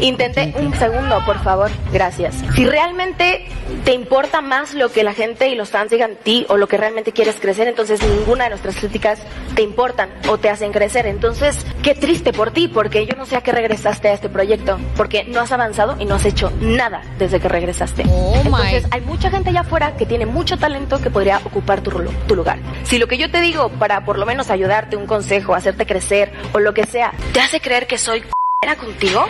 Intenté 0.02 0.54
un 0.60 0.74
segundo, 0.76 1.24
por 1.26 1.42
favor. 1.44 1.72
Gracias. 1.92 2.36
Si 2.56 2.66
realmente 2.66 3.46
te 3.86 3.94
importa 3.94 4.42
más 4.42 4.74
lo 4.74 4.92
que 4.92 5.04
la 5.04 5.14
gente 5.14 5.50
y 5.50 5.56
los 5.56 5.70
fans 5.70 5.92
digan 5.92 6.12
de 6.12 6.16
ti 6.18 6.46
o 6.50 6.58
lo 6.58 6.68
que 6.68 6.78
realmente 6.78 7.12
quieres 7.12 7.36
crecer, 7.40 7.68
entonces 7.68 8.02
ninguna 8.04 8.46
de 8.46 8.52
nuestras 8.52 8.73
críticas 8.76 9.20
te 9.56 9.62
importan 9.62 10.10
o 10.30 10.38
te 10.38 10.50
hacen 10.50 10.72
crecer. 10.72 11.06
Entonces, 11.06 11.66
qué 11.82 11.96
triste 11.96 12.34
por 12.34 12.52
ti, 12.52 12.68
porque 12.68 13.06
yo 13.06 13.16
no 13.16 13.26
sé 13.26 13.36
a 13.36 13.42
qué 13.42 13.52
regresaste 13.52 14.10
a 14.10 14.14
este 14.14 14.30
proyecto, 14.30 14.80
porque 14.96 15.24
no 15.26 15.42
has 15.42 15.52
avanzado 15.52 15.96
y 16.00 16.06
no 16.06 16.16
has 16.16 16.26
hecho 16.26 16.52
nada 16.62 17.02
desde 17.18 17.40
que 17.40 17.50
regresaste. 17.50 18.04
Oh, 18.08 18.44
my. 18.44 18.50
Entonces, 18.50 18.88
hay 18.92 19.02
mucha 19.02 19.30
gente 19.30 19.50
allá 19.50 19.62
afuera 19.62 19.96
que 19.96 20.06
tiene 20.06 20.26
mucho 20.26 20.58
talento 20.58 21.02
que 21.02 21.10
podría 21.10 21.38
ocupar 21.44 21.82
tu, 21.82 21.92
tu 22.28 22.36
lugar. 22.36 22.60
Si 22.84 22.98
lo 22.98 23.08
que 23.08 23.18
yo 23.18 23.30
te 23.30 23.42
digo 23.42 23.70
para 23.70 24.06
por 24.06 24.18
lo 24.18 24.26
menos 24.26 24.50
ayudarte, 24.50 24.96
un 24.96 25.06
consejo, 25.06 25.56
hacerte 25.56 25.86
crecer 25.86 26.32
o 26.54 26.60
lo 26.60 26.74
que 26.74 26.86
sea, 26.86 27.14
te 27.34 27.42
hace 27.42 27.60
creer 27.60 27.88
que 27.88 27.98
soy 27.98 28.24
era 28.62 28.76
contigo, 28.76 29.26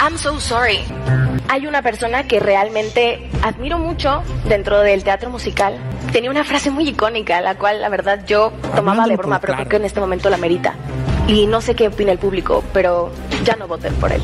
I'm 0.00 0.16
so 0.16 0.38
sorry. 0.38 0.80
Hay 1.48 1.66
una 1.66 1.82
persona 1.82 2.26
que 2.26 2.40
realmente 2.40 3.28
admiro 3.42 3.78
mucho 3.78 4.22
dentro 4.48 4.80
del 4.80 5.04
teatro 5.04 5.30
musical. 5.30 5.78
Tenía 6.12 6.30
una 6.30 6.44
frase 6.44 6.70
muy 6.70 6.88
icónica, 6.88 7.40
la 7.40 7.56
cual 7.56 7.80
la 7.80 7.88
verdad 7.88 8.24
yo 8.26 8.52
tomaba 8.74 9.06
de 9.06 9.16
broma, 9.16 9.40
pero 9.40 9.54
creo 9.54 9.68
que 9.68 9.76
en 9.76 9.84
este 9.84 10.00
momento 10.00 10.30
la 10.30 10.36
merita. 10.36 10.74
Y 11.26 11.46
no 11.46 11.60
sé 11.60 11.74
qué 11.74 11.88
opina 11.88 12.12
el 12.12 12.18
público, 12.18 12.62
pero 12.72 13.10
ya 13.44 13.56
no 13.56 13.66
voten 13.66 13.94
por 13.94 14.12
él. 14.12 14.22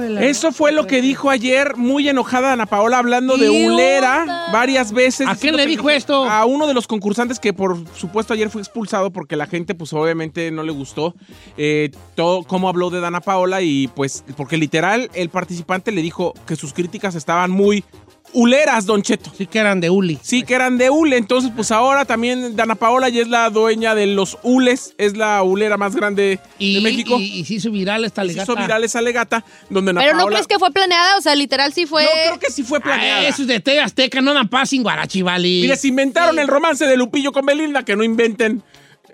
De 0.00 0.08
la- 0.10 0.22
Eso 0.24 0.52
fue 0.52 0.72
lo 0.72 0.86
que 0.86 1.00
dijo 1.00 1.30
ayer, 1.30 1.76
muy 1.76 2.08
enojada 2.08 2.52
Ana 2.52 2.66
Paola, 2.66 2.98
hablando 2.98 3.36
de 3.36 3.48
¿Qué 3.50 3.68
ulera 3.68 4.48
varias 4.52 4.92
veces. 4.92 5.26
¿A 5.28 5.36
quién 5.36 5.56
le 5.56 5.66
dijo 5.66 5.88
esto? 5.90 6.24
A 6.24 6.44
uno 6.44 6.66
de 6.66 6.74
los 6.74 6.86
concursantes 6.86 7.38
que 7.38 7.52
por 7.52 7.76
supuesto 7.96 8.34
ayer 8.34 8.50
fue 8.50 8.60
expulsado 8.62 9.10
porque 9.10 9.36
la 9.36 9.46
gente 9.46 9.74
pues 9.74 9.92
obviamente 9.92 10.50
no 10.50 10.62
le 10.62 10.72
gustó 10.72 11.14
eh, 11.56 11.90
todo 12.14 12.42
cómo 12.44 12.68
habló 12.68 12.90
de 12.90 13.00
Dana 13.00 13.20
Paola 13.20 13.60
y 13.62 13.88
pues 13.88 14.24
porque 14.36 14.56
literal 14.56 15.10
el 15.14 15.28
participante 15.28 15.92
le 15.92 16.02
dijo 16.02 16.34
que 16.46 16.56
sus 16.56 16.72
críticas 16.72 17.14
estaban 17.14 17.50
muy 17.50 17.84
uleras, 18.32 18.86
Don 18.86 19.02
Cheto. 19.02 19.30
Sí 19.36 19.46
que 19.46 19.58
eran 19.58 19.80
de 19.80 19.90
Uli. 19.90 20.18
Sí, 20.22 20.42
que 20.42 20.54
eran 20.54 20.78
de 20.78 20.90
hule. 20.90 21.16
Entonces, 21.16 21.50
pues 21.54 21.70
ahora 21.70 22.04
también 22.04 22.56
Dana 22.56 22.74
Paola 22.74 23.08
ya 23.08 23.22
es 23.22 23.28
la 23.28 23.50
dueña 23.50 23.94
de 23.94 24.06
los 24.06 24.38
hules. 24.42 24.94
Es 24.98 25.16
la 25.16 25.42
hulera 25.42 25.76
más 25.76 25.94
grande 25.96 26.38
Y, 26.58 26.74
de 26.74 26.80
México. 26.80 27.18
Y, 27.18 27.40
y 27.40 27.44
se 27.44 27.54
hizo 27.54 27.70
viral 27.70 28.04
esta 28.04 28.22
Se 28.22 28.28
legata. 28.28 28.42
hizo 28.52 28.60
viral 28.60 28.84
esa 28.84 29.00
legata 29.00 29.44
donde 29.68 29.90
Ana 29.90 30.00
Pero 30.00 30.16
no 30.16 30.26
crees 30.26 30.46
que 30.46 30.58
fue 30.58 30.70
planeada, 30.70 31.16
o 31.18 31.20
sea, 31.20 31.34
literal 31.34 31.72
sí 31.72 31.86
fue. 31.86 32.04
Yo 32.04 32.08
creo 32.26 32.38
que 32.38 32.50
sí 32.50 32.62
fue 32.62 32.80
planeada. 32.80 33.20
Ah, 33.20 33.28
esos 33.28 33.46
de 33.46 33.60
TV 33.60 33.80
Azteca 33.80 34.20
no 34.20 34.34
dan 34.34 34.48
paz 34.48 34.70
sin 34.70 34.82
guarachivali. 34.82 35.64
Y 35.64 35.66
les 35.66 35.84
inventaron 35.84 36.38
el 36.38 36.48
romance 36.48 36.86
de 36.86 36.96
Lupillo 36.96 37.32
con 37.32 37.46
Belinda, 37.46 37.84
que 37.84 37.96
no 37.96 38.04
inventen. 38.04 38.62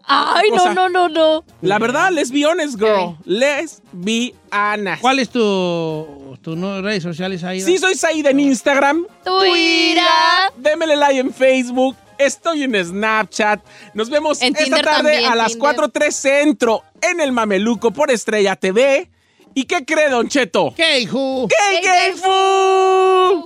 Ay, 0.08 0.50
no, 0.54 0.72
no, 0.72 0.88
no, 0.88 1.08
no. 1.08 1.44
La 1.62 1.78
verdad, 1.78 2.10
lesbiones, 2.12 2.76
girl. 2.76 3.16
Lesbianas. 3.24 5.00
¿Cuál 5.00 5.18
es 5.18 5.30
tu, 5.30 6.36
tu 6.42 6.54
no- 6.56 6.80
redes 6.82 7.02
sociales 7.02 7.42
ahí? 7.44 7.60
Sí, 7.60 7.78
soy 7.78 7.94
Said 7.94 8.26
en 8.26 8.40
Instagram. 8.40 9.06
Twitter. 9.24 10.02
Démele 10.58 10.96
like 10.96 11.18
en 11.18 11.32
Facebook. 11.32 11.96
Estoy 12.18 12.62
en 12.62 12.74
Snapchat. 12.84 13.60
Nos 13.94 14.08
vemos 14.08 14.40
En 14.40 14.48
esta 14.54 14.64
Tinder 14.64 14.84
tarde 14.84 15.12
también, 15.12 15.32
a 15.32 15.34
las 15.34 15.52
Tinder. 15.52 15.74
4.3 15.76 16.10
Centro 16.12 16.82
en 17.02 17.20
el 17.20 17.32
Mameluco 17.32 17.90
por 17.90 18.10
Estrella 18.10 18.56
TV. 18.56 19.10
¿Y 19.54 19.64
qué 19.64 19.84
cree, 19.84 20.08
Don 20.10 20.28
Cheto? 20.28 20.72
¿Qué, 20.76 21.00
hijo? 21.00 21.46
¡Gay, 21.48 21.80
gay, 21.82 22.12
fu! 22.12 23.44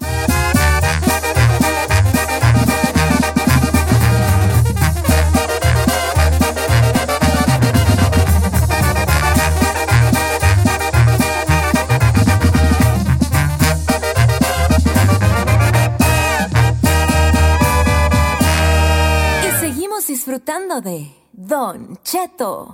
Disfrutando 20.10 20.80
de 20.80 21.08
Don 21.32 21.96
Cheto. 22.02 22.72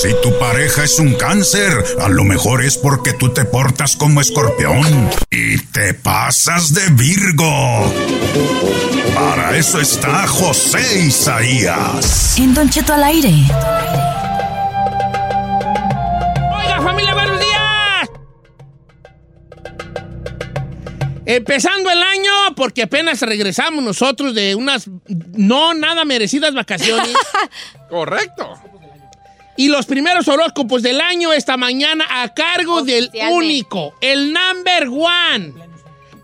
Si 0.00 0.14
tu 0.22 0.38
pareja 0.38 0.84
es 0.84 0.98
un 0.98 1.12
cáncer, 1.14 1.70
a 2.00 2.08
lo 2.08 2.24
mejor 2.24 2.64
es 2.64 2.78
porque 2.78 3.12
tú 3.12 3.28
te 3.34 3.44
portas 3.44 3.96
como 3.96 4.22
escorpión 4.22 5.10
y 5.30 5.58
te 5.58 5.92
pasas 5.92 6.72
de 6.72 6.88
Virgo. 6.88 7.92
Para 9.14 9.54
eso 9.54 9.78
está 9.78 10.26
José 10.26 11.00
Isaías. 11.00 12.38
En 12.38 12.54
Don 12.54 12.70
Cheto 12.70 12.94
al 12.94 13.04
aire. 13.04 13.28
Oiga, 16.50 16.80
familia, 16.82 17.12
buenos 17.12 17.40
días. 17.40 17.67
Empezando 21.30 21.90
el 21.90 22.02
año, 22.02 22.32
porque 22.56 22.84
apenas 22.84 23.20
regresamos 23.20 23.84
nosotros 23.84 24.34
de 24.34 24.54
unas 24.54 24.88
no 25.36 25.74
nada 25.74 26.06
merecidas 26.06 26.54
vacaciones. 26.54 27.14
Correcto. 27.90 28.54
y 29.58 29.68
los 29.68 29.84
primeros 29.84 30.26
horóscopos 30.26 30.82
del 30.82 31.02
año 31.02 31.34
esta 31.34 31.58
mañana 31.58 32.06
a 32.22 32.32
cargo 32.32 32.80
del 32.82 33.10
único, 33.30 33.92
el 34.00 34.32
number 34.32 34.88
one, 34.88 35.52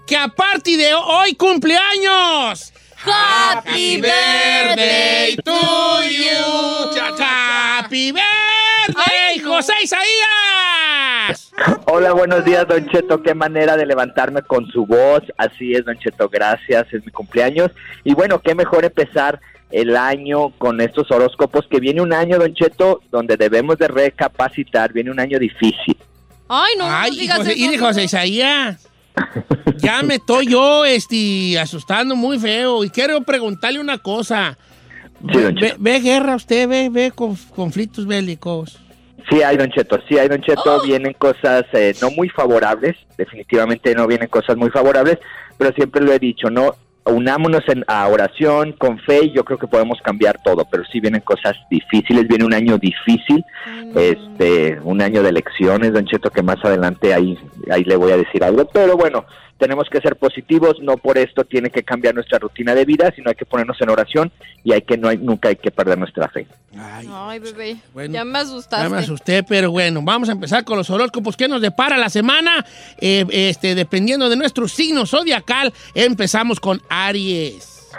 que 0.06 0.16
a 0.16 0.28
partir 0.28 0.78
de 0.78 0.94
hoy 0.94 1.34
cumpleaños. 1.34 2.72
Happy 2.96 4.00
birthday 4.00 5.36
to 5.44 5.52
you. 6.08 6.98
Happy 7.18 8.10
birthday. 8.10 9.23
José 9.56 9.72
Isaías. 9.84 11.52
Hola, 11.86 12.12
buenos 12.12 12.44
días, 12.44 12.66
Don 12.66 12.86
Cheto. 12.88 13.22
Qué 13.22 13.34
manera 13.34 13.76
de 13.76 13.86
levantarme 13.86 14.42
con 14.42 14.66
su 14.66 14.84
voz. 14.84 15.22
Así 15.36 15.72
es, 15.72 15.84
Don 15.84 15.96
Cheto, 15.98 16.28
gracias. 16.28 16.92
Es 16.92 17.04
mi 17.04 17.12
cumpleaños. 17.12 17.70
Y 18.02 18.14
bueno, 18.14 18.40
qué 18.40 18.54
mejor 18.54 18.84
empezar 18.84 19.40
el 19.70 19.96
año 19.96 20.50
con 20.58 20.80
estos 20.80 21.10
horóscopos, 21.10 21.66
que 21.70 21.78
viene 21.80 22.00
un 22.00 22.12
año, 22.12 22.38
Don 22.38 22.52
Cheto, 22.54 23.00
donde 23.12 23.36
debemos 23.36 23.78
de 23.78 23.88
recapacitar. 23.88 24.92
Viene 24.92 25.10
un 25.10 25.20
año 25.20 25.38
difícil. 25.38 25.96
Ay, 26.48 26.74
no, 26.76 26.84
Ay, 26.86 27.10
no 27.12 27.16
y 27.16 27.20
digas 27.20 27.38
José, 27.38 27.52
eso, 27.52 27.58
y 27.64 27.68
de 27.68 27.76
no. 27.76 27.86
José 27.86 28.04
Isaías. 28.04 28.88
Ya 29.76 30.02
me 30.02 30.16
estoy 30.16 30.48
yo 30.48 30.84
este, 30.84 31.58
asustando 31.60 32.16
muy 32.16 32.38
feo. 32.40 32.82
Y 32.84 32.90
quiero 32.90 33.20
preguntarle 33.22 33.78
una 33.78 33.98
cosa. 33.98 34.58
Sí, 35.32 35.38
Ve, 35.60 35.74
ve 35.78 36.00
guerra 36.00 36.34
usted, 36.34 36.68
ve, 36.68 36.88
ve 36.90 37.12
conf- 37.12 37.48
conflictos 37.50 38.06
bélicos. 38.06 38.80
Sí, 39.28 39.42
hay 39.42 39.56
Don 39.56 39.70
Cheto, 39.70 39.98
sí, 40.06 40.18
hay 40.18 40.28
Don 40.28 40.42
Cheto, 40.42 40.82
vienen 40.82 41.14
cosas 41.14 41.64
eh, 41.72 41.94
no 42.02 42.10
muy 42.10 42.28
favorables, 42.28 42.96
definitivamente 43.16 43.94
no 43.94 44.06
vienen 44.06 44.28
cosas 44.28 44.56
muy 44.56 44.70
favorables, 44.70 45.18
pero 45.56 45.72
siempre 45.72 46.02
lo 46.02 46.12
he 46.12 46.18
dicho, 46.18 46.50
no 46.50 46.74
unámonos 47.06 47.62
en, 47.68 47.84
a 47.86 48.06
oración, 48.08 48.72
con 48.72 48.98
fe, 48.98 49.26
y 49.26 49.32
yo 49.32 49.44
creo 49.44 49.58
que 49.58 49.66
podemos 49.66 50.00
cambiar 50.02 50.40
todo, 50.42 50.64
pero 50.64 50.84
sí 50.84 51.00
vienen 51.00 51.20
cosas 51.20 51.56
difíciles, 51.70 52.26
viene 52.26 52.44
un 52.44 52.54
año 52.54 52.78
difícil, 52.78 53.44
este, 53.94 54.78
un 54.82 55.02
año 55.02 55.22
de 55.22 55.28
elecciones, 55.28 55.92
Don 55.92 56.06
Cheto, 56.06 56.30
que 56.30 56.42
más 56.42 56.64
adelante 56.64 57.12
ahí, 57.12 57.38
ahí 57.70 57.84
le 57.84 57.96
voy 57.96 58.12
a 58.12 58.16
decir 58.16 58.42
algo, 58.42 58.64
pero 58.66 58.96
bueno, 58.96 59.24
tenemos 59.58 59.88
que 59.88 60.00
ser 60.00 60.16
positivos, 60.16 60.76
no 60.80 60.96
por 60.96 61.16
esto 61.16 61.44
tiene 61.44 61.70
que 61.70 61.82
cambiar 61.82 62.14
nuestra 62.14 62.38
rutina 62.38 62.74
de 62.74 62.84
vida, 62.84 63.12
sino 63.14 63.30
hay 63.30 63.36
que 63.36 63.46
ponernos 63.46 63.80
en 63.80 63.88
oración 63.88 64.32
y 64.64 64.72
hay 64.72 64.82
que 64.82 64.98
no 64.98 65.08
hay, 65.08 65.18
nunca 65.18 65.48
hay 65.48 65.56
que 65.56 65.70
perder 65.70 65.98
nuestra 65.98 66.28
fe. 66.28 66.46
Ay, 66.76 67.38
bebé. 67.38 67.76
Bueno, 67.92 68.14
ya 68.14 68.24
me 68.24 68.38
asustaste. 68.40 68.84
Ya 68.84 68.88
me 68.90 68.98
asusté, 68.98 69.42
pero 69.42 69.70
bueno, 69.70 70.00
vamos 70.02 70.28
a 70.28 70.32
empezar 70.32 70.64
con 70.64 70.76
los 70.76 70.90
horóscopos. 70.90 71.36
¿Qué 71.36 71.46
nos 71.46 71.62
depara 71.62 71.96
la 71.96 72.08
semana? 72.08 72.64
Eh, 73.00 73.24
este, 73.30 73.74
dependiendo 73.74 74.28
de 74.28 74.36
nuestro 74.36 74.66
signo 74.66 75.06
zodiacal, 75.06 75.72
empezamos 75.94 76.58
con 76.58 76.82
Aries. 76.94 77.90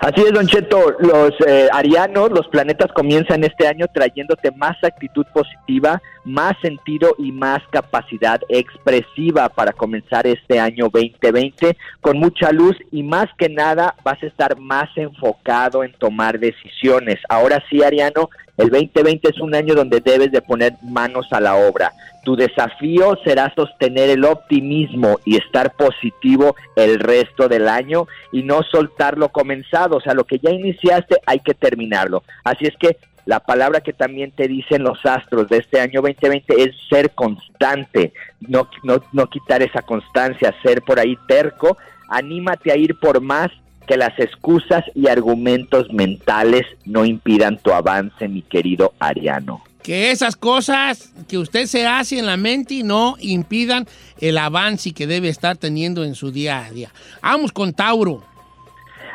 Así 0.00 0.22
es, 0.22 0.32
Don 0.32 0.46
Cheto, 0.46 0.96
los 0.98 1.32
eh, 1.46 1.68
arianos, 1.72 2.30
los 2.30 2.48
planetas 2.48 2.90
comienzan 2.92 3.44
este 3.44 3.68
año 3.68 3.86
trayéndote 3.92 4.50
más 4.52 4.82
actitud 4.82 5.26
positiva, 5.32 6.00
más 6.24 6.54
sentido 6.62 7.14
y 7.18 7.32
más 7.32 7.60
capacidad 7.70 8.40
expresiva 8.48 9.50
para 9.50 9.72
comenzar 9.72 10.26
este 10.26 10.58
año 10.58 10.88
2020 10.90 11.76
con 12.00 12.18
mucha 12.18 12.50
luz 12.50 12.76
y 12.90 13.02
más 13.02 13.26
que 13.36 13.50
nada 13.50 13.94
vas 14.02 14.22
a 14.22 14.26
estar 14.26 14.58
más 14.58 14.88
enfocado 14.96 15.84
en 15.84 15.92
tomar 15.92 16.38
decisiones. 16.38 17.20
Ahora 17.28 17.62
sí, 17.68 17.82
Ariano, 17.82 18.30
el 18.60 18.68
2020 18.68 19.30
es 19.30 19.40
un 19.40 19.54
año 19.54 19.74
donde 19.74 20.00
debes 20.00 20.30
de 20.32 20.42
poner 20.42 20.74
manos 20.82 21.32
a 21.32 21.40
la 21.40 21.56
obra. 21.56 21.92
Tu 22.24 22.36
desafío 22.36 23.18
será 23.24 23.52
sostener 23.54 24.10
el 24.10 24.24
optimismo 24.24 25.18
y 25.24 25.36
estar 25.36 25.74
positivo 25.74 26.54
el 26.76 27.00
resto 27.00 27.48
del 27.48 27.68
año 27.68 28.06
y 28.32 28.42
no 28.42 28.62
soltar 28.62 29.16
lo 29.16 29.30
comenzado. 29.30 29.96
O 29.96 30.00
sea, 30.00 30.12
lo 30.12 30.24
que 30.24 30.38
ya 30.38 30.50
iniciaste 30.50 31.16
hay 31.24 31.40
que 31.40 31.54
terminarlo. 31.54 32.22
Así 32.44 32.66
es 32.66 32.76
que 32.78 32.98
la 33.24 33.40
palabra 33.40 33.80
que 33.80 33.94
también 33.94 34.32
te 34.32 34.46
dicen 34.46 34.82
los 34.82 35.06
astros 35.06 35.48
de 35.48 35.58
este 35.58 35.80
año 35.80 36.02
2020 36.02 36.62
es 36.62 36.74
ser 36.88 37.10
constante, 37.12 38.12
no, 38.40 38.68
no, 38.82 39.02
no 39.12 39.26
quitar 39.28 39.62
esa 39.62 39.82
constancia, 39.82 40.54
ser 40.62 40.82
por 40.82 40.98
ahí 40.98 41.16
terco. 41.26 41.78
Anímate 42.08 42.72
a 42.72 42.76
ir 42.76 42.98
por 42.98 43.20
más 43.20 43.50
que 43.90 43.96
las 43.96 44.16
excusas 44.20 44.84
y 44.94 45.08
argumentos 45.08 45.92
mentales 45.92 46.62
no 46.84 47.04
impidan 47.04 47.58
tu 47.58 47.72
avance, 47.72 48.28
mi 48.28 48.40
querido 48.40 48.92
Ariano. 49.00 49.64
Que 49.82 50.12
esas 50.12 50.36
cosas 50.36 51.12
que 51.26 51.38
usted 51.38 51.66
se 51.66 51.88
hace 51.88 52.20
en 52.20 52.26
la 52.26 52.36
mente 52.36 52.74
y 52.74 52.82
no 52.84 53.16
impidan 53.18 53.88
el 54.20 54.38
avance 54.38 54.92
que 54.92 55.08
debe 55.08 55.28
estar 55.28 55.56
teniendo 55.56 56.04
en 56.04 56.14
su 56.14 56.30
día 56.30 56.64
a 56.64 56.70
día. 56.70 56.92
Vamos 57.20 57.50
con 57.50 57.72
Tauro. 57.72 58.22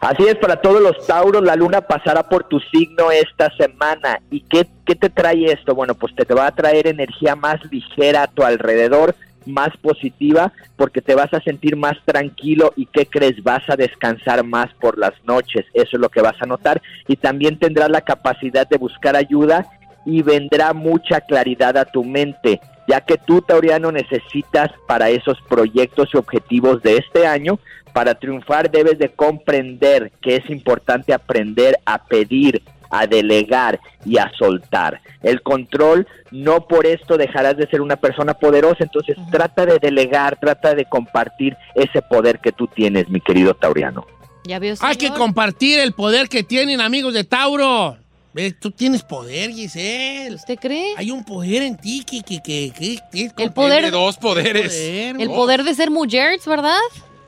Así 0.02 0.24
es, 0.24 0.36
para 0.36 0.58
todos 0.58 0.82
los 0.82 1.08
Tauros, 1.08 1.42
la 1.42 1.56
luna 1.56 1.80
pasará 1.80 2.28
por 2.28 2.44
tu 2.50 2.60
signo 2.60 3.12
esta 3.12 3.56
semana. 3.56 4.20
¿Y 4.30 4.42
qué, 4.42 4.68
qué 4.86 4.96
te 4.96 5.10
trae 5.10 5.54
esto? 5.54 5.74
Bueno, 5.74 5.96
pues 5.96 6.14
te, 6.18 6.26
te 6.26 6.34
va 6.34 6.48
a 6.48 6.52
traer 6.54 6.88
energía 6.88 7.38
más 7.38 7.62
ligera 7.72 8.24
a 8.24 8.28
tu 8.28 8.44
alrededor, 8.44 9.16
más 9.46 9.76
positiva, 9.78 10.52
porque 10.76 11.02
te 11.02 11.16
vas 11.16 11.34
a 11.34 11.42
sentir 11.42 11.76
más 11.76 11.98
tranquilo 12.06 12.74
y 12.76 12.86
¿qué 12.86 13.06
crees? 13.06 13.42
Vas 13.44 13.70
a 13.70 13.76
descansar 13.76 14.44
más 14.44 14.74
por 14.76 14.98
las 14.98 15.14
noches, 15.26 15.66
eso 15.74 15.98
es 15.98 16.00
lo 16.00 16.10
que 16.10 16.22
vas 16.22 16.42
a 16.42 16.46
notar. 16.46 16.82
Y 17.08 17.16
también 17.16 17.58
tendrás 17.58 17.90
la 17.90 18.02
capacidad 18.02 18.68
de 18.68 18.78
buscar 18.78 19.16
ayuda 19.16 19.66
y 20.06 20.22
vendrá 20.22 20.74
mucha 20.74 21.22
claridad 21.22 21.78
a 21.78 21.86
tu 21.86 22.04
mente, 22.04 22.62
ya 22.88 23.02
que 23.02 23.18
tú, 23.18 23.42
Tauriano, 23.42 23.92
necesitas 23.92 24.72
para 24.88 25.10
esos 25.10 25.42
proyectos 25.50 26.10
y 26.14 26.18
objetivos 26.18 26.82
de 26.84 26.98
este 26.98 27.26
año, 27.26 27.60
para 27.96 28.14
triunfar 28.16 28.70
debes 28.70 29.00
de 29.00 29.10
comprender 29.10 30.12
que 30.22 30.36
es 30.36 30.50
importante 30.50 31.14
aprender 31.14 31.80
a 31.86 32.04
pedir, 32.04 32.62
a 33.00 33.08
delegar 33.08 33.80
y 34.06 34.18
a 34.18 34.32
soltar. 34.38 35.02
El 35.24 35.42
control, 35.42 36.08
no 36.32 36.68
por 36.68 36.86
esto 36.86 37.18
dejarás 37.18 37.58
de 37.58 37.68
ser 37.68 37.82
una 37.82 37.96
persona 37.96 38.34
poderosa, 38.34 38.84
entonces 38.84 39.16
trata 39.32 39.66
de 39.66 39.80
delegar, 39.80 40.38
trata 40.40 40.76
de 40.76 40.86
compartir 40.86 41.56
ese 41.74 42.02
poder 42.02 42.40
que 42.40 42.52
tú 42.52 42.68
tienes, 42.68 43.10
mi 43.10 43.20
querido 43.22 43.54
Tauriano. 43.54 44.06
Ya 44.44 44.60
veo, 44.60 44.76
Hay 44.82 44.96
que 44.98 45.10
compartir 45.10 45.80
el 45.80 45.94
poder 45.94 46.30
que 46.30 46.44
tienen 46.44 46.80
amigos 46.82 47.14
de 47.14 47.24
Tauro. 47.24 47.98
Ve, 48.34 48.52
Tú 48.52 48.70
tienes 48.70 49.02
poder, 49.02 49.52
Giselle. 49.52 50.36
¿Usted 50.36 50.60
cree? 50.60 50.94
Hay 50.98 51.10
un 51.10 51.24
poder 51.24 51.62
en 51.64 51.78
ti 51.78 52.04
que... 52.04 52.22
que, 52.22 52.42
que, 52.44 52.72
que- 52.78 53.00
que- 53.34 53.44
El 53.44 53.54
poder- 53.54 53.80
Tiene 53.84 53.92
dos 53.92 54.18
poderes. 54.18 54.74
Poder, 54.76 55.16
El 55.22 55.30
poder 55.30 55.64
de 55.64 55.74
ser 55.74 55.90
mujeres, 55.90 56.46
¿verdad? 56.46 56.78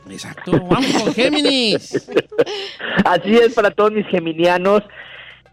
Exacto. 0.09 0.51
Vamos 0.69 0.91
con 1.01 1.13
Géminis. 1.13 2.07
Así 3.05 3.33
es 3.35 3.53
para 3.53 3.71
todos 3.71 3.91
mis 3.91 4.05
geminianos. 4.07 4.83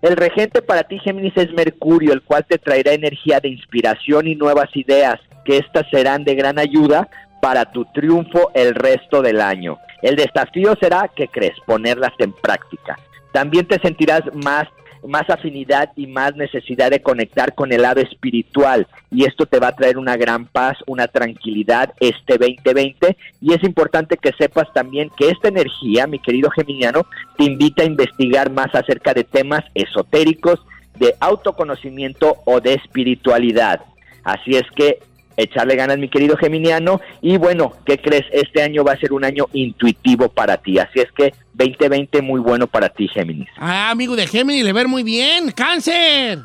El 0.05 0.19
regente 0.19 0.61
para 0.61 0.83
ti, 0.83 0.99
Géminis, 0.99 1.33
es 1.35 1.51
Mercurio, 1.55 2.13
el 2.13 2.21
cual 2.21 2.45
te 2.47 2.59
traerá 2.59 2.93
energía 2.93 3.41
de 3.41 3.49
inspiración 3.49 4.27
y 4.27 4.35
nuevas 4.35 4.69
ideas, 4.77 5.19
que 5.47 5.57
estas 5.57 5.89
serán 5.91 6.25
de 6.25 6.35
gran 6.35 6.59
ayuda 6.59 7.09
para 7.41 7.65
tu 7.73 7.87
triunfo 7.87 8.51
el 8.55 8.75
resto 8.75 9.23
del 9.23 9.41
año. 9.41 9.79
El 10.03 10.17
desafío 10.17 10.77
será, 10.79 11.11
¿qué 11.17 11.27
crees? 11.29 11.55
Ponerlas 11.65 12.13
en 12.19 12.35
práctica. 12.35 12.99
También 13.33 13.67
te 13.67 13.81
sentirás 13.81 14.21
más 14.35 14.69
más 15.07 15.29
afinidad 15.29 15.91
y 15.97 16.07
más 16.07 16.35
necesidad 16.37 16.91
de 16.91 17.03
conectar 17.03 17.55
con 17.55 17.73
el 17.73 17.83
lado 17.83 18.01
espiritual 18.01 18.87
y 19.11 19.25
esto 19.25 19.47
te 19.47 19.59
va 19.59 19.69
a 19.69 19.77
traer 19.77 19.99
una 19.99 20.17
gran 20.17 20.47
paz, 20.47 20.79
una 20.87 21.09
tranquilidad 21.09 21.93
este 22.01 22.39
2020 22.39 23.17
y 23.41 23.53
es 23.53 23.63
importante 23.65 24.17
que 24.17 24.33
sepas 24.33 24.73
también 24.73 25.11
que 25.17 25.29
esta 25.29 25.49
energía, 25.49 26.07
mi 26.07 26.19
querido 26.19 26.51
geminiano, 26.51 27.07
te 27.37 27.45
invita 27.45 27.83
a 27.83 27.87
investigar 27.87 28.51
más 28.51 28.75
acerca 28.75 29.15
de 29.15 29.25
temas 29.25 29.65
esotéricos, 29.75 30.61
de 30.99 31.15
autoconocimiento 31.21 32.37
o 32.45 32.61
de 32.61 32.75
espiritualidad. 32.75 33.81
Así 34.23 34.57
es 34.57 34.65
que 34.75 35.01
echarle 35.37 35.77
ganas, 35.77 35.99
mi 35.99 36.09
querido 36.09 36.37
Geminiano. 36.37 37.01
Y 37.21 37.37
bueno, 37.37 37.73
¿qué 37.85 37.99
crees? 37.99 38.25
Este 38.33 38.63
año 38.63 38.85
va 38.85 38.93
a 38.93 38.99
ser 38.99 39.13
un 39.13 39.25
año 39.25 39.47
intuitivo 39.53 40.29
para 40.29 40.57
ti. 40.59 40.79
Así 40.79 41.01
es 41.01 41.11
que 41.13 41.35
2020 41.55 42.23
muy 42.23 42.41
bueno 42.41 42.67
para 42.67 42.89
ti, 42.89 43.09
Géminis. 43.09 43.49
Ah, 43.59 43.91
amigo 43.91 44.17
de 44.17 44.27
Géminis, 44.27 44.65
le 44.65 44.73
ver 44.73 44.89
muy 44.89 45.03
bien. 45.03 45.51
¡Cáncer! 45.53 46.41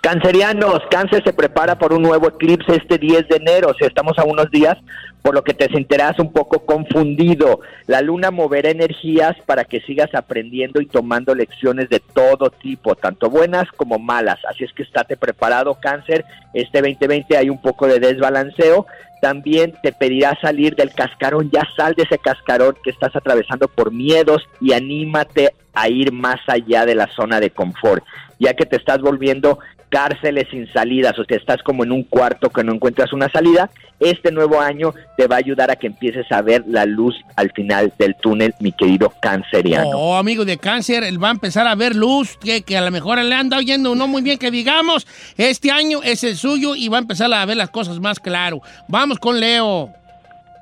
Cancerianos, 0.00 0.80
Cáncer 0.90 1.22
se 1.24 1.32
prepara 1.32 1.78
por 1.78 1.92
un 1.92 2.02
nuevo 2.02 2.28
eclipse 2.28 2.74
este 2.74 2.98
10 2.98 3.28
de 3.28 3.36
enero, 3.36 3.68
o 3.70 3.74
sea, 3.74 3.86
estamos 3.86 4.18
a 4.18 4.24
unos 4.24 4.50
días, 4.50 4.76
por 5.22 5.34
lo 5.34 5.44
que 5.44 5.54
te 5.54 5.70
sentirás 5.72 6.18
un 6.18 6.32
poco 6.32 6.66
confundido. 6.66 7.60
La 7.86 8.00
luna 8.00 8.30
moverá 8.30 8.70
energías 8.70 9.36
para 9.46 9.64
que 9.64 9.80
sigas 9.80 10.12
aprendiendo 10.14 10.80
y 10.80 10.86
tomando 10.86 11.34
lecciones 11.34 11.88
de 11.88 12.00
todo 12.00 12.50
tipo, 12.50 12.96
tanto 12.96 13.30
buenas 13.30 13.70
como 13.76 13.98
malas. 13.98 14.40
Así 14.48 14.64
es 14.64 14.72
que 14.72 14.82
estate 14.82 15.16
preparado, 15.16 15.78
Cáncer. 15.80 16.24
Este 16.52 16.80
2020 16.80 17.36
hay 17.36 17.48
un 17.48 17.62
poco 17.62 17.86
de 17.86 18.00
desbalanceo. 18.00 18.86
También 19.20 19.74
te 19.84 19.92
pedirá 19.92 20.36
salir 20.40 20.74
del 20.74 20.92
cascarón, 20.92 21.48
ya 21.52 21.62
sal 21.76 21.94
de 21.94 22.02
ese 22.02 22.18
cascarón 22.18 22.76
que 22.82 22.90
estás 22.90 23.14
atravesando 23.14 23.68
por 23.68 23.92
miedos 23.92 24.42
y 24.60 24.72
anímate 24.72 25.54
a 25.74 25.88
ir 25.88 26.12
más 26.12 26.40
allá 26.48 26.84
de 26.84 26.96
la 26.96 27.06
zona 27.06 27.38
de 27.38 27.50
confort, 27.50 28.04
ya 28.40 28.54
que 28.54 28.66
te 28.66 28.76
estás 28.76 29.00
volviendo 29.00 29.60
cárceles 29.92 30.48
sin 30.50 30.66
salidas, 30.72 31.18
o 31.18 31.24
sea, 31.24 31.36
estás 31.36 31.62
como 31.62 31.84
en 31.84 31.92
un 31.92 32.02
cuarto 32.04 32.48
que 32.48 32.64
no 32.64 32.72
encuentras 32.72 33.12
una 33.12 33.28
salida. 33.28 33.68
Este 34.00 34.32
nuevo 34.32 34.58
año 34.58 34.94
te 35.18 35.26
va 35.26 35.36
a 35.36 35.38
ayudar 35.38 35.70
a 35.70 35.76
que 35.76 35.86
empieces 35.86 36.24
a 36.32 36.40
ver 36.40 36.64
la 36.66 36.86
luz 36.86 37.14
al 37.36 37.52
final 37.52 37.92
del 37.98 38.16
túnel, 38.16 38.54
mi 38.58 38.72
querido 38.72 39.12
canceriano. 39.20 39.90
Oh, 39.90 40.16
amigo 40.16 40.46
de 40.46 40.56
cáncer, 40.56 41.04
él 41.04 41.22
va 41.22 41.28
a 41.28 41.32
empezar 41.32 41.66
a 41.66 41.74
ver 41.74 41.94
luz, 41.94 42.38
que, 42.38 42.62
que 42.62 42.78
a 42.78 42.80
lo 42.80 42.90
mejor 42.90 43.22
le 43.22 43.34
anda 43.34 43.58
oyendo 43.58 43.94
no 43.94 44.08
muy 44.08 44.22
bien 44.22 44.38
que 44.38 44.50
digamos. 44.50 45.06
Este 45.36 45.70
año 45.70 46.00
es 46.02 46.24
el 46.24 46.36
suyo 46.38 46.74
y 46.74 46.88
va 46.88 46.96
a 46.96 47.02
empezar 47.02 47.30
a 47.30 47.44
ver 47.44 47.58
las 47.58 47.68
cosas 47.68 48.00
más 48.00 48.18
claro. 48.18 48.62
Vamos 48.88 49.18
con 49.18 49.38
Leo. 49.38 49.92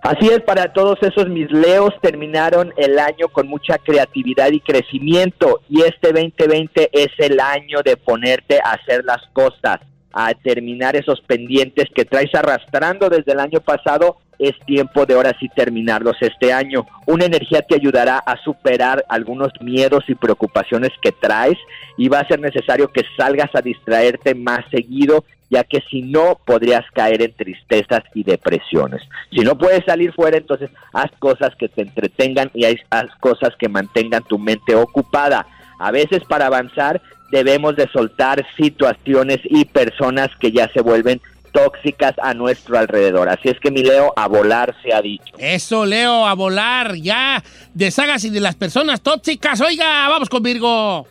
Así 0.03 0.29
es, 0.29 0.41
para 0.41 0.73
todos 0.73 0.99
esos 1.03 1.29
mis 1.29 1.51
leos 1.51 1.93
terminaron 2.01 2.73
el 2.79 2.99
año 2.99 3.29
con 3.31 3.49
mucha 3.49 3.77
creatividad 3.77 4.51
y 4.51 4.61
crecimiento 4.61 5.61
y 5.69 5.83
este 5.83 6.13
2020 6.13 6.89
es 6.93 7.09
el 7.19 7.39
año 7.39 7.81
de 7.85 7.99
ponerte 7.99 8.61
a 8.65 8.73
hacer 8.73 9.05
las 9.05 9.23
cosas. 9.33 9.81
a 10.13 10.35
terminar 10.35 10.97
esos 10.97 11.21
pendientes 11.21 11.85
que 11.95 12.05
traes 12.05 12.35
arrastrando 12.35 13.09
desde 13.09 13.31
el 13.31 13.39
año 13.39 13.61
pasado, 13.61 14.17
es 14.41 14.59
tiempo 14.67 15.07
de 15.07 15.15
ahora 15.15 15.37
sí 15.39 15.49
terminarlos 15.55 16.17
este 16.21 16.53
año. 16.53 16.87
Una 17.07 17.27
energía 17.27 17.63
te 17.63 17.75
ayudará 17.75 18.19
a 18.19 18.37
superar 18.43 19.05
algunos 19.09 19.53
miedos 19.61 20.05
y 20.09 20.15
preocupaciones 20.15 20.91
que 21.03 21.13
traes 21.13 21.59
y 21.97 22.09
va 22.09 22.21
a 22.21 22.29
ser 22.29 22.41
necesario 22.41 22.89
que 22.89 23.05
salgas 23.17 23.55
a 23.55 23.61
distraerte 23.61 24.35
más 24.35 24.65
seguido 24.71 25.25
ya 25.51 25.65
que 25.65 25.83
si 25.91 26.03
no 26.03 26.39
podrías 26.47 26.85
caer 26.95 27.23
en 27.23 27.33
tristezas 27.33 28.03
y 28.15 28.23
depresiones. 28.23 29.03
Si 29.33 29.41
no 29.41 29.59
puedes 29.59 29.85
salir 29.85 30.13
fuera, 30.13 30.39
entonces 30.39 30.71
haz 30.93 31.11
cosas 31.19 31.55
que 31.57 31.69
te 31.69 31.83
entretengan 31.83 32.51
y 32.55 32.65
haz 32.65 33.11
cosas 33.19 33.51
que 33.59 33.69
mantengan 33.69 34.23
tu 34.23 34.39
mente 34.39 34.77
ocupada. 34.77 35.47
A 35.79 35.91
veces 35.91 36.23
para 36.29 36.47
avanzar 36.47 37.03
debemos 37.33 37.77
de 37.77 37.89
soltar 37.89 38.47
situaciones 38.57 39.41
y 39.45 39.65
personas 39.65 40.29
que 40.39 40.53
ya 40.53 40.69
se 40.69 40.83
vuelven 40.83 41.21
tóxicas 41.53 42.15
a 42.23 42.35
nuestro 42.35 42.79
alrededor. 42.79 43.29
Así 43.29 43.49
es 43.49 43.59
que 43.61 43.71
mi 43.71 43.83
Leo, 43.83 44.13
a 44.17 44.29
volar 44.29 44.75
se 44.83 44.93
ha 44.93 45.03
dicho. 45.03 45.35
Eso, 45.39 45.85
Leo, 45.85 46.27
a 46.27 46.35
volar, 46.35 46.95
ya. 46.95 47.43
Deshágase 47.75 48.31
de 48.31 48.41
las 48.41 48.57
personas 48.57 49.01
tóxicas. 49.01 49.61
Oiga, 49.61 50.09
vamos 50.09 50.29
con 50.29 50.43
Virgo. 50.43 51.07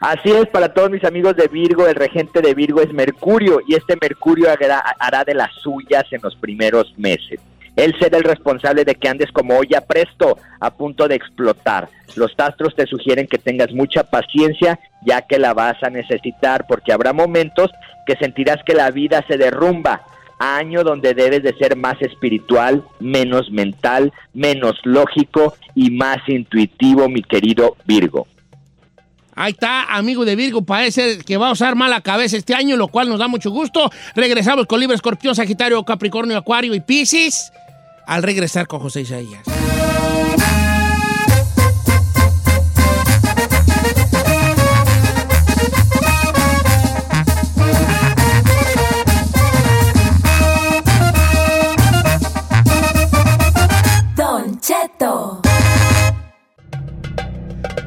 Así 0.00 0.30
es, 0.30 0.46
para 0.48 0.74
todos 0.74 0.90
mis 0.90 1.04
amigos 1.04 1.36
de 1.36 1.48
Virgo, 1.48 1.86
el 1.86 1.94
regente 1.94 2.42
de 2.42 2.54
Virgo 2.54 2.82
es 2.82 2.92
Mercurio 2.92 3.60
y 3.66 3.74
este 3.74 3.96
Mercurio 4.00 4.50
hará, 4.50 4.78
hará 4.98 5.24
de 5.24 5.34
las 5.34 5.50
suyas 5.62 6.04
en 6.10 6.20
los 6.22 6.36
primeros 6.36 6.92
meses. 6.98 7.40
Él 7.76 7.94
será 8.00 8.16
el 8.18 8.24
responsable 8.24 8.84
de 8.84 8.94
que 8.94 9.08
andes 9.08 9.30
como 9.32 9.56
olla 9.58 9.82
presto, 9.82 10.38
a 10.60 10.70
punto 10.70 11.08
de 11.08 11.14
explotar. 11.14 11.88
Los 12.14 12.32
astros 12.38 12.74
te 12.74 12.86
sugieren 12.86 13.26
que 13.26 13.38
tengas 13.38 13.70
mucha 13.72 14.02
paciencia, 14.02 14.78
ya 15.06 15.22
que 15.22 15.38
la 15.38 15.54
vas 15.54 15.82
a 15.82 15.88
necesitar, 15.88 16.66
porque 16.68 16.92
habrá 16.92 17.12
momentos 17.12 17.70
que 18.06 18.16
sentirás 18.16 18.58
que 18.66 18.74
la 18.74 18.90
vida 18.90 19.24
se 19.26 19.38
derrumba. 19.38 20.02
Año 20.38 20.84
donde 20.84 21.14
debes 21.14 21.42
de 21.42 21.54
ser 21.56 21.76
más 21.76 22.00
espiritual, 22.02 22.84
menos 23.00 23.50
mental, 23.50 24.12
menos 24.34 24.74
lógico 24.84 25.54
y 25.74 25.90
más 25.90 26.18
intuitivo, 26.26 27.08
mi 27.08 27.22
querido 27.22 27.76
Virgo. 27.86 28.26
Ahí 29.34 29.52
está, 29.52 29.84
amigo 29.94 30.24
de 30.24 30.34
Virgo, 30.34 30.62
parece 30.62 31.18
que 31.18 31.36
va 31.36 31.48
a 31.48 31.52
usar 31.52 31.74
mala 31.74 32.00
cabeza 32.00 32.36
este 32.36 32.54
año, 32.54 32.76
lo 32.76 32.88
cual 32.88 33.08
nos 33.08 33.18
da 33.18 33.28
mucho 33.28 33.50
gusto. 33.50 33.90
Regresamos 34.14 34.66
con 34.66 34.80
Libre 34.80 34.96
Escorpión, 34.96 35.34
Sagitario, 35.34 35.82
Capricornio, 35.84 36.36
Acuario 36.36 36.74
y 36.74 36.80
Piscis 36.80 37.52
al 38.06 38.22
regresar 38.22 38.66
con 38.66 38.80
José 38.80 39.02
Isaías. 39.02 39.42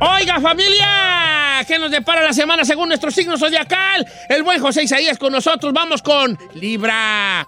Oiga 0.02 0.40
familia, 0.40 1.64
¿qué 1.68 1.78
nos 1.78 1.92
depara 1.92 2.24
la 2.24 2.32
semana 2.32 2.64
según 2.64 2.88
nuestro 2.88 3.12
signo 3.12 3.38
zodiacal? 3.38 4.06
El 4.30 4.44
buen 4.44 4.62
José 4.62 4.84
Isaías 4.84 5.18
con 5.18 5.34
nosotros, 5.34 5.74
vamos 5.74 6.02
con 6.02 6.38
Libra. 6.54 7.42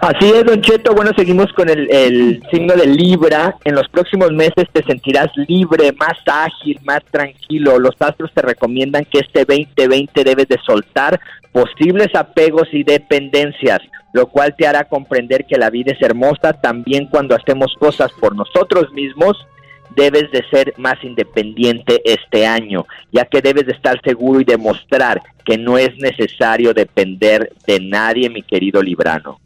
Así 0.00 0.26
es, 0.34 0.44
Don 0.44 0.60
Cheto. 0.60 0.94
Bueno, 0.94 1.12
seguimos 1.16 1.50
con 1.54 1.70
el, 1.70 1.90
el, 1.90 2.42
signo 2.50 2.74
de 2.74 2.86
Libra. 2.86 3.56
En 3.64 3.74
los 3.74 3.88
próximos 3.88 4.32
meses 4.32 4.66
te 4.70 4.82
sentirás 4.82 5.28
libre, 5.48 5.92
más 5.92 6.18
ágil, 6.26 6.78
más 6.84 7.00
tranquilo. 7.10 7.78
Los 7.78 7.94
astros 8.00 8.30
te 8.34 8.42
recomiendan 8.42 9.06
que 9.06 9.20
este 9.20 9.46
2020 9.46 10.24
debes 10.24 10.48
de 10.48 10.58
soltar 10.64 11.18
posibles 11.52 12.14
apegos 12.14 12.68
y 12.72 12.84
dependencias, 12.84 13.80
lo 14.12 14.26
cual 14.26 14.54
te 14.58 14.66
hará 14.66 14.84
comprender 14.84 15.46
que 15.46 15.56
la 15.56 15.70
vida 15.70 15.92
es 15.92 16.02
hermosa 16.02 16.52
también 16.52 17.06
cuando 17.06 17.34
hacemos 17.34 17.74
cosas 17.78 18.12
por 18.20 18.36
nosotros 18.36 18.92
mismos. 18.92 19.46
Debes 19.94 20.30
de 20.30 20.44
ser 20.50 20.74
más 20.76 21.02
independiente 21.02 22.02
este 22.04 22.46
año, 22.46 22.86
ya 23.12 23.24
que 23.24 23.40
debes 23.40 23.66
de 23.66 23.72
estar 23.72 24.00
seguro 24.02 24.40
y 24.40 24.44
demostrar 24.44 25.22
que 25.44 25.56
no 25.56 25.78
es 25.78 25.96
necesario 25.98 26.74
depender 26.74 27.52
de 27.66 27.80
nadie, 27.80 28.28
mi 28.28 28.42
querido 28.42 28.82
Librano. 28.82 29.40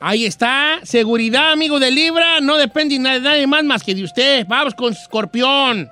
Ahí 0.00 0.24
está, 0.24 0.80
seguridad, 0.82 1.52
amigo 1.52 1.78
de 1.78 1.90
Libra, 1.90 2.40
no 2.40 2.56
depende 2.56 2.98
de 2.98 3.20
nadie 3.20 3.46
más 3.46 3.64
más 3.64 3.82
que 3.82 3.94
de 3.94 4.04
usted. 4.04 4.46
Vamos 4.48 4.74
con 4.74 4.92
Escorpión. 4.92 5.88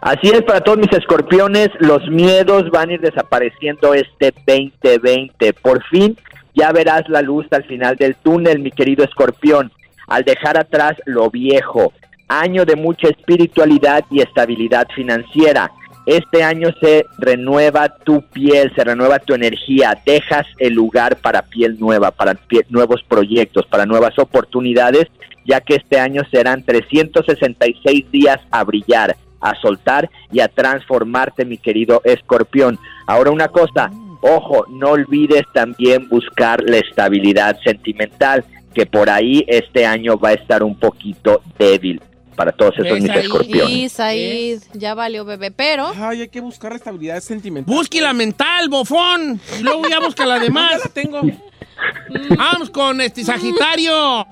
Así 0.00 0.28
es, 0.28 0.42
para 0.42 0.60
todos 0.60 0.76
mis 0.76 0.92
escorpiones, 0.92 1.70
los 1.78 2.06
miedos 2.08 2.70
van 2.70 2.90
a 2.90 2.92
ir 2.92 3.00
desapareciendo 3.00 3.94
este 3.94 4.34
2020. 4.46 5.54
Por 5.54 5.82
fin 5.84 6.16
ya 6.54 6.72
verás 6.72 7.08
la 7.08 7.22
luz 7.22 7.46
al 7.50 7.64
final 7.64 7.96
del 7.96 8.14
túnel, 8.16 8.60
mi 8.60 8.70
querido 8.70 9.04
escorpión, 9.04 9.72
al 10.06 10.24
dejar 10.24 10.56
atrás 10.56 10.94
lo 11.04 11.30
viejo. 11.30 11.92
Año 12.36 12.64
de 12.64 12.74
mucha 12.74 13.06
espiritualidad 13.06 14.04
y 14.10 14.20
estabilidad 14.20 14.88
financiera. 14.92 15.70
Este 16.04 16.42
año 16.42 16.70
se 16.80 17.06
renueva 17.16 17.88
tu 17.88 18.22
piel, 18.22 18.72
se 18.74 18.82
renueva 18.82 19.20
tu 19.20 19.34
energía, 19.34 19.96
dejas 20.04 20.44
el 20.58 20.74
lugar 20.74 21.18
para 21.18 21.42
piel 21.42 21.78
nueva, 21.78 22.10
para 22.10 22.36
nuevos 22.70 23.04
proyectos, 23.04 23.66
para 23.66 23.86
nuevas 23.86 24.18
oportunidades, 24.18 25.06
ya 25.46 25.60
que 25.60 25.76
este 25.76 26.00
año 26.00 26.22
serán 26.28 26.64
366 26.64 28.10
días 28.10 28.40
a 28.50 28.64
brillar, 28.64 29.14
a 29.40 29.54
soltar 29.60 30.10
y 30.32 30.40
a 30.40 30.48
transformarte, 30.48 31.44
mi 31.44 31.56
querido 31.56 32.02
escorpión. 32.02 32.80
Ahora 33.06 33.30
una 33.30 33.46
cosa, 33.46 33.92
ojo, 34.22 34.66
no 34.70 34.88
olvides 34.88 35.44
también 35.54 36.08
buscar 36.08 36.64
la 36.64 36.78
estabilidad 36.78 37.60
sentimental, 37.62 38.44
que 38.74 38.86
por 38.86 39.08
ahí 39.08 39.44
este 39.46 39.86
año 39.86 40.18
va 40.18 40.30
a 40.30 40.34
estar 40.34 40.64
un 40.64 40.76
poquito 40.76 41.40
débil 41.56 42.02
para 42.34 42.52
todos 42.52 42.74
esos 42.78 43.00
mis 43.00 43.10
escorpiones. 43.10 43.68
Sí, 43.68 43.88
Said, 43.88 44.62
ya 44.72 44.94
valió 44.94 45.24
bebé, 45.24 45.50
pero... 45.50 45.92
Ay, 45.96 46.22
hay 46.22 46.28
que 46.28 46.40
buscar 46.40 46.72
la 46.72 46.76
estabilidad 46.76 47.20
sentimental. 47.20 47.74
Busque 47.74 48.00
la 48.00 48.12
mental, 48.12 48.68
bofón. 48.68 49.40
Y 49.58 49.62
luego 49.62 49.88
ya 49.88 50.00
busca 50.00 50.26
la 50.26 50.38
demás. 50.40 50.72
Ya 50.72 50.78
la 50.78 50.90
tengo. 50.90 51.20
Vamos 52.36 52.70
con 52.70 53.00
este 53.00 53.24
Sagitario. 53.24 54.26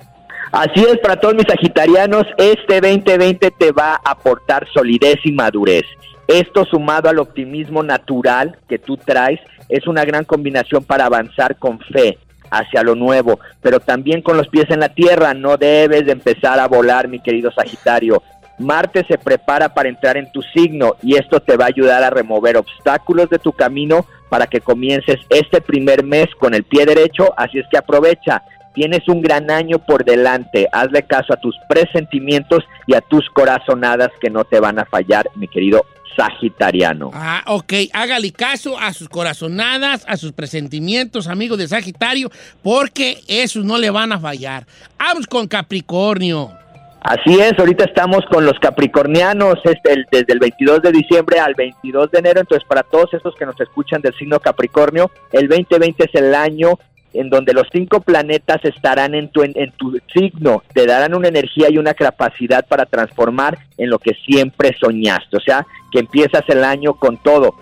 Así 0.52 0.80
es, 0.80 0.98
para 0.98 1.18
todos 1.18 1.34
mis 1.34 1.46
sagitarianos, 1.48 2.26
este 2.36 2.82
2020 2.82 3.52
te 3.52 3.72
va 3.72 3.94
a 4.04 4.10
aportar 4.10 4.68
solidez 4.74 5.16
y 5.24 5.32
madurez. 5.32 5.84
Esto 6.28 6.66
sumado 6.66 7.08
al 7.08 7.18
optimismo 7.18 7.82
natural 7.82 8.58
que 8.68 8.78
tú 8.78 8.98
traes 8.98 9.40
es 9.70 9.86
una 9.86 10.04
gran 10.04 10.24
combinación 10.24 10.84
para 10.84 11.06
avanzar 11.06 11.56
con 11.56 11.78
fe 11.80 12.18
hacia 12.52 12.82
lo 12.82 12.94
nuevo, 12.94 13.40
pero 13.60 13.80
también 13.80 14.22
con 14.22 14.36
los 14.36 14.48
pies 14.48 14.66
en 14.68 14.80
la 14.80 14.90
tierra. 14.90 15.34
No 15.34 15.56
debes 15.56 16.06
de 16.06 16.12
empezar 16.12 16.60
a 16.60 16.68
volar, 16.68 17.08
mi 17.08 17.18
querido 17.18 17.50
Sagitario. 17.50 18.22
Marte 18.58 19.04
se 19.08 19.18
prepara 19.18 19.70
para 19.70 19.88
entrar 19.88 20.16
en 20.16 20.30
tu 20.30 20.42
signo 20.42 20.94
y 21.02 21.16
esto 21.16 21.40
te 21.40 21.56
va 21.56 21.64
a 21.64 21.68
ayudar 21.68 22.04
a 22.04 22.10
remover 22.10 22.56
obstáculos 22.58 23.28
de 23.30 23.38
tu 23.38 23.52
camino 23.52 24.06
para 24.28 24.46
que 24.46 24.60
comiences 24.60 25.16
este 25.30 25.60
primer 25.60 26.04
mes 26.04 26.26
con 26.38 26.54
el 26.54 26.64
pie 26.64 26.86
derecho, 26.86 27.34
así 27.36 27.58
es 27.58 27.66
que 27.70 27.78
aprovecha. 27.78 28.42
Tienes 28.74 29.06
un 29.08 29.20
gran 29.22 29.50
año 29.50 29.78
por 29.78 30.04
delante, 30.04 30.66
hazle 30.72 31.02
caso 31.02 31.32
a 31.32 31.36
tus 31.36 31.54
presentimientos 31.68 32.64
y 32.86 32.94
a 32.94 33.00
tus 33.00 33.28
corazonadas 33.30 34.10
que 34.20 34.30
no 34.30 34.44
te 34.44 34.60
van 34.60 34.78
a 34.78 34.84
fallar, 34.86 35.28
mi 35.36 35.46
querido 35.48 35.84
Sagitariano. 36.16 37.10
Ah, 37.14 37.42
ok. 37.46 37.72
Hágale 37.92 38.32
caso 38.32 38.78
a 38.78 38.92
sus 38.92 39.08
corazonadas, 39.08 40.04
a 40.08 40.16
sus 40.16 40.32
presentimientos, 40.32 41.26
amigo 41.26 41.56
de 41.56 41.68
Sagitario, 41.68 42.30
porque 42.62 43.20
esos 43.28 43.64
no 43.64 43.78
le 43.78 43.90
van 43.90 44.12
a 44.12 44.20
fallar. 44.20 44.66
Vamos 44.98 45.26
con 45.26 45.46
Capricornio. 45.48 46.50
Así 47.04 47.40
es, 47.40 47.58
ahorita 47.58 47.84
estamos 47.84 48.20
con 48.30 48.44
los 48.46 48.56
capricornianos 48.60 49.56
este, 49.64 49.92
el- 49.92 50.06
desde 50.12 50.34
el 50.34 50.38
22 50.38 50.82
de 50.82 50.92
diciembre 50.92 51.40
al 51.40 51.54
22 51.54 52.12
de 52.12 52.20
enero, 52.20 52.38
entonces 52.40 52.64
para 52.68 52.84
todos 52.84 53.12
esos 53.12 53.34
que 53.34 53.44
nos 53.44 53.60
escuchan 53.60 54.00
del 54.00 54.14
signo 54.14 54.38
Capricornio, 54.38 55.10
el 55.32 55.48
2020 55.48 56.04
es 56.04 56.14
el 56.14 56.32
año 56.32 56.78
en 57.14 57.30
donde 57.30 57.52
los 57.52 57.66
cinco 57.72 58.00
planetas 58.00 58.64
estarán 58.64 59.14
en 59.14 59.28
tu, 59.28 59.42
en, 59.42 59.72
tu 59.72 59.98
signo, 60.12 60.62
te 60.72 60.86
darán 60.86 61.14
una 61.14 61.28
energía 61.28 61.68
y 61.70 61.78
una 61.78 61.94
capacidad 61.94 62.66
para 62.66 62.86
transformar 62.86 63.58
en 63.76 63.90
lo 63.90 63.98
que 63.98 64.14
siempre 64.26 64.76
soñaste, 64.78 65.36
o 65.36 65.40
sea, 65.40 65.66
que 65.90 66.00
empiezas 66.00 66.42
el 66.48 66.64
año 66.64 66.94
con 66.94 67.18
todo. 67.18 67.54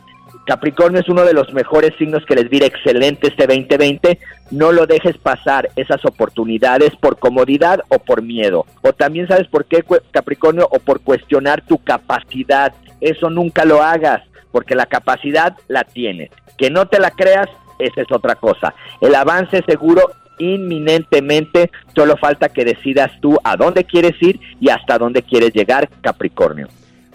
Capricornio 0.47 1.01
es 1.01 1.09
uno 1.09 1.25
de 1.25 1.33
los 1.33 1.53
mejores 1.53 1.93
signos 1.97 2.25
que 2.27 2.35
les 2.35 2.51
diré 2.51 2.67
excelente 2.67 3.29
este 3.29 3.47
2020. 3.47 4.19
No 4.51 4.73
lo 4.73 4.87
dejes 4.87 5.17
pasar 5.17 5.69
esas 5.77 6.05
oportunidades 6.05 6.97
por 6.97 7.19
comodidad 7.19 7.83
o 7.89 7.99
por 7.99 8.23
miedo. 8.23 8.67
O 8.83 8.93
también 8.93 9.29
sabes 9.29 9.47
por 9.47 9.67
qué 9.67 9.85
Capricornio 10.11 10.67
o 10.71 10.79
por 10.81 11.03
cuestionar 11.03 11.63
tu 11.63 11.79
capacidad. 11.79 12.75
Eso 13.01 13.31
nunca 13.31 13.65
lo 13.65 13.83
hagas 13.83 14.23
porque 14.51 14.75
la 14.75 14.87
capacidad 14.87 15.57
la 15.69 15.85
tienes. 15.85 16.31
Que 16.59 16.71
no 16.71 16.87
te 16.87 16.99
la 16.99 17.11
creas, 17.13 17.49
esa 17.81 18.03
es 18.03 18.13
otra 18.13 18.35
cosa. 18.35 18.75
El 19.01 19.15
avance 19.15 19.63
seguro 19.67 20.11
inminentemente, 20.39 21.71
solo 21.95 22.17
falta 22.17 22.49
que 22.49 22.65
decidas 22.65 23.13
tú 23.21 23.39
a 23.45 23.57
dónde 23.57 23.85
quieres 23.85 24.15
ir 24.23 24.41
y 24.61 24.71
hasta 24.71 24.99
dónde 24.99 25.23
quieres 25.23 25.53
llegar, 25.53 25.89
Capricornio. 26.01 26.69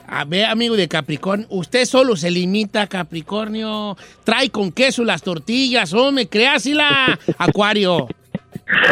A 0.07 0.23
ver, 0.23 0.45
amigo 0.45 0.75
de 0.75 0.87
Capricornio, 0.87 1.47
usted 1.49 1.85
solo 1.85 2.15
se 2.15 2.29
limita 2.29 2.85
Capricornio. 2.85 3.97
Trae 4.23 4.49
con 4.49 4.71
queso 4.71 5.03
las 5.03 5.23
tortillas, 5.23 5.93
hombre, 5.93 6.27
créasela, 6.27 7.17
Acuario. 7.39 8.07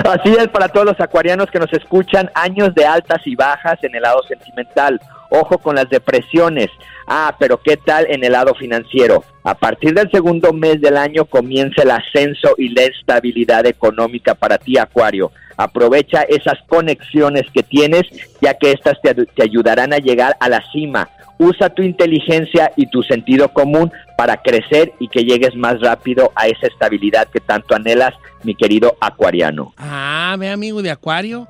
Así 0.04 0.30
es 0.38 0.48
para 0.50 0.68
todos 0.70 0.86
los 0.88 1.00
acuarianos 1.00 1.50
que 1.50 1.60
nos 1.60 1.72
escuchan, 1.74 2.30
años 2.36 2.74
de 2.76 2.86
altas 2.86 3.22
y 3.26 3.36
bajas 3.36 3.84
en 3.84 3.96
el 3.96 4.02
lado 4.02 4.22
sentimental. 4.28 5.00
Ojo 5.36 5.58
con 5.58 5.76
las 5.76 5.90
depresiones. 5.90 6.70
Ah, 7.08 7.36
pero 7.40 7.60
¿qué 7.60 7.76
tal 7.76 8.06
en 8.08 8.24
el 8.24 8.34
lado 8.34 8.54
financiero? 8.54 9.24
A 9.44 9.56
partir 9.56 9.96
del 9.96 10.12
segundo 10.12 10.54
mes 10.54 10.80
del 10.80 10.96
año 10.96 11.26
comienza 11.26 11.82
el 11.82 11.90
ascenso 11.90 12.54
y 12.56 12.70
la 12.70 12.84
estabilidad 12.84 13.66
económica 13.66 14.36
para 14.36 14.60
ti, 14.60 14.78
Acuario. 14.78 15.32
Aprovecha 15.58 16.22
esas 16.22 16.60
conexiones 16.68 17.46
que 17.52 17.64
tienes, 17.64 18.04
ya 18.42 18.54
que 18.54 18.74
estas 18.74 19.02
te, 19.02 19.16
te 19.16 19.44
ayudarán 19.44 19.92
a 19.92 19.98
llegar 19.98 20.38
a 20.40 20.50
la 20.50 20.64
cima. 20.72 21.10
Usa 21.40 21.70
tu 21.70 21.82
inteligencia 21.82 22.72
y 22.76 22.86
tu 22.86 23.02
sentido 23.02 23.52
común 23.54 23.92
para 24.16 24.38
crecer 24.38 24.94
y 25.00 25.08
que 25.08 25.26
llegues 25.26 25.56
más 25.56 25.82
rápido 25.82 26.32
a 26.36 26.48
esa 26.48 26.68
estabilidad 26.68 27.28
que 27.30 27.40
tanto 27.40 27.74
anhelas, 27.74 28.14
mi 28.44 28.54
querido 28.54 28.96
acuariano. 29.02 29.74
Ah, 29.80 30.36
ve, 30.38 30.52
amigo 30.52 30.84
de 30.84 30.92
Acuario. 30.92 31.48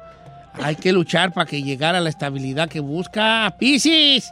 Hay 0.61 0.75
que 0.75 0.91
luchar 0.91 1.33
para 1.33 1.45
que 1.45 1.61
llegara 1.63 1.99
la 1.99 2.09
estabilidad 2.09 2.69
que 2.69 2.79
busca. 2.79 3.53
¡Piscis! 3.57 4.31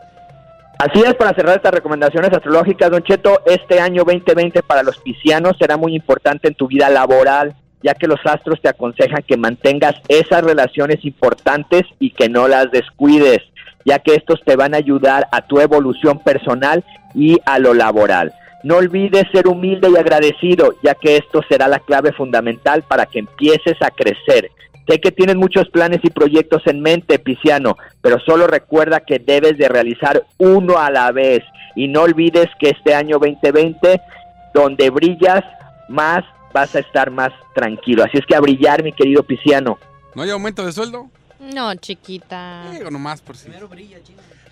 Así 0.78 1.00
es, 1.06 1.14
para 1.14 1.36
cerrar 1.36 1.58
estas 1.58 1.74
recomendaciones 1.74 2.32
astrológicas, 2.32 2.90
Don 2.90 3.04
Cheto, 3.04 3.42
este 3.46 3.80
año 3.80 4.04
2020 4.04 4.64
para 4.64 4.82
los 4.82 4.98
piscianos 4.98 5.56
será 5.60 5.78
muy 5.78 5.96
importante 5.96 6.48
en 6.48 6.56
tu 6.56 6.68
vida 6.68 6.90
laboral, 6.90 7.56
ya 7.84 7.94
que 7.94 8.08
los 8.08 8.20
astros 8.26 8.60
te 8.62 8.70
aconsejan 8.70 9.24
que 9.28 9.38
mantengas 9.38 9.94
esas 10.08 10.44
relaciones 10.44 11.06
importantes 11.06 11.84
y 12.00 12.10
que 12.12 12.30
no 12.30 12.48
las 12.48 12.72
descuides, 12.72 13.42
ya 13.86 14.00
que 14.00 14.16
estos 14.16 14.42
te 14.44 14.56
van 14.56 14.74
a 14.74 14.78
ayudar 14.78 15.28
a 15.32 15.42
tu 15.46 15.60
evolución 15.60 16.18
personal 16.18 16.84
y 17.14 17.38
a 17.46 17.60
lo 17.60 17.76
laboral. 17.76 18.34
No 18.64 18.78
olvides 18.78 19.26
ser 19.32 19.48
humilde 19.48 19.88
y 19.90 19.98
agradecido, 19.98 20.76
ya 20.84 20.96
que 20.96 21.18
esto 21.18 21.42
será 21.48 21.68
la 21.68 21.80
clave 21.80 22.12
fundamental 22.12 22.84
para 22.84 23.06
que 23.06 23.20
empieces 23.20 23.76
a 23.82 23.90
crecer. 23.90 24.50
Sé 24.88 25.00
que 25.00 25.12
tienes 25.12 25.36
muchos 25.36 25.70
planes 25.70 26.00
y 26.04 26.10
proyectos 26.10 26.64
en 26.66 26.82
mente, 26.82 27.20
Pisciano, 27.20 27.78
pero 28.02 28.20
solo 28.20 28.48
recuerda 28.48 29.02
que 29.02 29.20
debes 29.20 29.58
de 29.58 29.68
realizar 29.70 30.26
uno 30.38 30.78
a 30.80 30.90
la 30.90 31.12
vez 31.12 31.44
y 31.76 31.88
no 31.88 32.02
olvides 32.02 32.48
que 32.60 32.70
este 32.70 32.94
año 32.94 33.18
2020, 33.20 34.02
donde 34.54 34.90
brillas 34.90 35.44
más, 35.88 36.24
vas 36.54 36.76
a 36.76 36.80
estar 36.80 37.12
más 37.12 37.32
tranquilo. 37.54 38.04
Así 38.04 38.18
es 38.18 38.26
que 38.26 38.36
a 38.36 38.40
brillar, 38.40 38.84
mi 38.84 38.92
querido 38.92 39.24
Pisciano. 39.24 39.78
¿No 40.16 40.24
hay 40.24 40.30
aumento 40.32 40.66
de 40.66 40.72
sueldo? 40.72 41.10
No, 41.40 41.74
chiquita. 41.76 42.66
Digo 42.72 42.92
nomás 42.92 43.22
por 43.22 43.36
si. 43.36 43.50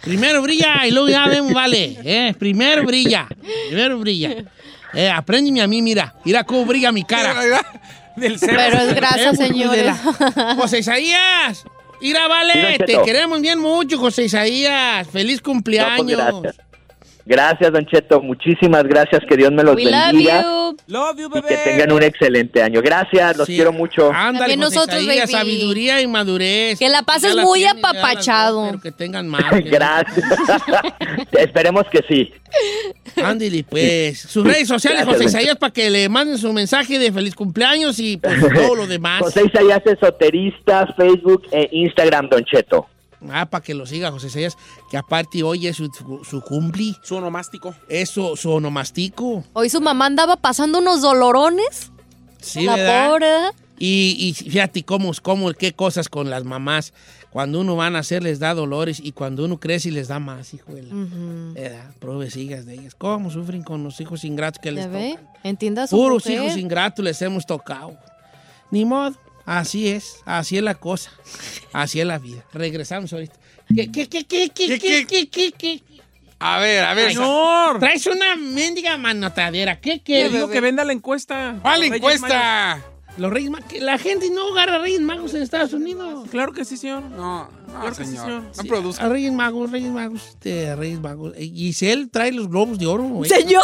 Primero 0.01 0.41
brilla 0.41 0.88
y 0.88 0.91
luego 0.91 1.10
ya 1.10 1.27
vemos, 1.27 1.53
vale. 1.53 1.97
Eh, 2.03 2.34
primero 2.38 2.84
brilla. 2.85 3.27
Primero 3.68 3.99
brilla. 3.99 4.45
Eh, 4.93 5.10
apréndeme 5.10 5.61
a 5.61 5.68
mí, 5.68 5.81
mira. 5.81 6.15
Mira 6.23 6.43
cómo 6.43 6.65
brilla 6.65 6.91
mi 6.91 7.03
cara. 7.03 7.35
Del 8.20 8.38
Pero 8.40 8.78
es 8.78 8.96
grasa, 8.96 9.34
señores. 9.34 9.96
José 10.58 10.80
Isaías. 10.80 11.66
Mira, 12.02 12.28
vale. 12.28 12.78
Te 12.80 13.02
queremos 13.04 13.41
bien 13.41 13.60
mucho, 13.60 13.98
José 13.98 14.24
Isaías. 14.24 15.08
Feliz 15.08 15.38
No, 15.38 15.44
pues, 15.44 15.56
cumpleaños. 15.56 16.56
Gracias. 17.26 17.72
Don 17.72 17.86
Cheto. 17.86 18.22
Muchísimas 18.22 18.84
gracias. 18.84 19.22
Que 19.28 19.36
Dios 19.38 19.52
me 19.52 19.64
los 19.64 19.76
We 19.76 19.86
love 19.86 19.94
bendiga. 20.12 20.41
you. 20.41 20.78
Love 20.88 21.18
you, 21.18 21.28
Y 21.28 21.32
que 21.32 21.41
bebé. 21.41 21.62
tengan 21.64 21.91
un 21.91 22.04
excelente 22.04 22.62
año. 22.64 22.82
Gracias, 22.82 23.38
los 23.38 23.48
Sí. 23.48 23.56
quiero 23.56 23.72
mucho. 23.74 24.12
Ándale, 24.14 24.56
nosotros, 24.58 25.06
baby. 25.06 25.28
sabiduría 25.28 26.02
y 26.02 26.08
madurez. 26.08 26.78
Que 26.80 26.90
la 26.90 27.04
pases 27.04 27.36
la 27.36 27.44
muy 27.44 27.60
tienen, 27.60 27.78
apapachado. 27.86 28.66
Pero 28.68 28.82
que 28.82 28.91
tengan 28.91 29.28
más. 29.28 29.44
Gracias. 29.66 30.26
Esperemos 31.32 31.84
que 31.91 32.04
sí. 32.08 32.32
Ándale, 33.22 33.64
pues. 33.64 34.20
Sus 34.20 34.44
redes 34.46 34.68
sociales, 34.68 35.02
Gracias, 35.06 35.24
José 35.24 35.38
Isaías, 35.38 35.58
para 35.58 35.74
que 35.74 35.90
le 35.90 36.10
manden 36.10 36.38
su 36.38 36.52
mensaje 36.54 36.98
de 37.00 37.12
feliz 37.12 37.36
cumpleaños 37.36 38.00
y 38.00 38.18
pues 38.18 38.36
todo 38.54 38.76
lo 38.76 38.88
demás. 38.88 39.22
José 39.22 39.44
Isaías 39.46 39.82
Esoterista, 39.86 40.88
Facebook 40.98 41.44
e 41.52 41.70
Instagram, 41.72 42.30
Don 42.30 42.44
Cheto. 42.46 42.88
Ah, 43.30 43.46
para 43.50 43.64
que 43.64 43.74
lo 43.74 43.86
siga, 43.86 44.12
José 44.12 44.28
Isaías, 44.28 44.58
que 44.90 44.98
aparte 44.98 45.44
hoy 45.44 45.68
es 45.68 45.76
su, 45.78 45.90
su 46.24 46.41
cumpli. 46.41 46.96
Su 47.04 47.16
onomástico. 47.18 47.76
Eso, 47.90 48.36
su 48.38 48.50
onomastico. 48.52 49.44
Hoy 49.54 49.70
su 49.70 49.82
mamá 49.82 50.06
andaba 50.06 50.38
pasando 50.38 50.80
unos 50.80 51.02
dolorones. 51.02 51.91
Sí, 52.41 52.64
la 52.64 52.76
¿verdad? 52.78 53.10
pobre. 53.10 53.28
Y, 53.78 54.16
y 54.20 54.34
fíjate 54.34 54.84
cómo, 54.84 55.12
cómo, 55.22 55.52
qué 55.54 55.74
cosas 55.74 56.08
con 56.10 56.30
las 56.30 56.44
mamás. 56.46 56.94
Cuando 57.30 57.60
uno 57.60 57.76
va 57.76 57.88
a 57.88 57.90
nacer 57.91 58.24
les 58.24 58.40
da 58.40 58.54
dolores 58.54 59.00
y 59.04 59.12
cuando 59.12 59.46
uno 59.46 59.60
crece 59.60 59.91
les 59.91 60.08
da 60.08 60.18
más, 60.20 60.54
hijo 60.54 60.74
de 60.74 60.84
la... 60.84 61.91
Provecillas 62.00 62.66
de 62.66 62.74
ellas. 62.76 62.96
¿Cómo 62.96 63.30
sufren 63.30 63.64
con 63.64 63.84
los 63.84 64.00
hijos 64.02 64.24
ingratos 64.24 64.60
que 64.62 64.72
les 64.72 64.86
¿Ya 64.86 64.90
ve? 64.91 65.10
tocan? 65.12 65.30
Entienda 65.44 65.88
su 65.88 65.96
Puros 65.96 66.26
mujer. 66.26 66.41
hijos 66.44 66.58
ingratos 66.58 67.06
les 67.06 67.22
hemos 67.22 67.46
tocado. 67.46 67.98
Ni 68.72 68.84
modo. 68.86 69.16
Así 69.50 69.88
es. 69.90 70.18
Así 70.26 70.58
es 70.58 70.64
la 70.64 70.76
cosa. 70.76 71.12
Así 71.74 72.00
es 72.00 72.06
la 72.06 72.20
vida. 72.20 72.46
Regresamos 72.54 73.12
ahorita. 73.14 73.34
¿Qué, 73.76 73.92
qué, 73.92 74.08
qué, 74.08 74.24
qué, 74.26 74.50
qué, 74.50 74.78
¿Qué, 74.80 75.06
qué, 75.08 75.28
qué? 75.28 75.52
qué? 75.54 75.82
A 76.38 76.60
ver, 76.60 76.86
a 76.86 76.94
ver. 76.94 77.10
Señor. 77.14 77.80
Traes 77.80 78.06
una 78.06 78.36
mendiga 78.36 78.96
manotadera. 79.00 79.80
¿Qué 79.82 80.02
quieres? 80.04 80.32
digo 80.32 80.50
que 80.52 80.62
venda 80.62 80.86
la 80.86 80.94
encuesta. 80.94 81.58
¿Cuál 81.64 81.80
Reyes 81.82 81.96
encuesta? 81.96 82.86
Los 83.18 83.34
Reyes 83.34 83.50
Magos. 83.50 83.74
La 83.82 83.98
gente 83.98 84.30
no 84.30 84.54
agarra 84.54 84.78
Reyes 84.78 85.02
Magos 85.02 85.34
en 85.34 85.42
Estados 85.42 85.74
Unidos. 85.74 86.30
Claro 86.30 86.54
que 86.54 86.64
sí, 86.64 86.78
señor. 86.78 87.02
No, 87.04 87.50
no, 87.68 87.80
Claro 87.82 87.96
que 87.96 88.06
sí, 88.06 88.12
señor. 88.12 88.26
señor. 88.26 88.44
No 88.44 88.54
Sí, 88.62 88.68
produzca. 88.68 89.04
A 89.06 89.10
Reyes 89.10 89.34
Magos, 89.34 89.72
Reyes 89.72 89.92
Magos, 89.92 90.28
este, 90.28 90.76
Reyes 90.76 91.00
Magos. 91.02 91.34
Eh, 91.36 91.52
Giselle 91.54 92.06
trae 92.08 92.32
los 92.32 92.48
globos 92.48 92.78
de 92.78 92.86
oro. 92.86 93.04
güey. 93.06 93.28
Señor. 93.30 93.64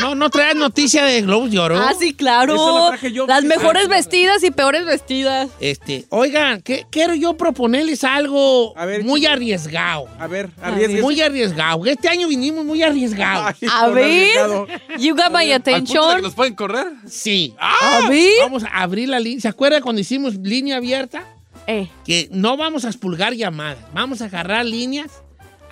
No, 0.00 0.14
no 0.14 0.28
trae 0.28 0.54
noticia 0.54 1.04
de 1.04 1.22
globos 1.22 1.50
de 1.50 1.58
oro. 1.58 1.78
Ah, 1.78 1.92
sí, 1.98 2.14
claro. 2.14 2.54
Eso 2.54 2.78
lo 2.78 2.88
traje 2.88 3.12
yo. 3.12 3.26
Las 3.26 3.44
Ah, 3.44 3.46
mejores 3.46 3.88
vestidas 3.88 4.42
y 4.42 4.50
peores 4.50 4.84
vestidas. 4.84 5.48
Este, 5.60 6.04
oigan, 6.10 6.62
que, 6.62 6.84
quiero 6.90 7.14
yo 7.14 7.36
proponerles 7.36 8.02
algo 8.04 8.76
A 8.76 8.86
ver, 8.86 9.04
muy 9.04 9.20
chico. 9.20 9.32
arriesgado. 9.32 10.08
A 10.18 10.26
ver, 10.26 10.50
A 10.60 10.68
arriesguese. 10.68 11.02
Muy 11.02 11.20
arriesgado. 11.20 11.86
Este 11.86 12.08
año 12.08 12.26
vinimos 12.28 12.64
muy 12.64 12.82
arriesgados. 12.82 13.54
Ay, 13.62 13.68
A 13.72 13.86
ver. 13.88 14.04
arriesgado. 14.04 14.66
You 14.98 15.14
got 15.14 15.30
my 15.30 15.50
¿Al 15.52 15.62
punto 15.62 15.70
de 15.70 15.72
que 15.72 15.74
attention. 15.76 16.22
nos 16.22 16.34
pueden 16.34 16.54
correr? 16.54 16.86
Sí. 17.08 17.54
A 17.58 18.08
ver. 18.08 18.32
Vamos 18.40 18.64
a 18.64 18.68
abrir 18.82 19.08
la 19.08 19.20
línea. 19.20 19.40
¿Se 19.42 19.48
acuerdan 19.48 19.80
cuando 19.82 20.00
hicimos 20.00 20.34
línea 20.34 20.76
abierta? 20.78 21.24
Eh. 21.66 21.88
Que 22.04 22.28
no 22.32 22.56
vamos 22.56 22.84
a 22.84 22.88
expulgar 22.88 23.32
llamadas. 23.34 23.78
Vamos 23.94 24.20
a 24.22 24.26
agarrar 24.26 24.66
líneas 24.66 25.22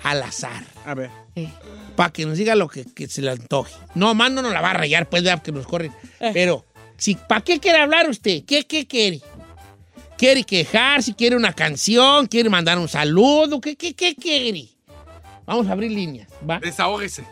al 0.01 0.23
azar. 0.23 0.63
A 0.85 0.93
ver. 0.95 1.11
eh. 1.35 1.49
Para 1.95 2.11
que 2.11 2.25
nos 2.25 2.37
diga 2.37 2.55
lo 2.55 2.67
que, 2.67 2.85
que 2.85 3.07
se 3.07 3.21
le 3.21 3.31
antoje. 3.31 3.73
No, 3.95 4.13
más 4.13 4.31
no 4.31 4.41
nos 4.41 4.51
la 4.51 4.61
va 4.61 4.71
a 4.71 4.73
rayar, 4.73 5.09
pues, 5.09 5.23
ya, 5.23 5.41
que 5.41 5.51
nos 5.51 5.67
corren. 5.67 5.93
Eh. 6.19 6.31
Pero, 6.33 6.65
si, 6.97 7.15
¿para 7.15 7.41
qué 7.41 7.59
quiere 7.59 7.79
hablar 7.79 8.09
usted? 8.09 8.43
¿Qué, 8.45 8.65
qué 8.65 8.87
quiere? 8.87 9.21
¿Quiere 10.17 10.43
quejarse? 10.43 11.13
¿Quiere 11.13 11.35
una 11.35 11.53
canción? 11.53 12.27
¿Quiere 12.27 12.49
mandar 12.49 12.79
un 12.79 12.87
saludo? 12.87 13.59
¿Qué, 13.59 13.75
qué, 13.75 13.93
qué 13.93 14.15
quiere? 14.15 14.69
Vamos 15.45 15.67
a 15.67 15.73
abrir 15.73 15.91
líneas, 15.91 16.29
¿va? 16.49 16.59
Desahógese. 16.59 17.23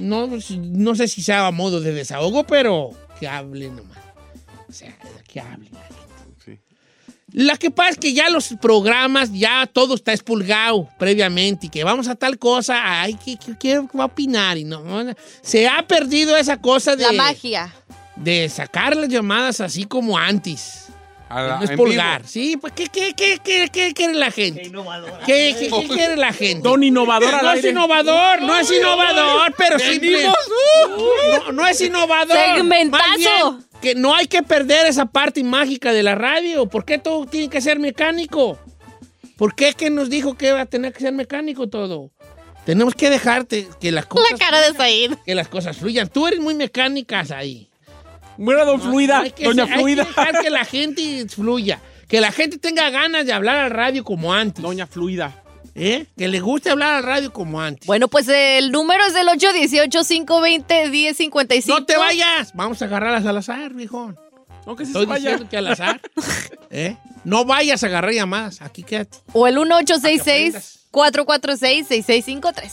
No, 0.00 0.28
no 0.28 0.94
sé 0.94 1.08
si 1.08 1.22
sea 1.22 1.46
a 1.46 1.50
modo 1.50 1.80
de 1.80 1.92
desahogo, 1.92 2.44
pero 2.44 2.90
que 3.18 3.28
hable 3.28 3.68
nomás. 3.68 3.98
O 4.68 4.72
sea, 4.72 4.96
que 5.26 5.40
hable. 5.40 5.70
La 7.32 7.56
que 7.56 7.70
pasa 7.70 7.90
es 7.90 7.96
que 7.98 8.12
ya 8.12 8.28
los 8.28 8.54
programas, 8.60 9.32
ya 9.32 9.66
todo 9.72 9.94
está 9.94 10.12
expulgado 10.12 10.88
previamente 10.98 11.66
y 11.66 11.70
que 11.70 11.82
vamos 11.84 12.06
a 12.08 12.14
tal 12.14 12.38
cosa, 12.38 13.00
ay, 13.02 13.14
que, 13.58 13.74
a 13.74 14.04
opinar 14.04 14.58
y 14.58 14.64
no. 14.64 14.82
no, 14.82 15.14
Se 15.40 15.66
ha 15.66 15.82
perdido 15.86 16.36
esa 16.36 16.58
cosa 16.58 16.94
de, 16.94 17.04
La 17.04 17.12
magia. 17.12 17.74
de 18.16 18.48
sacar 18.50 18.94
las 18.96 19.08
llamadas 19.08 19.60
así 19.60 19.84
como 19.84 20.18
antes. 20.18 20.86
A 21.30 21.40
la- 21.40 21.56
no 21.56 21.64
es 21.64 21.70
pulgar. 21.70 22.20
vivo. 22.20 22.28
Sí, 22.30 22.58
pues, 22.58 22.74
¿qué, 22.74 22.88
qué, 22.88 23.14
qué, 23.16 23.38
qué, 23.42 23.70
qué 23.72 23.94
quiere 23.94 24.12
la 24.12 24.30
gente? 24.30 24.70
¿Qué, 25.24 25.56
qué, 25.58 25.70
qué 25.70 25.88
quiere 25.88 26.16
la 26.18 26.30
gente? 26.34 26.68
Don 26.68 26.82
innovador 26.84 27.34
al 27.34 27.42
No 27.42 27.50
es 27.52 27.56
aire. 27.56 27.70
innovador, 27.70 28.42
no 28.42 28.58
es 28.58 28.70
innovador, 28.70 29.54
pero 29.56 29.78
simple. 29.78 30.26
No, 30.26 31.52
no 31.52 31.66
es 31.66 31.80
innovador. 31.80 32.36
Segmentazo. 32.36 33.60
Que 33.82 33.94
no 33.94 34.14
hay 34.14 34.26
que 34.28 34.42
perder 34.42 34.86
esa 34.86 35.06
parte 35.06 35.42
mágica 35.44 35.92
de 35.92 36.02
la 36.02 36.14
radio. 36.14 36.66
¿Por 36.66 36.84
qué 36.84 36.98
todo 36.98 37.26
tiene 37.26 37.50
que 37.50 37.60
ser 37.60 37.78
mecánico? 37.78 38.58
¿Por 39.36 39.54
qué 39.54 39.74
que 39.74 39.90
nos 39.90 40.08
dijo 40.08 40.34
que 40.34 40.52
va 40.52 40.62
a 40.62 40.66
tener 40.66 40.92
que 40.92 41.00
ser 41.00 41.12
mecánico 41.12 41.68
todo? 41.68 42.10
Tenemos 42.64 42.94
que 42.94 43.10
dejarte 43.10 43.68
que 43.80 43.90
las 43.90 44.06
cosas, 44.06 44.30
La 44.30 44.38
cara 44.38 44.60
de 44.60 44.72
Said. 44.76 45.14
que 45.26 45.34
las 45.34 45.48
cosas 45.48 45.76
fluyan. 45.76 46.08
Tú 46.08 46.28
eres 46.28 46.38
muy 46.38 46.54
mecánica 46.54 47.24
ahí. 47.34 47.68
Mira, 48.38 48.64
don 48.64 48.80
Fluida. 48.80 49.20
Hay 49.20 49.32
que, 49.32 49.44
Doña 49.44 49.64
hay 49.64 49.70
que 49.70 49.76
Fluida. 49.78 50.04
dejar 50.04 50.40
que 50.40 50.50
la 50.50 50.64
gente 50.64 51.26
fluya. 51.28 51.80
Que 52.08 52.20
la 52.20 52.30
gente 52.30 52.58
tenga 52.58 52.88
ganas 52.90 53.26
de 53.26 53.32
hablar 53.32 53.56
al 53.56 53.70
radio 53.72 54.04
como 54.04 54.32
antes. 54.32 54.62
Doña 54.62 54.86
Fluida. 54.86 55.41
¿Eh? 55.74 56.06
Que 56.16 56.28
le 56.28 56.40
guste 56.40 56.70
hablar 56.70 56.94
al 56.94 57.02
radio 57.02 57.32
como 57.32 57.60
antes. 57.60 57.86
Bueno, 57.86 58.08
pues 58.08 58.28
el 58.28 58.70
número 58.72 59.04
es 59.06 59.14
del 59.14 59.28
818-520-1055. 59.28 61.66
¡No 61.66 61.84
te 61.84 61.96
vayas! 61.96 62.52
Vamos 62.54 62.82
a 62.82 62.84
agarrarlas 62.84 63.24
al 63.24 63.38
azar, 63.38 63.72
viejón. 63.72 64.18
No, 64.66 64.76
que 64.76 64.84
Estoy 64.84 65.06
se 65.06 65.14
diciendo 65.14 65.48
que 65.48 65.56
al 65.56 65.68
azar. 65.68 66.00
¿Eh? 66.70 66.96
No 67.24 67.44
vayas 67.44 67.82
a 67.82 67.86
agarrar 67.86 68.12
llamadas. 68.12 68.62
Aquí 68.62 68.82
quédate. 68.82 69.18
O 69.32 69.46
el 69.46 69.56
1866 69.56 70.80
446 70.90 71.86
6653 71.86 72.72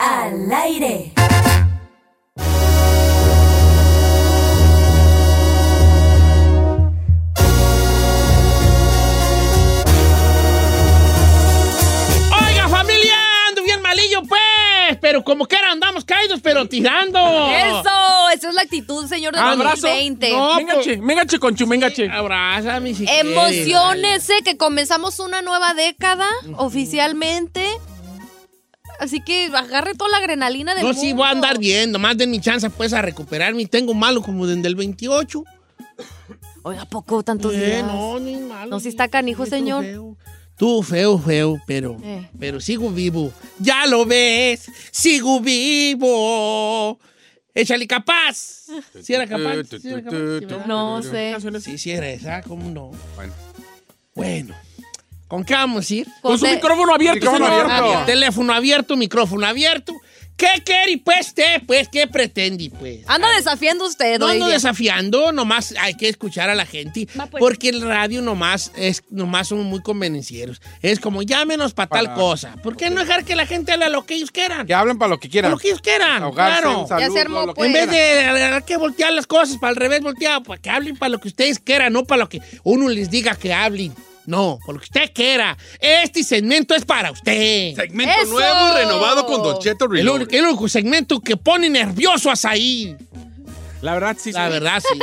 al 0.00 0.50
aire. 0.50 1.12
Oiga, 12.32 12.68
familia, 12.68 13.16
ando 13.48 13.62
bien 13.62 13.82
malillo, 13.82 14.22
pues. 14.22 14.40
Pero 15.00 15.22
como 15.22 15.46
que 15.46 15.56
ahora 15.56 15.72
andamos 15.72 16.04
caídos, 16.04 16.40
pero 16.42 16.66
tirando. 16.66 17.18
Eso, 17.50 18.28
esa 18.34 18.48
es 18.48 18.54
la 18.54 18.62
actitud, 18.62 19.06
señor 19.06 19.34
de 19.34 19.40
Abrazo. 19.40 19.86
2020. 19.86 20.30
No, 20.30 20.56
Méngache, 20.56 20.96
méngache, 20.98 21.38
conchu, 21.38 21.66
méngache. 21.66 22.10
Abrázame 22.10 22.94
si 22.94 23.06
Emocionese 23.08 24.42
que 24.44 24.56
comenzamos 24.56 25.20
una 25.20 25.42
nueva 25.42 25.74
década 25.74 26.26
oficialmente. 26.56 27.64
Así 29.00 29.20
que 29.22 29.46
agarre 29.46 29.94
toda 29.94 30.10
la 30.10 30.18
adrenalina 30.18 30.74
del 30.74 30.82
No, 30.82 30.88
mundo. 30.90 31.00
sí, 31.00 31.12
voy 31.12 31.26
a 31.26 31.30
andar 31.30 31.58
bien. 31.58 31.90
Nomás 31.90 32.16
den 32.18 32.30
mi 32.30 32.40
chance, 32.40 32.68
pues, 32.70 32.92
a 32.92 33.00
recuperarme. 33.02 33.66
Tengo 33.66 33.94
malo 33.94 34.22
como 34.22 34.46
desde 34.46 34.68
el 34.68 34.76
28. 34.76 35.42
Oiga, 36.62 36.84
¿poco 36.84 37.22
tantos 37.22 37.54
Eh, 37.54 37.64
días? 37.66 37.82
no, 37.86 38.20
ni 38.20 38.36
malo. 38.36 38.70
No, 38.70 38.80
si 38.80 38.88
está 38.88 39.08
canijo, 39.08 39.46
señor. 39.46 39.82
feo. 39.84 40.16
Tú, 40.56 40.82
feo, 40.82 41.18
feo, 41.18 41.58
pero, 41.66 41.96
Eh. 42.04 42.28
pero 42.38 42.60
sigo 42.60 42.90
vivo. 42.90 43.32
Ya 43.58 43.86
lo 43.86 44.04
ves, 44.04 44.66
sigo 44.90 45.40
vivo. 45.40 46.98
Échale 47.54 47.86
capaz. 47.86 48.36
¿Sí 49.02 49.14
era 49.14 49.26
capaz? 49.26 49.64
¿Sí 49.80 49.88
era 49.88 50.02
capaz? 50.02 50.66
No 50.66 51.02
sé. 51.02 51.34
Sí, 51.62 51.78
sí 51.78 51.90
era 51.90 52.08
esa, 52.10 52.42
¿cómo 52.42 52.68
no? 52.70 52.90
Bueno. 53.16 53.32
Bueno, 54.14 54.54
¿con 55.30 55.44
qué 55.44 55.54
vamos 55.54 55.88
a 55.90 55.94
ir? 55.94 56.06
Con 56.20 56.38
su 56.38 56.46
micrófono 56.46 56.92
abierto, 56.92 57.14
Micrófono 57.20 57.46
señor. 57.46 57.70
abierto. 57.70 58.04
Teléfono 58.06 58.52
abierto, 58.52 58.96
micrófono 58.96 59.46
abierto. 59.46 59.94
¿Qué 60.36 60.62
quiere, 60.64 60.96
pues, 61.04 61.26
usted? 61.28 61.60
Pues, 61.66 61.86
¿qué 61.90 62.06
pretende, 62.06 62.70
pues? 62.78 63.00
Anda 63.06 63.28
desafiando 63.36 63.84
usted, 63.86 64.18
No 64.18 64.26
ando 64.26 64.46
desafiando, 64.48 65.32
nomás 65.32 65.74
hay 65.78 65.92
que 65.98 66.08
escuchar 66.08 66.48
a 66.48 66.54
la 66.54 66.64
gente, 66.64 67.06
Va, 67.18 67.26
pues. 67.26 67.42
porque 67.42 67.68
el 67.68 67.82
radio 67.82 68.22
nomás 68.22 68.72
es 68.74 69.02
nomás 69.10 69.48
son 69.48 69.64
muy 69.64 69.82
convenencieros. 69.82 70.62
Es 70.80 70.98
como 70.98 71.20
llámenos 71.20 71.74
para 71.74 71.88
tal 71.90 72.04
Para- 72.06 72.16
cosa. 72.16 72.56
¿Por 72.62 72.74
qué 72.74 72.88
no 72.88 73.02
dejar 73.02 73.26
que 73.26 73.36
la 73.36 73.44
gente 73.44 73.72
hable 73.72 73.90
lo 73.90 74.06
que 74.06 74.14
ellos 74.14 74.30
quieran? 74.30 74.66
Que 74.66 74.72
hablen 74.72 74.96
para 74.96 75.10
lo 75.10 75.18
que 75.20 75.28
Para 75.28 75.32
quieran. 75.32 75.50
lo 75.50 75.58
que 75.58 75.68
ellos 75.68 75.82
quieran, 75.82 76.22
Ahogarse, 76.22 76.62
claro. 76.62 76.86
lo 77.28 77.54
que 77.54 77.54
pues. 77.54 77.66
En 77.66 77.72
vez 77.74 77.90
de 77.90 78.62
que 78.66 78.76
voltear 78.78 79.12
las 79.12 79.26
cosas 79.26 79.58
para 79.58 79.72
el 79.72 79.76
revés 79.76 80.00
volteado, 80.00 80.42
para 80.42 80.58
que 80.58 80.70
hablen 80.70 80.96
para 80.96 81.10
lo 81.10 81.20
que 81.20 81.28
ustedes 81.28 81.58
quieran, 81.58 81.92
no 81.92 82.04
para 82.06 82.20
lo 82.20 82.30
que 82.30 82.40
uno 82.62 82.88
les 82.88 83.10
diga 83.10 83.34
que 83.34 83.52
hablen. 83.52 83.94
No, 84.26 84.58
por 84.64 84.74
lo 84.74 84.80
que 84.80 84.84
usted 84.84 85.10
quiera. 85.14 85.56
Este 85.80 86.22
segmento 86.22 86.74
es 86.74 86.84
para 86.84 87.10
usted. 87.10 87.74
Segmento 87.74 88.12
¡Eso! 88.22 88.32
nuevo 88.32 88.68
y 88.68 88.72
renovado 88.78 89.26
con 89.26 89.42
Don 89.42 89.58
Cheto 89.58 89.86
El 89.86 90.08
único, 90.08 90.30
el 90.34 90.44
único 90.44 90.68
segmento 90.68 91.20
que 91.20 91.36
pone 91.36 91.68
nervioso 91.68 92.30
a 92.30 92.36
Saí. 92.36 92.96
La 93.80 93.94
verdad, 93.94 94.16
sí. 94.20 94.30
La 94.32 94.46
sí. 94.46 94.52
verdad, 94.52 94.82
sí. 94.92 94.98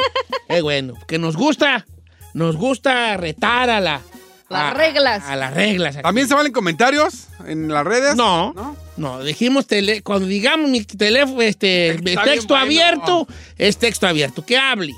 Es 0.48 0.62
bueno. 0.64 0.94
Que 1.08 1.18
nos 1.18 1.36
gusta, 1.36 1.86
nos 2.34 2.56
gusta 2.56 3.18
retar 3.18 3.70
a 3.70 3.82
la... 3.82 4.02
Las 4.50 4.72
a- 4.72 4.74
reglas. 4.76 5.24
A, 5.26 5.36
las 5.36 5.54
reglas. 5.54 5.96
aquí. 5.98 6.04
¿También 6.04 6.28
se 6.28 6.34
valen 6.36 6.54
comentarios 6.54 7.28
en 7.46 7.68
las 7.68 7.84
redes? 7.86 8.16
No, 8.16 8.54
¿No? 8.54 8.78
no, 8.96 9.22
dijimos 9.24 9.68
tele, 9.68 10.02
cuando 10.04 10.26
digamos 10.26 10.70
mi 10.70 10.86
teléfono, 10.86 11.42
este, 11.42 11.90
Está 11.90 12.24
texto 12.24 12.48
bueno. 12.54 12.64
abierto, 12.64 13.28
es 13.58 13.78
texto 13.78 14.08
abierto, 14.08 14.46
que 14.46 14.58
hable. 14.58 14.94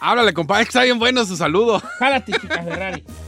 Háblale, 0.00 0.34
compadre, 0.34 0.64
que 0.64 0.68
está 0.68 0.82
bien 0.82 0.98
bueno 0.98 1.24
su 1.24 1.34
saludo. 1.34 1.80
Jálate, 1.98 2.32
chica 2.32 2.62
Ferrari. 2.62 3.02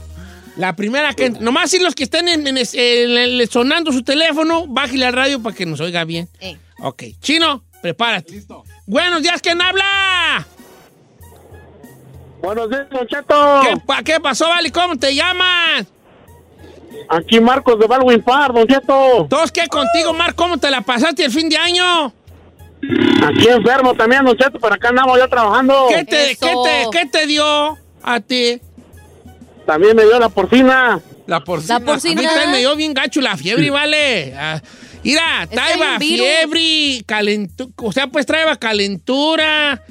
La 0.57 0.75
primera 0.75 1.13
que... 1.13 1.29
Nomás 1.29 1.69
si 1.71 1.79
los 1.79 1.93
que 1.93 2.03
estén 2.03 2.27
en- 2.27 3.47
sonando 3.49 3.91
su 3.91 4.03
teléfono, 4.03 4.65
bájale 4.67 5.05
al 5.05 5.13
radio 5.13 5.41
para 5.41 5.55
que 5.55 5.65
nos 5.65 5.79
oiga 5.79 6.03
bien. 6.03 6.27
Eh. 6.39 6.57
Ok. 6.79 7.03
Chino, 7.21 7.63
prepárate. 7.81 8.33
Listo. 8.33 8.63
Buenos 8.87 9.21
días, 9.21 9.41
¿quién 9.41 9.61
habla? 9.61 10.45
Buenos 12.41 12.69
días, 12.69 12.87
Cheto. 13.07 13.61
¿Qué, 13.63 13.77
pa- 13.85 14.03
qué 14.03 14.19
pasó, 14.19 14.47
Vali? 14.47 14.71
¿Cómo 14.71 14.95
te 14.97 15.13
llamas? 15.13 15.85
Aquí 17.09 17.39
Marcos 17.39 17.79
de 17.79 17.85
Baldwin 17.87 18.21
Park, 18.21 18.53
Don 18.53 18.67
Cheto. 18.67 19.27
¿Todos 19.29 19.51
qué 19.51 19.67
contigo, 19.67 20.13
Mar? 20.13 20.33
¿Cómo 20.35 20.57
te 20.57 20.69
la 20.71 20.81
pasaste 20.81 21.25
el 21.25 21.31
fin 21.31 21.49
de 21.49 21.57
año? 21.57 22.07
Aquí 23.27 23.47
enfermo 23.47 23.93
también, 23.95 24.23
Don 24.25 24.35
Cheto, 24.37 24.59
pero 24.59 24.73
acá 24.75 24.89
andamos 24.89 25.17
ya 25.17 25.27
trabajando. 25.27 25.87
¿Qué 25.89 26.03
te, 26.05 26.35
qué 26.39 26.53
te, 26.63 26.87
qué 26.91 27.05
te 27.05 27.25
dio 27.27 27.77
a 28.03 28.19
ti? 28.19 28.61
También 29.67 29.95
me 29.95 30.03
dio 30.03 30.17
la 30.19 30.29
porcina. 30.29 30.99
La 31.27 31.43
porcina. 31.43 31.77
La 31.79 31.85
porcina. 31.85 32.19
A 32.19 32.23
mí 32.23 32.27
también 32.27 32.51
me 32.51 32.57
dio 32.59 32.75
bien 32.75 32.93
gacho 32.95 33.21
la 33.21 33.37
fiebre, 33.37 33.69
¿vale? 33.69 34.33
Ah, 34.35 34.59
mira, 35.03 35.45
virus. 35.99 36.25
fiebre, 36.25 37.03
calentura, 37.05 37.71
o 37.77 37.91
sea, 37.91 38.07
pues 38.07 38.25
traeba 38.25 38.55
calentura, 38.55 39.83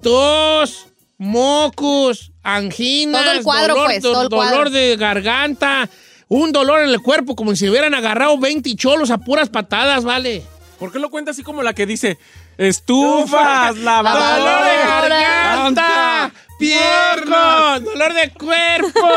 tos, 0.00 0.86
mocos, 1.18 2.32
anginas, 2.42 3.22
Todo 3.24 3.32
el 3.32 3.42
cuadro, 3.42 3.74
dolor, 3.74 3.86
pues, 3.88 4.02
do- 4.02 4.12
todo 4.12 4.22
el 4.22 4.28
dolor 4.28 4.48
cuadro. 4.52 4.70
de 4.70 4.96
garganta, 4.96 5.88
un 6.28 6.52
dolor 6.52 6.82
en 6.82 6.90
el 6.90 7.00
cuerpo 7.02 7.34
como 7.34 7.54
si 7.56 7.68
hubieran 7.68 7.94
agarrado 7.94 8.38
20 8.38 8.74
cholos 8.76 9.10
a 9.10 9.18
puras 9.18 9.48
patadas, 9.48 10.04
¿vale? 10.04 10.42
¿Por 10.78 10.92
qué 10.92 10.98
lo 10.98 11.10
cuenta 11.10 11.30
así 11.32 11.42
como 11.42 11.62
la 11.62 11.72
que 11.72 11.86
dice 11.86 12.18
estufas, 12.56 13.76
lavadoras? 13.78 14.38
Dolor 14.38 14.64
de 14.64 14.76
Lavadora. 14.76 15.20
garganta, 15.20 16.32
piernas, 16.58 17.84
dolor 17.84 18.12
de 18.14 18.30
cuerpo. 18.30 19.08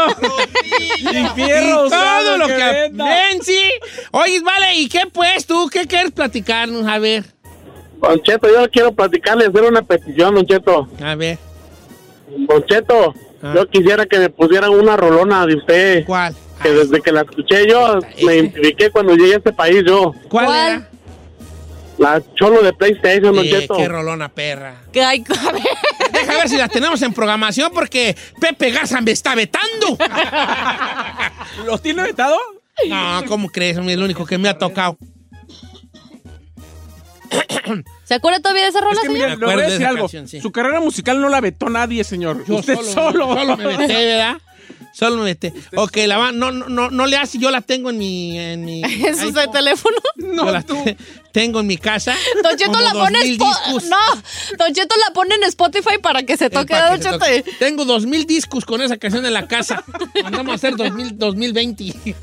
Y 0.97 1.27
fierro 1.35 1.87
Y 1.87 1.89
todo 1.89 2.37
lo 2.37 2.47
que 2.47 2.55
que 2.55 2.89
ven, 2.93 3.41
sí. 3.43 3.61
Oye, 4.11 4.39
vale, 4.41 4.75
¿y 4.75 4.89
qué 4.89 5.01
pues 5.11 5.45
tú? 5.45 5.69
¿Qué 5.71 5.85
quieres 5.85 6.11
platicarnos? 6.11 6.85
A 6.87 6.99
ver, 6.99 7.23
Don 8.01 8.21
Cheto, 8.21 8.47
yo 8.47 8.69
quiero 8.69 8.91
platicarle, 8.91 9.45
hacer 9.45 9.63
una 9.63 9.81
petición, 9.81 10.35
Don 10.35 10.45
Cheto. 10.45 10.87
a 11.03 11.15
ver. 11.15 11.37
Don 12.29 12.63
Cheto, 12.65 13.13
Ah. 13.41 13.53
yo 13.55 13.67
quisiera 13.69 14.05
que 14.07 14.17
me 14.17 14.29
pusieran 14.31 14.71
una 14.71 14.97
rolona 14.97 15.45
de 15.45 15.55
usted. 15.57 16.05
¿Cuál? 16.05 16.35
Que 16.61 16.69
desde 16.71 16.99
que 17.01 17.11
la 17.11 17.21
escuché 17.21 17.67
yo, 17.69 17.99
me 18.23 18.35
identifiqué 18.35 18.89
cuando 18.89 19.15
llegué 19.15 19.35
a 19.35 19.37
este 19.37 19.53
país 19.53 19.83
yo. 19.85 20.11
¿Cuál, 20.27 20.45
¿Cuál? 20.47 20.67
era? 20.71 20.89
La 21.97 22.21
cholo 22.35 22.61
de 22.61 22.73
PlayStation, 22.73 23.35
Don 23.35 23.45
Eh, 23.45 23.49
Cheto. 23.49 23.75
qué 23.77 23.87
rolona 23.87 24.29
perra. 24.29 24.75
Que 24.93 25.03
hay- 25.03 25.23
a 25.47 25.51
ver. 25.51 25.63
Deja 26.11 26.33
ver 26.37 26.49
si 26.49 26.57
la 26.57 26.67
tenemos 26.67 27.01
en 27.01 27.13
programación 27.13 27.71
porque 27.73 28.15
Pepe 28.39 28.69
Garza 28.71 29.01
me 29.01 29.11
está 29.11 29.33
vetando. 29.35 29.97
¿Los 31.65 31.81
tiene 31.81 32.03
vetado? 32.03 32.37
No, 32.87 33.23
¿cómo 33.27 33.49
crees? 33.49 33.77
Es 33.77 33.97
lo 33.97 34.05
único 34.05 34.25
que 34.25 34.37
me 34.37 34.47
ha 34.49 34.57
tocado. 34.57 34.97
¿Se 38.05 38.13
acuerda 38.13 38.39
todavía 38.39 38.63
de 38.63 38.69
esa 38.69 38.79
rola, 38.79 38.93
Es 38.93 38.99
que 39.01 39.07
señor? 39.07 39.29
le 39.31 39.35
voy 39.45 39.53
a 39.53 39.57
de 39.57 39.71
decir 39.71 39.85
algo. 39.85 40.03
canción, 40.03 40.27
sí. 40.27 40.39
Su 40.39 40.51
carrera 40.51 40.79
musical 40.79 41.19
no 41.19 41.27
la 41.29 41.41
vetó 41.41 41.69
nadie, 41.69 42.03
señor. 42.03 42.45
Yo 42.45 42.55
Usted 42.55 42.75
solo. 42.77 43.27
Solo 43.35 43.57
me 43.57 43.65
metí, 43.77 43.93
¿verdad? 43.93 44.37
Solo 44.97 45.17
me 45.17 45.23
metí. 45.25 45.51
Ok, 45.75 45.95
la 46.07 46.17
va- 46.17 46.31
no, 46.31 46.51
no, 46.51 46.67
no, 46.69 46.89
no 46.89 47.05
le 47.05 47.17
hace, 47.17 47.37
yo 47.37 47.51
la 47.51 47.61
tengo 47.61 47.89
en 47.91 47.97
mi... 47.99 48.39
En 48.39 48.65
mi 48.65 48.81
¿Eso 49.05 49.29
es 49.29 49.35
el 49.35 49.51
teléfono? 49.51 49.95
Yo 50.17 50.51
la 50.51 50.61
te- 50.63 50.97
tengo 51.31 51.59
en 51.59 51.67
mi 51.67 51.77
casa. 51.77 52.15
Don 52.43 52.55
Cheto 52.57 52.79
la 52.81 52.91
pone 52.93 53.19
en 53.21 53.37
2000 53.37 53.39
Spo- 53.39 53.63
discos. 53.65 53.83
No, 53.89 54.57
Don 54.57 54.73
Cheto 54.73 54.95
la 55.07 55.13
pone 55.13 55.35
en 55.35 55.43
Spotify 55.43 55.97
para 56.01 56.23
que 56.23 56.35
se 56.35 56.45
Eh, 56.45 56.49
toque 56.49 56.73
Don 56.75 56.99
Cheto. 56.99 57.19
Tengo 57.59 57.85
dos 57.85 58.05
mil 58.07 58.25
discos 58.25 58.65
con 58.65 58.81
esa 58.81 58.97
canción 58.97 59.23
en 59.25 59.33
la 59.33 59.47
casa. 59.47 59.83
Andamos 60.23 60.53
a 60.53 60.55
hacer 60.55 60.75
2000, 60.75 61.17
2020. 61.17 61.83
Ahí 61.83 62.15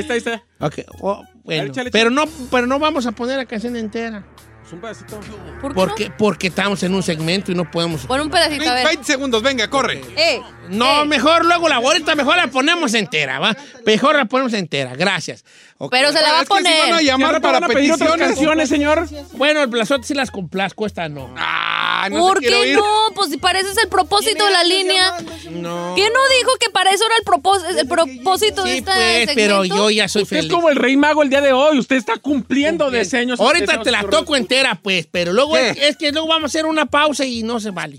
está, 0.00 0.14
ahí 0.14 0.18
está. 0.18 0.42
Ok, 0.60 0.78
oh, 1.00 1.22
bueno. 1.44 1.72
Pero, 1.92 2.08
no, 2.10 2.24
pero 2.50 2.66
no 2.66 2.78
vamos 2.78 3.04
a 3.06 3.12
poner 3.12 3.36
la 3.36 3.44
canción 3.46 3.76
entera. 3.76 4.24
Es 4.74 5.00
un 5.00 5.06
pedacito. 5.06 5.20
¿Por 5.60 5.70
qué 5.70 5.74
Porque, 5.74 6.10
porque 6.18 6.46
estamos 6.48 6.82
en 6.82 6.94
un 6.94 7.02
segmento 7.02 7.52
y 7.52 7.54
no 7.54 7.70
podemos... 7.70 8.06
Pon 8.06 8.20
un 8.20 8.30
pedacito, 8.30 8.68
a 8.70 8.74
ver. 8.74 8.86
20 8.86 9.04
segundos, 9.04 9.42
venga, 9.42 9.68
corre. 9.70 10.00
Eh, 10.16 10.40
No, 10.68 11.02
eh. 11.02 11.06
mejor 11.06 11.44
luego 11.44 11.68
la 11.68 11.76
ahorita 11.76 12.14
mejor 12.14 12.36
la 12.36 12.48
ponemos 12.48 12.94
entera, 12.94 13.38
¿va? 13.38 13.56
Mejor 13.86 14.16
la 14.16 14.24
ponemos 14.24 14.52
entera, 14.54 14.94
gracias. 14.96 15.44
Pero 15.90 16.12
se 16.12 16.22
la 16.22 16.32
va 16.32 16.38
a 16.38 16.42
Es 16.42 16.48
que 16.48 16.56
si 16.56 16.62
poner. 16.62 16.80
van 16.80 16.92
a 16.94 17.02
¿Y 17.02 17.08
al 17.10 17.18
llamar 17.20 17.40
para 17.42 17.60
van 17.60 17.64
a 17.64 17.74
pedir 17.74 17.92
otras 17.92 18.08
peticiones. 18.10 18.28
canciones, 18.36 18.68
señor? 18.68 19.06
Bueno, 19.32 19.66
las 19.66 19.90
otras 19.90 20.06
sí 20.06 20.14
las 20.14 20.30
complazco, 20.30 20.86
esta 20.86 21.08
no. 21.08 21.34
Ah, 21.36 22.08
no 22.10 22.20
¿Por 22.20 22.40
qué 22.40 22.68
ir. 22.70 22.76
no? 22.76 22.84
Pues 23.14 23.30
si 23.30 23.36
para 23.36 23.58
eso 23.60 23.70
es 23.70 23.76
el 23.78 23.88
propósito 23.88 24.44
de 24.46 24.50
la 24.52 24.64
línea. 24.64 25.16
No. 25.50 25.92
¿Qué 25.96 26.04
no 26.08 26.20
dijo 26.38 26.50
que 26.60 26.70
para 26.70 26.90
eso 26.92 27.04
era 27.04 27.16
el, 27.18 27.24
propós- 27.24 27.78
el 27.78 27.86
propósito 27.88 28.62
de 28.64 28.72
Sí, 28.72 28.78
este 28.78 28.92
pues, 29.24 29.30
pero 29.34 29.64
yo 29.64 29.90
ya 29.90 30.08
soy 30.08 30.22
Usted 30.22 30.36
es 30.36 30.42
feliz. 30.44 30.54
como 30.54 30.70
el 30.70 30.76
rey 30.76 30.96
mago 30.96 31.22
el 31.22 31.28
día 31.28 31.40
de 31.42 31.52
hoy. 31.52 31.78
Usted 31.78 31.96
está 31.96 32.16
cumpliendo 32.16 32.90
deseos. 32.90 33.38
Ahorita 33.38 33.82
te 33.82 33.90
la 33.90 34.04
toco 34.04 34.36
entera, 34.36 34.63
pues, 34.82 35.06
pero 35.10 35.32
luego 35.32 35.56
es, 35.56 35.76
es 35.78 35.96
que 35.96 36.12
luego 36.12 36.28
vamos 36.28 36.44
a 36.44 36.46
hacer 36.46 36.66
una 36.66 36.86
pausa 36.86 37.24
y 37.24 37.42
no 37.42 37.60
se 37.60 37.70
vale. 37.70 37.98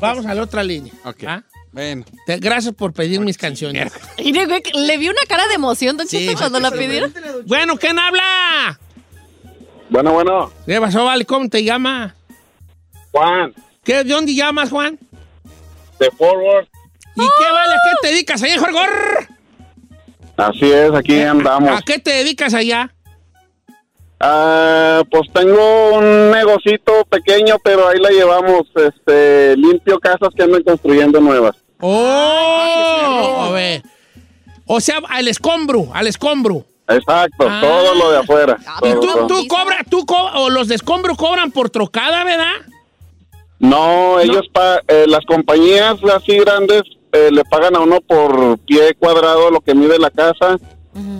vamos 0.00 0.26
a 0.26 0.34
la 0.34 0.42
otra 0.42 0.62
línea. 0.62 0.92
Ok. 1.04 1.24
¿ah? 1.26 1.42
Bueno. 1.72 2.04
Te- 2.26 2.38
gracias 2.38 2.74
por 2.74 2.92
pedir 2.92 3.20
mis 3.20 3.36
canciones. 3.36 3.92
Le 4.18 4.98
vi 4.98 5.08
una 5.08 5.20
cara 5.28 5.46
de 5.48 5.54
emoción, 5.54 5.96
Don 5.96 6.06
Sí, 6.08 6.18
Cheto, 6.18 6.30
sí, 6.32 6.36
cuando 6.38 6.60
la 6.60 6.70
pidieron. 6.70 7.12
Bueno, 7.46 7.76
¿quién 7.76 7.98
habla? 7.98 8.78
Bueno, 9.90 10.12
bueno. 10.12 10.52
¿Qué 10.66 10.80
pasó, 10.80 11.04
vale? 11.04 11.24
¿Cómo 11.24 11.48
te 11.48 11.62
llamas? 11.62 12.14
Juan. 13.12 13.54
¿Qué, 13.84 14.04
¿De 14.04 14.12
dónde 14.12 14.34
llamas, 14.34 14.70
Juan? 14.70 14.98
De 15.98 16.10
Forward. 16.10 16.66
¿Y 17.14 17.20
qué 17.20 17.52
vale? 17.52 17.72
¿A 17.74 17.78
qué 17.84 17.94
te 18.02 18.08
dedicas 18.08 18.42
allá, 18.42 18.58
Jorgor? 18.58 18.88
Así 20.36 20.70
es, 20.70 20.92
aquí 20.92 21.20
andamos. 21.20 21.70
¿A 21.78 21.82
qué 21.82 21.98
te 21.98 22.10
dedicas 22.10 22.52
allá? 22.52 22.92
Ah, 24.18 25.02
pues 25.10 25.30
tengo 25.32 25.90
un 25.94 26.30
negocito 26.30 27.04
pequeño, 27.10 27.56
pero 27.62 27.88
ahí 27.88 27.98
la 27.98 28.10
llevamos, 28.10 28.62
este, 28.74 29.56
limpio 29.56 29.98
casas 29.98 30.30
que 30.34 30.42
andan 30.42 30.62
construyendo 30.62 31.20
nuevas. 31.20 31.54
¡Oh! 31.80 33.46
A 33.48 33.50
ver. 33.50 33.82
O 34.66 34.80
sea, 34.80 35.00
al 35.10 35.28
escombro, 35.28 35.88
al 35.92 36.06
escombro. 36.06 36.64
Exacto, 36.88 37.46
Ah. 37.48 37.58
todo 37.60 37.94
lo 37.94 38.10
de 38.12 38.18
afuera. 38.18 38.56
¿Y 38.82 38.90
todo, 38.92 39.00
tú, 39.00 39.06
todo. 39.06 39.26
tú 39.26 39.48
cobras, 39.48 39.80
tú 39.90 40.06
co- 40.06 40.30
o 40.36 40.50
los 40.50 40.68
de 40.68 40.76
escombro 40.76 41.14
cobran 41.16 41.50
por 41.50 41.68
trocada, 41.68 42.24
verdad? 42.24 42.54
No, 43.58 44.20
ellos, 44.20 44.46
pa- 44.52 44.80
eh, 44.88 45.04
las 45.08 45.24
compañías 45.26 45.96
así 46.14 46.38
grandes 46.38 46.82
eh, 47.12 47.30
le 47.32 47.44
pagan 47.44 47.74
a 47.76 47.80
uno 47.80 48.00
por 48.00 48.58
pie 48.60 48.94
cuadrado 48.94 49.50
lo 49.50 49.60
que 49.60 49.74
mide 49.74 49.98
la 49.98 50.10
casa, 50.10 50.58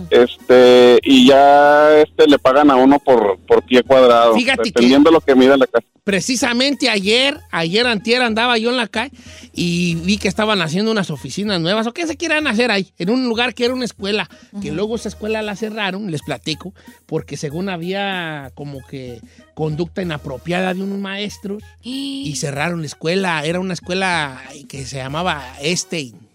este, 0.09 0.99
y 1.03 1.27
ya 1.27 1.97
este 1.99 2.27
le 2.27 2.39
pagan 2.39 2.71
a 2.71 2.75
uno 2.75 2.99
por, 2.99 3.37
por 3.47 3.63
pie 3.63 3.83
cuadrado, 3.83 4.33
Fíjate 4.35 4.63
que- 4.63 4.69
dependiendo 4.69 5.11
lo 5.11 5.21
que 5.21 5.35
mide 5.35 5.57
la 5.57 5.67
casa. 5.67 5.85
Precisamente 6.03 6.89
ayer, 6.89 7.37
ayer 7.51 7.85
antier 7.85 8.21
andaba 8.21 8.57
yo 8.57 8.69
en 8.69 8.77
la 8.77 8.87
calle 8.87 9.11
y 9.53 9.95
vi 9.95 10.17
que 10.17 10.29
estaban 10.29 10.61
haciendo 10.61 10.89
unas 10.89 11.11
oficinas 11.11 11.59
nuevas. 11.59 11.85
¿O 11.85 11.93
qué 11.93 12.07
se 12.07 12.15
quieran 12.15 12.47
hacer 12.47 12.71
ahí? 12.71 12.93
En 12.97 13.09
un 13.09 13.25
lugar 13.27 13.53
que 13.53 13.65
era 13.65 13.73
una 13.73 13.83
escuela. 13.83 14.29
Que 14.61 14.71
luego 14.71 14.95
esa 14.95 15.09
escuela 15.09 15.41
la 15.41 15.57
cerraron, 15.57 16.09
les 16.09 16.21
platico, 16.21 16.73
porque 17.07 17.35
según 17.35 17.67
había 17.67 18.51
como 18.55 18.79
que 18.87 19.19
conducta 19.53 20.01
inapropiada 20.01 20.73
de 20.73 20.81
unos 20.81 20.97
maestros 20.99 21.61
y 21.83 22.33
cerraron 22.37 22.79
la 22.79 22.87
escuela. 22.87 23.43
Era 23.43 23.59
una 23.59 23.73
escuela 23.73 24.41
que 24.69 24.85
se 24.85 24.97
llamaba 24.97 25.43
Estein. 25.61 26.26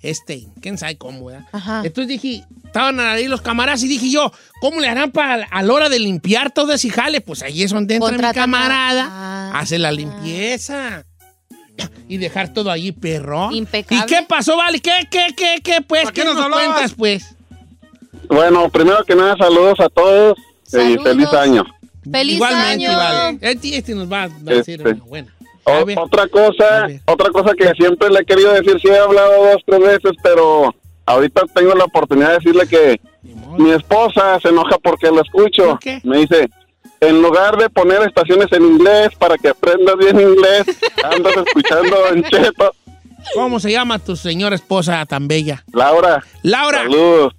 Estein, 0.00 0.52
quién 0.60 0.78
sabe 0.78 0.96
cómo, 0.96 1.26
¿verdad? 1.26 1.46
Entonces 1.84 2.06
dije, 2.08 2.44
estaban 2.64 3.00
ahí 3.00 3.26
los 3.26 3.40
camaradas 3.40 3.82
y 3.82 3.88
dije 3.88 4.10
yo, 4.10 4.32
¿cómo 4.60 4.80
le 4.80 4.88
harán 4.88 5.10
para 5.10 5.44
a 5.50 5.62
la 5.62 5.72
hora 5.72 5.88
de 5.88 5.98
limpiar 5.98 6.52
todo 6.52 6.72
ese 6.72 6.88
jale? 6.90 7.20
Pues 7.20 7.42
ahí 7.42 7.62
es 7.64 7.72
donde 7.72 7.94
entra 7.96 8.10
mi 8.10 8.16
Contratan 8.16 8.38
a- 8.40 8.42
camarada, 8.42 9.58
hace 9.58 9.78
la 9.78 9.90
limpieza 9.90 11.04
y 12.08 12.16
dejar 12.18 12.52
todo 12.52 12.70
allí, 12.70 12.92
perro. 12.92 13.50
Impecable. 13.52 14.04
¿Y 14.04 14.06
qué 14.06 14.24
pasó, 14.28 14.56
Vale? 14.56 14.80
¿Qué, 14.80 14.92
qué, 15.10 15.28
qué, 15.36 15.60
qué, 15.62 15.80
pues? 15.82 16.10
¿Qué, 16.12 16.24
nos 16.24 16.34
nos 16.36 16.48
cuentas, 16.48 16.94
pues? 16.96 17.34
Bueno, 18.28 18.68
primero 18.68 19.04
que 19.04 19.14
nada, 19.14 19.36
saludos 19.36 19.78
a 19.80 19.88
todos 19.88 20.36
y 20.66 20.70
Saludos. 20.70 21.04
feliz 21.04 21.28
año. 21.32 21.64
¡Feliz 22.10 22.34
Igualmente, 22.36 22.86
año! 22.86 22.96
Vale. 22.96 23.38
Este, 23.40 23.76
este 23.76 23.94
nos 23.94 24.10
va 24.10 24.22
a 24.24 24.28
decir 24.28 24.80
Este. 24.80 24.92
una 24.94 25.04
buena. 25.04 25.34
O- 25.96 26.02
otra 26.02 26.26
cosa, 26.28 26.88
otra 27.06 27.30
cosa 27.30 27.54
que 27.54 27.68
siempre 27.74 28.08
le 28.10 28.20
he 28.20 28.24
querido 28.24 28.52
decir, 28.52 28.78
sí 28.80 28.88
he 28.88 28.98
hablado 28.98 29.32
dos, 29.52 29.62
tres 29.66 29.80
veces, 29.80 30.12
pero 30.22 30.74
ahorita 31.06 31.42
tengo 31.54 31.74
la 31.74 31.84
oportunidad 31.84 32.28
de 32.28 32.34
decirle 32.34 32.66
que 32.66 33.00
mi 33.58 33.70
esposa 33.72 34.38
se 34.40 34.48
enoja 34.48 34.76
porque 34.82 35.08
lo 35.10 35.20
escucho. 35.22 35.78
Me 36.04 36.18
dice, 36.18 36.48
en 37.00 37.22
lugar 37.22 37.56
de 37.56 37.68
poner 37.70 38.02
estaciones 38.02 38.50
en 38.52 38.62
inglés 38.64 39.10
para 39.18 39.36
que 39.38 39.48
aprendas 39.48 39.96
bien 39.96 40.20
inglés, 40.20 40.64
andas 41.04 41.34
escuchando 41.46 41.96
en 42.12 42.22
cheto. 42.24 42.72
¿Cómo 43.34 43.58
se 43.60 43.70
llama 43.72 43.98
tu 43.98 44.16
señora 44.16 44.54
esposa 44.54 45.04
tan 45.06 45.28
bella? 45.28 45.64
Laura. 45.72 46.22
Laura. 46.42 46.78
Saludos. 46.78 47.34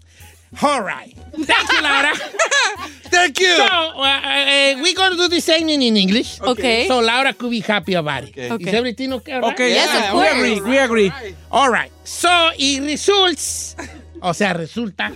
All 0.61 0.81
right. 0.81 1.15
Thank 1.33 1.71
you, 1.71 1.81
Laura. 1.81 2.13
Thank 3.09 3.39
you. 3.39 3.55
So, 3.55 3.63
uh, 3.65 4.01
uh, 4.01 4.75
we're 4.81 4.95
going 4.95 5.11
to 5.11 5.17
do 5.17 5.27
the 5.27 5.41
same 5.41 5.69
in, 5.69 5.81
in 5.81 5.95
English. 5.97 6.41
Okay. 6.41 6.87
So, 6.87 6.99
Laura 7.01 7.33
could 7.33 7.51
be 7.51 7.59
happy 7.61 7.93
about 7.93 8.23
it. 8.23 8.37
Okay. 8.37 8.67
Is 8.67 8.73
everything 8.73 9.13
okay? 9.13 9.33
all 9.33 9.41
right? 9.41 9.53
Okay, 9.53 9.69
Yes, 9.73 9.89
yeah, 9.93 10.11
of 10.11 10.17
we 10.19 10.27
agree, 10.27 10.61
we 10.69 10.77
agree. 10.77 11.11
All 11.51 11.69
right. 11.71 11.91
So, 12.03 12.29
it 12.57 12.81
results, 12.81 13.75
o 14.21 14.33
sea, 14.33 14.53
resulta, 14.53 15.15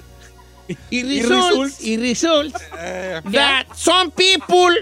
it 0.67 0.79
results, 1.05 1.81
it 1.83 1.97
results 1.99 2.53
that 2.71 3.65
some 3.75 4.11
people 4.11 4.75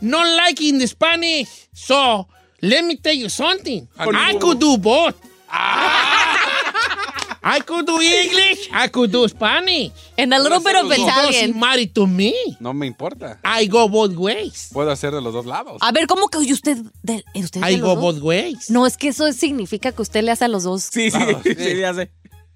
not 0.00 0.26
like 0.36 0.60
in 0.60 0.78
the 0.78 0.86
Spanish. 0.86 1.68
So, 1.72 2.26
let 2.62 2.84
me 2.84 2.96
tell 2.96 3.14
you 3.14 3.28
something. 3.28 3.86
I 3.98 4.34
could 4.38 4.58
do 4.60 4.78
both. 4.78 5.16
I 7.42 7.60
could 7.60 7.86
do 7.86 8.00
English, 8.00 8.68
I 8.72 8.88
could 8.88 9.10
do 9.12 9.26
Spanish. 9.28 9.92
And 10.16 10.34
a 10.34 10.38
little 10.38 10.60
bit 10.60 10.74
of 10.76 10.90
It 10.90 10.98
Italian. 10.98 11.52
doesn't 11.52 11.56
matter 11.56 11.86
to 11.94 12.06
me. 12.06 12.34
No 12.60 12.72
me 12.74 12.86
importa. 12.86 13.38
I 13.44 13.66
go 13.68 13.88
both 13.88 14.16
ways. 14.16 14.70
Puedo 14.72 14.90
hacer 14.90 15.12
de 15.12 15.20
los 15.20 15.32
dos 15.32 15.46
lados. 15.46 15.78
A 15.80 15.92
ver, 15.92 16.06
¿cómo 16.06 16.28
que 16.28 16.38
oye 16.38 16.52
usted 16.52 16.78
de, 17.02 17.24
usted 17.34 17.60
de 17.60 17.70
I 17.72 17.76
los 17.76 17.82
go 17.82 17.94
dos? 17.94 18.00
both 18.16 18.22
ways. 18.24 18.70
No, 18.70 18.86
es 18.86 18.96
que 18.96 19.08
eso 19.08 19.32
significa 19.32 19.92
que 19.92 20.02
usted 20.02 20.22
le 20.22 20.32
hace 20.32 20.44
a 20.46 20.48
los 20.48 20.64
dos. 20.64 20.82
Sí, 20.90 21.10
sí, 21.10 21.18
sí, 21.44 21.54
sí, 21.56 21.76
ya 21.78 21.94
sé. 21.94 22.10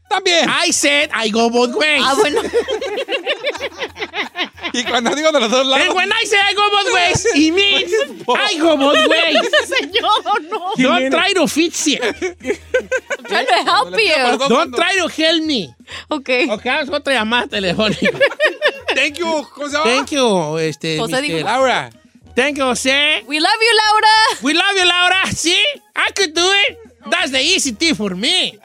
También. 0.09 0.49
I 0.67 0.73
said 0.73 1.11
I 1.15 1.31
go 1.31 1.49
both 1.49 1.75
ways. 1.77 2.03
Ah, 2.05 2.15
bueno. 2.19 2.43
Y 4.73 4.85
cuando 4.85 5.15
digo 5.15 5.31
de 5.33 5.41
los 5.41 5.51
dos 5.51 5.67
lados. 5.67 5.87
And 5.87 5.97
when 5.97 6.11
I 6.13 6.25
say 6.25 6.39
I 6.39 6.55
go 6.55 6.63
both 6.71 6.95
ways, 6.95 7.27
it 7.35 7.53
means 7.53 7.93
I 8.29 8.59
go 8.59 8.77
both 8.77 9.09
ways. 9.09 9.51
Señor, 9.67 10.51
no. 10.51 10.73
Don't 10.79 11.11
try 11.11 11.33
to 11.35 11.47
fix 11.47 11.87
it. 11.89 12.01
I'm 12.03 13.25
trying 13.27 13.47
to 13.47 13.65
help 13.65 13.91
you. 13.91 14.49
Don't 14.49 14.75
try 14.75 14.97
to 14.97 15.09
help 15.09 15.45
me. 15.45 15.75
Ok. 16.11 16.29
Ok, 16.51 16.67
otra 16.91 17.15
llamada 17.15 17.49
telefónica. 17.49 18.19
Thank 18.95 19.19
you. 19.19 19.47
¿Cómo 19.55 19.69
se 19.69 19.77
llama? 19.77 19.85
Thank 19.85 20.11
you, 20.13 20.59
este, 20.59 20.99
José 20.99 21.43
Laura. 21.43 21.91
Thank 22.35 22.57
you, 22.57 22.65
José. 22.65 23.25
We 23.27 23.41
love 23.41 23.61
you, 23.61 23.77
Laura. 23.77 24.43
We 24.43 24.55
love 24.55 24.75
you, 24.77 24.87
Laura. 24.87 25.27
See? 25.27 25.63
I 25.95 26.11
could 26.13 26.35
do 26.35 26.43
it. 26.45 26.79
That's 27.11 27.31
the 27.31 27.41
easy 27.41 27.73
thing 27.73 27.95
for 27.95 28.11
me. 28.15 28.59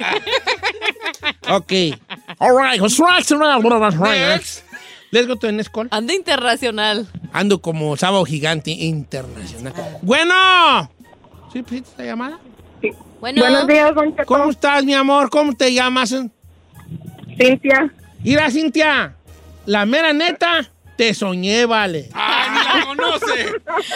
okay. 1.50 1.94
All 2.40 2.56
right. 2.56 2.80
What's 2.80 3.00
right? 3.00 3.18
Next. 3.18 3.32
Let's 3.32 4.64
go 5.12 5.36
to 5.36 5.48
the 5.48 5.52
next 5.54 5.72
call. 5.72 5.88
Anda 5.92 6.14
internacional. 6.14 7.08
Ando 7.34 7.62
como 7.62 7.96
sábado 7.98 8.26
gigante 8.26 8.72
internacional. 8.72 9.74
Bueno. 10.02 10.34
¿Sí, 11.54 11.64
sí, 11.70 11.78
esta 11.78 12.04
llamada? 12.04 12.40
Bueno. 13.20 13.42
Buenos 13.42 13.68
días, 13.68 13.96
Don 13.96 14.12
Cheto. 14.12 14.26
¿Cómo 14.26 14.50
estás, 14.50 14.84
mi 14.84 14.94
amor? 14.94 15.30
¿Cómo 15.30 15.54
te 15.54 15.74
llamas? 15.74 16.14
Cintia. 17.38 17.94
Mira, 18.24 18.50
Cintia. 18.52 19.16
La 19.66 19.86
mera 19.86 20.14
neta, 20.14 20.70
te 20.96 21.14
soñé, 21.14 21.66
vale. 21.66 22.10
¡Ah, 22.14 22.48
ni 22.74 22.80
la 22.80 22.86
conoce! 22.86 23.52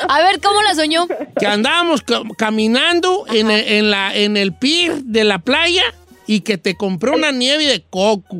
A 0.10 0.22
ver, 0.22 0.42
¿cómo 0.42 0.62
la 0.62 0.76
soñó? 0.76 1.08
Que 1.40 1.48
andábamos 1.48 2.02
ca- 2.02 2.24
caminando 2.38 3.26
en 3.30 3.50
el, 3.50 3.68
en, 3.68 3.90
la, 3.92 4.14
en 4.16 4.36
el 4.38 4.54
pier 4.54 5.02
de 5.04 5.24
la 5.24 5.40
playa 5.40 5.84
y 6.28 6.42
que 6.42 6.58
te 6.58 6.76
compré 6.76 7.12
una 7.12 7.32
nieve 7.32 7.66
de 7.66 7.84
coco. 7.90 8.38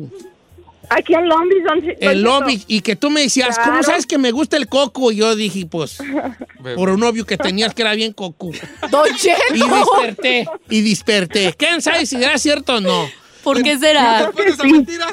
Aquí 0.96 1.14
en 1.14 1.28
Long 1.28 1.48
Beach, 1.48 1.62
Don 1.64 1.80
Don 1.80 1.90
El 1.90 1.96
Cheto. 1.98 2.14
lobby. 2.14 2.64
Y 2.66 2.80
que 2.80 2.96
tú 2.96 3.10
me 3.10 3.22
decías, 3.22 3.56
¿cómo 3.58 3.70
Claro. 3.72 3.82
sabes 3.84 4.06
que 4.06 4.18
me 4.18 4.30
gusta 4.30 4.56
el 4.56 4.68
coco? 4.68 5.10
Y 5.12 5.16
yo 5.16 5.34
dije, 5.36 5.66
pues, 5.66 5.98
por 6.76 6.90
un 6.90 7.00
novio 7.00 7.24
que 7.26 7.36
tenías 7.36 7.74
que 7.74 7.82
era 7.82 7.94
bien 7.94 8.12
coco. 8.12 8.50
Don 8.90 9.06
Y 9.54 9.58
desperté, 9.60 10.46
y 10.68 10.80
desperté. 10.82 11.54
¿Quién 11.56 11.80
sabe 11.82 12.06
si 12.06 12.16
era 12.22 12.36
cierto 12.38 12.76
o 12.76 12.80
no? 12.80 13.08
¿Por 13.42 13.62
qué 13.62 13.78
será? 13.78 14.24
¿Después 14.26 14.46
de 14.46 14.52
esa 14.52 14.64
mentira? 14.64 15.06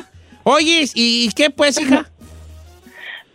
Oye, 0.43 0.85
¿y, 0.93 1.25
y 1.25 1.29
qué 1.31 1.49
pues, 1.49 1.79
hija? 1.79 2.09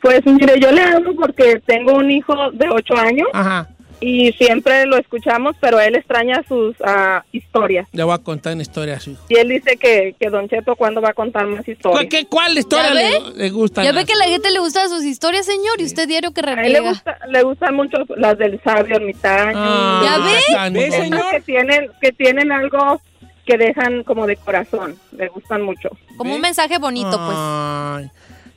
Pues 0.01 0.21
mire, 0.27 0.61
yo 0.61 0.71
le 0.71 0.83
hablo 0.83 1.15
porque 1.17 1.63
tengo 1.67 1.95
un 1.95 2.11
hijo 2.11 2.35
de 2.53 2.69
ocho 2.69 2.95
años 2.95 3.27
Ajá. 3.33 3.69
Y 4.01 4.33
siempre 4.33 4.87
lo 4.87 4.97
escuchamos, 4.97 5.57
pero 5.61 5.81
él 5.81 5.95
extraña 5.97 6.43
sus 6.47 6.75
ah, 6.85 7.25
historias. 7.33 7.89
Le 7.93 8.03
voy 8.03 8.15
a 8.15 8.19
contar 8.19 8.53
una 8.55 8.63
historia 8.63 8.97
a 8.97 9.01
su 9.01 9.11
hijo. 9.11 9.23
Y 9.29 9.37
él 9.37 9.49
dice 9.49 9.77
que, 9.77 10.15
que 10.19 10.31
Don 10.31 10.49
Cheto, 10.49 10.77
¿cuándo 10.77 11.01
va 11.01 11.11
a 11.11 11.15
contar 11.15 11.47
más 11.47 11.65
¿Cuál, 11.65 11.75
historias? 11.77 12.07
qué- 12.11 12.27
cuál 12.27 12.59
historia 12.59 12.89
¿Ya 12.89 12.95
le, 12.95 13.03
ve? 13.11 13.23
le 13.37 13.51
gusta? 13.51 13.85
Ya 13.85 13.93
ve 13.93 14.05
que 14.05 14.13
a 14.13 14.17
la 14.17 14.25
gente 14.27 14.51
le 14.51 14.59
gustan 14.59 14.89
sus 14.89 15.05
historias, 15.05 15.47
señor, 15.47 15.81
y 15.81 15.85
usted 15.85 16.07
diario 16.09 16.33
que 16.33 16.41
A 16.41 16.65
él 16.67 16.73
le, 16.73 16.81
gusta, 16.81 17.19
le 17.29 17.43
gustan 17.43 17.75
mucho 17.75 17.99
las 18.17 18.37
del 18.39 18.61
sabio 18.63 18.97
ermitaño. 18.97 19.53
Ah, 19.57 20.03
¿Ya 20.05 20.69
ve? 20.69 20.81
¿Ve, 20.81 20.91
señor? 20.91 21.31
Que 21.31 21.41
tienen, 21.41 21.91
que 22.01 22.13
tienen 22.13 22.53
algo 22.53 23.01
que 23.47 23.57
dejan 23.59 24.03
como 24.05 24.27
de 24.27 24.37
corazón. 24.37 24.97
Le 25.17 25.29
gustan 25.29 25.63
mucho. 25.63 25.91
Como 26.17 26.35
un 26.35 26.41
mensaje 26.41 26.79
bonito, 26.79 27.11
pues. 27.11 27.37
Ay, 27.39 28.11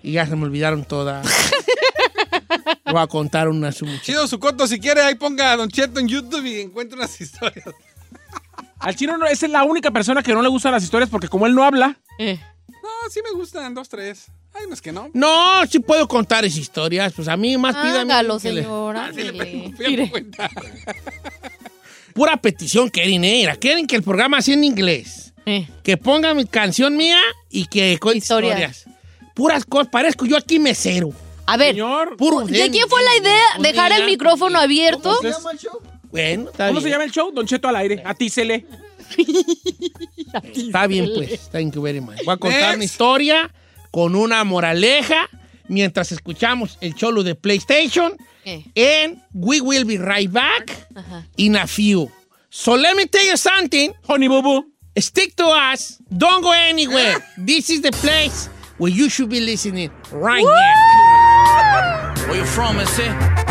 y 0.03 0.13
ya 0.13 0.25
se 0.25 0.35
me 0.35 0.45
olvidaron 0.45 0.85
todas. 0.85 1.25
Voy 2.85 3.01
a 3.01 3.07
contar 3.07 3.47
una 3.49 3.71
su 3.71 3.85
Chido 4.01 4.27
su 4.27 4.39
coto, 4.39 4.67
si 4.67 4.79
quiere, 4.79 5.01
ahí 5.01 5.15
ponga 5.15 5.51
a 5.51 5.57
Don 5.57 5.69
Cheto 5.69 5.99
en 5.99 6.07
YouTube 6.07 6.45
y 6.45 6.61
encuentra 6.61 6.97
unas 6.97 7.19
historias. 7.19 7.65
Al 8.79 8.95
chino 8.95 9.17
no, 9.17 9.25
esa 9.25 9.45
es 9.47 9.51
la 9.51 9.63
única 9.63 9.91
persona 9.91 10.21
que 10.21 10.33
no 10.33 10.41
le 10.41 10.49
gustan 10.49 10.71
las 10.71 10.83
historias 10.83 11.09
porque 11.09 11.27
como 11.27 11.45
él 11.47 11.55
no 11.55 11.63
habla, 11.63 11.97
Eh. 12.19 12.39
No, 12.69 13.09
sí 13.11 13.19
me 13.23 13.31
gustan, 13.31 13.73
dos, 13.73 13.89
tres. 13.89 14.27
Hay 14.53 14.65
unos 14.65 14.81
que 14.81 14.91
no. 14.91 15.09
No, 15.13 15.65
sí 15.69 15.79
puedo 15.79 16.07
contar 16.07 16.45
esas 16.45 16.57
historias. 16.59 17.11
Pues 17.13 17.27
a 17.27 17.35
mí 17.37 17.57
más 17.57 17.75
pídame. 17.75 18.13
Hágalo, 18.13 18.39
que 18.39 18.51
le- 18.53 18.61
señor. 18.63 18.95
Ah, 18.97 19.11
sí 19.13 19.23
le 19.23 20.09
cuenta. 20.11 20.49
Pura 22.13 22.37
petición 22.37 22.89
quieren, 22.89 23.23
eh. 23.23 23.47
Quieren 23.59 23.85
que 23.87 23.95
el 23.95 24.03
programa 24.03 24.41
sea 24.41 24.55
en 24.55 24.63
inglés. 24.63 25.33
Eh. 25.45 25.67
Que 25.83 25.97
ponga 25.97 26.33
mi 26.33 26.45
canción 26.45 26.97
mía 26.97 27.19
y 27.49 27.65
que 27.67 27.97
cuente 27.99 28.19
Historias. 28.19 28.77
historias. 28.79 28.97
puras 29.35 29.65
cosas. 29.65 29.89
Parezco 29.91 30.25
yo 30.25 30.35
aquí 30.37 30.59
mesero. 30.59 31.11
A 31.47 31.55
ver, 31.55 31.75
puro 32.17 32.41
¿de 32.45 32.69
quién 32.69 32.89
fue 32.89 33.01
la 33.03 33.15
idea 33.15 33.43
dejar 33.59 33.93
el 33.93 34.05
micrófono 34.05 34.59
abierto? 34.59 35.17
Bueno, 36.11 36.49
está 36.49 36.67
¿Cómo 36.67 36.79
bien. 36.79 36.83
se 36.83 36.89
llama 36.89 37.03
el 37.05 37.11
show? 37.11 37.31
Don 37.31 37.47
Cheto 37.47 37.67
al 37.67 37.75
aire. 37.77 38.01
A 38.05 38.13
ti 38.13 38.29
se 38.29 38.43
le. 38.45 38.65
Está 40.53 40.87
bien, 40.87 41.09
pues. 41.15 41.49
Thank 41.49 41.75
you 41.75 41.81
very 41.81 42.01
much. 42.01 42.17
Voy 42.25 42.33
a 42.33 42.37
contar 42.37 42.75
una 42.75 42.83
historia 42.83 43.49
con 43.91 44.15
una 44.15 44.43
moraleja 44.43 45.29
mientras 45.69 46.11
escuchamos 46.11 46.77
el 46.81 46.93
cholo 46.95 47.23
de 47.23 47.35
PlayStation. 47.35 48.13
And 48.45 49.21
we 49.33 49.59
will 49.61 49.85
be 49.85 49.97
right 49.97 50.31
back 50.31 50.87
in 51.37 51.55
a 51.55 51.67
few. 51.67 52.09
So 52.49 52.75
let 52.75 52.95
me 52.95 53.05
tell 53.05 53.25
you 53.25 53.37
something. 53.37 53.93
Honey 54.07 54.27
boo 54.27 54.41
boo. 54.41 54.65
Stick 54.97 55.35
to 55.35 55.45
us. 55.47 55.99
Don't 56.09 56.41
go 56.41 56.51
anywhere. 56.51 57.17
This 57.37 57.69
is 57.69 57.81
the 57.81 57.91
place 57.91 58.49
where 58.77 58.91
you 58.91 59.09
should 59.09 59.29
be 59.29 59.39
listening 59.39 59.91
right 60.11 60.43
now. 60.43 61.06
Where 62.27 62.35
you 62.35 62.45
from, 62.45 62.77
ese? 62.79 63.07
Don 63.07 63.46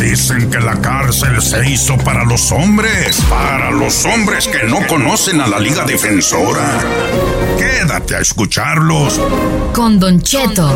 Dicen 0.00 0.50
que 0.50 0.58
la 0.58 0.80
cárcel 0.80 1.40
se 1.40 1.68
hizo 1.70 1.96
para 1.98 2.24
los 2.24 2.52
hombres, 2.52 3.20
para 3.28 3.70
los 3.70 4.04
hombres 4.04 4.46
que 4.46 4.66
no 4.66 4.86
conocen 4.86 5.40
a 5.40 5.46
la 5.46 5.58
Liga 5.58 5.84
Defensora. 5.84 6.78
Quédate 7.58 8.16
a 8.16 8.20
escucharlos. 8.20 9.20
Con 9.72 9.98
Don 9.98 10.20
Cheto. 10.20 10.70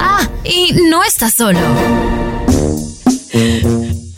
Ah, 0.00 0.28
y 0.44 0.72
no 0.90 1.04
estás 1.04 1.34
solo. 1.34 1.60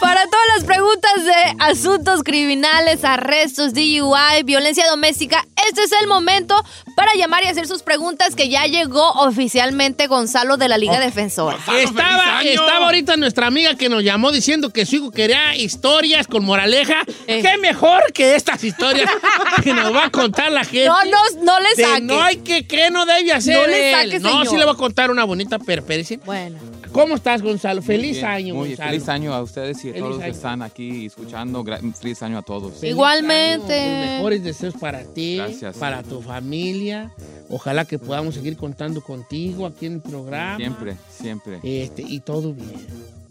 Para 0.05 0.27
todas 0.27 0.47
las 0.55 0.65
preguntas 0.65 1.25
de 1.25 1.57
asuntos 1.61 2.23
criminales, 2.23 3.05
arrestos, 3.05 3.73
DUI, 3.73 4.43
violencia 4.45 4.87
doméstica, 4.91 5.47
este 5.67 5.83
es 5.83 5.93
el 5.99 6.07
momento 6.07 6.63
para 6.95 7.15
llamar 7.15 7.43
y 7.43 7.47
hacer 7.47 7.67
sus 7.67 7.83
preguntas 7.83 8.37
que 8.37 8.51
ya 8.51 8.67
llegó 8.67 9.13
oficialmente 9.13 10.07
Gonzalo 10.07 10.59
de 10.59 10.69
la 10.69 10.77
Liga 10.77 11.01
Defensora. 11.01 11.57
Estaba, 11.79 12.43
estaba 12.43 12.85
ahorita 12.85 13.17
nuestra 13.17 13.47
amiga 13.47 13.77
que 13.77 13.89
nos 13.89 14.05
llamó 14.05 14.31
diciendo 14.31 14.69
que 14.75 14.85
su 14.85 14.97
hijo 14.97 15.11
quería 15.11 15.57
historias 15.57 16.27
con 16.27 16.45
moraleja. 16.45 17.01
Eh. 17.27 17.41
¿Qué 17.41 17.57
mejor 17.57 18.13
que 18.13 18.37
estas 18.37 18.63
historias 18.63 19.11
que 19.65 19.73
nos 19.73 19.95
va 19.95 20.05
a 20.05 20.11
contar 20.11 20.53
la 20.53 20.65
gente? 20.65 20.85
No, 20.87 21.03
no, 21.07 21.43
no 21.45 21.61
le 21.61 21.75
De 21.77 21.83
saque. 21.83 22.01
No 22.03 22.23
hay 22.23 22.37
que, 22.37 22.67
¿qué 22.67 22.91
no 22.91 23.07
debe 23.07 23.33
hacer 23.33 23.57
No 23.57 23.67
le 23.67 24.21
No, 24.21 24.29
señor. 24.29 24.47
sí 24.49 24.57
le 24.59 24.65
voy 24.67 24.75
a 24.75 24.77
contar 24.77 25.11
una 25.11 25.25
bonita 25.25 25.59
perpericia. 25.59 26.19
Bueno. 26.27 26.59
¿Cómo 26.95 27.17
estás, 27.17 27.43
Gonzalo? 27.43 27.83
Feliz 27.83 28.13
Bien, 28.19 28.25
año, 28.27 28.55
muy 28.55 28.69
Gonzalo. 28.69 28.91
feliz 28.91 29.09
año 29.09 29.35
a 29.35 29.43
ustedes 29.43 29.85
y 29.85 29.91
a 29.91 29.95
todos 29.95 30.11
los 30.11 30.21
que 30.23 30.29
están 30.31 30.63
aquí 30.63 31.07
escuchando. 31.07 31.65
Feliz 32.01 32.23
año 32.23 32.39
a 32.39 32.43
todos. 32.43 32.75
Feliz 32.75 32.93
Igualmente. 32.93 33.81
año, 33.81 34.01
Los 34.01 34.11
mejores 34.17 34.45
deseos 34.45 34.75
para 34.75 35.03
ti, 35.03 35.37
Gracias. 35.39 35.77
para 35.77 36.05
tu 36.05 36.23
familia. 36.23 37.13
Ojalá 37.51 37.85
que 37.85 37.99
podamos 37.99 38.37
seguir 38.37 38.57
contando 38.57 39.01
contigo 39.01 39.67
aquí 39.67 39.87
en 39.87 39.95
el 39.95 40.01
programa. 40.03 40.57
Siempre, 40.57 40.97
siempre. 41.11 41.59
Este, 41.65 42.03
y 42.03 42.21
todo 42.21 42.55
bien. 42.55 42.73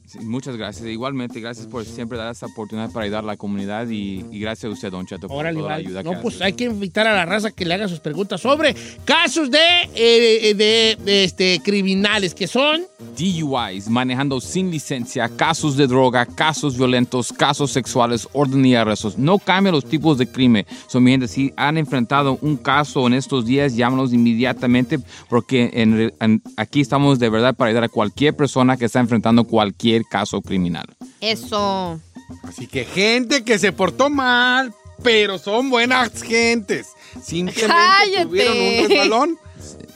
Sí, 0.06 0.20
muchas 0.20 0.58
gracias. 0.58 0.86
Igualmente, 0.88 1.40
gracias 1.40 1.66
por 1.66 1.86
siempre 1.86 2.18
dar 2.18 2.32
esta 2.32 2.46
oportunidad 2.46 2.92
para 2.92 3.06
ayudar 3.06 3.24
a 3.24 3.28
la 3.28 3.38
comunidad 3.38 3.88
y, 3.90 4.24
y 4.32 4.40
gracias 4.40 4.70
a 4.70 4.74
usted, 4.74 4.92
Don 4.92 5.06
Cheto, 5.08 5.28
por 5.28 5.38
Órale, 5.38 5.58
toda 5.58 5.70
la 5.70 5.76
vale. 5.76 5.88
ayuda 5.88 6.04
No, 6.04 6.12
que 6.12 6.18
pues 6.18 6.36
hace. 6.36 6.44
hay 6.44 6.54
que 6.54 6.66
invitar 6.66 7.08
a 7.08 7.14
la 7.16 7.26
raza 7.26 7.52
que 7.52 7.66
le 7.66 7.74
haga 7.74 7.88
sus 7.88 8.00
preguntas 8.00 8.42
sobre 8.42 8.76
casos 9.06 9.50
de, 9.50 9.58
eh, 9.96 10.54
de, 10.56 10.98
de, 11.04 11.24
este, 11.24 11.60
criminales, 11.64 12.36
que 12.36 12.48
son... 12.48 12.82
DUIs, 13.18 13.90
manejando 13.90 14.40
sin 14.42 14.72
licencia, 14.72 15.30
casos 15.30 15.78
de 15.78 15.88
droga, 15.88 16.26
casos 16.26 16.78
violentos, 16.78 17.32
casos 17.32 17.70
sexuales, 17.72 18.28
orden 18.34 18.66
y 18.66 18.76
arrestos. 18.76 19.18
No 19.18 19.38
cambia 19.40 19.72
los 19.72 19.86
tipos 19.86 20.18
de 20.18 20.28
crimen. 20.28 20.66
So, 20.88 21.00
mi 21.00 21.12
gente, 21.12 21.28
si 21.28 21.54
han 21.56 21.78
enfrentado 21.78 22.40
un 22.42 22.58
caso 22.58 23.06
en 23.06 23.14
estos 23.14 23.46
días, 23.46 23.76
llámanos 23.76 24.14
inmediatamente 24.14 25.00
porque 25.30 25.70
en 25.74 25.96
re- 25.98 26.14
en- 26.22 26.42
aquí 26.58 26.82
estamos 26.82 27.20
de 27.20 27.30
verdad 27.30 27.56
para 27.56 27.70
ayudar 27.70 27.84
a 27.86 27.90
cualquier 27.90 28.36
persona 28.36 28.78
que 28.78 28.86
está 28.86 29.00
enfrentando 29.00 29.44
cualquier 29.44 29.93
caso 30.02 30.42
criminal. 30.42 30.86
Eso. 31.22 32.00
Así 32.44 32.68
que 32.68 32.86
gente 32.86 33.44
que 33.44 33.60
se 33.60 33.72
portó 33.72 34.10
mal, 34.10 34.74
pero 35.04 35.38
son 35.38 35.70
buenas 35.70 36.22
gentes. 36.24 36.88
Simplemente 37.22 37.68
Cállate. 37.68 38.26
tuvieron 38.26 38.58
un 38.58 38.90
resbalón 38.90 39.40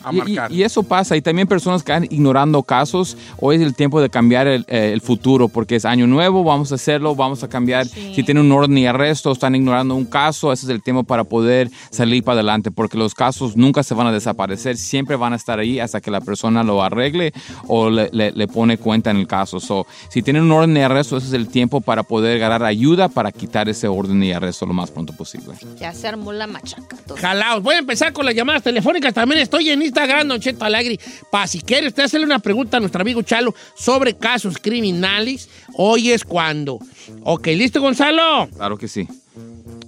a 0.08 0.14
Y- 0.14 0.16
y- 0.16 0.20
marcar. 0.20 0.52
Y, 0.52 0.64
eso 0.64 0.84
pasa. 0.84 1.16
Y 1.16 1.22
también 1.22 1.48
personas 1.48 1.84
que 1.84 1.92
están 1.92 2.04
ignorando 2.12 2.64
casos. 2.64 3.18
Hoy 3.40 3.58
es 3.58 3.62
el 3.62 3.76
tiempo 3.76 4.02
de 4.02 4.10
cambiar 4.10 4.48
el, 4.48 4.66
eh, 4.68 4.92
el 4.94 5.02
futuro 5.02 5.48
porque 5.48 5.76
es 5.76 5.86
año 5.86 6.08
nuevo. 6.08 6.44
Vamos 6.44 6.72
a 6.72 6.76
hacerlo. 6.76 7.16
Vamos 7.16 7.44
a 7.44 7.48
cambiar. 7.48 7.86
Si 7.88 8.24
tienen 8.24 8.46
un 8.46 8.52
orden 8.52 8.78
y 8.78 8.86
arresto, 8.88 9.32
están 9.32 9.56
ignorando 9.56 9.96
un 9.96 10.06
caso. 10.06 10.52
Ese 10.52 10.66
es 10.66 10.70
el 10.72 10.82
tiempo 10.82 11.04
para 11.04 11.24
poder 11.24 11.70
salir 11.90 12.24
para 12.24 12.36
adelante 12.36 12.72
porque 12.72 12.98
los 12.98 13.14
casos 13.14 13.56
nunca 13.58 13.84
se 13.84 13.94
van 13.94 14.08
a 14.08 14.12
desaparecer. 14.12 14.78
Siempre 14.78 15.16
van 15.16 15.34
a 15.34 15.36
estar 15.36 15.60
ahí 15.60 15.80
hasta 15.80 16.02
que 16.02 16.12
la 16.12 16.22
persona 16.22 16.64
lo 16.64 16.82
arregle 16.84 17.34
o 17.68 17.90
le, 17.90 18.10
le- 18.12 18.32
le 18.32 18.48
pone 18.48 18.78
cuenta 18.78 19.12
en 19.12 19.18
el 19.18 19.28
caso. 19.28 19.60
So, 19.60 19.86
si 20.10 20.22
tienen 20.22 20.44
un 20.44 20.52
orden 20.52 20.76
y 20.78 20.82
arresto, 20.82 21.18
ese 21.18 21.28
es 21.28 21.34
el 21.34 21.48
tiempo 21.48 21.82
para 21.82 22.04
poder 22.04 22.40
ganar 22.40 22.64
ayuda 22.64 23.08
para 23.10 23.32
quitar 23.32 23.70
ese 23.70 23.88
orden 23.88 24.22
y 24.24 24.32
arresto 24.32 24.66
lo 24.66 24.74
más 24.74 24.92
pronto 24.92 25.14
posible. 25.14 25.54
Ya 25.80 25.94
se 25.94 26.08
armó 26.08 26.32
la 26.32 26.48
machaca. 26.48 26.98
Jalaos. 27.20 27.62
Voy 27.64 27.76
a 27.76 27.80
empezar 27.80 28.14
con 28.14 28.26
las 28.26 28.36
llamadas 28.36 28.64
telefónicas. 28.64 29.14
También 29.14 29.42
estoy 29.42 29.70
en 29.70 29.82
Instagram, 29.82 29.97
Don 30.26 30.40
Cheto 30.40 30.66
Alegre. 30.66 31.00
Para 31.32 31.48
si 31.48 31.62
quiere 31.62 31.88
usted 31.88 32.04
hacerle 32.04 32.26
una 32.26 32.40
pregunta 32.40 32.78
a 32.78 32.80
nuestro 32.80 33.02
amigo 33.02 33.22
Chalo 33.24 33.56
sobre 33.76 34.16
casos 34.16 34.58
criminales, 34.62 35.50
hoy 35.74 36.12
es 36.12 36.24
cuando. 36.24 36.80
Ok, 37.24 37.48
¿listo, 37.48 37.82
Gonzalo? 37.82 38.48
Claro 38.56 38.78
que 38.78 38.88
sí. 38.88 39.08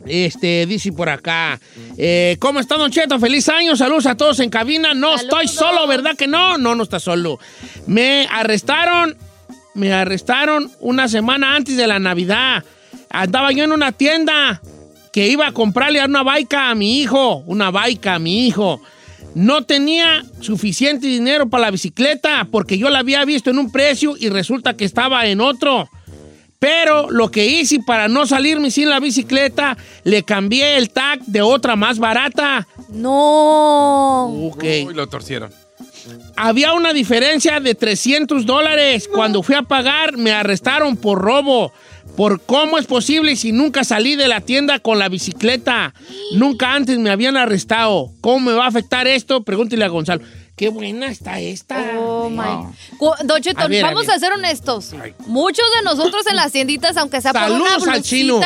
Este, 0.06 0.65
dice 0.65 0.91
por 0.91 1.10
acá. 1.10 1.60
eh, 1.98 2.38
¿Cómo 2.40 2.60
está, 2.60 2.77
Don 2.77 2.90
Cheto? 2.91 3.19
Feliz 3.19 3.48
año. 3.49 3.76
Saludos 3.76 4.07
a 4.07 4.15
todos 4.18 4.40
en 4.40 4.49
cabina. 4.49 4.94
No 4.94 5.15
estoy 5.15 5.48
solo, 5.48 5.86
¿verdad 5.88 6.15
que 6.18 6.27
no? 6.27 6.57
No, 6.57 6.73
no 6.73 6.84
está 6.84 6.99
solo. 6.99 7.40
Me 7.86 8.27
arrestaron. 8.31 9.15
Me 9.76 9.94
arrestaron 9.94 10.72
una 10.80 11.07
semana 11.07 11.56
antes 11.56 11.77
de 11.77 11.86
la 11.86 11.99
Navidad. 11.99 12.64
Andaba 13.11 13.52
yo 13.52 13.64
en 13.64 13.72
una 13.72 13.91
tienda 13.91 14.61
que 15.14 15.27
iba 15.27 15.48
a 15.48 15.52
comprarle 15.52 16.03
una 16.03 16.23
baica 16.23 16.69
a 16.69 16.76
mi 16.76 16.99
hijo. 17.02 17.44
Una 17.45 17.69
baica 17.72 18.15
a 18.15 18.19
mi 18.19 18.48
hijo. 18.48 18.81
No 19.36 19.64
tenía 19.64 20.24
suficiente 20.40 21.08
dinero 21.08 21.50
para 21.50 21.66
la 21.66 21.72
bicicleta 21.72 22.48
porque 22.52 22.78
yo 22.78 22.90
la 22.90 23.00
había 23.00 23.24
visto 23.26 23.50
en 23.50 23.60
un 23.60 23.72
precio 23.72 24.16
y 24.18 24.30
resulta 24.30 24.76
que 24.76 24.86
estaba 24.86 25.26
en 25.28 25.42
otro. 25.42 25.90
Pero 26.60 27.10
lo 27.10 27.32
que 27.32 27.46
hice 27.46 27.80
para 27.86 28.10
no 28.10 28.28
salirme 28.28 28.70
sin 28.70 28.90
la 28.90 29.00
bicicleta, 29.00 29.78
le 30.04 30.24
cambié 30.24 30.78
el 30.78 30.90
tag 30.90 31.22
de 31.26 31.42
otra 31.42 31.78
más 31.78 32.00
barata. 32.00 32.68
No. 32.90 34.26
Ok. 34.26 34.64
Uy, 34.88 34.94
lo 34.94 35.08
torcieron. 35.08 35.52
Había 36.36 36.74
una 36.74 36.92
diferencia 36.92 37.60
de 37.62 37.76
300 37.76 38.46
dólares. 38.46 39.10
Cuando 39.14 39.42
fui 39.42 39.56
a 39.56 39.62
pagar, 39.62 40.18
me 40.18 40.32
arrestaron 40.32 40.98
por 40.98 41.20
robo. 41.20 41.72
¿Por 42.20 42.41
cómo 42.41 42.78
es 42.78 42.86
posible 42.86 43.38
si 43.38 43.54
nunca 43.54 43.86
salí 43.86 44.18
de 44.18 44.28
la 44.28 44.41
tienda 44.41 44.80
con 44.80 45.00
la 45.00 45.08
bicicleta? 45.08 45.94
Nunca 46.34 46.74
antes 46.74 47.00
me 47.00 47.12
habían 47.12 47.38
arrestado. 47.38 48.12
¿Cómo 48.20 48.41
me 48.41 48.52
va 48.52 48.66
a 48.66 48.68
afectar 48.68 49.08
esto? 49.08 49.46
Pregúntele 49.46 49.86
a 49.86 49.88
Gonzalo. 49.88 50.22
Qué 50.58 50.68
buena 50.68 51.08
está 51.08 51.40
esta. 51.40 51.94
Oh, 51.98 52.30
my. 52.30 52.74
Don 53.24 53.41
Cheto, 53.41 53.62
A 53.62 53.70
ver, 53.70 53.86
a 53.86 53.94
vamos 53.94 54.10
a, 54.10 54.20
ser 54.20 54.34
honestos. 54.34 54.94
Muchos 55.28 55.66
de 55.78 55.84
nosotros 55.84 56.28
en 56.28 56.36
las 56.36 56.52
tienditas, 56.52 56.98
aunque 56.98 57.22
sea 57.22 57.32
por 57.32 57.41
una 57.44 57.70
Saludos 57.70 57.88
al 57.88 58.02
chino. 58.04 58.41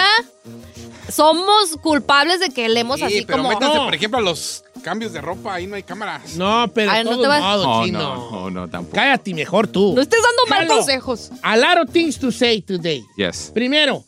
Somos 1.14 1.78
culpables 1.82 2.40
de 2.40 2.50
que 2.50 2.68
leemos 2.70 2.98
Sí, 3.00 3.06
así 3.06 3.24
pero 3.26 3.38
como... 3.40 3.50
métanse, 3.50 3.78
No. 3.78 3.86
por 3.86 3.96
ejemplo, 3.96 4.20
a 4.20 4.22
los 4.22 4.64
cambios 4.84 5.14
de 5.14 5.22
ropa. 5.22 5.54
Ahí 5.56 5.68
no 5.68 5.76
hay 5.76 5.84
cámaras. 5.84 6.36
No, 6.36 6.70
pero 6.74 6.92
Ay, 6.92 7.00
de 7.00 7.04
no 7.06 7.12
todos 7.12 7.22
te 7.24 7.28
vas- 7.30 7.42
modos, 7.42 7.66
No, 7.66 7.86
chino. 7.86 8.00
no, 8.00 8.32
no, 8.32 8.50
no, 8.50 8.68
tampoco. 8.70 8.96
Cállate 8.96 9.34
mejor 9.34 9.68
tú. 9.68 9.94
No 9.96 10.02
estés 10.02 10.20
dando 10.22 10.50
mal 10.50 10.68
consejos. 10.68 11.32
A 11.42 11.56
lot 11.58 11.78
of 11.86 11.92
things 11.92 12.18
to 12.20 12.32
say 12.32 12.62
today. 12.62 13.04
Yes. 13.18 13.52
Primero, 13.54 14.04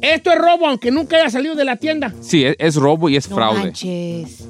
esto 0.00 0.30
es 0.32 0.38
robo 0.38 0.66
aunque 0.68 0.90
nunca 0.90 1.16
haya 1.16 1.30
salido 1.30 1.54
de 1.54 1.64
la 1.64 1.76
tienda. 1.76 2.12
Sí, 2.20 2.44
es, 2.44 2.56
es 2.58 2.74
robo 2.76 3.08
y 3.08 3.16
es 3.16 3.28
No 3.28 3.36
fraude. 3.36 3.60
manches. 3.60 4.44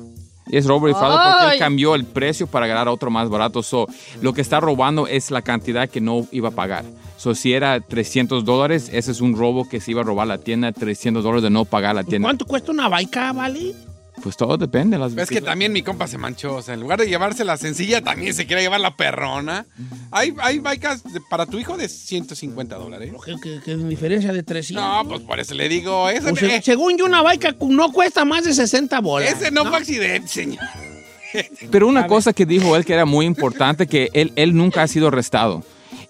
Es 0.50 0.64
robo 0.64 0.88
y 0.88 0.94
fraude 0.94 1.16
porque 1.30 1.44
Ay. 1.46 1.52
él 1.54 1.58
cambió 1.58 1.94
el 1.94 2.04
precio 2.06 2.46
para 2.46 2.66
ganar 2.66 2.88
otro 2.88 3.10
más 3.10 3.28
barato. 3.28 3.62
So, 3.62 3.86
lo 4.22 4.32
que 4.32 4.40
está 4.40 4.60
robando 4.60 5.06
es 5.06 5.30
la 5.30 5.42
cantidad 5.42 5.88
que 5.90 6.00
no 6.00 6.26
iba 6.32 6.48
a 6.48 6.52
pagar. 6.52 6.84
So, 7.19 7.35
si 7.35 7.53
era 7.53 7.81
300 7.81 8.45
dólares, 8.45 8.89
ese 8.93 9.11
es 9.11 9.20
un 9.20 9.36
robo 9.36 9.69
que 9.69 9.81
se 9.81 9.90
iba 9.90 10.01
a 10.01 10.05
robar 10.05 10.27
la 10.28 10.39
tienda, 10.39 10.70
300 10.73 11.23
dólares 11.24 11.43
de 11.43 11.51
no 11.51 11.65
pagar 11.65 11.95
la 11.97 12.05
tienda. 12.05 12.24
¿Cuánto 12.27 12.47
cuesta 12.47 12.70
una 12.73 12.89
baica, 12.89 13.32
vale? 13.32 13.74
Pues 14.23 14.36
todo 14.36 14.57
depende. 14.57 14.99
Las 14.99 15.16
Es 15.16 15.28
que 15.28 15.40
también 15.40 15.73
mi 15.73 15.82
compa 15.82 16.07
se 16.09 16.16
manchó. 16.19 16.57
O 16.57 16.62
sea, 16.62 16.74
en 16.74 16.81
lugar 16.81 16.99
de 17.01 17.07
llevarse 17.09 17.45
la 17.45 17.57
sencilla, 17.57 18.03
también 18.03 18.35
se 18.35 18.47
quiere 18.47 18.62
llevar 18.62 18.81
la 18.81 18.97
perrona. 18.97 19.66
Hay, 20.11 20.32
hay 20.40 20.59
bikes 20.61 20.89
de- 21.12 21.20
para 21.31 21.47
tu 21.47 21.59
hijo 21.59 21.77
de 21.77 21.89
150 21.89 22.77
dólares. 22.77 23.12
Que, 23.24 23.35
que- 23.40 23.61
que 23.65 23.73
en 23.73 23.89
diferencia 23.89 24.32
de 24.32 24.43
300. 24.43 24.85
No, 24.85 25.09
pues 25.09 25.20
por 25.23 25.39
eso 25.39 25.55
le 25.55 25.69
digo. 25.69 26.09
Ese, 26.09 26.31
Pues, 26.31 26.40
se- 26.40 26.62
según 26.62 26.97
yo, 26.99 27.05
una 27.05 27.23
bike 27.23 27.57
no 27.62 27.93
cuesta 27.93 28.24
más 28.24 28.45
de 28.45 28.55
60 28.55 29.01
bolas. 29.01 29.32
ese 29.32 29.51
no, 29.53 29.65
fue 29.66 29.77
accidente, 29.78 30.27
señor. 30.28 30.65
Pero 31.70 31.86
una 31.89 32.07
cosa 32.07 32.32
que 32.32 32.47
dijo 32.47 32.74
él 32.77 32.85
que 32.85 32.95
era 32.95 33.05
muy 33.05 33.27
importante, 33.27 33.86
que 33.86 34.09
él, 34.15 34.32
él 34.36 34.57
nunca 34.57 34.82
ha 34.82 34.89
sido 34.89 35.09
arrestado. 35.09 35.62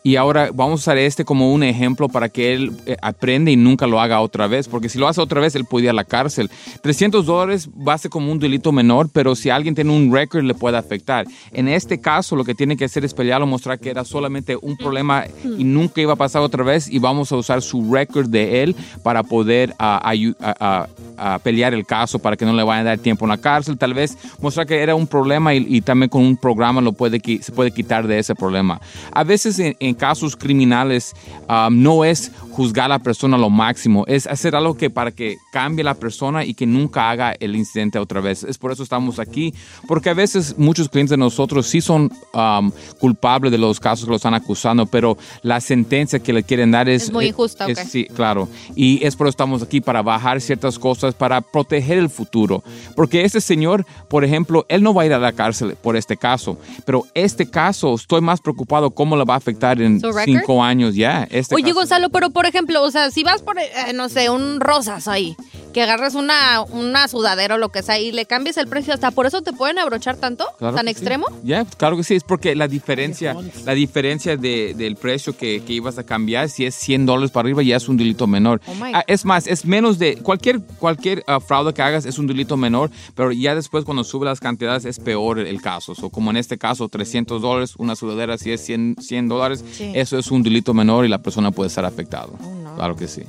Y 0.05 0.17
ahora 0.17 0.51
vamos 0.55 0.81
a 0.81 0.83
usar 0.83 0.99
este 0.99 1.25
como 1.25 1.53
un 1.53 1.63
ejemplo 1.63 2.09
para 2.09 2.29
que 2.29 2.55
él 2.55 2.73
eh, 2.87 2.97
aprenda 3.03 3.51
y 3.51 3.57
nunca 3.57 3.87
lo 3.87 4.01
haga 4.01 4.21
otra 4.21 4.47
vez. 4.47 4.69
Porque 4.69 4.89
si 4.89 4.99
lo 4.99 5.09
hace 5.09 5.21
otra 5.21 5.41
vez, 5.41 5.55
él 5.55 5.65
puede 5.65 5.85
ir 5.85 5.91
a 5.91 5.93
la 5.93 6.05
cárcel. 6.05 6.51
300 6.83 7.27
dólares 7.27 7.69
va 7.69 7.95
a 7.95 7.99
ser 7.99 8.11
como 8.11 8.31
un 8.33 8.39
delito 8.39 8.73
menor, 8.73 9.11
pero 9.13 9.35
si 9.35 9.51
alguien 9.51 9.75
tiene 9.75 9.91
un 9.91 10.13
récord 10.13 10.45
le 10.45 10.55
puede 10.55 10.77
afectar. 10.79 11.27
En 11.53 11.69
este 11.69 12.01
caso, 12.01 12.37
lo 12.37 12.45
que 12.45 12.55
tiene 12.55 12.77
que 12.77 12.85
hacer 12.85 13.05
es 13.05 13.13
pelearlo, 13.13 13.47
mostrar 13.47 13.79
que 13.81 13.91
era 13.91 14.05
solamente 14.05 14.57
un 14.57 14.77
problema 14.77 15.25
y 15.59 15.65
nunca 15.65 16.01
iba 16.01 16.13
a 16.13 16.17
pasar 16.17 16.43
otra 16.43 16.63
vez. 16.65 16.89
Y 16.89 16.99
vamos 17.01 17.33
a 17.33 17.37
usar 17.37 17.61
su 17.61 17.93
récord 17.93 18.29
de 18.29 18.63
él 18.63 18.77
para 19.03 19.23
poder 19.25 19.75
ah, 19.79 20.01
ayu- 20.13 20.37
a- 20.41 20.87
a- 21.17 21.35
a 21.35 21.39
pelear 21.41 21.75
el 21.75 21.85
caso 21.85 22.19
para 22.21 22.37
que 22.37 22.45
no 22.47 22.53
le 22.53 22.63
vayan 22.63 22.87
a 22.87 22.91
dar 22.91 22.99
tiempo 22.99 23.25
en 23.25 23.31
la 23.31 23.39
cárcel. 23.39 23.77
Tal 23.77 23.93
vez 23.95 24.17
mostrar 24.41 24.67
que 24.67 24.81
era 24.81 24.95
un 24.95 25.07
problema 25.09 25.55
y, 25.55 25.67
y 25.69 25.81
también 25.81 26.09
con 26.09 26.23
un 26.25 26.37
programa 26.37 26.81
lo 26.81 26.93
puede, 26.93 27.21
se 27.43 27.51
puede 27.53 27.73
quitar 27.73 28.07
de 28.07 28.21
ese 28.21 28.35
problema. 28.37 28.81
A 29.13 29.25
veces 29.25 29.59
en, 29.59 29.77
en 29.89 29.95
casos 29.95 30.37
criminales 30.37 31.15
um, 31.49 31.83
no 31.83 32.05
es 32.05 32.31
juzgar 32.51 32.87
a 32.87 32.89
la 32.89 32.99
persona 32.99 33.39
lo 33.39 33.51
máximo, 33.51 34.05
es 34.09 34.27
hacer 34.27 34.57
algo 34.57 34.77
que 34.77 34.91
para 34.91 35.13
que 35.13 35.37
cambie 35.53 35.85
la 35.85 35.95
persona 35.95 36.45
y 36.45 36.55
que 36.55 36.67
nunca 36.67 37.09
haga 37.11 37.33
el 37.39 37.55
incidente 37.55 37.99
otra 37.99 38.21
vez. 38.21 38.43
Es 38.43 38.59
por 38.59 38.73
eso 38.73 38.83
estamos 38.83 39.19
aquí, 39.19 39.55
porque 39.87 40.11
a 40.11 40.15
veces 40.15 40.57
muchos 40.59 40.89
clientes 40.89 41.11
de 41.11 41.17
nosotros 41.17 41.67
sí 41.67 41.81
son 41.81 42.11
um, 42.35 42.71
culpables 42.99 43.53
de 43.53 43.59
los 43.59 43.79
casos 43.79 44.05
que 44.07 44.11
los 44.11 44.19
están 44.19 44.35
acusando, 44.35 44.87
pero 44.87 45.17
la 45.43 45.61
sentencia 45.61 46.19
que 46.19 46.33
le 46.33 46.43
quieren 46.43 46.71
dar 46.73 46.89
es... 46.89 47.05
Es 47.05 47.13
muy 47.13 47.27
injusta, 47.27 47.67
es- 47.67 47.79
ok. 47.79 47.85
Sí, 47.87 48.07
claro. 48.15 48.49
Y 48.75 49.05
es 49.05 49.15
por 49.15 49.27
eso 49.27 49.31
estamos 49.31 49.63
aquí, 49.63 49.81
para 49.81 50.03
bajar 50.03 50.41
ciertas 50.41 50.79
cosas, 50.79 51.15
para 51.15 51.41
proteger 51.41 51.99
el 51.99 52.11
futuro. 52.11 52.65
Porque 52.97 53.25
este 53.25 53.41
señor, 53.41 53.87
por 54.11 54.25
ejemplo, 54.25 54.67
él 54.69 54.83
no 54.83 54.93
va 54.93 55.03
a 55.03 55.07
ir 55.07 55.13
a 55.13 55.19
la 55.19 55.33
cárcel 55.33 55.77
por 55.81 55.97
este 55.97 56.17
caso, 56.17 56.59
pero 56.85 57.05
este 57.15 57.49
caso 57.49 57.95
estoy 57.95 58.21
más 58.21 58.41
preocupado 58.41 58.91
cómo 58.91 59.17
le 59.17 59.25
va 59.25 59.35
a 59.35 59.37
afectar 59.37 59.78
en 59.81 60.01
cinco 60.25 60.63
años 60.63 60.95
ya. 60.95 61.27
Este 61.31 61.55
Oye, 61.55 61.65
caso. 61.65 61.75
Gonzalo, 61.77 62.11
pero 62.11 62.31
por 62.31 62.47
ejemplo, 62.47 62.83
o 62.83 62.91
sea, 62.91 63.11
si 63.11 63.23
vas 63.25 63.43
por, 63.43 63.59
eh, 63.59 63.69
no 63.95 64.09
sé, 64.09 64.31
un 64.31 64.61
rosas 64.61 65.09
ahí, 65.09 65.37
que 65.73 65.83
agarres 65.83 66.15
una, 66.15 66.63
una 66.63 67.09
sudadera 67.09 67.57
o 67.57 67.59
lo 67.59 67.69
que 67.71 67.83
sea 67.83 67.99
y 67.99 68.11
le 68.13 68.25
cambies 68.27 68.57
el 68.57 68.67
precio, 68.69 68.95
hasta 68.95 69.11
por 69.11 69.27
eso 69.27 69.43
te 69.43 69.53
pueden 69.53 69.79
abrochar 69.79 70.17
tanto, 70.17 70.47
Claro 70.59 70.75
tan 70.77 70.87
sí. 70.87 70.91
extremo. 70.93 71.27
Ya, 71.45 71.65
claro 71.65 71.97
que 71.97 72.05
sí, 72.05 72.15
es 72.15 72.25
porque 72.25 72.55
la 72.57 72.69
diferencia, 72.69 73.37
la 73.65 73.75
diferencia 73.75 74.37
de- 74.37 74.75
del 74.77 74.97
precio 74.97 75.37
que, 75.37 75.63
que 75.67 75.73
ibas 75.75 75.99
a 75.99 76.05
cambiar, 76.05 76.49
si 76.49 76.65
es 76.65 76.75
100 76.75 77.07
dólares 77.07 77.31
para 77.31 77.47
arriba, 77.47 77.63
ya 77.63 77.77
es 77.77 77.89
un 77.89 77.97
delito 77.97 78.27
menor. 78.27 78.61
Oh 78.67 78.73
Ah, 78.95 79.05
es 79.07 79.25
más, 79.25 79.47
es 79.47 79.65
menos 79.67 79.99
de, 79.99 80.17
cualquier, 80.17 80.61
cualquier 80.79 81.23
ah, 81.27 81.41
fraude 81.41 81.75
que 81.75 81.83
hagas 81.83 82.07
es 82.07 82.19
un 82.19 82.27
delito 82.27 82.57
menor, 82.57 82.91
pero 83.15 83.31
ya 83.33 83.55
después 83.55 83.85
cuando 83.85 84.05
sube 84.05 84.25
las 84.25 84.41
cantidades 84.41 84.85
es 84.87 84.99
peor 84.99 85.39
el, 85.39 85.47
el 85.47 85.61
caso. 85.61 85.93
O 86.01 86.11
como 86.11 86.31
en 86.31 86.39
este 86.39 86.57
caso, 86.59 86.89
300 86.89 87.43
dólares, 87.43 87.75
una 87.77 87.95
sudadera 87.95 88.39
si 88.39 88.51
es 88.53 88.65
100, 88.65 88.97
100 89.01 89.29
dólares, 89.29 89.65
Sí. 89.73 89.93
eso 89.95 90.19
es 90.19 90.31
un 90.31 90.43
delito 90.43 90.75
menor 90.75 91.05
y 91.05 91.09
la 91.09 91.19
persona 91.19 91.51
puede 91.51 91.71
ser 91.71 91.85
afectada. 91.85 92.29
Claro 92.77 92.97
que 92.97 93.09
sí. 93.09 93.23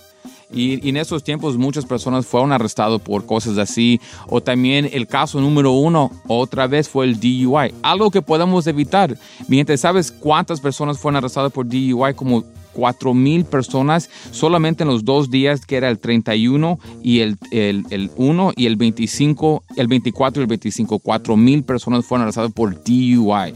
Y, 0.52 0.84
y 0.86 0.90
en 0.90 0.98
esos 0.98 1.24
tiempos 1.24 1.57
muchas 1.57 1.86
personas 1.86 2.26
fueron 2.26 2.52
arrestadas 2.52 2.99
por 3.02 3.26
cosas 3.26 3.57
así. 3.57 4.02
O 4.28 4.41
también 4.41 4.90
el 4.91 5.07
caso 5.07 5.40
número 5.40 5.72
uno, 5.72 6.11
otra 6.28 6.68
vez 6.68 6.90
fue 6.90 7.06
el 7.06 7.20
DUI. 7.20 7.74
Algo 7.84 8.10
que 8.10 8.22
podemos 8.22 8.66
evitar. 8.68 9.16
Mi 9.48 9.57
gente, 9.57 9.78
¿sabes 9.78 10.11
cuántas 10.11 10.60
personas 10.60 10.98
fueron 10.98 11.18
arrestadas 11.18 11.52
por 11.52 11.68
DUI? 11.68 12.14
Como 12.16 12.44
4 12.74 13.14
mil 13.14 13.45
personas 13.45 14.10
solamente 14.32 14.84
en 14.84 14.90
los 14.90 15.03
dos 15.03 15.30
días 15.30 15.66
que 15.66 15.76
era 15.76 15.90
el 15.90 15.99
31 15.99 16.80
y 17.03 17.20
el, 17.20 17.38
el, 17.52 17.86
el 17.90 18.11
1 18.16 18.53
y 18.56 18.66
el 18.68 18.76
25, 18.76 19.64
el 19.76 19.88
24 19.88 20.41
y 20.41 20.44
el 20.44 20.48
25. 20.48 20.99
4 20.99 21.38
mil 21.38 21.64
personas 21.64 22.06
fueron 22.06 22.24
arrestadas 22.24 22.52
por 22.52 22.76
DUI. 22.84 23.53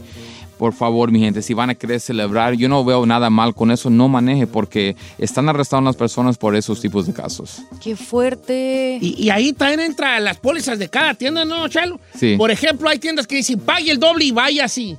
Por 0.58 0.72
favor, 0.72 1.10
mi 1.10 1.18
gente, 1.20 1.42
si 1.42 1.52
van 1.52 1.70
a 1.70 1.74
querer 1.74 1.98
celebrar, 2.00 2.54
yo 2.54 2.68
no 2.68 2.84
veo 2.84 3.04
nada 3.06 3.28
mal 3.28 3.54
con 3.54 3.70
eso, 3.72 3.90
no 3.90 4.08
maneje 4.08 4.46
porque 4.46 4.94
están 5.18 5.48
arrestando 5.48 5.88
a 5.88 5.90
las 5.92 5.96
personas 5.96 6.36
por 6.38 6.54
esos 6.54 6.80
tipos 6.80 7.06
de 7.06 7.12
casos. 7.12 7.62
Qué 7.82 7.96
fuerte. 7.96 8.98
Y, 9.00 9.24
y 9.24 9.30
ahí 9.30 9.52
también 9.52 9.80
entran 9.80 10.22
las 10.24 10.36
pólizas 10.38 10.78
de 10.78 10.88
cada 10.88 11.14
tienda, 11.14 11.44
¿no, 11.44 11.66
Chalo? 11.68 11.98
Sí. 12.18 12.36
Por 12.36 12.50
ejemplo, 12.50 12.88
hay 12.88 12.98
tiendas 12.98 13.26
que 13.26 13.36
dicen, 13.36 13.58
pague 13.60 13.90
el 13.90 13.98
doble 13.98 14.24
y 14.26 14.30
vaya 14.30 14.64
así. 14.66 14.96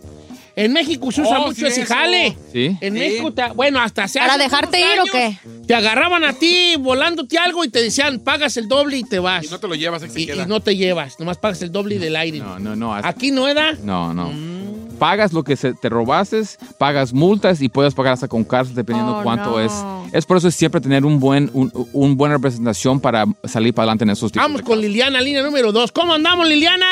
En 0.57 0.71
México 0.71 1.11
se 1.11 1.21
usa 1.21 1.39
Oh, 1.39 1.47
mucho 1.47 1.59
sí, 1.61 1.65
ese 1.65 1.81
eso. 1.81 1.93
jale. 1.93 2.37
Sí. 2.53 2.77
En 2.79 2.93
Sí. 2.93 2.99
México, 2.99 3.33
te- 3.33 3.51
bueno, 3.55 3.79
hasta 3.81 4.03
hace 4.05 4.19
¿Para 4.19 4.35
hace 4.35 4.43
dejarte 4.43 4.79
ir 4.79 4.99
o 5.01 5.05
qué? 5.11 5.37
Te 5.67 5.75
agarraban 5.75 6.23
a 6.23 6.31
ti 6.31 6.75
volándote 6.79 7.37
algo 7.37 7.65
y 7.65 7.69
te 7.69 7.81
decían, 7.81 8.19
pagas 8.19 8.55
el 8.55 8.69
doble 8.69 8.97
y 8.99 9.03
te 9.03 9.19
vas. 9.19 9.43
Y 9.43 9.49
no 9.49 9.59
te 9.59 9.67
lo 9.67 9.75
llevas, 9.75 10.01
se 10.01 10.17
Y, 10.17 10.31
y 10.31 10.45
no 10.47 10.61
te 10.61 10.77
llevas, 10.77 11.19
nomás 11.19 11.37
pagas 11.39 11.61
el 11.61 11.73
doble 11.73 11.95
y 11.95 11.97
del 11.97 12.15
aire. 12.15 12.39
No, 12.39 12.57
no, 12.59 12.73
no. 12.73 12.95
hasta- 12.95 13.09
Aquí 13.09 13.31
no 13.31 13.49
era. 13.49 13.73
No, 13.83 14.13
no. 14.13 14.31
Pagas 14.99 15.33
lo 15.33 15.43
que 15.43 15.55
se- 15.57 15.73
te 15.73 15.89
robases, 15.89 16.57
pagas 16.77 17.13
multas 17.13 17.61
y 17.61 17.69
puedes 17.69 17.93
pagar 17.93 18.13
hasta 18.13 18.27
con 18.27 18.43
cárcel 18.43 18.75
dependiendo 18.75 19.17
Oh, 19.19 19.23
cuánto 19.23 19.51
no. 19.51 19.59
es. 19.59 19.73
Es 20.13 20.25
por 20.25 20.37
eso 20.37 20.49
siempre 20.51 20.79
tener 20.79 21.05
un 21.05 21.19
buen, 21.19 21.49
un, 21.53 21.71
un 21.91 22.15
buena 22.15 22.35
representación 22.35 22.99
para 22.99 23.25
salir 23.43 23.73
para 23.73 23.83
adelante 23.83 24.05
en 24.05 24.11
esos 24.11 24.31
tipos 24.31 24.43
Vamos 24.45 24.61
de 24.61 24.67
con 24.67 24.79
Liliana, 24.79 25.19
línea 25.21 25.43
número 25.43 25.71
dos. 25.71 25.91
¿Cómo 25.91 26.13
andamos, 26.13 26.47
Liliana? 26.47 26.85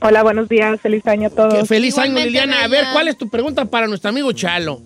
Hola, 0.00 0.22
buenos 0.22 0.48
días. 0.48 0.80
Feliz 0.80 1.06
año 1.06 1.28
a 1.28 1.30
todos. 1.30 1.54
Qué 1.54 1.64
feliz 1.64 1.98
año, 1.98 2.14
Liliana. 2.14 2.64
A 2.64 2.68
ver, 2.68 2.84
¿cuál 2.92 3.08
es 3.08 3.16
tu 3.18 3.28
pregunta 3.28 3.64
para 3.64 3.86
nuestro 3.86 4.10
amigo 4.10 4.30
Chalo? 4.32 4.80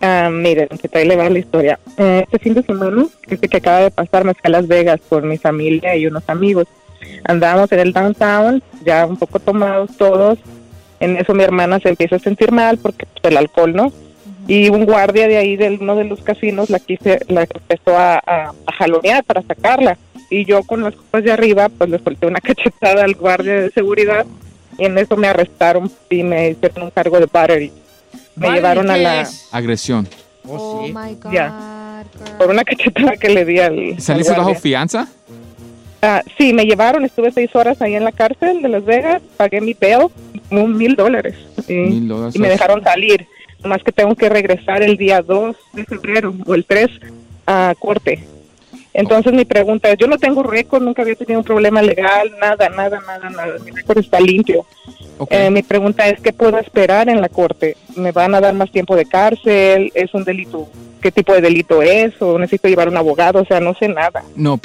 Ah, 0.00 0.28
miren, 0.30 0.68
que 0.80 0.88
tal 0.88 1.08
le 1.08 1.16
va 1.16 1.28
la 1.28 1.38
historia. 1.40 1.78
Eh, 1.96 2.22
este 2.24 2.38
fin 2.38 2.54
de 2.54 2.62
semana, 2.62 3.06
este 3.28 3.48
que 3.48 3.56
acaba 3.56 3.80
de 3.80 3.90
pasar, 3.90 4.24
me 4.24 4.32
fui 4.34 4.42
a 4.44 4.50
Las 4.50 4.68
Vegas 4.68 5.00
por 5.08 5.24
mi 5.24 5.38
familia 5.38 5.96
y 5.96 6.06
unos 6.06 6.22
amigos. 6.28 6.66
Andábamos 7.24 7.70
en 7.72 7.80
el 7.80 7.92
downtown, 7.92 8.62
ya 8.84 9.06
un 9.06 9.16
poco 9.16 9.40
tomados 9.40 9.90
todos. 9.96 10.38
En 11.00 11.16
eso 11.16 11.34
mi 11.34 11.44
hermana 11.44 11.78
se 11.80 11.90
empieza 11.90 12.16
a 12.16 12.20
sentir 12.20 12.52
mal 12.52 12.78
porque 12.78 13.06
pues, 13.06 13.32
el 13.32 13.36
alcohol, 13.36 13.74
¿no? 13.74 13.92
Y 14.46 14.70
un 14.70 14.86
guardia 14.86 15.28
de 15.28 15.36
ahí, 15.36 15.56
de 15.56 15.78
uno 15.80 15.94
de 15.94 16.04
los 16.04 16.22
casinos, 16.22 16.70
la, 16.70 16.78
quise, 16.78 17.20
la 17.28 17.42
empezó 17.42 17.96
a, 17.96 18.14
a, 18.14 18.52
a 18.66 18.72
jalonear 18.78 19.22
para 19.24 19.42
sacarla. 19.42 19.98
Y 20.30 20.44
yo 20.44 20.62
con 20.62 20.82
las 20.82 20.94
copas 20.94 21.24
de 21.24 21.32
arriba, 21.32 21.68
pues 21.68 21.90
le 21.90 21.98
solté 21.98 22.26
una 22.26 22.40
cachetada 22.42 23.04
al 23.04 23.14
guardia 23.14 23.60
de 23.60 23.70
seguridad. 23.70 24.26
Y 24.78 24.84
en 24.84 24.96
eso 24.96 25.16
me 25.16 25.28
arrestaron 25.28 25.90
y 26.08 26.22
me 26.22 26.50
hicieron 26.50 26.84
un 26.84 26.90
cargo 26.90 27.18
de 27.18 27.26
battery. 27.26 27.72
Me 28.36 28.50
llevaron 28.52 28.90
a 28.90 28.94
¿qué 28.94 29.02
la... 29.02 29.20
es? 29.22 29.48
Agresión. 29.50 30.08
Oh, 30.46 30.86
my 30.86 31.14
God. 31.20 31.32
Ya. 31.32 32.04
Por 32.38 32.48
una 32.48 32.64
cachetada 32.64 33.16
que 33.16 33.28
le 33.28 33.44
di 33.44 33.58
al. 33.58 33.78
al 33.78 34.00
¿Saliste 34.00 34.32
bajo 34.32 34.54
fianza? 34.54 35.08
Ah, 36.00 36.22
sí, 36.36 36.52
me 36.52 36.64
llevaron, 36.64 37.04
estuve 37.04 37.32
seis 37.32 37.50
horas 37.54 37.82
ahí 37.82 37.94
en 37.94 38.04
la 38.04 38.12
cárcel 38.12 38.62
de 38.62 38.68
Las 38.68 38.84
Vegas, 38.84 39.20
pagué 39.36 39.60
mi 39.60 39.74
peo, 39.74 40.12
un 40.50 40.76
mil 40.76 40.94
dólares. 40.94 41.34
Y, 41.66 42.00
me 42.38 42.48
dejaron 42.48 42.82
salir. 42.82 43.26
Nomás 43.62 43.82
que 43.82 43.90
tengo 43.90 44.14
que 44.14 44.28
regresar 44.28 44.82
el 44.82 44.96
día 44.96 45.20
2 45.20 45.56
de 45.72 45.84
febrero 45.84 46.32
o 46.46 46.54
el 46.54 46.64
3 46.64 46.88
a 47.46 47.74
corte. 47.76 48.24
Entonces 48.94 49.32
mi 49.32 49.44
pregunta 49.44 49.90
es, 49.90 49.98
yo 49.98 50.06
no 50.06 50.16
tengo 50.18 50.44
récord, 50.44 50.82
nunca 50.82 51.02
había 51.02 51.16
tenido 51.16 51.40
un 51.40 51.44
problema 51.44 51.82
legal, 51.82 52.32
nada, 52.40 52.68
nada, 52.68 53.00
nada, 53.00 53.30
nada. 53.30 53.58
Mi 53.64 53.72
récord 53.72 53.98
está 53.98 54.20
limpio. 54.20 54.64
Ok. 55.18 55.28
Eh, 55.32 55.50
mi 55.50 55.62
pregunta 55.62 56.08
es, 56.08 56.20
¿qué 56.20 56.32
puedo 56.32 56.58
esperar 56.58 57.08
en 57.08 57.20
la 57.20 57.28
corte? 57.28 57.76
¿Me 57.96 58.12
van 58.12 58.34
a 58.34 58.40
dar 58.40 58.54
más 58.54 58.70
tiempo 58.70 58.96
de 58.96 59.04
cárcel? 59.06 59.90
¿Es 59.94 60.14
un 60.14 60.24
delito? 60.24 60.68
¿Qué 61.00 61.12
tipo 61.12 61.32
de 61.32 61.40
delito 61.40 61.80
es? 61.80 62.20
¿O 62.20 62.40
necesito 62.40 62.66
llevar 62.66 62.88
un 62.88 62.96
abogado? 62.96 63.40
O 63.42 63.44
sea, 63.44 63.60
no 63.60 63.72
sé 63.74 63.86
nada. 63.86 64.24
No, 64.34 64.58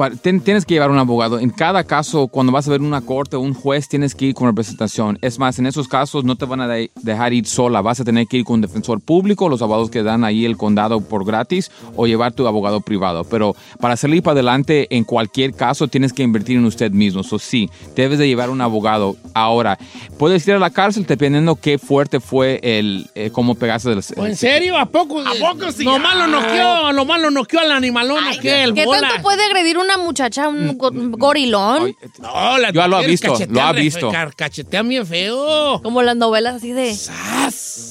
tienes 0.43 0.65
que 0.65 0.73
llevar 0.73 0.89
un 0.89 0.97
abogado. 0.97 1.37
En 1.37 1.51
cada 1.51 1.83
caso, 1.83 2.27
cuando 2.27 2.51
vas 2.51 2.67
a 2.67 2.71
ver 2.71 2.81
una 2.81 3.01
corte 3.01 3.35
o 3.35 3.39
un 3.39 3.53
juez, 3.53 3.87
tienes 3.87 4.15
que 4.15 4.25
ir 4.25 4.33
con 4.33 4.47
representación. 4.47 5.19
Es 5.21 5.37
más, 5.37 5.59
en 5.59 5.67
esos 5.67 5.87
casos 5.87 6.23
no 6.23 6.35
te 6.35 6.45
van 6.45 6.61
a 6.61 6.67
de- 6.67 6.89
dejar 7.03 7.33
ir 7.33 7.45
sola. 7.45 7.81
Vas 7.83 7.99
a 7.99 8.03
tener 8.03 8.25
que 8.25 8.37
ir 8.37 8.45
con 8.45 8.55
un 8.55 8.61
defensor 8.61 8.99
público, 8.99 9.47
los 9.47 9.61
abogados 9.61 9.91
que 9.91 10.01
dan 10.01 10.23
ahí 10.23 10.43
el 10.43 10.57
condado 10.57 11.01
por 11.01 11.23
gratis, 11.23 11.69
o 11.95 12.07
llevar 12.07 12.31
tu 12.33 12.47
abogado 12.47 12.81
privado. 12.81 13.23
Pero 13.25 13.55
para 13.79 13.95
salir 13.95 14.23
para 14.23 14.33
adelante, 14.33 14.87
en 14.89 15.03
cualquier 15.03 15.53
caso, 15.53 15.87
tienes 15.87 16.13
que 16.13 16.23
invertir 16.23 16.57
en 16.57 16.65
usted 16.65 16.91
mismo. 16.91 17.21
Eso 17.21 17.37
sí, 17.37 17.69
debes 17.95 18.17
de 18.17 18.27
llevar 18.27 18.49
un 18.49 18.61
abogado. 18.61 19.15
Ahora, 19.35 19.77
puedes 20.17 20.42
ir 20.51 20.55
a 20.55 20.59
la 20.59 20.69
cárcel 20.69 21.05
dependiendo 21.05 21.55
qué 21.55 21.77
fuerte 21.77 22.19
fue 22.19 22.59
el, 22.63 23.09
eh, 23.15 23.29
cómo 23.31 23.55
pegaste. 23.55 23.89
del- 23.89 24.03
¿O 24.17 24.25
¿En 24.25 24.35
serio? 24.35 24.77
¿A 24.77 24.85
poco? 24.85 25.19
¿A 25.21 25.33
poco 25.39 25.71
sí? 25.71 25.83
Lo 25.83 25.99
noqueó, 25.99 26.91
lo 26.91 27.05
malo 27.05 27.29
noqueó 27.31 27.59
al 27.59 27.71
animalón 27.71 28.23
aquel, 28.27 28.73
¿Qué 28.73 28.85
bola. 28.85 29.01
tanto 29.01 29.21
puede 29.23 29.43
agredir 29.43 29.77
una 29.77 29.97
muchacha, 29.97 30.47
un 30.49 30.77
go- 30.77 30.91
gorilón? 30.93 31.95
No, 32.19 32.57
la 32.57 32.71
Yo 32.71 32.87
lo 32.87 32.95
ha 32.97 32.99
mujer 32.99 33.09
visto, 33.09 33.35
lo 33.49 33.61
ha 33.61 33.71
re- 33.73 33.81
visto. 33.81 34.09
car- 34.11 34.35
Cachetean 34.35 34.87
bien 34.87 35.05
feo. 35.05 35.81
Como 35.81 36.01
las 36.01 36.15
novelas 36.15 36.55
así 36.55 36.71
de... 36.71 36.95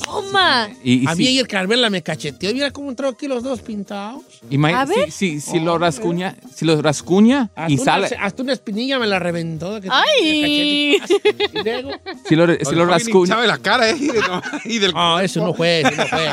¡Toma! 0.04 0.68
Y- 0.82 1.04
y 1.04 1.08
a 1.08 1.14
mí 1.14 1.26
ayer 1.28 1.46
Carmela 1.46 1.90
me 1.90 2.02
cacheteó. 2.02 2.50
y 2.50 2.54
Mira 2.54 2.70
cómo 2.70 2.90
entró 2.90 3.08
aquí 3.08 3.26
los 3.28 3.42
dos 3.42 3.60
pintados. 3.60 4.22
Ima- 4.50 4.74
A 4.80 4.84
ver. 4.84 5.10
Si, 5.10 5.40
si, 5.40 5.52
si 5.52 5.60
lo 5.60 5.78
rascuña, 5.78 6.36
si 6.54 6.64
lo 6.64 6.80
rascuña 6.80 7.50
y 7.68 7.74
Hasta 7.74 7.84
sale, 7.84 8.06
Una, 8.16 8.24
hasta 8.26 8.42
una 8.42 8.52
espinilla 8.52 8.98
me 8.98 9.06
la 9.06 9.18
reventó. 9.18 9.80
que- 9.80 9.88
¡Ay! 9.90 10.98
cachete. 11.00 11.50
Y 11.54 11.62
luego... 11.64 11.90
si 12.28 12.36
lo, 12.36 12.41
si 12.62 12.74
lo 12.74 12.86
rascuña, 12.86 13.34
sabe 13.34 13.46
la 13.46 13.58
cara, 13.58 13.90
¿eh? 13.90 13.96
Y 13.98 14.08
de- 14.08 14.20
no, 14.20 14.42
y 14.64 14.78
del... 14.78 14.92
No, 14.92 15.20
eso 15.20 15.40
no 15.44 15.54
fue, 15.54 15.80
eso 15.80 15.90
no 15.96 16.06
fue. 16.06 16.32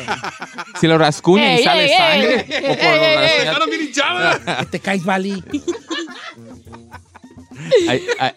si 0.79 0.87
lo 0.87 0.97
rascuña 0.97 1.59
y 1.59 1.63
sale 1.63 1.89
sangre, 1.95 2.45
ey, 2.47 2.53
ey. 2.59 3.39
Dejaron 3.45 3.69
bien 3.69 3.81
hinchada. 3.83 4.65
Te 4.69 4.79
caes, 4.79 5.03
Bali. 5.03 5.43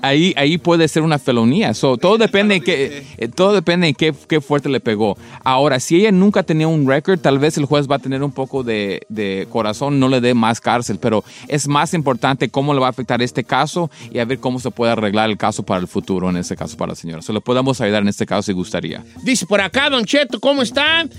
ahí, 0.01 0.35
ahí, 0.36 0.59
puede 0.59 0.89
ser 0.89 1.03
una 1.03 1.19
felonía. 1.19 1.73
Todo 1.74 2.19
depende 2.19 2.57
en 2.57 2.62
qué, 2.62 3.05
eh, 3.19 3.28
todo 3.28 3.53
depende 3.53 3.89
en 3.89 3.94
qué, 3.94 4.15
qué 4.28 4.40
fuerte 4.40 4.69
le 4.69 4.81
pegó. 4.81 5.16
Ahora, 5.44 5.81
si 5.81 5.97
ella 5.97 6.12
nunca 6.12 6.43
tenía 6.43 6.69
un 6.69 6.86
récord, 6.86 7.19
tal 7.19 7.39
vez 7.39 7.57
el 7.59 7.65
juez 7.65 7.89
va 7.90 7.97
a 7.97 7.99
tener 7.99 8.23
un 8.23 8.32
poco 8.32 8.62
de, 8.62 9.03
de 9.09 9.47
corazón, 9.51 10.01
no 10.01 10.09
le 10.09 10.20
dé 10.20 10.35
más 10.35 10.61
cárcel, 10.61 10.99
pero 11.01 11.24
es 11.49 11.69
más 11.69 11.94
importante 11.94 12.49
cómo 12.49 12.74
le 12.74 12.81
va 12.81 12.86
a 12.86 12.90
afectar 12.90 13.23
este 13.23 13.44
caso 13.44 13.90
y 14.11 14.19
a 14.19 14.24
ver 14.24 14.39
cómo 14.39 14.59
se 14.61 14.70
puede 14.70 14.93
arreglar 14.93 15.31
el 15.31 15.36
caso 15.36 15.62
para 15.62 15.81
el 15.81 15.89
futuro, 15.89 16.31
en 16.31 16.36
este 16.36 16.57
caso 16.57 16.77
para 16.77 16.93
la 16.93 16.97
señora. 16.97 17.23
Se 17.23 17.32
le 17.32 17.40
podemos 17.40 17.81
ayudar 17.81 18.03
en 18.03 18.09
este 18.09 18.27
caso 18.27 18.43
si 18.43 18.53
gustaría. 18.53 19.05
Dice 19.23 19.47
por 19.47 19.61
acá, 19.61 19.90
Don 19.90 20.05
Cheto, 20.05 20.40
¿cómo 20.40 20.62
están? 20.62 21.11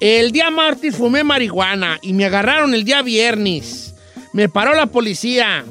El 0.00 0.32
día 0.32 0.50
martes 0.50 0.96
fumé 0.96 1.24
marihuana 1.24 1.98
y 2.02 2.12
me 2.12 2.24
agarraron 2.24 2.74
el 2.74 2.84
día 2.84 3.02
viernes. 3.02 3.94
Me 4.32 4.48
paró 4.48 4.74
la 4.74 4.86
policía. 4.86 5.64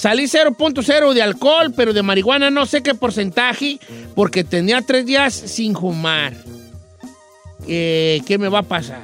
Salí 0.00 0.22
0.0 0.22 1.12
de 1.12 1.20
alcohol, 1.20 1.74
pero 1.76 1.92
de 1.92 2.02
marihuana 2.02 2.48
no 2.48 2.64
sé 2.64 2.82
qué 2.82 2.94
porcentaje, 2.94 3.78
porque 4.14 4.44
tenía 4.44 4.80
tres 4.80 5.04
días 5.04 5.34
sin 5.34 5.76
fumar. 5.76 6.32
Eh, 7.68 8.22
¿Qué 8.24 8.38
me 8.38 8.48
va 8.48 8.60
a 8.60 8.62
pasar? 8.62 9.02